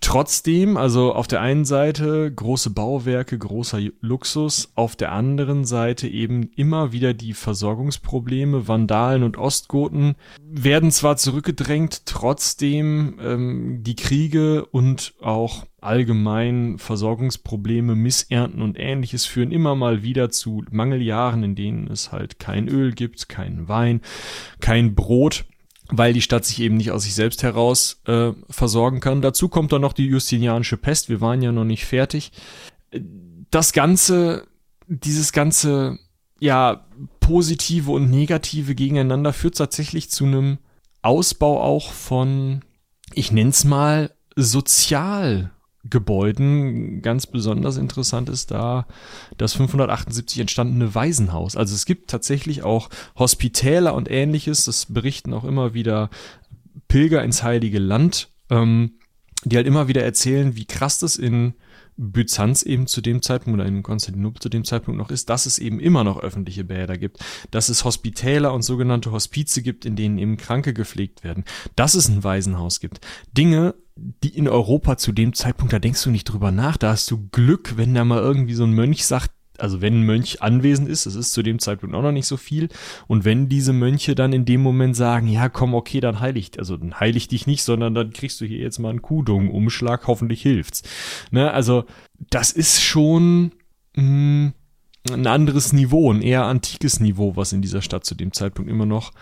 Trotzdem, 0.00 0.76
also 0.76 1.12
auf 1.12 1.26
der 1.26 1.40
einen 1.40 1.64
Seite 1.64 2.32
große 2.32 2.70
Bauwerke, 2.70 3.36
großer 3.36 3.80
Luxus, 4.00 4.70
auf 4.76 4.94
der 4.94 5.10
anderen 5.10 5.64
Seite 5.64 6.06
eben 6.06 6.50
immer 6.54 6.92
wieder 6.92 7.14
die 7.14 7.34
Versorgungsprobleme, 7.34 8.68
Vandalen 8.68 9.24
und 9.24 9.36
Ostgoten 9.36 10.14
werden 10.40 10.92
zwar 10.92 11.16
zurückgedrängt, 11.16 12.06
trotzdem 12.06 13.18
ähm, 13.20 13.82
die 13.82 13.96
Kriege 13.96 14.66
und 14.66 15.14
auch 15.20 15.66
allgemein 15.80 16.78
Versorgungsprobleme, 16.78 17.96
Missernten 17.96 18.62
und 18.62 18.78
ähnliches 18.78 19.26
führen 19.26 19.50
immer 19.50 19.74
mal 19.74 20.04
wieder 20.04 20.30
zu 20.30 20.64
Mangeljahren, 20.70 21.42
in 21.42 21.54
denen 21.56 21.88
es 21.88 22.12
halt 22.12 22.38
kein 22.38 22.68
Öl 22.68 22.92
gibt, 22.92 23.28
keinen 23.28 23.68
Wein, 23.68 24.00
kein 24.60 24.94
Brot 24.94 25.44
weil 25.90 26.12
die 26.12 26.22
Stadt 26.22 26.44
sich 26.44 26.60
eben 26.60 26.76
nicht 26.76 26.90
aus 26.90 27.04
sich 27.04 27.14
selbst 27.14 27.42
heraus 27.42 28.00
äh, 28.06 28.32
versorgen 28.50 29.00
kann. 29.00 29.22
Dazu 29.22 29.48
kommt 29.48 29.72
dann 29.72 29.82
noch 29.82 29.92
die 29.92 30.06
Justinianische 30.06 30.76
Pest. 30.76 31.08
Wir 31.08 31.20
waren 31.20 31.42
ja 31.42 31.52
noch 31.52 31.64
nicht 31.64 31.86
fertig. 31.86 32.32
Das 33.50 33.72
Ganze, 33.72 34.46
dieses 34.86 35.32
ganze, 35.32 35.98
ja, 36.40 36.86
positive 37.20 37.90
und 37.90 38.10
negative 38.10 38.74
gegeneinander 38.74 39.32
führt 39.32 39.56
tatsächlich 39.56 40.10
zu 40.10 40.24
einem 40.24 40.58
Ausbau 41.02 41.62
auch 41.62 41.92
von, 41.92 42.62
ich 43.12 43.32
nenn's 43.32 43.64
mal, 43.64 44.10
Sozialgebäuden 45.88 47.02
ganz 47.02 47.26
besonders 47.26 47.76
interessant 47.76 48.28
ist 48.28 48.50
da 48.50 48.86
das 49.36 49.54
578 49.54 50.40
entstandene 50.40 50.94
Waisenhaus. 50.94 51.56
Also 51.56 51.74
es 51.74 51.86
gibt 51.86 52.10
tatsächlich 52.10 52.62
auch 52.62 52.90
Hospitäler 53.18 53.94
und 53.94 54.10
ähnliches, 54.10 54.64
das 54.64 54.86
berichten 54.86 55.32
auch 55.32 55.44
immer 55.44 55.74
wieder 55.74 56.10
Pilger 56.88 57.22
ins 57.22 57.42
Heilige 57.42 57.78
Land, 57.78 58.28
ähm, 58.50 58.92
die 59.44 59.56
halt 59.56 59.66
immer 59.66 59.88
wieder 59.88 60.02
erzählen, 60.02 60.56
wie 60.56 60.64
krass 60.64 60.98
das 60.98 61.16
in 61.16 61.54
Byzanz 61.96 62.62
eben 62.62 62.86
zu 62.86 63.00
dem 63.00 63.22
Zeitpunkt 63.22 63.58
oder 63.58 63.68
in 63.68 63.82
Konstantinopel 63.82 64.40
zu 64.40 64.48
dem 64.48 64.64
Zeitpunkt 64.64 64.98
noch 64.98 65.10
ist, 65.10 65.28
dass 65.30 65.46
es 65.46 65.58
eben 65.58 65.80
immer 65.80 66.04
noch 66.04 66.20
öffentliche 66.20 66.62
Bäder 66.64 66.96
gibt, 66.96 67.18
dass 67.50 67.68
es 67.68 67.84
Hospitäler 67.84 68.54
und 68.54 68.62
sogenannte 68.62 69.10
Hospize 69.10 69.62
gibt, 69.62 69.84
in 69.84 69.96
denen 69.96 70.18
eben 70.18 70.36
Kranke 70.36 70.72
gepflegt 70.72 71.24
werden, 71.24 71.44
dass 71.74 71.94
es 71.94 72.08
ein 72.08 72.22
Waisenhaus 72.22 72.78
gibt. 72.78 73.00
Dinge, 73.36 73.74
die 74.22 74.36
in 74.36 74.48
Europa 74.48 74.96
zu 74.96 75.12
dem 75.12 75.32
Zeitpunkt, 75.32 75.72
da 75.72 75.78
denkst 75.78 76.02
du 76.04 76.10
nicht 76.10 76.24
drüber 76.24 76.50
nach, 76.50 76.76
da 76.76 76.90
hast 76.90 77.10
du 77.10 77.28
Glück, 77.30 77.76
wenn 77.76 77.94
da 77.94 78.04
mal 78.04 78.20
irgendwie 78.20 78.54
so 78.54 78.64
ein 78.64 78.72
Mönch 78.72 79.04
sagt, 79.06 79.30
also 79.58 79.80
wenn 79.80 80.00
ein 80.00 80.06
Mönch 80.06 80.40
anwesend 80.40 80.88
ist, 80.88 81.06
das 81.06 81.16
ist 81.16 81.32
zu 81.32 81.42
dem 81.42 81.58
Zeitpunkt 81.58 81.94
auch 81.94 82.02
noch 82.02 82.12
nicht 82.12 82.26
so 82.26 82.36
viel, 82.36 82.68
und 83.08 83.24
wenn 83.24 83.48
diese 83.48 83.72
Mönche 83.72 84.14
dann 84.14 84.32
in 84.32 84.44
dem 84.44 84.60
Moment 84.60 84.96
sagen, 84.96 85.26
ja 85.26 85.48
komm, 85.48 85.74
okay, 85.74 86.00
dann 86.00 86.20
heiligt, 86.20 86.58
also 86.58 86.76
dann 86.76 86.98
heilig 87.00 87.28
dich 87.28 87.46
nicht, 87.46 87.62
sondern 87.62 87.94
dann 87.94 88.12
kriegst 88.12 88.40
du 88.40 88.44
hier 88.44 88.58
jetzt 88.58 88.78
mal 88.78 88.90
einen 88.90 89.02
Kudung-Umschlag, 89.02 90.06
hoffentlich 90.06 90.42
hilft's. 90.42 90.82
Ne, 91.30 91.52
also 91.52 91.84
das 92.30 92.52
ist 92.52 92.80
schon 92.80 93.52
mh, 93.96 94.02
hm, 94.02 94.52
ein 95.12 95.26
anderes 95.26 95.72
Niveau, 95.72 96.12
ein 96.12 96.22
eher 96.22 96.44
antikes 96.44 97.00
Niveau, 97.00 97.36
was 97.36 97.52
in 97.52 97.62
dieser 97.62 97.82
Stadt 97.82 98.04
zu 98.04 98.14
dem 98.14 98.32
Zeitpunkt 98.32 98.70
immer 98.70 98.86
noch 98.86 99.12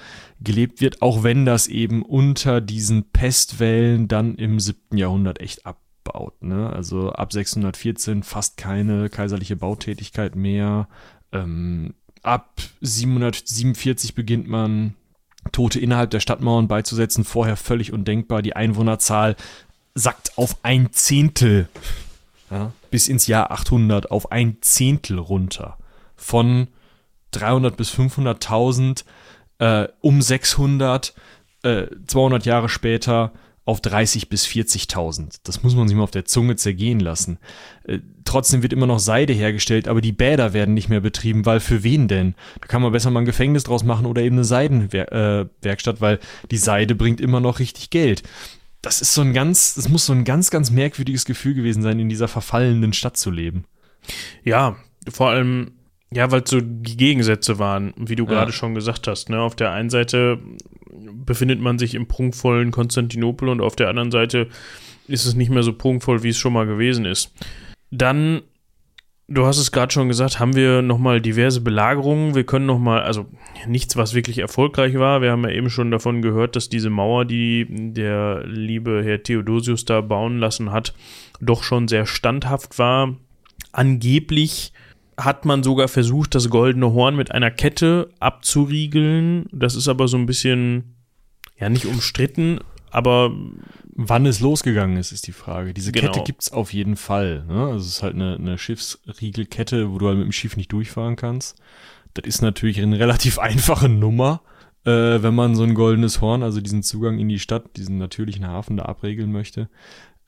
gelebt 0.41 0.81
wird, 0.81 1.03
auch 1.03 1.23
wenn 1.23 1.45
das 1.45 1.67
eben 1.67 2.03
unter 2.03 2.61
diesen 2.61 3.11
Pestwellen 3.11 4.09
dann 4.09 4.35
im 4.37 4.61
siebten 4.61 4.97
Jahrhundert 4.97 5.41
echt 5.41 5.67
ab 5.67 5.79
baut. 6.07 6.43
Ne? 6.43 6.71
Also 6.71 7.11
ab 7.11 7.33
614 7.33 8.23
fast 8.23 8.57
keine 8.57 9.11
kaiserliche 9.11 9.57
Bautätigkeit 9.57 10.37
mehr. 10.37 10.89
Ähm, 11.33 11.95
ab 12.23 12.61
747 12.81 14.15
beginnt 14.15 14.49
man 14.49 14.95
Tote 15.53 15.81
innerhalb 15.81 16.11
der 16.11 16.21
Stadtmauern 16.21 16.69
beizusetzen. 16.69 17.25
Vorher 17.25 17.57
völlig 17.57 17.93
undenkbar. 17.93 18.43
Die 18.43 18.57
Einwohnerzahl 18.57 19.37
sackt 19.95 20.39
auf 20.39 20.57
ein 20.63 20.93
Zehntel. 20.93 21.69
Ja? 22.51 22.73
Bis 22.91 23.09
ins 23.09 23.27
Jahr 23.27 23.51
800 23.51 24.11
auf 24.11 24.33
ein 24.33 24.59
Zehntel 24.61 25.19
runter. 25.19 25.79
Von 26.17 26.69
300 27.33 27.77
bis 27.77 27.91
500.000 27.93 29.05
äh, 29.59 29.89
um 30.01 30.23
600, 30.23 31.15
äh, 31.63 31.87
200 32.07 32.47
Jahre 32.47 32.69
später 32.69 33.33
auf 33.67 33.81
30 33.81 34.29
bis 34.29 34.47
40.000. 34.47 35.41
Das 35.43 35.65
muss 35.65 35.75
man 35.75 35.89
sich 35.89 35.97
mal 35.97 36.05
auf 36.05 36.13
der 36.13 36.25
Zunge 36.25 36.55
zergehen 36.55 37.01
lassen. 37.01 37.39
Äh, 37.85 37.99
trotzdem 38.25 38.63
wird 38.63 38.73
immer 38.73 38.87
noch 38.87 39.01
Seide 39.01 39.33
hergestellt, 39.33 39.89
aber 39.89 40.01
die 40.01 40.13
Bäder 40.13 40.53
werden 40.53 40.73
nicht 40.75 40.89
mehr 40.89 41.01
betrieben, 41.01 41.45
weil 41.47 41.59
für 41.59 41.83
wen 41.83 42.07
denn? 42.07 42.37
Da 42.61 42.69
kann 42.69 42.81
man 42.81 42.93
besser 42.93 43.11
mal 43.11 43.21
ein 43.21 43.27
Gefängnis 43.27 43.65
draus 43.65 43.83
machen 43.83 44.07
oder 44.07 44.23
eben 44.23 44.37
eine 44.37 44.45
Seidenwerkstatt, 44.45 45.97
äh, 45.97 46.01
weil 46.01 46.21
die 46.53 46.59
Seide 46.59 46.95
bringt 46.95 47.21
immer 47.21 47.41
noch 47.41 47.59
richtig 47.59 47.91
Geld. 47.91 48.23
Das 48.87 49.03
ist 49.03 49.15
so 49.15 49.23
ein 49.23 49.33
ganz, 49.33 49.75
das 49.75 49.89
muss 49.89 50.07
so 50.07 50.13
ein 50.13 50.23
ganz, 50.23 50.51
ganz 50.51 50.71
merkwürdiges 50.71 51.25
Gefühl 51.25 51.55
gewesen 51.55 51.83
sein, 51.83 51.99
in 51.99 52.09
dieser 52.09 52.29
verfallenen 52.29 52.93
Stadt 52.93 53.17
zu 53.17 53.33
leben. 53.33 53.65
Ja, 54.45 54.77
vor 55.11 55.31
allem 55.31 55.73
ja, 56.13 56.31
weil 56.31 56.43
es 56.43 56.51
so 56.51 56.61
die 56.61 56.97
Gegensätze 56.97 57.59
waren, 57.59 57.93
wie 57.97 58.15
du 58.15 58.25
ja. 58.25 58.31
gerade 58.31 58.53
schon 58.53 58.77
gesagt 58.77 59.09
hast. 59.09 59.29
Ne? 59.29 59.41
Auf 59.41 59.57
der 59.57 59.73
einen 59.73 59.91
Seite 59.91 60.39
befindet 61.25 61.61
man 61.61 61.81
sich 61.81 61.97
im 61.97 62.07
prunkvollen 62.07 62.71
Konstantinopel 62.71 63.49
und 63.49 63.61
auf 63.61 63.75
der 63.75 63.89
anderen 63.89 64.13
Seite 64.13 64.49
ist 65.09 65.27
es 65.27 65.35
nicht 65.35 65.51
mehr 65.51 65.65
so 65.65 65.73
prunkvoll, 65.73 66.23
wie 66.23 66.29
es 66.29 66.39
schon 66.39 66.53
mal 66.53 66.67
gewesen 66.67 67.07
ist. 67.07 67.33
Dann, 67.91 68.43
du 69.29 69.47
hast 69.47 69.59
es 69.59 69.73
gerade 69.73 69.93
schon 69.93 70.09
gesagt, 70.09 70.39
haben 70.39 70.55
wir 70.55 70.83
nochmal 70.83 71.21
diverse 71.21 71.61
Belagerungen. 71.61 72.35
Wir 72.35 72.45
können 72.45 72.67
nochmal, 72.67 73.03
also 73.03 73.27
nichts, 73.67 73.97
was 73.97 74.15
wirklich 74.15 74.39
erfolgreich 74.39 74.99
war. 74.99 75.21
Wir 75.21 75.33
haben 75.33 75.45
ja 75.45 75.51
eben 75.51 75.71
schon 75.71 75.91
davon 75.91 76.23
gehört, 76.23 76.57
dass 76.57 76.69
diese 76.69 76.91
Mauer, 76.91 77.25
die 77.25 77.67
der 77.69 78.45
liebe 78.47 79.03
Herr 79.05 79.23
Theodosius 79.23 79.85
da 79.85 80.01
bauen 80.01 80.39
lassen 80.39 80.71
hat, 80.71 80.95
doch 81.41 81.63
schon 81.63 81.89
sehr 81.89 82.07
standhaft 82.07 82.79
war. 82.79 83.17
Angeblich 83.73 84.73
hat 85.19 85.45
man 85.45 85.63
sogar 85.63 85.89
versucht, 85.89 86.35
das 86.35 86.51
goldene 86.51 86.93
Horn 86.93 87.17
mit 87.17 87.33
einer 87.33 87.51
Kette 87.51 88.11
abzuriegeln. 88.21 89.47
Das 89.51 89.75
ist 89.75 89.89
aber 89.89 90.09
so 90.09 90.17
ein 90.19 90.27
bisschen, 90.27 90.97
ja, 91.59 91.69
nicht 91.69 91.87
umstritten, 91.87 92.61
aber. 92.91 93.33
Wann 93.99 94.27
es 94.27 94.41
losgegangen 94.41 94.99
ist, 94.99 95.11
ist 95.11 95.27
die 95.27 95.33
Frage. 95.33 95.73
Diese 95.73 95.91
genau. 95.91 96.13
Kette 96.13 96.25
gibt's 96.25 96.53
auf 96.53 96.75
jeden 96.75 96.97
Fall. 96.97 97.47
Ne? 97.47 97.65
Also 97.65 97.79
es 97.79 97.87
ist 97.87 98.03
halt 98.03 98.15
eine, 98.15 98.37
eine 98.37 98.59
Schiffsriegelkette, 98.59 99.91
wo 99.91 99.97
du 99.97 100.09
halt 100.09 100.19
mit 100.19 100.27
dem 100.27 100.33
Schiff 100.33 100.57
nicht 100.59 100.71
durchfahren 100.71 101.17
kannst. 101.17 101.57
Das 102.13 102.27
ist 102.27 102.43
natürlich 102.43 102.81
eine 102.81 102.99
relativ 102.99 103.39
einfache 103.41 103.89
Nummer, 103.89 104.43
äh, 104.85 104.91
wenn 104.91 105.35
man 105.35 105.57
so 105.57 105.63
ein 105.63 105.75
goldenes 105.75 106.21
Horn, 106.21 106.43
also 106.43 106.61
diesen 106.61 106.83
Zugang 106.83 107.19
in 107.19 107.31
die 107.31 107.39
Stadt, 107.39 107.77
diesen 107.79 107.97
natürlichen 107.97 108.47
Hafen 108.47 108.77
da 108.77 108.85
abregeln 108.85 109.33
möchte. 109.33 109.71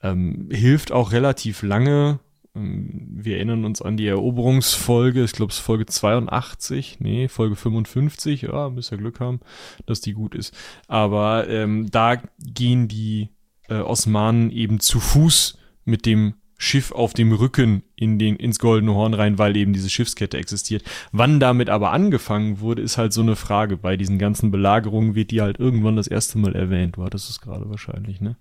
Ähm, 0.03 0.49
hilft 0.51 0.91
auch 0.91 1.13
relativ 1.13 1.63
lange, 1.63 2.21
ähm, 2.57 3.07
wir 3.11 3.37
erinnern 3.37 3.67
uns 3.67 3.83
an 3.83 3.99
die 3.99 4.07
Eroberungsfolge, 4.07 5.25
ich 5.25 5.33
glaube 5.33 5.51
es 5.51 5.59
ist 5.59 5.65
Folge 5.65 5.85
82, 5.85 7.01
nee, 7.01 7.29
Folge 7.29 7.57
55, 7.57 8.43
ja, 8.43 8.71
müsst 8.71 8.93
ihr 8.93 8.99
Glück 8.99 9.21
haben, 9.21 9.41
dass 9.85 10.01
die 10.01 10.15
gut 10.15 10.35
ist. 10.35 10.57
Aber 10.87 11.49
ähm, 11.49 11.91
da 11.91 12.17
gehen 12.39 12.89
die 12.89 13.29
äh, 13.69 13.77
Osmanen 13.77 14.51
eben 14.51 14.81
zu 14.81 15.01
Fuß 15.01 15.59
mit 15.85 16.07
dem 16.07 16.35
Schiff 16.61 16.91
auf 16.91 17.15
dem 17.15 17.33
Rücken 17.33 17.85
in 17.95 18.19
den, 18.19 18.35
ins 18.35 18.59
Goldene 18.59 18.93
Horn 18.93 19.15
rein, 19.15 19.39
weil 19.39 19.57
eben 19.57 19.73
diese 19.73 19.89
Schiffskette 19.89 20.37
existiert. 20.37 20.83
Wann 21.13 21.39
damit 21.39 21.71
aber 21.71 21.93
angefangen 21.93 22.59
wurde, 22.59 22.83
ist 22.83 22.99
halt 22.99 23.13
so 23.13 23.23
eine 23.23 23.37
Frage. 23.37 23.77
Bei 23.77 23.97
diesen 23.97 24.19
ganzen 24.19 24.51
Belagerungen 24.51 25.15
wird 25.15 25.31
die 25.31 25.41
halt 25.41 25.61
irgendwann 25.61 25.95
das 25.95 26.09
erste 26.09 26.37
Mal 26.39 26.57
erwähnt. 26.57 26.99
War 26.99 27.11
das 27.11 27.31
ist 27.31 27.41
gerade 27.41 27.71
wahrscheinlich, 27.71 28.21
ne? 28.21 28.37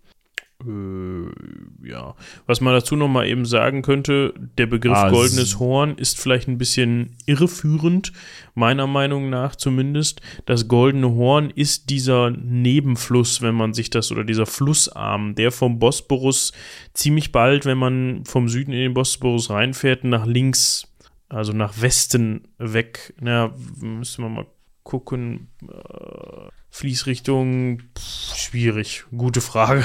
Äh, 0.66 1.88
ja. 1.88 2.16
Was 2.48 2.62
man 2.62 2.74
dazu 2.74 2.96
noch 2.96 3.08
mal 3.08 3.28
eben 3.28 3.46
sagen 3.46 3.82
könnte, 3.84 4.34
der 4.58 4.66
Begriff 4.66 4.98
ah, 4.98 5.10
goldenes 5.10 5.60
Horn 5.60 5.98
ist 5.98 6.20
vielleicht 6.20 6.48
ein 6.48 6.58
bisschen 6.58 7.16
irreführend, 7.26 8.12
meiner 8.56 8.88
Meinung 8.88 9.30
nach 9.30 9.56
zumindest. 9.56 10.22
Das 10.46 10.68
goldene 10.68 11.12
Horn 11.12 11.52
ist 11.52 11.90
dieser 11.90 12.32
Nebenfluss, 12.32 13.42
wenn 13.42 13.56
man 13.56 13.74
sich 13.74 13.90
das, 13.90 14.12
oder 14.12 14.24
dieser 14.24 14.46
Flussarm, 14.46 15.36
der 15.36 15.52
vom 15.52 15.78
Bosporus 15.80 16.54
ziemlich 16.94 17.32
bald, 17.32 17.66
wenn 17.66 17.78
man 17.78 18.26
vom 18.26 18.50
Süden 18.50 18.72
in 18.72 18.80
den 18.80 18.94
Bosporus 18.94 19.50
reinfährt, 19.50 20.04
nach 20.04 20.26
links, 20.26 20.92
also 21.30 21.54
nach 21.54 21.82
Westen 21.82 22.48
weg. 22.58 23.14
Na, 23.20 23.54
müssen 23.80 24.24
wir 24.24 24.30
mal 24.30 24.48
gucken. 24.88 25.50
Äh, 25.62 26.48
Fließrichtung, 26.70 27.82
pff, 27.98 28.36
schwierig, 28.36 29.04
gute 29.16 29.42
Frage. 29.42 29.84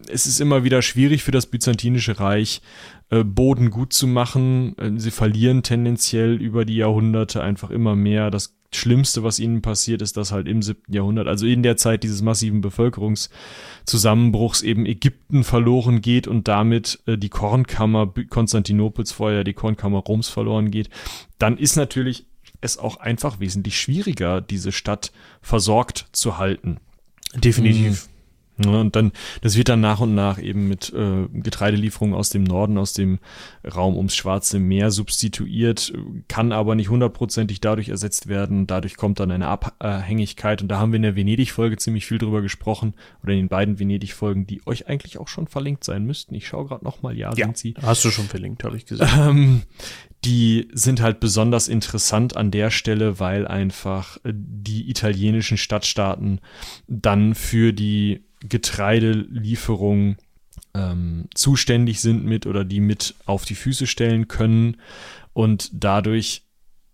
es 0.07 0.27
ist 0.27 0.39
immer 0.39 0.63
wieder 0.63 0.83
schwierig 0.83 1.23
für 1.23 1.31
das 1.31 1.47
Byzantinische 1.47 2.19
Reich, 2.19 2.61
äh, 3.09 3.23
Boden 3.23 3.71
gut 3.71 3.93
zu 3.93 4.05
machen. 4.07 4.77
Äh, 4.77 4.99
sie 4.99 5.11
verlieren 5.11 5.63
tendenziell 5.63 6.35
über 6.35 6.65
die 6.65 6.75
Jahrhunderte 6.75 7.41
einfach 7.41 7.71
immer 7.71 7.95
mehr. 7.95 8.29
Das 8.29 8.55
Schlimmste, 8.73 9.23
was 9.23 9.39
ihnen 9.39 9.61
passiert, 9.61 10.01
ist, 10.01 10.17
dass 10.17 10.31
halt 10.31 10.47
im 10.47 10.61
siebten 10.61 10.93
Jahrhundert, 10.93 11.27
also 11.27 11.45
in 11.45 11.63
der 11.63 11.77
Zeit 11.77 12.03
dieses 12.03 12.21
massiven 12.21 12.61
Bevölkerungszusammenbruchs 12.61 14.61
eben 14.61 14.85
Ägypten 14.85 15.43
verloren 15.43 16.01
geht 16.01 16.27
und 16.27 16.47
damit 16.47 16.99
äh, 17.05 17.17
die 17.17 17.29
Kornkammer 17.29 18.13
Konstantinopels 18.29 19.11
vorher 19.11 19.43
die 19.43 19.53
Kornkammer 19.53 19.99
Roms 19.99 20.29
verloren 20.29 20.71
geht, 20.71 20.89
dann 21.39 21.57
ist 21.57 21.75
natürlich 21.75 22.25
es 22.61 22.77
auch 22.77 22.97
einfach 22.97 23.39
wesentlich 23.39 23.79
schwieriger, 23.79 24.41
diese 24.41 24.71
Stadt 24.71 25.11
versorgt 25.41 26.07
zu 26.11 26.37
halten. 26.37 26.77
Definitiv. 27.35 28.07
Mhm. 28.07 28.14
Ja, 28.63 28.79
und 28.79 28.95
dann, 28.95 29.11
das 29.41 29.57
wird 29.57 29.67
dann 29.67 29.81
nach 29.81 29.99
und 29.99 30.15
nach 30.15 30.41
eben 30.41 30.67
mit 30.67 30.93
äh, 30.93 31.27
Getreidelieferungen 31.33 32.15
aus 32.15 32.29
dem 32.29 32.43
Norden, 32.43 32.77
aus 32.77 32.93
dem 32.93 33.19
Raum 33.65 33.97
ums 33.97 34.15
Schwarze 34.15 34.59
Meer 34.59 34.91
substituiert, 34.91 35.91
kann 36.29 36.53
aber 36.53 36.75
nicht 36.75 36.89
hundertprozentig 36.89 37.59
dadurch 37.59 37.89
ersetzt 37.89 38.27
werden. 38.27 38.65
Dadurch 38.65 38.95
kommt 38.95 39.19
dann 39.19 39.31
eine 39.31 39.47
Abhängigkeit 39.47 40.61
und 40.61 40.69
da 40.69 40.79
haben 40.79 40.93
wir 40.93 40.97
in 40.97 41.03
der 41.03 41.17
Venedig-Folge 41.17 41.77
ziemlich 41.77 42.05
viel 42.05 42.17
drüber 42.17 42.41
gesprochen 42.41 42.93
oder 43.23 43.33
in 43.33 43.39
den 43.39 43.49
beiden 43.49 43.77
Venedig-Folgen, 43.77 44.47
die 44.47 44.61
euch 44.65 44.87
eigentlich 44.87 45.17
auch 45.17 45.27
schon 45.27 45.47
verlinkt 45.47 45.83
sein 45.83 46.05
müssten. 46.05 46.33
Ich 46.33 46.47
schaue 46.47 46.65
gerade 46.65 46.85
nochmal, 46.85 47.17
ja, 47.17 47.33
ja, 47.35 47.45
sind 47.45 47.57
sie. 47.57 47.73
Hast 47.81 48.05
du 48.05 48.09
schon 48.09 48.25
verlinkt, 48.25 48.63
habe 48.63 48.77
ich 48.77 48.85
gesehen. 48.85 49.09
Ähm, 49.19 49.61
die 50.23 50.69
sind 50.73 51.01
halt 51.01 51.19
besonders 51.19 51.67
interessant 51.67 52.35
an 52.35 52.49
der 52.49 52.71
Stelle, 52.71 53.19
weil 53.19 53.47
einfach 53.47 54.17
die 54.23 54.89
italienischen 54.89 55.57
Stadtstaaten 55.57 56.39
dann 56.87 57.35
für 57.35 57.73
die 57.73 58.24
Getreidelieferung 58.41 60.17
ähm, 60.73 61.29
zuständig 61.33 62.01
sind 62.01 62.25
mit 62.25 62.45
oder 62.45 62.65
die 62.65 62.79
mit 62.79 63.15
auf 63.25 63.45
die 63.45 63.55
Füße 63.55 63.87
stellen 63.87 64.27
können 64.27 64.77
und 65.33 65.69
dadurch 65.73 66.43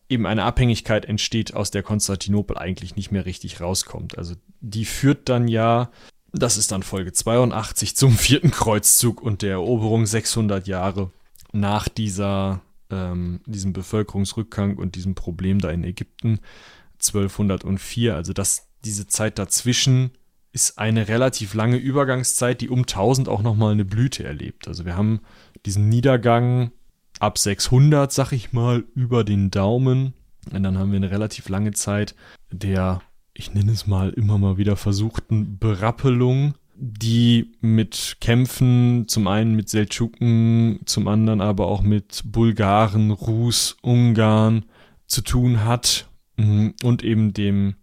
eben 0.09 0.25
eine 0.25 0.43
Abhängigkeit 0.43 1.05
entsteht, 1.05 1.53
aus 1.53 1.71
der 1.71 1.83
Konstantinopel 1.83 2.57
eigentlich 2.57 2.95
nicht 2.95 3.11
mehr 3.11 3.25
richtig 3.25 3.61
rauskommt. 3.61 4.17
Also 4.17 4.35
die 4.59 4.85
führt 4.85 5.29
dann 5.29 5.47
ja, 5.47 5.89
das 6.33 6.57
ist 6.57 6.71
dann 6.71 6.83
Folge 6.83 7.13
82 7.13 7.95
zum 7.95 8.11
vierten 8.17 8.51
Kreuzzug 8.51 9.21
und 9.21 9.41
der 9.41 9.51
Eroberung 9.51 10.05
600 10.05 10.67
Jahre 10.67 11.11
nach 11.53 11.87
dieser, 11.87 12.61
ähm, 12.89 13.39
diesem 13.45 13.73
Bevölkerungsrückgang 13.73 14.77
und 14.77 14.95
diesem 14.95 15.15
Problem 15.15 15.59
da 15.59 15.69
in 15.71 15.83
Ägypten 15.83 16.39
1204. 16.99 18.15
Also 18.15 18.33
dass 18.33 18.67
diese 18.83 19.07
Zeit 19.07 19.39
dazwischen 19.39 20.11
ist 20.53 20.77
eine 20.77 21.07
relativ 21.07 21.53
lange 21.53 21.77
Übergangszeit, 21.77 22.61
die 22.61 22.69
um 22.69 22.79
1000 22.79 23.29
auch 23.29 23.41
nochmal 23.41 23.71
eine 23.71 23.85
Blüte 23.85 24.23
erlebt. 24.23 24.67
Also 24.67 24.85
wir 24.85 24.95
haben 24.95 25.21
diesen 25.65 25.89
Niedergang 25.89 26.71
ab 27.19 27.37
600, 27.37 28.11
sag 28.11 28.31
ich 28.31 28.51
mal, 28.51 28.83
über 28.95 29.23
den 29.23 29.51
Daumen. 29.51 30.13
Und 30.51 30.63
dann 30.63 30.77
haben 30.77 30.91
wir 30.91 30.97
eine 30.97 31.11
relativ 31.11 31.49
lange 31.49 31.71
Zeit 31.71 32.15
der, 32.51 33.01
ich 33.33 33.53
nenne 33.53 33.71
es 33.71 33.87
mal, 33.87 34.09
immer 34.09 34.37
mal 34.37 34.57
wieder 34.57 34.75
versuchten 34.75 35.57
Berappelung, 35.57 36.55
die 36.75 37.51
mit 37.61 38.17
Kämpfen, 38.19 39.07
zum 39.07 39.27
einen 39.27 39.55
mit 39.55 39.69
Seldschuken, 39.69 40.79
zum 40.85 41.07
anderen 41.07 41.39
aber 41.39 41.67
auch 41.67 41.81
mit 41.81 42.23
Bulgaren, 42.25 43.11
Rus, 43.11 43.77
Ungarn 43.81 44.65
zu 45.05 45.21
tun 45.21 45.63
hat 45.63 46.09
mhm, 46.37 46.73
und 46.83 47.03
eben 47.03 47.33
dem 47.33 47.75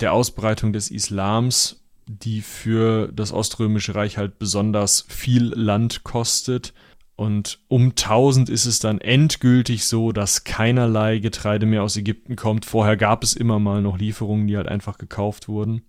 der 0.00 0.12
Ausbreitung 0.12 0.72
des 0.72 0.90
Islams 0.90 1.79
die 2.18 2.40
für 2.40 3.08
das 3.12 3.32
Oströmische 3.32 3.94
Reich 3.94 4.18
halt 4.18 4.38
besonders 4.38 5.04
viel 5.08 5.44
Land 5.54 6.02
kostet. 6.02 6.74
Und 7.14 7.60
um 7.68 7.90
1000 7.90 8.48
ist 8.48 8.64
es 8.64 8.78
dann 8.78 9.00
endgültig 9.00 9.84
so, 9.84 10.10
dass 10.10 10.44
keinerlei 10.44 11.18
Getreide 11.18 11.66
mehr 11.66 11.82
aus 11.82 11.96
Ägypten 11.96 12.34
kommt. 12.34 12.64
Vorher 12.64 12.96
gab 12.96 13.22
es 13.22 13.34
immer 13.34 13.58
mal 13.58 13.82
noch 13.82 13.98
Lieferungen, 13.98 14.46
die 14.46 14.56
halt 14.56 14.68
einfach 14.68 14.98
gekauft 14.98 15.46
wurden. 15.46 15.82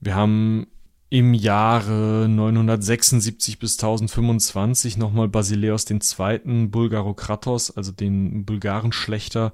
Wir 0.00 0.14
haben 0.14 0.68
im 1.10 1.34
Jahre 1.34 2.28
976 2.28 3.58
bis 3.58 3.76
1025 3.76 4.96
nochmal 4.96 5.28
Basileos 5.28 5.84
II. 5.90 6.66
Bulgarokratos, 6.68 7.76
also 7.76 7.90
den 7.90 8.44
Bulgarenschlechter. 8.44 9.52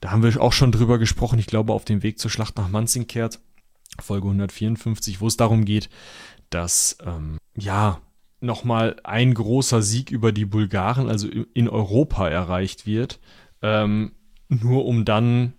Da 0.00 0.10
haben 0.10 0.24
wir 0.24 0.40
auch 0.42 0.52
schon 0.52 0.72
drüber 0.72 0.98
gesprochen, 0.98 1.38
ich 1.38 1.46
glaube 1.46 1.72
auf 1.72 1.84
dem 1.84 2.02
Weg 2.02 2.18
zur 2.18 2.30
Schlacht 2.30 2.56
nach 2.56 2.68
Manzinkert. 2.68 3.38
Folge 4.00 4.26
154, 4.26 5.20
wo 5.20 5.26
es 5.26 5.36
darum 5.36 5.64
geht, 5.64 5.88
dass 6.50 6.98
ähm, 7.04 7.38
ja 7.56 8.00
nochmal 8.40 8.96
ein 9.04 9.34
großer 9.34 9.82
Sieg 9.82 10.10
über 10.10 10.32
die 10.32 10.44
Bulgaren, 10.44 11.08
also 11.08 11.28
in 11.28 11.68
Europa 11.68 12.28
erreicht 12.28 12.86
wird, 12.86 13.18
ähm, 13.62 14.12
nur 14.48 14.86
um 14.86 15.04
dann 15.04 15.54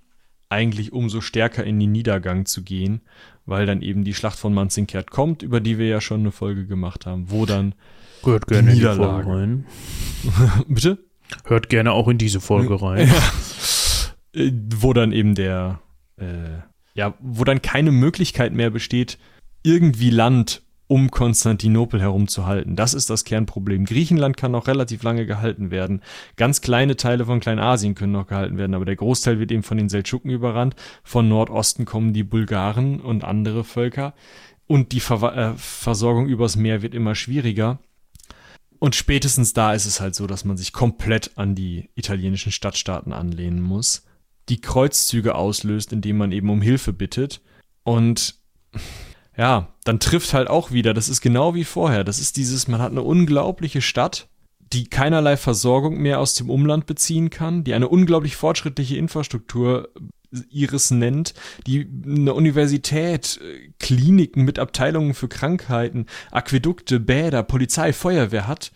eigentlich 0.47 0.93
umso 0.93 1.21
stärker 1.21 1.63
in 1.63 1.79
den 1.79 1.91
Niedergang 1.91 2.45
zu 2.45 2.63
gehen, 2.63 3.01
weil 3.45 3.65
dann 3.65 3.81
eben 3.81 4.03
die 4.03 4.13
Schlacht 4.13 4.39
von 4.39 4.53
Manzinkert 4.53 5.11
kommt, 5.11 5.43
über 5.43 5.59
die 5.59 5.77
wir 5.77 5.87
ja 5.87 6.01
schon 6.01 6.21
eine 6.21 6.31
Folge 6.31 6.65
gemacht 6.65 7.05
haben, 7.05 7.29
wo 7.29 7.45
dann 7.45 7.75
Hört 8.23 8.47
gerne 8.47 8.73
die 8.73 8.81
Folge 8.81 9.27
rein. 9.27 9.65
Bitte? 10.67 10.97
Hört 11.45 11.69
gerne 11.69 11.91
auch 11.91 12.07
in 12.07 12.17
diese 12.17 12.41
Folge 12.41 12.81
rein. 12.81 13.07
Ja. 13.07 13.13
Äh, 14.31 14.51
wo 14.75 14.93
dann 14.93 15.11
eben 15.11 15.33
der 15.33 15.81
äh, 16.17 16.59
ja, 16.93 17.13
wo 17.19 17.43
dann 17.43 17.61
keine 17.61 17.91
Möglichkeit 17.91 18.53
mehr 18.53 18.69
besteht, 18.69 19.17
irgendwie 19.63 20.09
Land 20.09 20.61
um 20.89 21.11
Konstantinopel 21.11 22.01
herumzuhalten. 22.01 22.75
Das 22.75 22.95
ist 22.95 23.11
das 23.11 23.23
Kernproblem. 23.23 23.85
Griechenland 23.85 24.37
kann 24.37 24.51
noch 24.51 24.67
relativ 24.67 25.03
lange 25.03 25.27
gehalten 25.27 25.69
werden. 25.69 26.01
Ganz 26.35 26.61
kleine 26.61 26.95
Teile 26.95 27.25
von 27.25 27.39
Kleinasien 27.39 27.93
können 27.93 28.13
noch 28.13 28.25
gehalten 28.25 28.57
werden, 28.57 28.73
aber 28.73 28.85
der 28.85 28.95
Großteil 28.95 29.39
wird 29.39 29.51
eben 29.51 29.61
von 29.61 29.77
den 29.77 29.87
Seldschuken 29.87 30.31
überrannt. 30.31 30.75
Von 31.03 31.29
Nordosten 31.29 31.85
kommen 31.85 32.13
die 32.13 32.23
Bulgaren 32.23 33.01
und 33.01 33.23
andere 33.23 33.63
Völker. 33.63 34.15
Und 34.65 34.91
die 34.91 34.99
Ver 34.99 35.37
äh, 35.37 35.53
Versorgung 35.57 36.27
übers 36.27 36.55
Meer 36.55 36.81
wird 36.81 36.95
immer 36.95 37.13
schwieriger. 37.13 37.77
Und 38.79 38.95
spätestens 38.95 39.53
da 39.53 39.73
ist 39.73 39.85
es 39.85 40.01
halt 40.01 40.15
so, 40.15 40.25
dass 40.25 40.43
man 40.43 40.57
sich 40.57 40.73
komplett 40.73 41.37
an 41.37 41.53
die 41.53 41.91
italienischen 41.93 42.51
Stadtstaaten 42.51 43.13
anlehnen 43.13 43.61
muss 43.61 44.08
die 44.49 44.61
Kreuzzüge 44.61 45.35
auslöst, 45.35 45.93
indem 45.93 46.17
man 46.17 46.31
eben 46.31 46.49
um 46.49 46.61
Hilfe 46.61 46.93
bittet. 46.93 47.41
Und 47.83 48.35
ja, 49.37 49.73
dann 49.85 49.99
trifft 49.99 50.33
halt 50.33 50.49
auch 50.49 50.71
wieder, 50.71 50.93
das 50.93 51.09
ist 51.09 51.21
genau 51.21 51.55
wie 51.55 51.63
vorher. 51.63 52.03
Das 52.03 52.19
ist 52.19 52.37
dieses, 52.37 52.67
man 52.67 52.81
hat 52.81 52.91
eine 52.91 53.03
unglaubliche 53.03 53.81
Stadt, 53.81 54.27
die 54.73 54.89
keinerlei 54.89 55.37
Versorgung 55.37 55.97
mehr 55.97 56.19
aus 56.19 56.33
dem 56.35 56.49
Umland 56.49 56.85
beziehen 56.85 57.29
kann, 57.29 57.63
die 57.63 57.73
eine 57.73 57.87
unglaublich 57.87 58.35
fortschrittliche 58.35 58.97
Infrastruktur 58.97 59.89
ihres 60.49 60.91
nennt, 60.91 61.33
die 61.65 61.89
eine 62.05 62.33
Universität, 62.33 63.39
Kliniken 63.79 64.43
mit 64.43 64.59
Abteilungen 64.59 65.13
für 65.13 65.27
Krankheiten, 65.27 66.05
Aquädukte, 66.31 66.99
Bäder, 66.99 67.41
Polizei, 67.41 67.93
Feuerwehr 67.93 68.47
hat, 68.47 68.71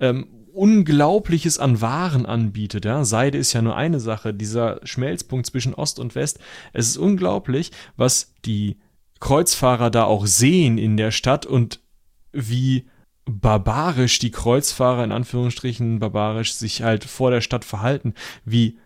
ähm, 0.00 0.37
Unglaubliches 0.58 1.58
an 1.58 1.80
Waren 1.80 2.26
anbietet. 2.26 2.84
Ja? 2.84 3.04
Seide 3.04 3.38
ist 3.38 3.52
ja 3.52 3.62
nur 3.62 3.76
eine 3.76 4.00
Sache, 4.00 4.34
dieser 4.34 4.80
Schmelzpunkt 4.82 5.46
zwischen 5.46 5.74
Ost 5.74 5.98
und 5.98 6.14
West. 6.14 6.40
Es 6.72 6.88
ist 6.88 6.96
unglaublich, 6.96 7.70
was 7.96 8.34
die 8.44 8.78
Kreuzfahrer 9.20 9.90
da 9.90 10.04
auch 10.04 10.26
sehen 10.26 10.78
in 10.78 10.96
der 10.96 11.10
Stadt 11.10 11.46
und 11.46 11.80
wie 12.32 12.86
barbarisch 13.24 14.18
die 14.18 14.30
Kreuzfahrer 14.30 15.04
in 15.04 15.12
Anführungsstrichen 15.12 15.98
barbarisch 15.98 16.54
sich 16.54 16.82
halt 16.82 17.04
vor 17.04 17.30
der 17.30 17.40
Stadt 17.40 17.64
verhalten, 17.64 18.14
wie 18.44 18.78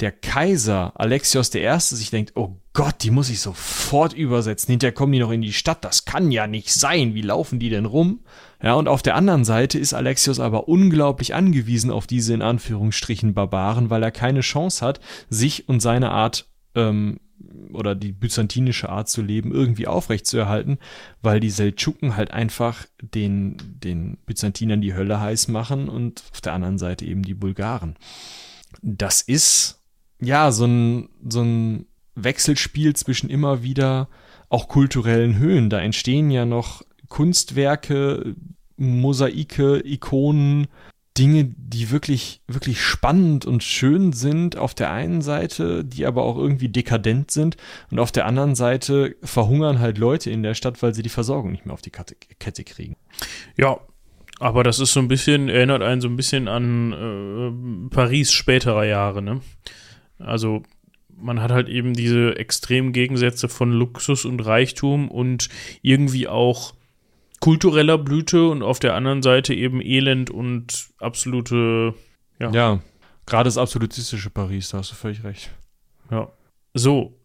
der 0.00 0.10
Kaiser 0.12 0.92
Alexios 0.96 1.54
I. 1.54 1.68
sich 1.78 2.10
denkt, 2.10 2.32
oh 2.34 2.56
Gott, 2.72 2.96
die 3.02 3.12
muss 3.12 3.30
ich 3.30 3.40
sofort 3.40 4.12
übersetzen. 4.12 4.72
Hinterher 4.72 4.92
kommen 4.92 5.12
die 5.12 5.20
noch 5.20 5.30
in 5.30 5.42
die 5.42 5.52
Stadt. 5.52 5.84
Das 5.84 6.04
kann 6.04 6.32
ja 6.32 6.48
nicht 6.48 6.72
sein. 6.72 7.14
Wie 7.14 7.22
laufen 7.22 7.60
die 7.60 7.70
denn 7.70 7.84
rum? 7.84 8.24
Ja, 8.64 8.72
und 8.76 8.88
auf 8.88 9.02
der 9.02 9.14
anderen 9.14 9.44
Seite 9.44 9.78
ist 9.78 9.92
Alexios 9.92 10.40
aber 10.40 10.68
unglaublich 10.68 11.34
angewiesen 11.34 11.90
auf 11.90 12.06
diese 12.06 12.32
in 12.32 12.40
Anführungsstrichen 12.40 13.34
Barbaren, 13.34 13.90
weil 13.90 14.02
er 14.02 14.10
keine 14.10 14.40
Chance 14.40 14.84
hat, 14.84 15.00
sich 15.28 15.68
und 15.68 15.80
seine 15.80 16.12
Art 16.12 16.48
ähm, 16.74 17.20
oder 17.74 17.94
die 17.94 18.12
byzantinische 18.12 18.88
Art 18.88 19.10
zu 19.10 19.20
leben 19.20 19.52
irgendwie 19.52 19.86
aufrechtzuerhalten, 19.86 20.78
weil 21.20 21.40
die 21.40 21.50
Seldschuken 21.50 22.16
halt 22.16 22.30
einfach 22.30 22.86
den, 23.02 23.58
den 23.60 24.16
Byzantinern 24.24 24.80
die 24.80 24.94
Hölle 24.94 25.20
heiß 25.20 25.48
machen 25.48 25.90
und 25.90 26.24
auf 26.32 26.40
der 26.40 26.54
anderen 26.54 26.78
Seite 26.78 27.04
eben 27.04 27.22
die 27.22 27.34
Bulgaren. 27.34 27.96
Das 28.80 29.20
ist 29.20 29.82
ja 30.22 30.50
so 30.50 30.64
ein, 30.64 31.10
so 31.28 31.42
ein 31.42 31.84
Wechselspiel 32.14 32.96
zwischen 32.96 33.28
immer 33.28 33.62
wieder 33.62 34.08
auch 34.48 34.68
kulturellen 34.68 35.36
Höhen. 35.36 35.68
Da 35.68 35.80
entstehen 35.80 36.30
ja 36.30 36.46
noch 36.46 36.82
Kunstwerke, 37.08 38.34
Mosaike, 38.76 39.80
Ikonen, 39.84 40.66
Dinge, 41.16 41.44
die 41.56 41.92
wirklich, 41.92 42.40
wirklich 42.48 42.80
spannend 42.80 43.46
und 43.46 43.62
schön 43.62 44.12
sind 44.12 44.56
auf 44.56 44.74
der 44.74 44.90
einen 44.90 45.22
Seite, 45.22 45.84
die 45.84 46.06
aber 46.06 46.24
auch 46.24 46.36
irgendwie 46.36 46.68
dekadent 46.68 47.30
sind 47.30 47.56
und 47.90 48.00
auf 48.00 48.10
der 48.10 48.26
anderen 48.26 48.56
Seite 48.56 49.14
verhungern 49.22 49.78
halt 49.78 49.98
Leute 49.98 50.30
in 50.30 50.42
der 50.42 50.54
Stadt, 50.54 50.82
weil 50.82 50.92
sie 50.92 51.02
die 51.02 51.08
Versorgung 51.08 51.52
nicht 51.52 51.66
mehr 51.66 51.74
auf 51.74 51.82
die 51.82 51.90
Kette 51.92 52.64
kriegen. 52.64 52.96
Ja, 53.56 53.78
aber 54.40 54.64
das 54.64 54.80
ist 54.80 54.92
so 54.92 54.98
ein 54.98 55.06
bisschen, 55.06 55.48
erinnert 55.48 55.82
einen 55.82 56.00
so 56.00 56.08
ein 56.08 56.16
bisschen 56.16 56.48
an 56.48 57.88
äh, 57.88 57.94
Paris 57.94 58.32
späterer 58.32 58.84
Jahre, 58.84 59.22
ne? 59.22 59.40
Also 60.18 60.64
man 61.16 61.40
hat 61.40 61.52
halt 61.52 61.68
eben 61.68 61.94
diese 61.94 62.36
extremen 62.36 62.92
Gegensätze 62.92 63.48
von 63.48 63.70
Luxus 63.70 64.24
und 64.24 64.40
Reichtum 64.40 65.08
und 65.08 65.48
irgendwie 65.82 66.26
auch 66.26 66.74
kultureller 67.44 67.98
Blüte 67.98 68.48
und 68.48 68.62
auf 68.62 68.78
der 68.78 68.94
anderen 68.94 69.20
Seite 69.20 69.52
eben 69.52 69.82
Elend 69.82 70.30
und 70.30 70.88
absolute, 70.98 71.92
ja. 72.40 72.50
Ja, 72.52 72.80
gerade 73.26 73.48
das 73.48 73.58
absolutistische 73.58 74.30
Paris, 74.30 74.70
da 74.70 74.78
hast 74.78 74.92
du 74.92 74.94
völlig 74.94 75.24
recht. 75.24 75.50
Ja. 76.10 76.32
So. 76.72 77.20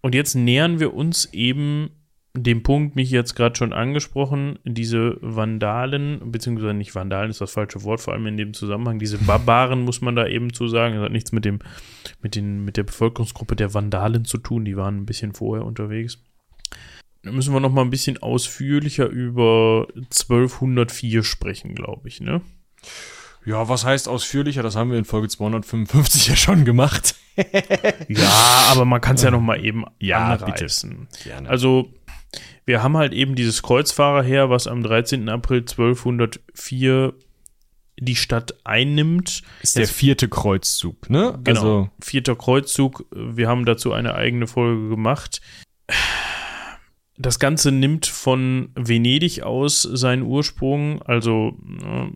Und 0.00 0.14
jetzt 0.14 0.34
nähern 0.34 0.80
wir 0.80 0.94
uns 0.94 1.26
eben 1.34 1.90
dem 2.34 2.62
Punkt, 2.62 2.96
mich 2.96 3.10
jetzt 3.10 3.34
gerade 3.34 3.54
schon 3.54 3.74
angesprochen, 3.74 4.58
diese 4.64 5.18
Vandalen, 5.20 6.32
beziehungsweise 6.32 6.72
nicht 6.72 6.94
Vandalen 6.94 7.28
ist 7.28 7.42
das 7.42 7.52
falsche 7.52 7.82
Wort, 7.82 8.00
vor 8.00 8.14
allem 8.14 8.28
in 8.28 8.38
dem 8.38 8.54
Zusammenhang, 8.54 8.98
diese 8.98 9.18
Barbaren 9.26 9.82
muss 9.82 10.00
man 10.00 10.16
da 10.16 10.26
eben 10.26 10.54
zu 10.54 10.68
sagen, 10.68 10.94
das 10.94 11.04
hat 11.04 11.12
nichts 11.12 11.32
mit 11.32 11.44
dem, 11.44 11.58
mit 12.22 12.34
den, 12.34 12.64
mit 12.64 12.78
der 12.78 12.84
Bevölkerungsgruppe 12.84 13.56
der 13.56 13.74
Vandalen 13.74 14.24
zu 14.24 14.38
tun, 14.38 14.64
die 14.64 14.78
waren 14.78 15.02
ein 15.02 15.06
bisschen 15.06 15.34
vorher 15.34 15.66
unterwegs. 15.66 16.18
Da 17.22 17.32
müssen 17.32 17.52
wir 17.52 17.60
noch 17.60 17.72
mal 17.72 17.82
ein 17.82 17.90
bisschen 17.90 18.18
ausführlicher 18.18 19.06
über 19.06 19.86
1204 19.94 21.22
sprechen, 21.22 21.74
glaube 21.74 22.08
ich, 22.08 22.20
ne? 22.20 22.40
Ja, 23.44 23.68
was 23.68 23.84
heißt 23.84 24.08
ausführlicher? 24.08 24.62
Das 24.62 24.76
haben 24.76 24.90
wir 24.90 24.98
in 24.98 25.04
Folge 25.04 25.28
255 25.28 26.28
ja 26.28 26.36
schon 26.36 26.64
gemacht. 26.64 27.14
ja, 28.08 28.30
aber 28.70 28.84
man 28.84 29.00
kann 29.00 29.16
es 29.16 29.22
ja 29.22 29.30
noch 29.30 29.40
mal 29.40 29.62
eben 29.64 29.84
ja, 29.98 30.34
anreißen. 30.34 31.08
Also 31.46 31.92
wir 32.66 32.82
haben 32.82 32.96
halt 32.96 33.12
eben 33.12 33.34
dieses 33.34 33.62
Kreuzfahrerheer, 33.62 34.50
was 34.50 34.66
am 34.66 34.82
13. 34.82 35.28
April 35.28 35.60
1204 35.60 37.14
die 37.98 38.16
Stadt 38.16 38.54
einnimmt. 38.64 39.42
Ist 39.62 39.76
der 39.76 39.88
vierte 39.88 40.28
Kreuzzug, 40.28 41.10
ne? 41.10 41.38
Genau. 41.44 41.60
Also 41.60 41.90
vierter 42.00 42.36
Kreuzzug. 42.36 43.04
Wir 43.10 43.48
haben 43.48 43.64
dazu 43.64 43.92
eine 43.92 44.14
eigene 44.14 44.46
Folge 44.46 44.88
gemacht. 44.88 45.40
Das 47.20 47.38
Ganze 47.38 47.70
nimmt 47.70 48.06
von 48.06 48.70
Venedig 48.74 49.42
aus 49.42 49.82
seinen 49.82 50.22
Ursprung. 50.22 51.02
Also 51.02 51.58
äh, 51.82 52.06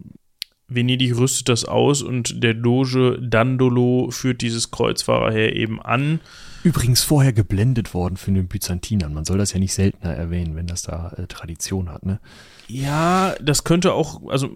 Venedig 0.66 1.14
rüstet 1.14 1.50
das 1.50 1.66
aus 1.66 2.00
und 2.00 2.42
der 2.42 2.54
Doge 2.54 3.18
Dandolo 3.20 4.10
führt 4.10 4.40
dieses 4.40 4.70
Kreuzfahrerheer 4.70 5.54
eben 5.54 5.82
an. 5.82 6.20
Übrigens 6.62 7.02
vorher 7.02 7.34
geblendet 7.34 7.92
worden 7.92 8.16
für 8.16 8.32
den 8.32 8.48
Byzantinern. 8.48 9.12
Man 9.12 9.26
soll 9.26 9.36
das 9.36 9.52
ja 9.52 9.58
nicht 9.58 9.74
seltener 9.74 10.14
erwähnen, 10.14 10.56
wenn 10.56 10.66
das 10.66 10.80
da 10.80 11.12
äh, 11.18 11.26
Tradition 11.26 11.90
hat, 11.90 12.06
ne? 12.06 12.18
Ja, 12.66 13.34
das 13.42 13.64
könnte 13.64 13.92
auch, 13.92 14.26
also 14.30 14.48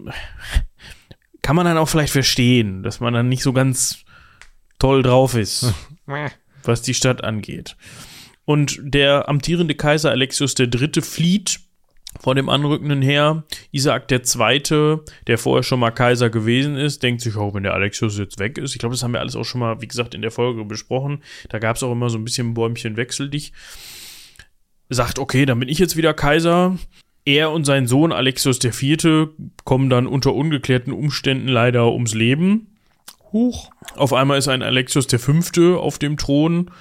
kann 1.43 1.55
man 1.55 1.67
dann 1.67 1.77
auch 1.77 1.89
vielleicht 1.89 2.11
verstehen, 2.11 2.81
dass 2.81 2.99
man 2.99 3.13
dann 3.13 3.29
nicht 3.29 3.43
so 3.43 3.53
ganz 3.53 4.03
toll 4.79 5.03
drauf 5.03 5.35
ist, 5.35 5.71
was 6.63 6.81
die 6.81 6.95
Stadt 6.95 7.23
angeht. 7.23 7.77
Und 8.49 8.79
der 8.81 9.29
amtierende 9.29 9.75
Kaiser 9.75 10.09
Alexios 10.09 10.55
III. 10.57 11.03
flieht 11.03 11.59
vor 12.19 12.33
dem 12.33 12.49
anrückenden 12.49 13.03
Heer. 13.03 13.43
Isaac 13.71 14.11
II., 14.11 14.97
der 15.27 15.37
vorher 15.37 15.61
schon 15.61 15.79
mal 15.79 15.91
Kaiser 15.91 16.31
gewesen 16.31 16.75
ist, 16.75 17.03
denkt 17.03 17.21
sich, 17.21 17.35
oh, 17.35 17.53
wenn 17.53 17.61
der 17.61 17.75
Alexios 17.75 18.17
jetzt 18.17 18.39
weg 18.39 18.57
ist. 18.57 18.73
Ich 18.73 18.79
glaube, 18.79 18.95
das 18.95 19.03
haben 19.03 19.13
wir 19.13 19.19
alles 19.19 19.35
auch 19.35 19.43
schon 19.43 19.59
mal, 19.59 19.83
wie 19.83 19.87
gesagt, 19.87 20.15
in 20.15 20.23
der 20.23 20.31
Folge 20.31 20.65
besprochen. 20.65 21.21
Da 21.49 21.59
gab 21.59 21.75
es 21.75 21.83
auch 21.83 21.91
immer 21.91 22.09
so 22.09 22.17
ein 22.17 22.23
bisschen 22.23 22.55
Bäumchen 22.55 22.97
wechsel 22.97 23.29
dich. 23.29 23.53
Sagt, 24.89 25.19
okay, 25.19 25.45
dann 25.45 25.59
bin 25.59 25.69
ich 25.69 25.77
jetzt 25.77 25.95
wieder 25.95 26.15
Kaiser. 26.15 26.75
Er 27.25 27.51
und 27.51 27.65
sein 27.65 27.85
Sohn 27.85 28.11
Alexios 28.11 28.57
IV. 28.63 29.27
kommen 29.63 29.91
dann 29.91 30.07
unter 30.07 30.33
ungeklärten 30.33 30.91
Umständen 30.91 31.49
leider 31.49 31.91
ums 31.91 32.15
Leben. 32.15 32.75
Huch. 33.31 33.69
Auf 33.95 34.11
einmal 34.11 34.39
ist 34.39 34.47
ein 34.47 34.63
Alexios 34.63 35.05
V. 35.05 35.77
auf 35.77 35.99
dem 35.99 36.17
Thron. 36.17 36.71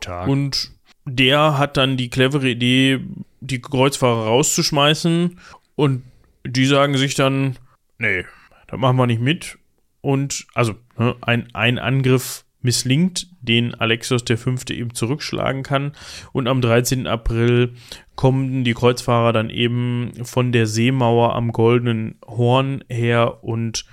Tag. 0.00 0.26
Und 0.26 0.73
der 1.04 1.58
hat 1.58 1.76
dann 1.76 1.96
die 1.96 2.10
clevere 2.10 2.48
Idee, 2.48 3.00
die 3.40 3.60
Kreuzfahrer 3.60 4.24
rauszuschmeißen 4.26 5.38
und 5.76 6.02
die 6.46 6.66
sagen 6.66 6.96
sich 6.96 7.14
dann, 7.14 7.56
nee, 7.98 8.24
da 8.68 8.76
machen 8.76 8.96
wir 8.96 9.06
nicht 9.06 9.20
mit. 9.20 9.58
Und 10.00 10.46
also 10.54 10.74
ne, 10.98 11.14
ein, 11.22 11.48
ein 11.54 11.78
Angriff 11.78 12.44
misslingt, 12.60 13.28
den 13.40 13.74
Alexios 13.74 14.22
V. 14.22 14.54
eben 14.70 14.94
zurückschlagen 14.94 15.62
kann. 15.62 15.92
Und 16.32 16.48
am 16.48 16.60
13. 16.60 17.06
April 17.06 17.74
kommen 18.16 18.64
die 18.64 18.74
Kreuzfahrer 18.74 19.32
dann 19.32 19.50
eben 19.50 20.12
von 20.24 20.52
der 20.52 20.66
Seemauer 20.66 21.34
am 21.34 21.52
Goldenen 21.52 22.16
Horn 22.26 22.82
her 22.88 23.44
und 23.44 23.84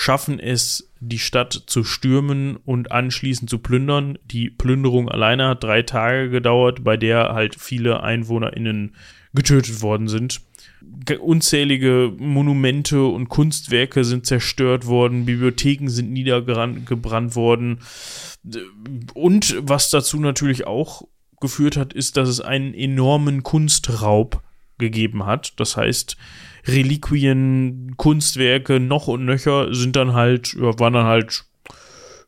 schaffen 0.00 0.38
es, 0.38 0.92
die 1.00 1.18
Stadt 1.18 1.64
zu 1.66 1.82
stürmen 1.82 2.54
und 2.54 2.92
anschließend 2.92 3.50
zu 3.50 3.58
plündern. 3.58 4.16
Die 4.26 4.48
Plünderung 4.48 5.08
alleine 5.08 5.48
hat 5.48 5.64
drei 5.64 5.82
Tage 5.82 6.30
gedauert, 6.30 6.84
bei 6.84 6.96
der 6.96 7.34
halt 7.34 7.56
viele 7.58 8.00
EinwohnerInnen 8.00 8.94
getötet 9.34 9.82
worden 9.82 10.06
sind. 10.06 10.40
Unzählige 11.18 12.12
Monumente 12.16 13.06
und 13.06 13.28
Kunstwerke 13.28 14.04
sind 14.04 14.24
zerstört 14.24 14.86
worden, 14.86 15.24
Bibliotheken 15.24 15.88
sind 15.88 16.12
niedergebrannt 16.12 17.34
worden. 17.34 17.80
Und 19.14 19.56
was 19.62 19.90
dazu 19.90 20.20
natürlich 20.20 20.64
auch 20.64 21.08
geführt 21.40 21.76
hat, 21.76 21.92
ist, 21.92 22.16
dass 22.16 22.28
es 22.28 22.40
einen 22.40 22.72
enormen 22.72 23.42
Kunstraub 23.42 24.44
gegeben 24.78 25.26
hat. 25.26 25.54
Das 25.56 25.76
heißt, 25.76 26.16
Reliquien, 26.68 27.94
Kunstwerke 27.96 28.80
noch 28.80 29.08
und 29.08 29.24
nöcher 29.24 29.74
sind 29.74 29.96
dann 29.96 30.12
halt, 30.12 30.54
waren 30.58 30.92
dann 30.92 31.06
halt 31.06 31.44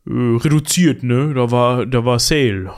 äh, 0.07 0.11
reduziert, 0.11 1.03
ne? 1.03 1.33
Da 1.33 1.51
war, 1.51 1.85
da 1.85 2.03
war 2.05 2.19
Sale. 2.19 2.71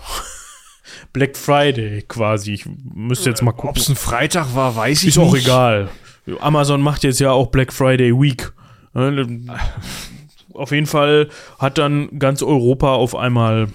Black 1.13 1.37
Friday 1.37 2.03
quasi. 2.07 2.53
Ich 2.53 2.65
müsste 2.93 3.29
jetzt 3.29 3.41
mal 3.41 3.51
gucken. 3.51 3.69
Ob 3.69 3.77
es 3.77 3.89
ein 3.89 3.95
Freitag 3.95 4.55
war, 4.55 4.75
weiß 4.75 4.99
ich 4.99 5.05
nicht. 5.05 5.17
Ist 5.17 5.21
auch 5.21 5.35
egal. 5.35 5.89
Amazon 6.39 6.81
macht 6.81 7.03
jetzt 7.03 7.19
ja 7.19 7.31
auch 7.31 7.47
Black 7.47 7.71
Friday 7.73 8.13
Week. 8.13 8.51
Ne? 8.93 9.27
Auf 10.53 10.71
jeden 10.71 10.87
Fall 10.87 11.29
hat 11.59 11.77
dann 11.77 12.19
ganz 12.19 12.41
Europa 12.43 12.93
auf 12.93 13.15
einmal 13.15 13.69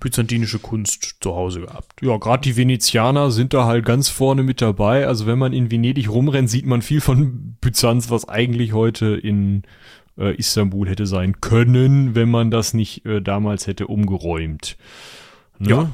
byzantinische 0.00 0.58
Kunst 0.58 1.16
zu 1.20 1.34
Hause 1.34 1.62
gehabt. 1.62 2.00
Ja, 2.02 2.16
gerade 2.16 2.42
die 2.42 2.56
Venezianer 2.56 3.30
sind 3.30 3.54
da 3.54 3.64
halt 3.64 3.84
ganz 3.84 4.08
vorne 4.08 4.42
mit 4.42 4.60
dabei. 4.60 5.06
Also 5.06 5.26
wenn 5.26 5.38
man 5.38 5.52
in 5.52 5.70
Venedig 5.70 6.08
rumrennt, 6.08 6.50
sieht 6.50 6.66
man 6.66 6.82
viel 6.82 7.00
von 7.00 7.56
Byzanz, 7.60 8.10
was 8.10 8.28
eigentlich 8.28 8.72
heute 8.72 9.16
in 9.16 9.62
äh, 10.16 10.34
Istanbul 10.36 10.88
hätte 10.88 11.06
sein 11.06 11.40
können, 11.40 12.14
wenn 12.14 12.30
man 12.30 12.50
das 12.50 12.74
nicht 12.74 13.04
äh, 13.06 13.20
damals 13.20 13.66
hätte 13.66 13.86
umgeräumt. 13.86 14.76
Ne? 15.58 15.70
Ja. 15.70 15.90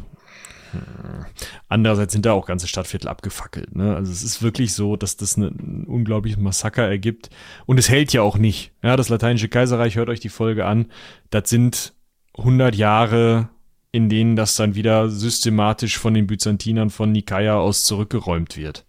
Andererseits 1.68 2.12
sind 2.12 2.26
da 2.26 2.32
auch 2.32 2.47
ganze 2.47 2.66
Stadtviertel 2.66 3.09
abgefackelt. 3.09 3.76
Ne? 3.76 3.94
Also 3.94 4.10
es 4.10 4.22
ist 4.22 4.43
wirklich 4.43 4.74
so, 4.74 4.97
dass 4.97 5.16
das 5.16 5.36
ein 5.36 5.85
unglaubliches 5.86 6.40
Massaker 6.40 6.82
ergibt. 6.82 7.31
Und 7.66 7.78
es 7.78 7.89
hält 7.89 8.12
ja 8.12 8.22
auch 8.22 8.39
nicht. 8.39 8.72
Ja, 8.82 8.97
das 8.97 9.09
Lateinische 9.09 9.48
Kaiserreich, 9.48 9.97
hört 9.97 10.09
euch 10.09 10.20
die 10.20 10.28
Folge 10.28 10.66
an. 10.66 10.86
Das 11.31 11.48
sind 11.48 11.94
100 12.36 12.74
Jahre 12.74 13.48
in 13.94 14.08
denen 14.08 14.34
das 14.34 14.56
dann 14.56 14.74
wieder 14.74 15.08
systematisch 15.08 15.98
von 15.98 16.14
den 16.14 16.26
Byzantinern 16.26 16.90
von 16.90 17.12
Nikaia 17.12 17.58
aus 17.58 17.84
zurückgeräumt 17.84 18.56
wird. 18.56 18.84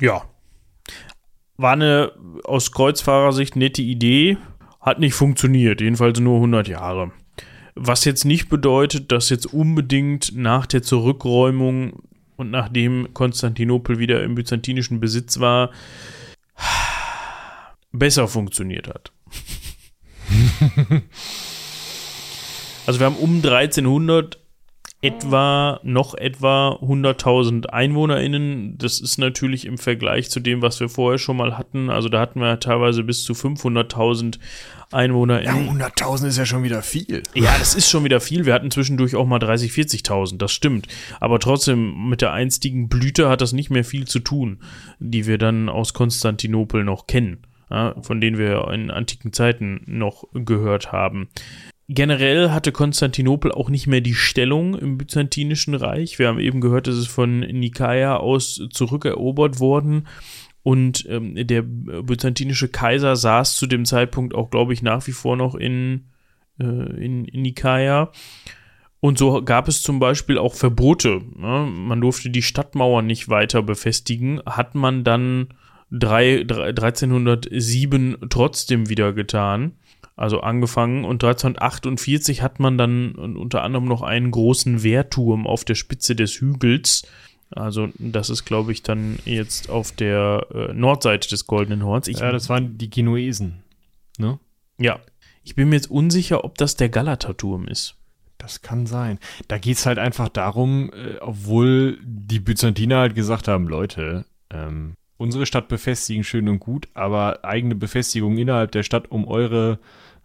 Ja. 0.00 0.24
War 1.56 1.74
eine 1.74 2.10
aus 2.42 2.72
Kreuzfahrersicht 2.72 3.54
nette 3.54 3.82
Idee, 3.82 4.36
hat 4.80 4.98
nicht 4.98 5.14
funktioniert, 5.14 5.80
jedenfalls 5.80 6.18
nur 6.18 6.34
100 6.34 6.66
Jahre. 6.66 7.12
Was 7.76 8.04
jetzt 8.04 8.24
nicht 8.24 8.48
bedeutet, 8.48 9.12
dass 9.12 9.30
jetzt 9.30 9.46
unbedingt 9.46 10.32
nach 10.34 10.66
der 10.66 10.82
Zurückräumung 10.82 12.02
und 12.34 12.50
nachdem 12.50 13.14
Konstantinopel 13.14 14.00
wieder 14.00 14.24
im 14.24 14.34
byzantinischen 14.34 14.98
Besitz 14.98 15.38
war, 15.38 15.70
besser 17.92 18.26
funktioniert 18.26 18.88
hat. 18.88 19.12
also 22.86 22.98
wir 22.98 23.06
haben 23.06 23.14
um 23.14 23.36
1300 23.36 24.47
etwa 25.00 25.78
noch 25.84 26.14
etwa 26.14 26.70
100.000 26.82 27.66
EinwohnerInnen. 27.66 28.78
Das 28.78 29.00
ist 29.00 29.18
natürlich 29.18 29.64
im 29.64 29.78
Vergleich 29.78 30.28
zu 30.28 30.40
dem, 30.40 30.60
was 30.60 30.80
wir 30.80 30.88
vorher 30.88 31.18
schon 31.18 31.36
mal 31.36 31.56
hatten. 31.56 31.88
Also 31.88 32.08
da 32.08 32.18
hatten 32.18 32.40
wir 32.40 32.58
teilweise 32.58 33.04
bis 33.04 33.22
zu 33.22 33.32
500.000 33.34 34.40
EinwohnerInnen. 34.90 35.66
Ja, 35.66 35.86
100.000 35.88 36.26
ist 36.26 36.38
ja 36.38 36.46
schon 36.46 36.64
wieder 36.64 36.82
viel. 36.82 37.22
Ja, 37.34 37.56
das 37.58 37.76
ist 37.76 37.88
schon 37.88 38.02
wieder 38.02 38.20
viel. 38.20 38.44
Wir 38.44 38.54
hatten 38.54 38.72
zwischendurch 38.72 39.14
auch 39.14 39.26
mal 39.26 39.38
30, 39.38 39.70
40.000. 39.70 40.38
Das 40.38 40.50
stimmt. 40.50 40.88
Aber 41.20 41.38
trotzdem, 41.38 42.08
mit 42.08 42.20
der 42.20 42.32
einstigen 42.32 42.88
Blüte 42.88 43.28
hat 43.28 43.40
das 43.40 43.52
nicht 43.52 43.70
mehr 43.70 43.84
viel 43.84 44.06
zu 44.08 44.18
tun, 44.18 44.60
die 44.98 45.26
wir 45.26 45.38
dann 45.38 45.68
aus 45.68 45.94
Konstantinopel 45.94 46.82
noch 46.82 47.06
kennen. 47.06 47.46
ja, 47.70 47.94
von 48.02 48.20
denen 48.20 48.36
wir 48.38 48.68
in 48.72 48.90
antiken 48.90 49.32
Zeiten 49.32 49.82
noch 49.86 50.24
gehört 50.32 50.90
haben. 50.90 51.28
Generell 51.90 52.50
hatte 52.50 52.70
Konstantinopel 52.70 53.50
auch 53.50 53.70
nicht 53.70 53.86
mehr 53.86 54.02
die 54.02 54.14
Stellung 54.14 54.74
im 54.74 54.98
Byzantinischen 54.98 55.74
Reich. 55.74 56.18
Wir 56.18 56.28
haben 56.28 56.38
eben 56.38 56.60
gehört, 56.60 56.86
dass 56.86 56.96
es 56.96 57.06
von 57.06 57.40
Nikaia 57.40 58.18
aus 58.18 58.60
zurückerobert 58.70 59.58
worden. 59.58 60.06
Und 60.62 61.06
ähm, 61.08 61.34
der 61.46 61.62
byzantinische 61.62 62.68
Kaiser 62.68 63.16
saß 63.16 63.56
zu 63.56 63.66
dem 63.66 63.86
Zeitpunkt 63.86 64.34
auch, 64.34 64.50
glaube 64.50 64.74
ich, 64.74 64.82
nach 64.82 65.06
wie 65.06 65.12
vor 65.12 65.38
noch 65.38 65.54
in, 65.54 66.08
äh, 66.60 66.64
in, 66.64 67.24
in 67.24 67.40
Nikaia. 67.40 68.12
Und 69.00 69.16
so 69.16 69.42
gab 69.42 69.66
es 69.66 69.80
zum 69.80 69.98
Beispiel 69.98 70.36
auch 70.36 70.54
Verbote. 70.54 71.22
Ne? 71.36 71.66
Man 71.72 72.02
durfte 72.02 72.28
die 72.28 72.42
Stadtmauer 72.42 73.00
nicht 73.00 73.30
weiter 73.30 73.62
befestigen. 73.62 74.42
Hat 74.44 74.74
man 74.74 75.04
dann 75.04 75.54
drei, 75.90 76.40
1307 76.40 78.18
trotzdem 78.28 78.90
wieder 78.90 79.14
getan 79.14 79.77
also 80.18 80.40
angefangen 80.40 81.04
und 81.04 81.22
1348 81.22 82.42
hat 82.42 82.58
man 82.58 82.76
dann 82.76 83.12
unter 83.14 83.62
anderem 83.62 83.84
noch 83.84 84.02
einen 84.02 84.32
großen 84.32 84.82
Wehrturm 84.82 85.46
auf 85.46 85.64
der 85.64 85.76
Spitze 85.76 86.16
des 86.16 86.40
Hügels. 86.40 87.06
Also 87.50 87.90
das 87.98 88.28
ist, 88.28 88.44
glaube 88.44 88.72
ich, 88.72 88.82
dann 88.82 89.20
jetzt 89.24 89.70
auf 89.70 89.92
der 89.92 90.46
äh, 90.52 90.72
Nordseite 90.74 91.28
des 91.28 91.46
Goldenen 91.46 91.84
Horns. 91.84 92.08
Ich, 92.08 92.18
ja, 92.18 92.32
das 92.32 92.48
waren 92.48 92.76
die 92.76 92.90
Genuesen, 92.90 93.62
ne? 94.18 94.40
Ja. 94.76 94.98
Ich 95.44 95.54
bin 95.54 95.68
mir 95.68 95.76
jetzt 95.76 95.90
unsicher, 95.90 96.44
ob 96.44 96.58
das 96.58 96.74
der 96.74 96.88
Galaterturm 96.88 97.68
ist. 97.68 97.94
Das 98.38 98.60
kann 98.60 98.86
sein. 98.86 99.20
Da 99.46 99.56
geht 99.56 99.76
es 99.76 99.86
halt 99.86 99.98
einfach 99.98 100.28
darum, 100.28 100.90
äh, 100.92 101.18
obwohl 101.20 101.96
die 102.02 102.40
Byzantiner 102.40 102.98
halt 102.98 103.14
gesagt 103.14 103.46
haben, 103.46 103.68
Leute, 103.68 104.26
ähm, 104.50 104.94
unsere 105.16 105.46
Stadt 105.46 105.68
befestigen 105.68 106.24
schön 106.24 106.48
und 106.48 106.58
gut, 106.58 106.88
aber 106.94 107.44
eigene 107.44 107.76
Befestigung 107.76 108.36
innerhalb 108.36 108.72
der 108.72 108.82
Stadt, 108.82 109.12
um 109.12 109.28
eure 109.28 109.78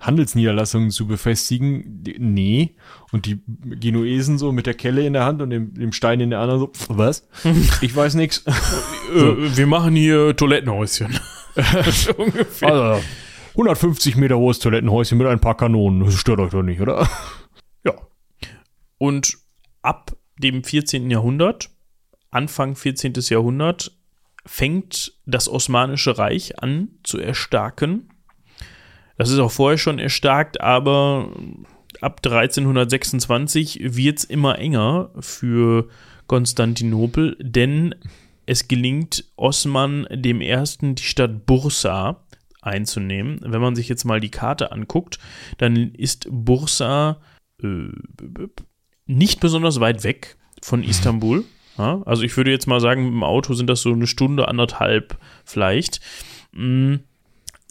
Handelsniederlassungen 0.05 0.91
zu 0.91 1.07
befestigen. 1.07 2.03
Nee. 2.17 2.75
Und 3.11 3.25
die 3.25 3.41
Genuesen 3.79 4.37
so 4.37 4.51
mit 4.51 4.65
der 4.65 4.73
Kelle 4.73 5.05
in 5.05 5.13
der 5.13 5.25
Hand 5.25 5.41
und 5.41 5.49
dem, 5.49 5.73
dem 5.73 5.91
Stein 5.91 6.19
in 6.19 6.29
der 6.29 6.39
anderen 6.39 6.59
so, 6.59 6.71
was? 6.89 7.27
Ich 7.81 7.95
weiß 7.95 8.15
nichts. 8.15 8.43
Äh, 8.45 9.57
wir 9.57 9.67
machen 9.67 9.95
hier 9.95 10.35
Toilettenhäuschen. 10.35 11.19
ungefähr. 12.17 12.67
Also, 12.67 13.03
150 13.51 14.15
Meter 14.15 14.37
hohes 14.37 14.59
Toilettenhäuschen 14.59 15.17
mit 15.17 15.27
ein 15.27 15.39
paar 15.39 15.55
Kanonen. 15.55 16.05
Das 16.05 16.15
stört 16.15 16.39
euch 16.39 16.51
doch 16.51 16.63
nicht, 16.63 16.81
oder? 16.81 17.07
Ja. 17.85 17.95
Und 18.97 19.37
ab 19.81 20.15
dem 20.37 20.63
14. 20.63 21.11
Jahrhundert, 21.11 21.69
Anfang 22.31 22.77
14. 22.77 23.13
Jahrhundert, 23.29 23.91
fängt 24.45 25.19
das 25.25 25.49
Osmanische 25.49 26.17
Reich 26.17 26.59
an 26.59 26.91
zu 27.03 27.19
erstarken 27.19 28.12
das 29.17 29.29
ist 29.29 29.39
auch 29.39 29.51
vorher 29.51 29.77
schon 29.77 29.99
erstarkt, 29.99 30.61
aber 30.61 31.29
ab 32.01 32.21
1326 32.23 33.95
wird 33.95 34.19
es 34.19 34.23
immer 34.23 34.57
enger 34.57 35.11
für 35.19 35.87
Konstantinopel, 36.27 37.37
denn 37.39 37.95
es 38.45 38.67
gelingt 38.67 39.25
Osman 39.35 40.07
dem 40.11 40.41
Ersten 40.41 40.95
die 40.95 41.03
Stadt 41.03 41.45
Bursa 41.45 42.25
einzunehmen. 42.61 43.39
Wenn 43.41 43.61
man 43.61 43.75
sich 43.75 43.87
jetzt 43.89 44.03
mal 44.03 44.19
die 44.19 44.31
Karte 44.31 44.71
anguckt, 44.71 45.19
dann 45.57 45.75
ist 45.75 46.27
Bursa 46.29 47.21
äh, 47.61 47.87
nicht 49.05 49.39
besonders 49.39 49.79
weit 49.79 50.03
weg 50.03 50.37
von 50.61 50.81
mhm. 50.81 50.87
Istanbul. 50.87 51.45
Ja, 51.77 52.01
also 52.05 52.23
ich 52.23 52.35
würde 52.37 52.51
jetzt 52.51 52.67
mal 52.67 52.79
sagen, 52.79 53.03
mit 53.03 53.13
dem 53.13 53.23
Auto 53.23 53.53
sind 53.53 53.67
das 53.67 53.81
so 53.81 53.91
eine 53.91 54.07
Stunde, 54.07 54.47
anderthalb 54.47 55.17
vielleicht. 55.43 56.01
Mhm 56.51 57.01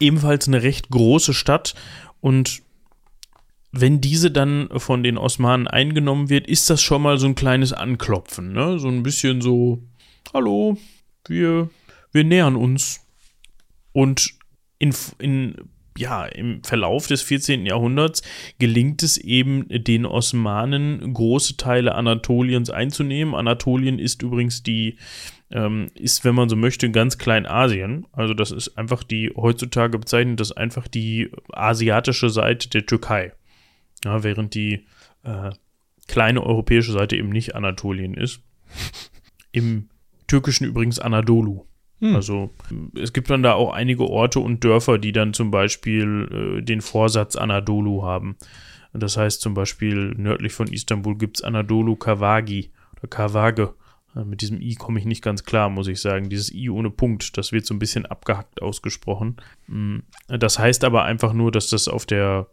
ebenfalls 0.03 0.49
eine 0.49 0.63
recht 0.63 0.91
große 0.91 1.33
Stadt 1.33 1.75
und 2.21 2.63
wenn 3.73 4.03
diese 4.03 4.31
dann 4.31 4.69
von 4.77 5.03
den 5.03 5.17
Osmanen 5.17 5.67
eingenommen 5.67 6.29
wird, 6.29 6.47
ist 6.47 6.69
das 6.69 6.83
schon 6.83 7.01
mal 7.01 7.19
so 7.19 7.27
ein 7.27 7.35
kleines 7.35 7.73
Anklopfen, 7.73 8.53
ne? 8.53 8.79
So 8.79 8.89
ein 8.89 9.03
bisschen 9.03 9.41
so, 9.41 9.83
hallo, 10.35 10.77
wir, 11.27 11.71
wir 12.13 12.25
nähern 12.25 12.55
uns. 12.55 13.01
Und 13.93 14.35
in, 14.79 14.95
in, 15.19 15.57
ja, 16.03 16.27
im 16.27 16.65
Verlauf 16.65 17.07
des 17.07 17.23
14. 17.23 17.65
Jahrhunderts 17.65 18.23
gelingt 18.59 19.03
es 19.05 19.17
eben 19.17 19.67
den 19.69 20.05
Osmanen, 20.05 21.15
große 21.15 21.57
Teile 21.57 21.95
Anatoliens 21.95 22.71
einzunehmen. 22.71 23.35
Anatolien 23.35 24.01
ist 24.01 24.23
übrigens 24.23 24.63
die 24.65 24.97
ähm, 25.53 25.89
ist, 25.95 26.25
wenn 26.25 26.35
man 26.35 26.49
so 26.49 26.57
möchte, 26.57 26.91
ganz 26.91 27.19
Kleinasien. 27.19 28.07
Also 28.13 28.35
das 28.35 28.51
ist 28.51 28.77
einfach 28.77 29.05
die, 29.05 29.33
heutzutage 29.37 29.99
bezeichnet 29.99 30.41
das 30.41 30.51
einfach 30.51 30.89
die 30.89 31.31
asiatische 31.53 32.31
Seite 32.31 32.69
der 32.69 32.87
Türkei. 32.87 33.33
Ja, 34.05 34.25
während 34.25 34.55
die 34.55 34.87
äh, 35.23 35.51
kleine 36.09 36.43
europäische 36.43 36.93
Seite 36.93 37.17
eben 37.17 37.29
nicht 37.29 37.55
Anatolien 37.55 38.15
ist. 38.15 38.41
Im 39.53 39.89
Türkischen 40.27 40.67
übrigens 40.67 40.99
Anadolu. 40.99 41.67
Hm. 42.03 42.17
Also 42.17 42.51
es 43.01 43.13
gibt 43.13 43.31
dann 43.31 43.45
da 43.45 43.55
auch 43.55 43.73
einige 43.73 44.05
Orte 44.11 44.41
und 44.41 44.65
Dörfer, 44.65 44.99
die 44.99 45.13
dann 45.13 45.33
zum 45.33 45.53
Beispiel 45.53 46.59
äh, 46.59 46.63
den 46.63 46.81
Vorsatz 46.81 47.37
Anadolu 47.37 48.03
haben. 48.03 48.37
Das 48.93 49.17
heißt 49.17 49.41
zum 49.41 49.55
Beispiel 49.55 50.13
nördlich 50.17 50.53
von 50.53 50.67
Istanbul 50.67 51.17
gibt 51.17 51.39
es 51.39 51.45
Anadolu 51.45 51.95
Kavagi 51.95 52.73
oder 52.99 53.09
Kavage. 53.09 53.75
Äh, 54.17 54.25
mit 54.25 54.43
diesem 54.43 54.61
I 54.61 54.75
komme 54.75 54.99
ich 54.99 55.07
nicht 55.07 55.23
ganz 55.23 55.45
klar, 55.45 55.71
muss 55.71 55.87
ich 55.87 56.01
sagen. 56.01 56.29
Dieses 56.29 56.53
I 56.53 56.71
ohne 56.71 56.91
Punkt, 56.91 57.39
das 57.39 57.53
wird 57.53 57.67
so 57.67 57.75
ein 57.75 57.79
bisschen 57.79 58.05
abgehackt 58.05 58.61
ausgesprochen. 58.61 59.37
Mm, 59.69 59.99
das 60.27 60.59
heißt 60.59 60.83
aber 60.83 61.05
einfach 61.05 61.33
nur, 61.33 61.53
dass 61.53 61.71
das 61.71 61.87
auf 61.87 62.05
der 62.05 62.49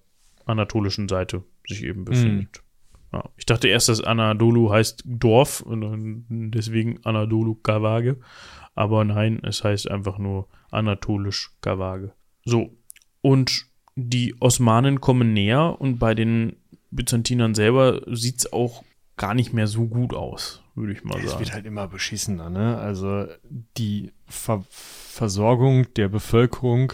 anatolischen 0.45 1.09
Seite 1.09 1.43
sich 1.67 1.83
eben 1.83 2.05
befindet. 2.05 2.61
Mm. 3.11 3.15
Ja, 3.15 3.23
ich 3.37 3.47
dachte 3.47 3.67
erst, 3.67 3.89
dass 3.89 4.01
Anadolu 4.03 4.71
heißt 4.71 5.03
Dorf 5.05 5.61
und 5.61 6.25
deswegen 6.29 7.03
Anadolu 7.03 7.55
Kavage. 7.55 8.17
Aber 8.75 9.03
nein, 9.03 9.39
es 9.43 9.63
heißt 9.63 9.89
einfach 9.89 10.17
nur 10.17 10.47
anatolisch 10.71 11.51
Kavage. 11.61 12.13
So, 12.45 12.77
und 13.21 13.65
die 13.95 14.35
Osmanen 14.39 15.01
kommen 15.01 15.33
näher 15.33 15.79
und 15.79 15.99
bei 15.99 16.15
den 16.15 16.55
Byzantinern 16.91 17.53
selber 17.53 18.01
sieht 18.07 18.39
es 18.39 18.53
auch 18.53 18.83
gar 19.17 19.33
nicht 19.33 19.53
mehr 19.53 19.67
so 19.67 19.87
gut 19.87 20.13
aus 20.13 20.63
würde 20.79 20.93
ich 20.93 21.03
mal 21.03 21.15
sagen. 21.15 21.27
Es 21.27 21.39
wird 21.39 21.53
halt 21.53 21.65
immer 21.65 21.87
beschissener, 21.87 22.49
ne? 22.49 22.77
Also 22.77 23.25
die 23.77 24.11
Ver 24.25 24.63
Versorgung 24.69 25.93
der 25.95 26.07
Bevölkerung 26.07 26.93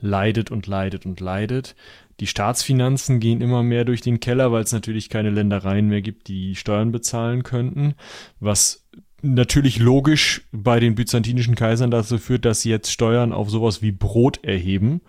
leidet 0.00 0.50
und 0.50 0.66
leidet 0.66 1.06
und 1.06 1.20
leidet. 1.20 1.76
Die 2.20 2.26
Staatsfinanzen 2.26 3.20
gehen 3.20 3.40
immer 3.40 3.62
mehr 3.62 3.84
durch 3.84 4.00
den 4.00 4.20
Keller, 4.20 4.50
weil 4.52 4.64
es 4.64 4.72
natürlich 4.72 5.08
keine 5.08 5.30
Ländereien 5.30 5.88
mehr 5.88 6.02
gibt, 6.02 6.28
die 6.28 6.56
Steuern 6.56 6.90
bezahlen 6.90 7.42
könnten, 7.44 7.94
was 8.40 8.81
natürlich 9.22 9.78
logisch 9.78 10.42
bei 10.52 10.80
den 10.80 10.94
byzantinischen 10.94 11.54
Kaisern 11.54 11.90
dazu 11.90 12.18
führt, 12.18 12.44
dass 12.44 12.62
sie 12.62 12.70
jetzt 12.70 12.90
Steuern 12.90 13.32
auf 13.32 13.50
sowas 13.50 13.80
wie 13.82 13.92
Brot 13.92 14.44
erheben. 14.44 15.00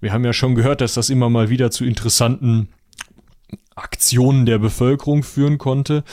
Wir 0.00 0.12
haben 0.12 0.24
ja 0.24 0.32
schon 0.32 0.54
gehört, 0.54 0.80
dass 0.80 0.94
das 0.94 1.10
immer 1.10 1.28
mal 1.28 1.50
wieder 1.50 1.70
zu 1.70 1.84
interessanten 1.84 2.68
Aktionen 3.74 4.46
der 4.46 4.58
Bevölkerung 4.58 5.22
führen 5.22 5.58
konnte. 5.58 6.04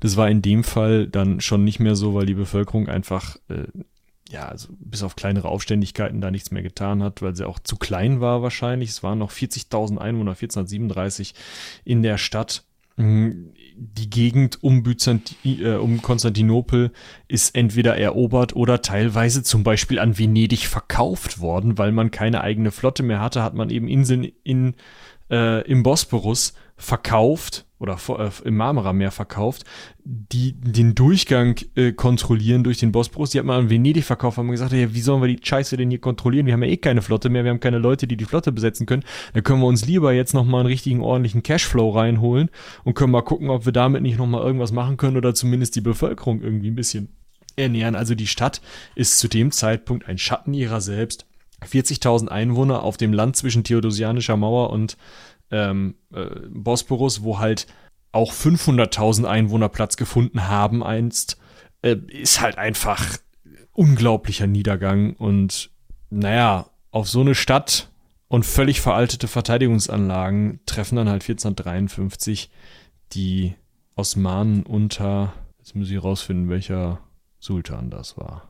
Das 0.00 0.16
war 0.16 0.28
in 0.28 0.42
dem 0.42 0.64
Fall 0.64 1.06
dann 1.06 1.40
schon 1.40 1.64
nicht 1.64 1.80
mehr 1.80 1.96
so, 1.96 2.14
weil 2.14 2.26
die 2.26 2.34
Bevölkerung 2.34 2.88
einfach, 2.88 3.36
äh, 3.48 3.66
ja, 4.28 4.48
also 4.48 4.68
bis 4.78 5.02
auf 5.02 5.16
kleinere 5.16 5.48
Aufständigkeiten 5.48 6.20
da 6.20 6.30
nichts 6.30 6.50
mehr 6.50 6.62
getan 6.62 7.02
hat, 7.02 7.22
weil 7.22 7.36
sie 7.36 7.46
auch 7.46 7.58
zu 7.58 7.76
klein 7.76 8.20
war 8.20 8.42
wahrscheinlich. 8.42 8.90
Es 8.90 9.02
waren 9.02 9.18
noch 9.18 9.30
40.000 9.30 9.98
Einwohner 9.98 10.32
1437 10.32 11.34
in 11.84 12.02
der 12.02 12.18
Stadt. 12.18 12.64
Mhm. 12.96 13.52
Die 13.78 14.08
Gegend 14.08 14.62
um, 14.62 14.82
Byzanti 14.82 15.62
äh, 15.62 15.76
um 15.76 16.00
Konstantinopel 16.00 16.92
ist 17.28 17.54
entweder 17.54 17.98
erobert 17.98 18.56
oder 18.56 18.80
teilweise 18.80 19.42
zum 19.42 19.64
Beispiel 19.64 19.98
an 19.98 20.18
Venedig 20.18 20.66
verkauft 20.66 21.40
worden, 21.40 21.76
weil 21.76 21.92
man 21.92 22.10
keine 22.10 22.40
eigene 22.40 22.70
Flotte 22.70 23.02
mehr 23.02 23.20
hatte, 23.20 23.42
hat 23.42 23.54
man 23.54 23.68
eben 23.68 23.86
Inseln 23.86 24.24
in, 24.44 24.76
äh, 25.30 25.60
im 25.70 25.82
Bosporus 25.82 26.54
verkauft 26.76 27.66
oder 27.78 27.98
äh, 28.18 28.30
im 28.44 28.56
Marmara-Meer 28.56 29.10
verkauft, 29.10 29.64
die 30.04 30.52
den 30.52 30.94
Durchgang 30.94 31.56
äh, 31.74 31.92
kontrollieren 31.92 32.64
durch 32.64 32.78
den 32.78 32.92
Bosporus. 32.92 33.30
Die 33.30 33.38
hat 33.38 33.46
man 33.46 33.64
an 33.64 33.70
Venedig 33.70 34.04
verkauft, 34.04 34.38
haben 34.38 34.50
gesagt, 34.50 34.72
ja, 34.72 34.94
wie 34.94 35.00
sollen 35.00 35.22
wir 35.22 35.28
die 35.28 35.40
Scheiße 35.42 35.76
denn 35.76 35.90
hier 35.90 36.00
kontrollieren? 36.00 36.46
Wir 36.46 36.54
haben 36.54 36.62
ja 36.62 36.70
eh 36.70 36.76
keine 36.76 37.02
Flotte 37.02 37.28
mehr, 37.28 37.44
wir 37.44 37.50
haben 37.50 37.60
keine 37.60 37.78
Leute, 37.78 38.06
die 38.06 38.16
die 38.16 38.24
Flotte 38.24 38.52
besetzen 38.52 38.86
können. 38.86 39.04
Da 39.34 39.40
können 39.40 39.60
wir 39.60 39.66
uns 39.66 39.86
lieber 39.86 40.12
jetzt 40.12 40.34
nochmal 40.34 40.60
einen 40.60 40.68
richtigen, 40.68 41.02
ordentlichen 41.02 41.42
Cashflow 41.42 41.90
reinholen 41.90 42.50
und 42.84 42.94
können 42.94 43.12
mal 43.12 43.22
gucken, 43.22 43.50
ob 43.50 43.66
wir 43.66 43.72
damit 43.72 44.02
nicht 44.02 44.18
nochmal 44.18 44.42
irgendwas 44.42 44.72
machen 44.72 44.96
können 44.96 45.16
oder 45.16 45.34
zumindest 45.34 45.76
die 45.76 45.82
Bevölkerung 45.82 46.40
irgendwie 46.40 46.70
ein 46.70 46.76
bisschen 46.76 47.08
ernähren. 47.56 47.94
Also 47.94 48.14
die 48.14 48.26
Stadt 48.26 48.60
ist 48.94 49.18
zu 49.18 49.28
dem 49.28 49.50
Zeitpunkt 49.50 50.08
ein 50.08 50.18
Schatten 50.18 50.54
ihrer 50.54 50.80
selbst. 50.80 51.26
40.000 51.64 52.28
Einwohner 52.28 52.82
auf 52.82 52.98
dem 52.98 53.14
Land 53.14 53.36
zwischen 53.36 53.64
Theodosianischer 53.64 54.36
Mauer 54.36 54.70
und 54.70 54.98
ähm, 55.50 55.96
äh, 56.12 56.26
Bosporus, 56.48 57.22
wo 57.22 57.38
halt 57.38 57.66
auch 58.12 58.32
500.000 58.32 59.24
Einwohner 59.24 59.68
Platz 59.68 59.96
gefunden 59.96 60.48
haben 60.48 60.82
einst, 60.82 61.38
äh, 61.82 61.96
ist 62.08 62.40
halt 62.40 62.58
einfach 62.58 63.18
unglaublicher 63.72 64.46
Niedergang 64.46 65.12
und 65.14 65.70
naja, 66.10 66.66
auf 66.90 67.08
so 67.08 67.20
eine 67.20 67.34
Stadt 67.34 67.90
und 68.28 68.46
völlig 68.46 68.80
veraltete 68.80 69.28
Verteidigungsanlagen 69.28 70.60
treffen 70.66 70.96
dann 70.96 71.08
halt 71.08 71.22
1453 71.22 72.50
die 73.12 73.54
Osmanen 73.94 74.62
unter, 74.64 75.32
jetzt 75.58 75.76
muss 75.76 75.90
ich 75.90 76.02
rausfinden, 76.02 76.48
welcher 76.48 77.00
Sultan 77.38 77.90
das 77.90 78.16
war. 78.16 78.48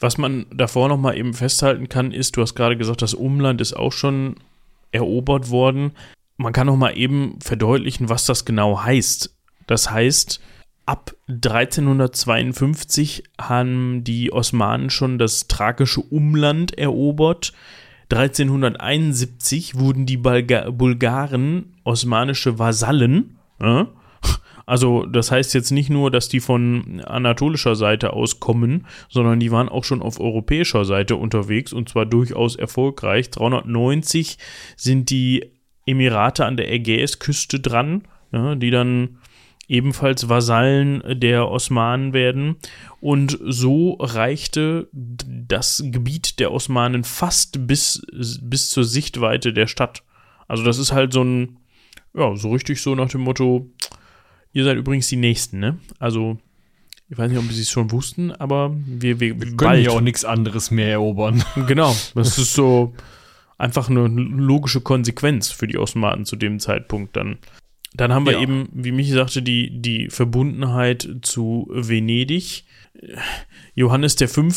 Was 0.00 0.18
man 0.18 0.46
davor 0.52 0.88
noch 0.88 0.96
mal 0.96 1.16
eben 1.16 1.34
festhalten 1.34 1.88
kann, 1.88 2.12
ist, 2.12 2.36
du 2.36 2.42
hast 2.42 2.54
gerade 2.54 2.76
gesagt, 2.76 3.02
das 3.02 3.14
Umland 3.14 3.60
ist 3.60 3.74
auch 3.74 3.92
schon 3.92 4.36
erobert 4.90 5.50
worden. 5.50 5.92
Man 6.36 6.52
kann 6.52 6.66
noch 6.66 6.76
mal 6.76 6.96
eben 6.96 7.38
verdeutlichen, 7.40 8.08
was 8.08 8.26
das 8.26 8.44
genau 8.44 8.82
heißt. 8.82 9.36
Das 9.66 9.90
heißt, 9.90 10.40
ab 10.86 11.14
1352 11.28 13.24
haben 13.40 14.04
die 14.04 14.32
Osmanen 14.32 14.90
schon 14.90 15.18
das 15.18 15.48
thrakische 15.48 16.00
Umland 16.00 16.76
erobert. 16.76 17.52
1371 18.10 19.78
wurden 19.78 20.04
die 20.04 20.16
Bulga 20.18 20.70
Bulgaren 20.70 21.76
osmanische 21.84 22.58
Vasallen. 22.58 23.38
Ja? 23.60 23.88
Also 24.66 25.06
das 25.06 25.30
heißt 25.30 25.54
jetzt 25.54 25.70
nicht 25.70 25.90
nur, 25.90 26.10
dass 26.10 26.28
die 26.28 26.40
von 26.40 27.00
anatolischer 27.00 27.74
Seite 27.74 28.12
aus 28.12 28.38
kommen, 28.38 28.86
sondern 29.08 29.40
die 29.40 29.50
waren 29.50 29.68
auch 29.68 29.84
schon 29.84 30.02
auf 30.02 30.20
europäischer 30.20 30.84
Seite 30.84 31.16
unterwegs 31.16 31.72
und 31.72 31.88
zwar 31.88 32.06
durchaus 32.06 32.54
erfolgreich. 32.56 33.30
390 33.30 34.38
sind 34.76 35.10
die 35.10 35.50
Emirate 35.86 36.46
an 36.46 36.56
der 36.56 36.70
Ägäisküste 36.70 37.60
dran, 37.60 38.02
ja, 38.32 38.54
die 38.54 38.70
dann 38.70 39.18
ebenfalls 39.68 40.28
Vasallen 40.28 41.02
der 41.20 41.48
Osmanen 41.48 42.12
werden. 42.12 42.56
Und 43.00 43.38
so 43.42 43.96
reichte 44.00 44.88
das 44.92 45.82
Gebiet 45.86 46.40
der 46.40 46.52
Osmanen 46.52 47.04
fast 47.04 47.66
bis, 47.66 48.02
bis 48.42 48.70
zur 48.70 48.84
Sichtweite 48.84 49.52
der 49.52 49.66
Stadt. 49.66 50.02
Also 50.46 50.64
das 50.64 50.78
ist 50.78 50.92
halt 50.92 51.12
so 51.12 51.24
ein, 51.24 51.56
ja, 52.14 52.36
so 52.36 52.50
richtig 52.50 52.82
so 52.82 52.94
nach 52.94 53.08
dem 53.08 53.22
Motto, 53.22 53.70
ihr 54.52 54.64
seid 54.64 54.76
übrigens 54.76 55.08
die 55.08 55.16
Nächsten, 55.16 55.60
ne? 55.60 55.78
Also, 55.98 56.36
ich 57.08 57.16
weiß 57.16 57.30
nicht, 57.30 57.38
ob 57.38 57.50
sie 57.50 57.62
es 57.62 57.70
schon 57.70 57.90
wussten, 57.90 58.32
aber 58.32 58.76
wir, 58.86 59.20
wir, 59.20 59.40
wir 59.40 59.56
können 59.56 59.82
ja 59.82 59.90
auch 59.90 60.00
nichts 60.00 60.24
anderes 60.24 60.70
mehr 60.70 60.90
erobern. 60.90 61.42
Genau, 61.66 61.96
das 62.14 62.38
ist 62.38 62.52
so 62.54 62.92
einfach 63.62 63.88
eine 63.88 64.08
logische 64.08 64.80
Konsequenz 64.80 65.50
für 65.50 65.68
die 65.68 65.78
Osmanen 65.78 66.26
zu 66.26 66.34
dem 66.34 66.58
Zeitpunkt 66.58 67.16
dann. 67.16 67.38
Dann 67.94 68.12
haben 68.12 68.26
wir 68.26 68.32
ja. 68.32 68.40
eben, 68.40 68.68
wie 68.72 68.90
Michi 68.90 69.12
sagte, 69.12 69.40
die, 69.40 69.80
die 69.80 70.08
Verbundenheit 70.10 71.08
zu 71.22 71.68
Venedig. 71.70 72.64
Johannes 73.74 74.16
V. 74.16 74.48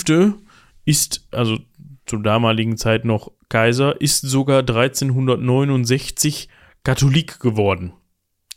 ist, 0.85 1.27
also 1.31 1.59
zur 2.07 2.23
damaligen 2.23 2.77
Zeit 2.77 3.05
noch 3.05 3.31
Kaiser, 3.47 4.01
ist 4.01 4.21
sogar 4.21 4.59
1369 4.59 6.49
Katholik 6.83 7.39
geworden. 7.39 7.93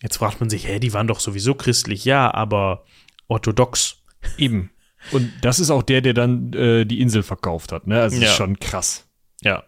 Jetzt 0.01 0.17
fragt 0.17 0.41
man 0.41 0.49
sich, 0.49 0.67
hä, 0.67 0.79
die 0.79 0.95
waren 0.95 1.09
doch 1.09 1.21
sowieso 1.21 1.55
christlich, 1.55 2.07
ja, 2.07 2.33
aber 2.33 2.85
orthodox. 3.27 4.03
Eben. 4.39 4.71
Und 5.13 5.31
das 5.43 5.59
ist 5.59 5.71
auch 5.71 5.83
der, 5.83 6.01
der 6.01 6.15
dann 6.15 6.53
äh, 6.55 6.87
die 6.87 7.01
Insel 7.01 7.23
verkauft 7.23 7.73
hat, 7.73 7.87
ne? 7.87 8.01
Also 8.01 8.19
ja. 8.21 8.29
ist 8.29 8.37
schon 8.37 8.59
krass. 8.59 9.09
Ja, 9.43 9.65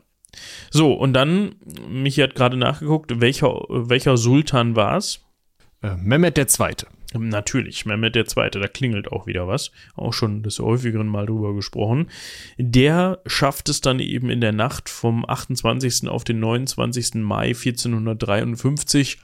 so, 0.71 0.93
und 0.93 1.13
dann, 1.13 1.57
Michi 1.89 2.21
hat 2.21 2.35
gerade 2.35 2.57
nachgeguckt, 2.57 3.21
welcher, 3.21 3.49
welcher 3.69 4.17
Sultan 4.17 4.77
war 4.77 4.97
es? 4.97 5.25
Äh, 5.83 5.97
Mehmet 5.97 6.37
der 6.37 6.49
Zweite. 6.49 6.87
Natürlich, 7.13 7.87
Mehmet 7.87 8.15
der 8.15 8.27
Zweite, 8.27 8.61
da 8.61 8.69
klingelt 8.69 9.11
auch 9.11 9.27
wieder 9.27 9.49
was. 9.49 9.73
Auch 9.97 10.13
schon 10.13 10.43
des 10.43 10.61
häufigeren 10.61 11.09
Mal 11.09 11.27
drüber 11.27 11.55
gesprochen. 11.55 12.09
Der 12.57 13.21
schafft 13.27 13.69
es 13.69 13.81
dann 13.81 13.99
eben 13.99 14.31
in 14.31 14.41
der 14.41 14.53
Nacht 14.53 14.89
vom 14.89 15.29
28. 15.29 16.09
auf 16.09 16.23
den 16.23 16.39
29. 16.39 17.15
Mai 17.17 17.49
1453, 17.49 19.19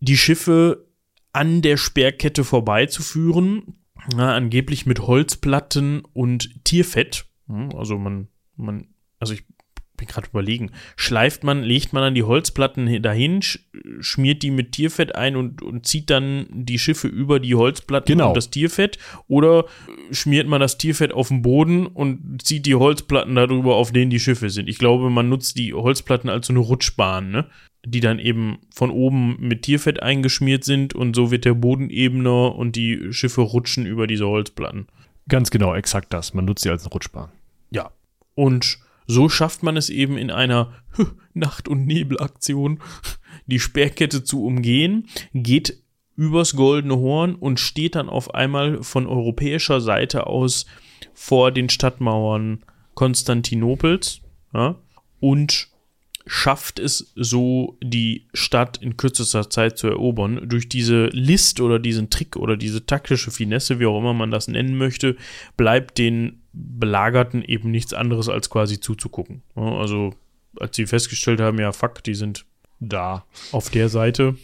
die 0.00 0.16
Schiffe 0.16 0.86
an 1.32 1.62
der 1.62 1.76
Sperrkette 1.76 2.44
vorbeizuführen, 2.44 3.78
na, 4.14 4.34
angeblich 4.34 4.86
mit 4.86 5.00
Holzplatten 5.00 6.02
und 6.12 6.64
Tierfett. 6.64 7.26
Hm, 7.46 7.70
also 7.76 7.98
man, 7.98 8.28
man 8.56 8.88
also 9.20 9.34
ich 9.34 9.44
bin 10.00 10.08
gerade 10.08 10.28
überlegen, 10.28 10.72
schleift 10.96 11.44
man, 11.44 11.62
legt 11.62 11.92
man 11.92 12.02
dann 12.02 12.14
die 12.14 12.22
Holzplatten 12.24 13.02
dahin, 13.02 13.40
schmiert 14.00 14.42
die 14.42 14.50
mit 14.50 14.72
Tierfett 14.72 15.14
ein 15.14 15.36
und, 15.36 15.62
und 15.62 15.86
zieht 15.86 16.10
dann 16.10 16.46
die 16.50 16.78
Schiffe 16.78 17.06
über 17.06 17.38
die 17.38 17.54
Holzplatten 17.54 18.10
genau. 18.10 18.28
und 18.28 18.36
das 18.36 18.50
Tierfett 18.50 18.98
oder 19.28 19.66
schmiert 20.10 20.48
man 20.48 20.60
das 20.60 20.78
Tierfett 20.78 21.12
auf 21.12 21.28
den 21.28 21.42
Boden 21.42 21.86
und 21.86 22.42
zieht 22.42 22.66
die 22.66 22.74
Holzplatten 22.74 23.34
darüber, 23.34 23.76
auf 23.76 23.92
denen 23.92 24.10
die 24.10 24.20
Schiffe 24.20 24.50
sind. 24.50 24.68
Ich 24.68 24.78
glaube, 24.78 25.10
man 25.10 25.28
nutzt 25.28 25.58
die 25.58 25.74
Holzplatten 25.74 26.30
als 26.30 26.48
so 26.48 26.54
eine 26.54 26.60
Rutschbahn, 26.60 27.30
ne? 27.30 27.46
die 27.84 28.00
dann 28.00 28.18
eben 28.18 28.58
von 28.74 28.90
oben 28.90 29.36
mit 29.38 29.62
Tierfett 29.62 30.02
eingeschmiert 30.02 30.64
sind 30.64 30.94
und 30.94 31.14
so 31.14 31.30
wird 31.30 31.44
der 31.44 31.54
Boden 31.54 31.90
ebener 31.90 32.54
und 32.54 32.74
die 32.76 33.12
Schiffe 33.12 33.42
rutschen 33.42 33.86
über 33.86 34.06
diese 34.06 34.26
Holzplatten. 34.26 34.86
Ganz 35.28 35.50
genau, 35.50 35.74
exakt 35.74 36.12
das. 36.12 36.34
Man 36.34 36.46
nutzt 36.46 36.62
sie 36.62 36.70
als 36.70 36.82
eine 36.82 36.92
Rutschbahn. 36.92 37.30
Ja. 37.70 37.90
Und 38.34 38.78
so 39.10 39.28
schafft 39.28 39.62
man 39.62 39.76
es 39.76 39.90
eben 39.90 40.16
in 40.16 40.30
einer 40.30 40.72
Nacht- 41.34 41.68
und 41.68 41.86
Nebelaktion, 41.86 42.80
die 43.46 43.58
Sperrkette 43.58 44.22
zu 44.22 44.44
umgehen, 44.44 45.08
geht 45.34 45.82
übers 46.16 46.54
Goldene 46.54 46.96
Horn 46.96 47.34
und 47.34 47.58
steht 47.58 47.96
dann 47.96 48.08
auf 48.08 48.34
einmal 48.34 48.82
von 48.82 49.06
europäischer 49.06 49.80
Seite 49.80 50.26
aus 50.26 50.66
vor 51.12 51.50
den 51.50 51.68
Stadtmauern 51.68 52.64
Konstantinopels 52.94 54.20
ja, 54.54 54.76
und 55.18 55.68
schafft 56.26 56.78
es 56.78 57.12
so, 57.16 57.78
die 57.82 58.28
Stadt 58.32 58.76
in 58.76 58.96
kürzester 58.96 59.50
Zeit 59.50 59.78
zu 59.78 59.88
erobern. 59.88 60.48
Durch 60.48 60.68
diese 60.68 61.06
List 61.06 61.60
oder 61.60 61.78
diesen 61.78 62.10
Trick 62.10 62.36
oder 62.36 62.56
diese 62.56 62.86
taktische 62.86 63.30
Finesse, 63.30 63.80
wie 63.80 63.86
auch 63.86 63.98
immer 63.98 64.14
man 64.14 64.30
das 64.30 64.46
nennen 64.46 64.76
möchte, 64.76 65.16
bleibt 65.56 65.98
den 65.98 66.39
Belagerten 66.52 67.42
eben 67.44 67.70
nichts 67.70 67.94
anderes 67.94 68.28
als 68.28 68.50
quasi 68.50 68.80
zuzugucken. 68.80 69.42
Also, 69.54 70.14
als 70.58 70.76
sie 70.76 70.86
festgestellt 70.86 71.40
haben, 71.40 71.58
ja, 71.58 71.72
fuck, 71.72 72.02
die 72.02 72.14
sind 72.14 72.44
da 72.80 73.24
auf 73.52 73.70
der 73.70 73.88
Seite, 73.88 74.36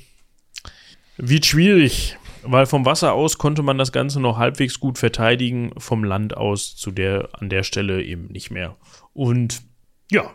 wird 1.16 1.46
schwierig, 1.46 2.18
weil 2.42 2.66
vom 2.66 2.84
Wasser 2.84 3.12
aus 3.12 3.38
konnte 3.38 3.62
man 3.62 3.78
das 3.78 3.92
Ganze 3.92 4.20
noch 4.20 4.36
halbwegs 4.36 4.78
gut 4.78 4.98
verteidigen, 4.98 5.72
vom 5.78 6.04
Land 6.04 6.36
aus 6.36 6.76
zu 6.76 6.90
der, 6.90 7.30
an 7.32 7.48
der 7.48 7.62
Stelle 7.62 8.04
eben 8.04 8.26
nicht 8.26 8.50
mehr. 8.50 8.76
Und 9.14 9.62
ja, 10.10 10.30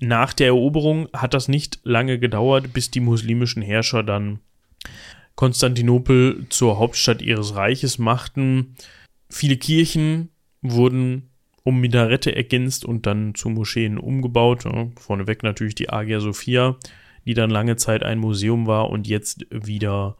nach 0.00 0.32
der 0.32 0.48
Eroberung 0.48 1.08
hat 1.12 1.34
das 1.34 1.48
nicht 1.48 1.80
lange 1.82 2.18
gedauert, 2.18 2.72
bis 2.72 2.90
die 2.90 3.00
muslimischen 3.00 3.62
Herrscher 3.62 4.02
dann 4.02 4.40
Konstantinopel 5.34 6.46
zur 6.48 6.78
Hauptstadt 6.78 7.22
ihres 7.22 7.54
Reiches 7.54 7.98
machten. 7.98 8.74
Viele 9.30 9.56
Kirchen 9.56 10.30
wurden 10.62 11.30
um 11.62 11.80
Minarette 11.80 12.34
ergänzt 12.34 12.86
und 12.86 13.04
dann 13.04 13.34
zu 13.34 13.50
Moscheen 13.50 13.98
umgebaut. 13.98 14.64
Vorneweg 14.98 15.42
natürlich 15.42 15.74
die 15.74 15.90
Agia 15.90 16.20
Sophia, 16.20 16.76
die 17.26 17.34
dann 17.34 17.50
lange 17.50 17.76
Zeit 17.76 18.02
ein 18.02 18.18
Museum 18.18 18.66
war 18.66 18.88
und 18.88 19.06
jetzt 19.06 19.44
wieder 19.50 20.16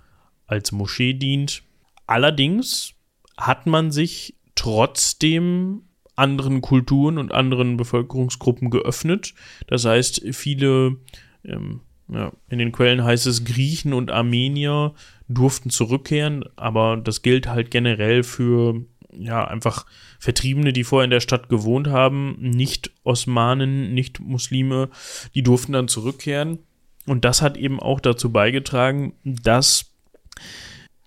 als 0.47 0.73
Moschee 0.73 1.15
dient. 1.15 1.63
Allerdings 2.07 2.93
hat 3.39 3.67
man 3.67 3.91
sich 3.93 4.35
trotzdem 4.55 5.85
anderen 6.17 6.61
Kulturen 6.61 7.17
und 7.17 7.33
anderen 7.33 7.77
Bevölkerungsgruppen 7.77 8.71
geöffnet. 8.71 9.35
Das 9.69 9.85
heißt, 9.85 10.23
viele, 10.33 10.97
ähm, 11.45 11.81
ja, 12.13 12.33
in 12.49 12.59
den 12.59 12.73
Quellen 12.73 13.05
heißt 13.05 13.27
es, 13.27 13.45
Griechen 13.45 13.93
und 13.93 14.11
Armenier 14.11 14.95
durften 15.29 15.71
zurückkehren, 15.71 16.45
aber 16.57 16.97
das 16.97 17.23
gilt 17.23 17.47
halt 17.47 17.71
generell 17.71 18.23
für 18.23 18.85
ja, 19.19 19.45
einfach 19.47 19.87
Vertriebene, 20.19 20.73
die 20.73 20.85
vorher 20.85 21.05
in 21.05 21.11
der 21.11 21.21
Stadt 21.21 21.49
gewohnt 21.49 21.89
haben, 21.89 22.37
nicht 22.41 22.91
Osmanen, 23.05 23.95
nicht 23.95 24.21
Muslime, 24.21 24.91
die 25.35 25.43
durften 25.43 25.73
dann 25.73 25.89
zurückkehren. 25.89 26.59
Und 27.07 27.25
das 27.25 27.43
hat 27.43 27.57
eben 27.57 27.81
auch 27.81 28.01
dazu 28.01 28.31
beigetragen, 28.31 29.15
dass 29.25 29.93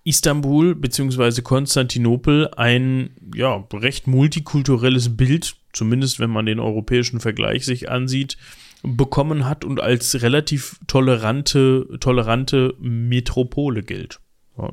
Istanbul 0.04 0.74
bzw. 0.74 1.42
Konstantinopel 1.42 2.50
ein 2.56 3.10
ja, 3.34 3.64
recht 3.72 4.06
multikulturelles 4.06 5.16
Bild, 5.16 5.56
zumindest 5.72 6.18
wenn 6.18 6.30
man 6.30 6.46
den 6.46 6.58
europäischen 6.58 7.20
Vergleich 7.20 7.64
sich 7.64 7.88
ansieht, 7.88 8.36
bekommen 8.82 9.48
hat 9.48 9.64
und 9.64 9.80
als 9.80 10.22
relativ 10.22 10.80
tolerante, 10.88 11.86
tolerante 12.00 12.74
Metropole 12.80 13.82
gilt. 13.82 14.18
Ja, 14.58 14.72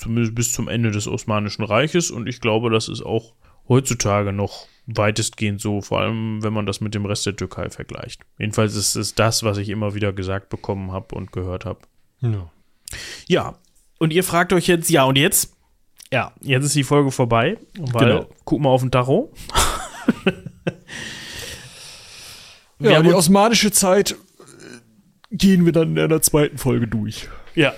zumindest 0.00 0.34
bis 0.34 0.52
zum 0.52 0.68
Ende 0.68 0.90
des 0.90 1.06
Osmanischen 1.06 1.62
Reiches 1.62 2.10
und 2.10 2.26
ich 2.26 2.40
glaube, 2.40 2.70
das 2.70 2.88
ist 2.88 3.02
auch 3.02 3.34
heutzutage 3.68 4.32
noch 4.32 4.66
weitestgehend 4.86 5.60
so, 5.60 5.80
vor 5.80 6.00
allem 6.00 6.42
wenn 6.42 6.52
man 6.52 6.66
das 6.66 6.80
mit 6.80 6.94
dem 6.94 7.06
Rest 7.06 7.26
der 7.26 7.36
Türkei 7.36 7.70
vergleicht. 7.70 8.22
Jedenfalls 8.38 8.74
ist 8.74 8.96
es 8.96 9.14
das, 9.14 9.42
was 9.44 9.58
ich 9.58 9.68
immer 9.68 9.94
wieder 9.94 10.12
gesagt 10.12 10.48
bekommen 10.48 10.90
habe 10.90 11.14
und 11.14 11.32
gehört 11.32 11.64
habe. 11.64 11.80
Ja. 12.20 12.50
ja, 13.28 13.58
und 13.98 14.12
ihr 14.12 14.24
fragt 14.24 14.52
euch 14.52 14.66
jetzt, 14.66 14.90
ja, 14.90 15.04
und 15.04 15.16
jetzt? 15.16 15.54
Ja, 16.12 16.32
jetzt 16.40 16.64
ist 16.64 16.74
die 16.74 16.82
Folge 16.82 17.12
vorbei, 17.12 17.56
weil 17.78 18.08
genau. 18.08 18.28
guck 18.44 18.60
mal 18.60 18.70
auf 18.70 18.80
den 18.80 18.90
Tacho. 18.90 19.32
Ja, 22.80 23.02
die 23.02 23.12
osmanische 23.12 23.70
Zeit 23.70 24.12
äh, 24.12 24.16
gehen 25.36 25.66
wir 25.66 25.72
dann 25.72 25.90
in 25.90 25.98
einer 25.98 26.22
zweiten 26.22 26.58
Folge 26.58 26.88
durch. 26.88 27.28
Ja. 27.54 27.74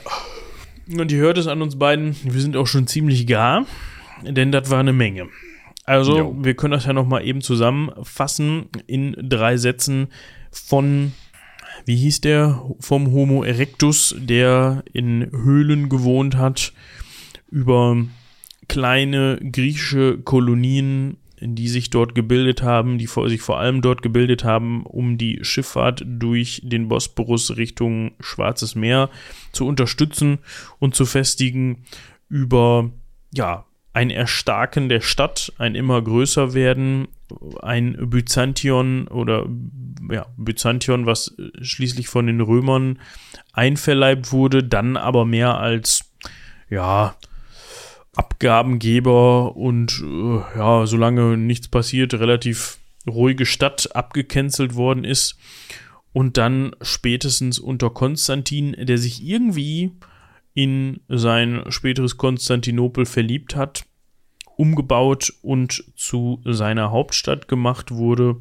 Und 1.01 1.12
ihr 1.12 1.19
hört 1.19 1.39
es 1.39 1.47
an 1.47 1.62
uns 1.62 1.77
beiden, 1.77 2.16
wir 2.23 2.40
sind 2.40 2.56
auch 2.56 2.66
schon 2.66 2.86
ziemlich 2.86 3.27
gar, 3.27 3.66
denn 4.23 4.52
das 4.52 4.70
war 4.70 4.81
eine 4.81 4.93
Menge. 4.93 5.28
Also, 5.85 6.19
jo. 6.19 6.36
wir 6.39 6.55
können 6.55 6.73
das 6.73 6.86
ja 6.86 6.93
nochmal 6.93 7.27
eben 7.27 7.40
zusammenfassen 7.40 8.69
in 8.86 9.16
drei 9.20 9.56
Sätzen 9.56 10.09
von, 10.51 11.12
wie 11.85 11.97
hieß 11.97 12.20
der, 12.20 12.62
vom 12.78 13.10
Homo 13.12 13.43
erectus, 13.43 14.14
der 14.19 14.85
in 14.93 15.28
Höhlen 15.32 15.89
gewohnt 15.89 16.36
hat, 16.36 16.73
über 17.51 17.97
kleine 18.69 19.39
griechische 19.40 20.19
Kolonien, 20.19 21.16
die 21.43 21.69
sich 21.69 21.90
dort 21.90 22.14
gebildet 22.14 22.62
haben, 22.62 22.98
die 22.98 23.06
sich 23.06 23.40
vor 23.40 23.59
allem 23.59 23.82
dort 23.82 24.02
gebildet 24.02 24.44
haben, 24.44 24.85
um 24.85 25.19
die 25.19 25.40
Schifffahrt 25.43 26.02
durch 26.06 26.62
den 26.64 26.89
Bosporus 26.89 27.56
Richtung 27.56 28.12
Schwarzes 28.20 28.74
Meer 28.74 29.10
zu 29.52 29.66
unterstützen 29.66 30.39
und 30.78 30.94
zu 30.94 31.05
festigen, 31.05 31.85
über 32.28 32.90
ja, 33.32 33.66
ein 33.93 34.10
Erstarken 34.10 34.89
der 34.89 35.02
Stadt, 35.02 35.52
ein 35.59 35.74
immer 35.74 36.01
größer 36.01 36.55
werden, 36.55 37.09
ein 37.60 37.97
Byzantion 38.09 39.06
oder 39.09 39.47
ja, 40.10 40.27
Byzantion, 40.36 41.06
was 41.06 41.36
schließlich 41.60 42.09
von 42.09 42.27
den 42.27 42.40
Römern 42.40 42.98
einverleibt 43.52 44.32
wurde, 44.32 44.64
dann 44.64 44.97
aber 44.97 45.24
mehr 45.24 45.59
als 45.59 46.10
ja, 46.70 47.16
Abgabengeber 48.14 49.56
und 49.56 50.02
äh, 50.05 50.59
ja, 50.59 50.86
solange 50.86 51.36
nichts 51.36 51.68
passiert, 51.68 52.14
relativ 52.14 52.78
ruhige 53.06 53.47
Stadt 53.47 53.94
abgecancelt 53.94 54.74
worden 54.74 55.05
ist. 55.05 55.36
Und 56.12 56.36
dann 56.36 56.76
spätestens 56.82 57.59
unter 57.59 57.89
Konstantin, 57.89 58.76
der 58.78 58.98
sich 58.98 59.24
irgendwie 59.24 59.93
in 60.52 61.01
sein 61.09 61.64
späteres 61.68 62.18
Konstantinopel 62.18 63.06
verliebt 63.06 63.56
hat, 63.56 63.86
umgebaut 64.56 65.32
und 65.40 65.82
zu 65.97 66.43
seiner 66.44 66.90
Hauptstadt 66.90 67.48
gemacht 67.48 67.90
wurde. 67.90 68.36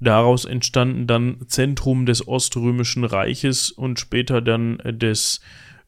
Daraus 0.00 0.44
entstanden 0.44 1.06
dann 1.06 1.38
Zentrum 1.46 2.06
des 2.06 2.26
Oströmischen 2.26 3.04
Reiches 3.04 3.70
und 3.70 4.00
später 4.00 4.42
dann 4.42 4.78
des 4.84 5.40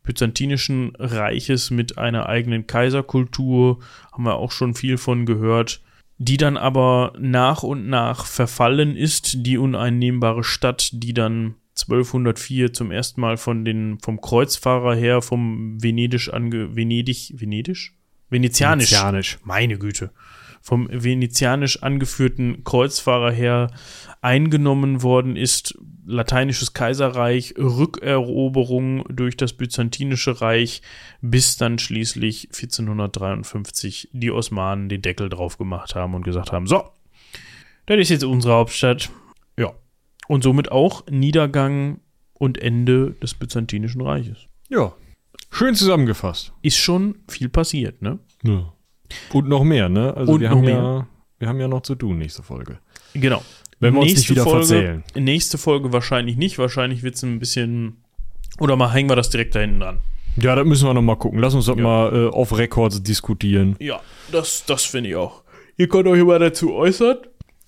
Byzantinischen 0.09 0.97
Reiches 0.99 1.71
mit 1.71 1.99
einer 1.99 2.31
eigenen 2.31 2.67
Kaiserkultur, 2.67 3.81
haben 4.11 4.25
wir 4.25 4.37
auch 4.37 4.53
schon 4.53 4.73
viel 4.73 4.97
von 4.97 5.27
gehört, 5.27 5.83
die 6.17 6.39
dann 6.39 6.57
aber 6.57 7.13
nach 7.21 7.63
und 7.63 7.91
nach 7.91 8.25
verfallen 8.25 8.97
ist, 8.97 9.45
die 9.45 9.59
uneinnehmbare 9.59 10.45
Stadt, 10.45 10.89
die 10.95 11.13
dann 11.13 11.57
1204 11.79 12.73
zum 12.73 12.91
ersten 12.91 13.21
Mal 13.21 13.37
von 13.37 13.67
den, 13.67 13.99
vom 14.01 14.19
Kreuzfahrer 14.23 14.97
her, 14.97 15.21
vom 15.21 15.77
Venedisch 15.83 16.33
ange, 16.33 16.75
Venedig, 16.75 17.35
Venedisch? 17.37 17.95
Venezianisch. 18.31 18.91
Venezianisch. 18.91 19.39
Meine 19.45 19.79
Güte. 19.79 20.11
Vom 20.63 20.89
venezianisch 20.91 21.83
angeführten 21.83 22.65
Kreuzfahrer 22.65 23.31
her 23.31 23.71
eingenommen 24.23 25.03
worden 25.03 25.37
ist. 25.37 25.79
Lateinisches 26.09 26.73
Kaiserreich, 26.73 27.55
Rückeroberung 27.59 29.05
durch 29.09 29.37
das 29.37 29.53
Byzantinische 29.53 30.41
Reich, 30.41 30.83
bis 31.21 31.57
dann 31.57 31.79
schließlich 31.79 32.49
1453 32.53 34.09
die 34.13 34.31
Osmanen 34.31 34.89
den 34.89 35.03
Deckel 35.03 35.29
drauf 35.29 35.59
gemacht 35.59 35.95
haben 35.95 36.15
und 36.15 36.25
gesagt 36.25 36.53
haben: 36.53 36.67
So, 36.67 36.83
das 37.87 37.99
ist 37.99 38.09
jetzt 38.09 38.25
unsere 38.25 38.55
Hauptstadt. 38.55 39.11
Ja. 39.57 39.73
Und 40.27 40.43
somit 40.43 40.73
auch 40.73 41.07
Niedergang 41.11 42.01
und 42.35 42.59
Ende 42.59 43.13
des 43.23 43.35
Byzantinischen 43.35 44.01
Reiches. 44.01 44.47
Ja, 44.69 44.93
Schön 45.51 45.75
zusammengefasst. 45.75 46.53
Ist 46.63 46.77
schon 46.77 47.17
viel 47.29 47.49
passiert, 47.49 48.03
ne? 48.03 48.19
Ja. 48.43 48.73
Und 49.33 49.49
noch 49.49 49.65
mehr, 49.65 49.89
ne? 49.89 50.15
Also 50.15 50.33
Und 50.33 50.41
wir 50.41 50.51
haben 50.51 50.61
mehr. 50.61 50.75
ja, 50.75 51.07
wir 51.39 51.49
haben 51.49 51.61
ja 51.61 51.69
noch 51.69 51.83
zu 51.83 51.95
tun 51.95 52.19
nächste 52.19 52.43
Folge. 52.43 52.79
Genau. 53.15 53.43
Wenn 53.81 53.95
wir 53.95 54.01
nächste 54.01 54.19
uns 54.19 54.21
nicht 54.21 54.31
wieder 54.31 54.45
Folge, 54.45 54.67
verzählen. 54.67 55.05
Nächste 55.15 55.59
Folge 55.59 55.93
wahrscheinlich 55.93 56.37
nicht. 56.37 56.59
Wahrscheinlich 56.59 57.03
wird 57.03 57.15
es 57.15 57.23
ein 57.23 57.39
bisschen. 57.39 58.03
Oder 58.59 58.77
mal 58.77 58.93
hängen 58.93 59.09
wir 59.09 59.17
das 59.17 59.31
direkt 59.31 59.55
da 59.55 59.61
hinten 59.61 59.81
dran. 59.81 60.01
Ja, 60.37 60.55
da 60.55 60.65
müssen 60.65 60.87
wir 60.87 60.95
noch 60.95 61.03
mal 61.03 61.17
gucken. 61.17 61.41
Lass 61.41 61.55
uns 61.55 61.67
das 61.67 61.77
ja. 61.77 61.83
mal 61.83 62.15
äh, 62.15 62.27
off 62.27 62.57
Records 62.57 63.03
diskutieren. 63.03 63.77
Ja, 63.79 64.01
das, 64.31 64.65
das 64.67 64.85
finde 64.85 65.11
ich 65.11 65.17
auch. 65.17 65.43
Ihr 65.77 65.89
könnt 65.89 66.09
euch 66.09 66.21
immer 66.21 66.39
dazu 66.39 66.75
äußern. 66.75 67.19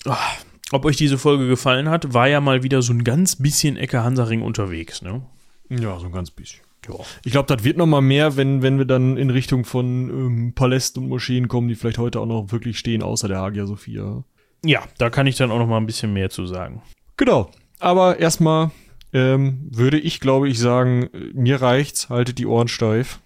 Ach, 0.07 0.37
ob 0.73 0.85
euch 0.85 0.97
diese 0.97 1.19
Folge 1.19 1.49
gefallen 1.49 1.89
hat, 1.89 2.15
war 2.15 2.29
ja 2.29 2.41
mal 2.41 2.63
wieder 2.63 2.83
so 2.83 2.93
ein 2.93 3.05
ganz 3.05 3.37
bisschen 3.37 3.77
Ecke 3.77 4.03
Hansaring 4.03 4.43
unterwegs, 4.43 5.03
ne? 5.03 5.23
Ja, 5.69 5.99
so 5.99 6.07
ein 6.07 6.13
ganz 6.13 6.31
bisschen. 6.31 6.61
Ja. 6.89 6.95
Ich 7.25 7.33
glaube, 7.33 7.55
das 7.55 7.65
wird 7.65 7.77
noch 7.77 7.87
mal 7.87 8.01
mehr, 8.01 8.37
wenn, 8.37 8.63
wenn 8.63 8.79
wir 8.79 8.85
dann 8.85 9.17
in 9.17 9.31
Richtung 9.31 9.65
von 9.65 10.09
ähm, 10.09 10.53
Palästen 10.55 11.03
und 11.03 11.09
Moscheen 11.09 11.49
kommen, 11.49 11.69
die 11.69 11.75
vielleicht 11.75 11.99
heute 11.99 12.21
auch 12.21 12.27
noch 12.27 12.53
wirklich 12.53 12.79
stehen, 12.79 13.03
außer 13.03 13.29
der 13.29 13.39
Hagia 13.39 13.67
Sophia. 13.67 14.25
Ja, 14.65 14.83
da 14.99 15.11
kann 15.11 15.27
ich 15.27 15.37
dann 15.37 15.51
auch 15.51 15.59
noch 15.59 15.67
mal 15.67 15.79
ein 15.79 15.87
bisschen 15.87 16.13
mehr 16.13 16.31
zu 16.31 16.47
sagen. 16.47 16.83
Genau. 17.17 17.51
Aber 17.79 18.19
erstmal 18.19 18.71
ähm, 19.13 19.69
würde 19.71 19.99
ich, 19.99 20.21
glaube 20.21 20.49
ich, 20.49 20.59
sagen, 20.59 21.09
mir 21.33 21.61
reicht's, 21.61 22.09
haltet 22.11 22.39
die 22.39 22.47
Ohren 22.47 22.69
steif. 22.69 23.21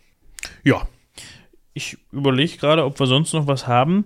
Ja. 0.62 0.86
Ich 1.72 1.98
überlege 2.12 2.56
gerade, 2.56 2.84
ob 2.84 2.98
wir 3.00 3.06
sonst 3.06 3.32
noch 3.32 3.48
was 3.48 3.66
haben. 3.66 4.04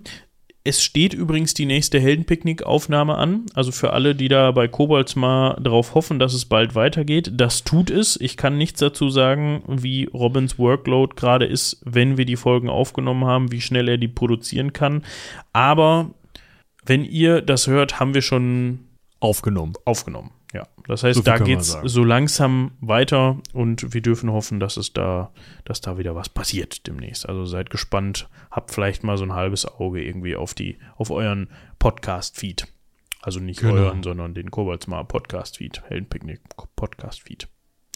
Es 0.63 0.83
steht 0.83 1.13
übrigens 1.13 1.53
die 1.53 1.65
nächste 1.65 1.99
Heldenpicknick-Aufnahme 1.99 3.15
an. 3.15 3.45
Also 3.53 3.71
für 3.71 3.93
alle, 3.93 4.13
die 4.13 4.27
da 4.27 4.51
bei 4.51 4.67
Kobolds 4.67 5.15
mal 5.15 5.55
darauf 5.61 5.95
hoffen, 5.95 6.19
dass 6.19 6.33
es 6.33 6.45
bald 6.45 6.75
weitergeht. 6.75 7.31
Das 7.33 7.63
tut 7.63 7.89
es. 7.89 8.19
Ich 8.19 8.37
kann 8.37 8.57
nichts 8.57 8.79
dazu 8.79 9.09
sagen, 9.09 9.63
wie 9.67 10.05
Robins 10.05 10.59
Workload 10.59 11.15
gerade 11.15 11.45
ist, 11.45 11.81
wenn 11.85 12.17
wir 12.17 12.25
die 12.25 12.35
Folgen 12.35 12.69
aufgenommen 12.69 13.25
haben, 13.25 13.51
wie 13.51 13.61
schnell 13.61 13.87
er 13.87 13.97
die 13.97 14.07
produzieren 14.07 14.73
kann. 14.73 15.03
Aber 15.53 16.11
wenn 16.85 17.03
ihr 17.05 17.41
das 17.41 17.67
hört, 17.67 17.99
haben 17.99 18.13
wir 18.13 18.21
schon 18.21 18.87
aufgenommen. 19.19 19.73
Aufgenommen. 19.85 20.31
Ja, 20.53 20.67
das 20.87 21.03
heißt, 21.03 21.17
so 21.17 21.21
da 21.21 21.37
geht's 21.37 21.77
so 21.83 22.03
langsam 22.03 22.71
weiter 22.81 23.37
und 23.53 23.93
wir 23.93 24.01
dürfen 24.01 24.31
hoffen, 24.31 24.59
dass 24.59 24.77
es 24.77 24.93
da, 24.93 25.31
dass 25.63 25.81
da 25.81 25.99
wieder 25.99 26.15
was 26.15 26.29
passiert 26.29 26.87
demnächst. 26.87 27.29
Also 27.29 27.45
seid 27.45 27.69
gespannt, 27.69 28.27
habt 28.49 28.71
vielleicht 28.71 29.03
mal 29.03 29.15
so 29.17 29.25
ein 29.25 29.33
halbes 29.33 29.67
Auge 29.67 30.03
irgendwie 30.03 30.35
auf 30.35 30.55
die, 30.55 30.79
auf 30.95 31.11
euren 31.11 31.49
Podcast-Feed. 31.77 32.67
Also 33.21 33.39
nicht 33.39 33.59
genau. 33.59 33.73
euren, 33.73 34.01
sondern 34.01 34.33
den 34.33 34.49
Koboldsmar 34.49 35.03
Podcast-Feed, 35.07 35.83
Heldenpicknick 35.87 36.41
Podcast-Feed. 36.75 37.47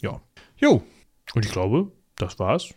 Ja. 0.02 0.20
Jo. 0.56 0.82
Und 1.34 1.44
ich 1.44 1.50
glaube, 1.50 1.90
das 2.16 2.38
war's. 2.38 2.72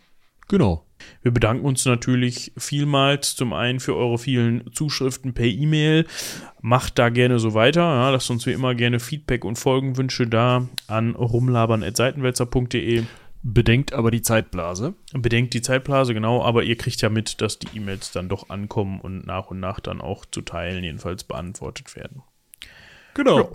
Genau. 0.48 0.87
Wir 1.22 1.32
bedanken 1.32 1.64
uns 1.64 1.84
natürlich 1.84 2.52
vielmals 2.56 3.36
zum 3.36 3.52
einen 3.52 3.80
für 3.80 3.96
eure 3.96 4.18
vielen 4.18 4.72
Zuschriften 4.72 5.34
per 5.34 5.46
E-Mail. 5.46 6.06
Macht 6.60 6.98
da 6.98 7.08
gerne 7.08 7.38
so 7.38 7.54
weiter. 7.54 7.82
Ja, 7.82 8.10
lasst 8.10 8.30
uns 8.30 8.46
wie 8.46 8.52
immer 8.52 8.74
gerne 8.74 9.00
Feedback 9.00 9.44
und 9.44 9.56
Folgenwünsche 9.56 10.26
da 10.26 10.68
an 10.86 11.14
rumlabern.seitenwälzer.de. 11.14 13.04
Bedenkt 13.42 13.92
aber 13.92 14.10
die 14.10 14.22
Zeitblase. 14.22 14.94
Bedenkt 15.12 15.54
die 15.54 15.62
Zeitblase, 15.62 16.12
genau, 16.12 16.42
aber 16.42 16.64
ihr 16.64 16.76
kriegt 16.76 17.00
ja 17.02 17.08
mit, 17.08 17.40
dass 17.40 17.58
die 17.58 17.68
E-Mails 17.76 18.10
dann 18.10 18.28
doch 18.28 18.50
ankommen 18.50 19.00
und 19.00 19.26
nach 19.26 19.50
und 19.50 19.60
nach 19.60 19.78
dann 19.80 20.00
auch 20.00 20.24
zu 20.26 20.42
Teilen 20.42 20.82
jedenfalls 20.82 21.22
beantwortet 21.24 21.94
werden. 21.94 22.22
Genau. 23.14 23.38
Ja. 23.38 23.48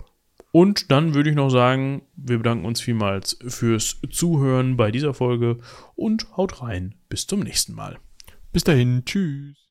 Und 0.54 0.92
dann 0.92 1.14
würde 1.14 1.30
ich 1.30 1.34
noch 1.34 1.50
sagen, 1.50 2.02
wir 2.14 2.36
bedanken 2.36 2.64
uns 2.64 2.80
vielmals 2.80 3.36
fürs 3.48 4.00
Zuhören 4.08 4.76
bei 4.76 4.92
dieser 4.92 5.12
Folge 5.12 5.58
und 5.96 6.28
haut 6.36 6.62
rein. 6.62 6.94
Bis 7.08 7.26
zum 7.26 7.40
nächsten 7.40 7.74
Mal. 7.74 7.98
Bis 8.52 8.62
dahin. 8.62 9.04
Tschüss. 9.04 9.63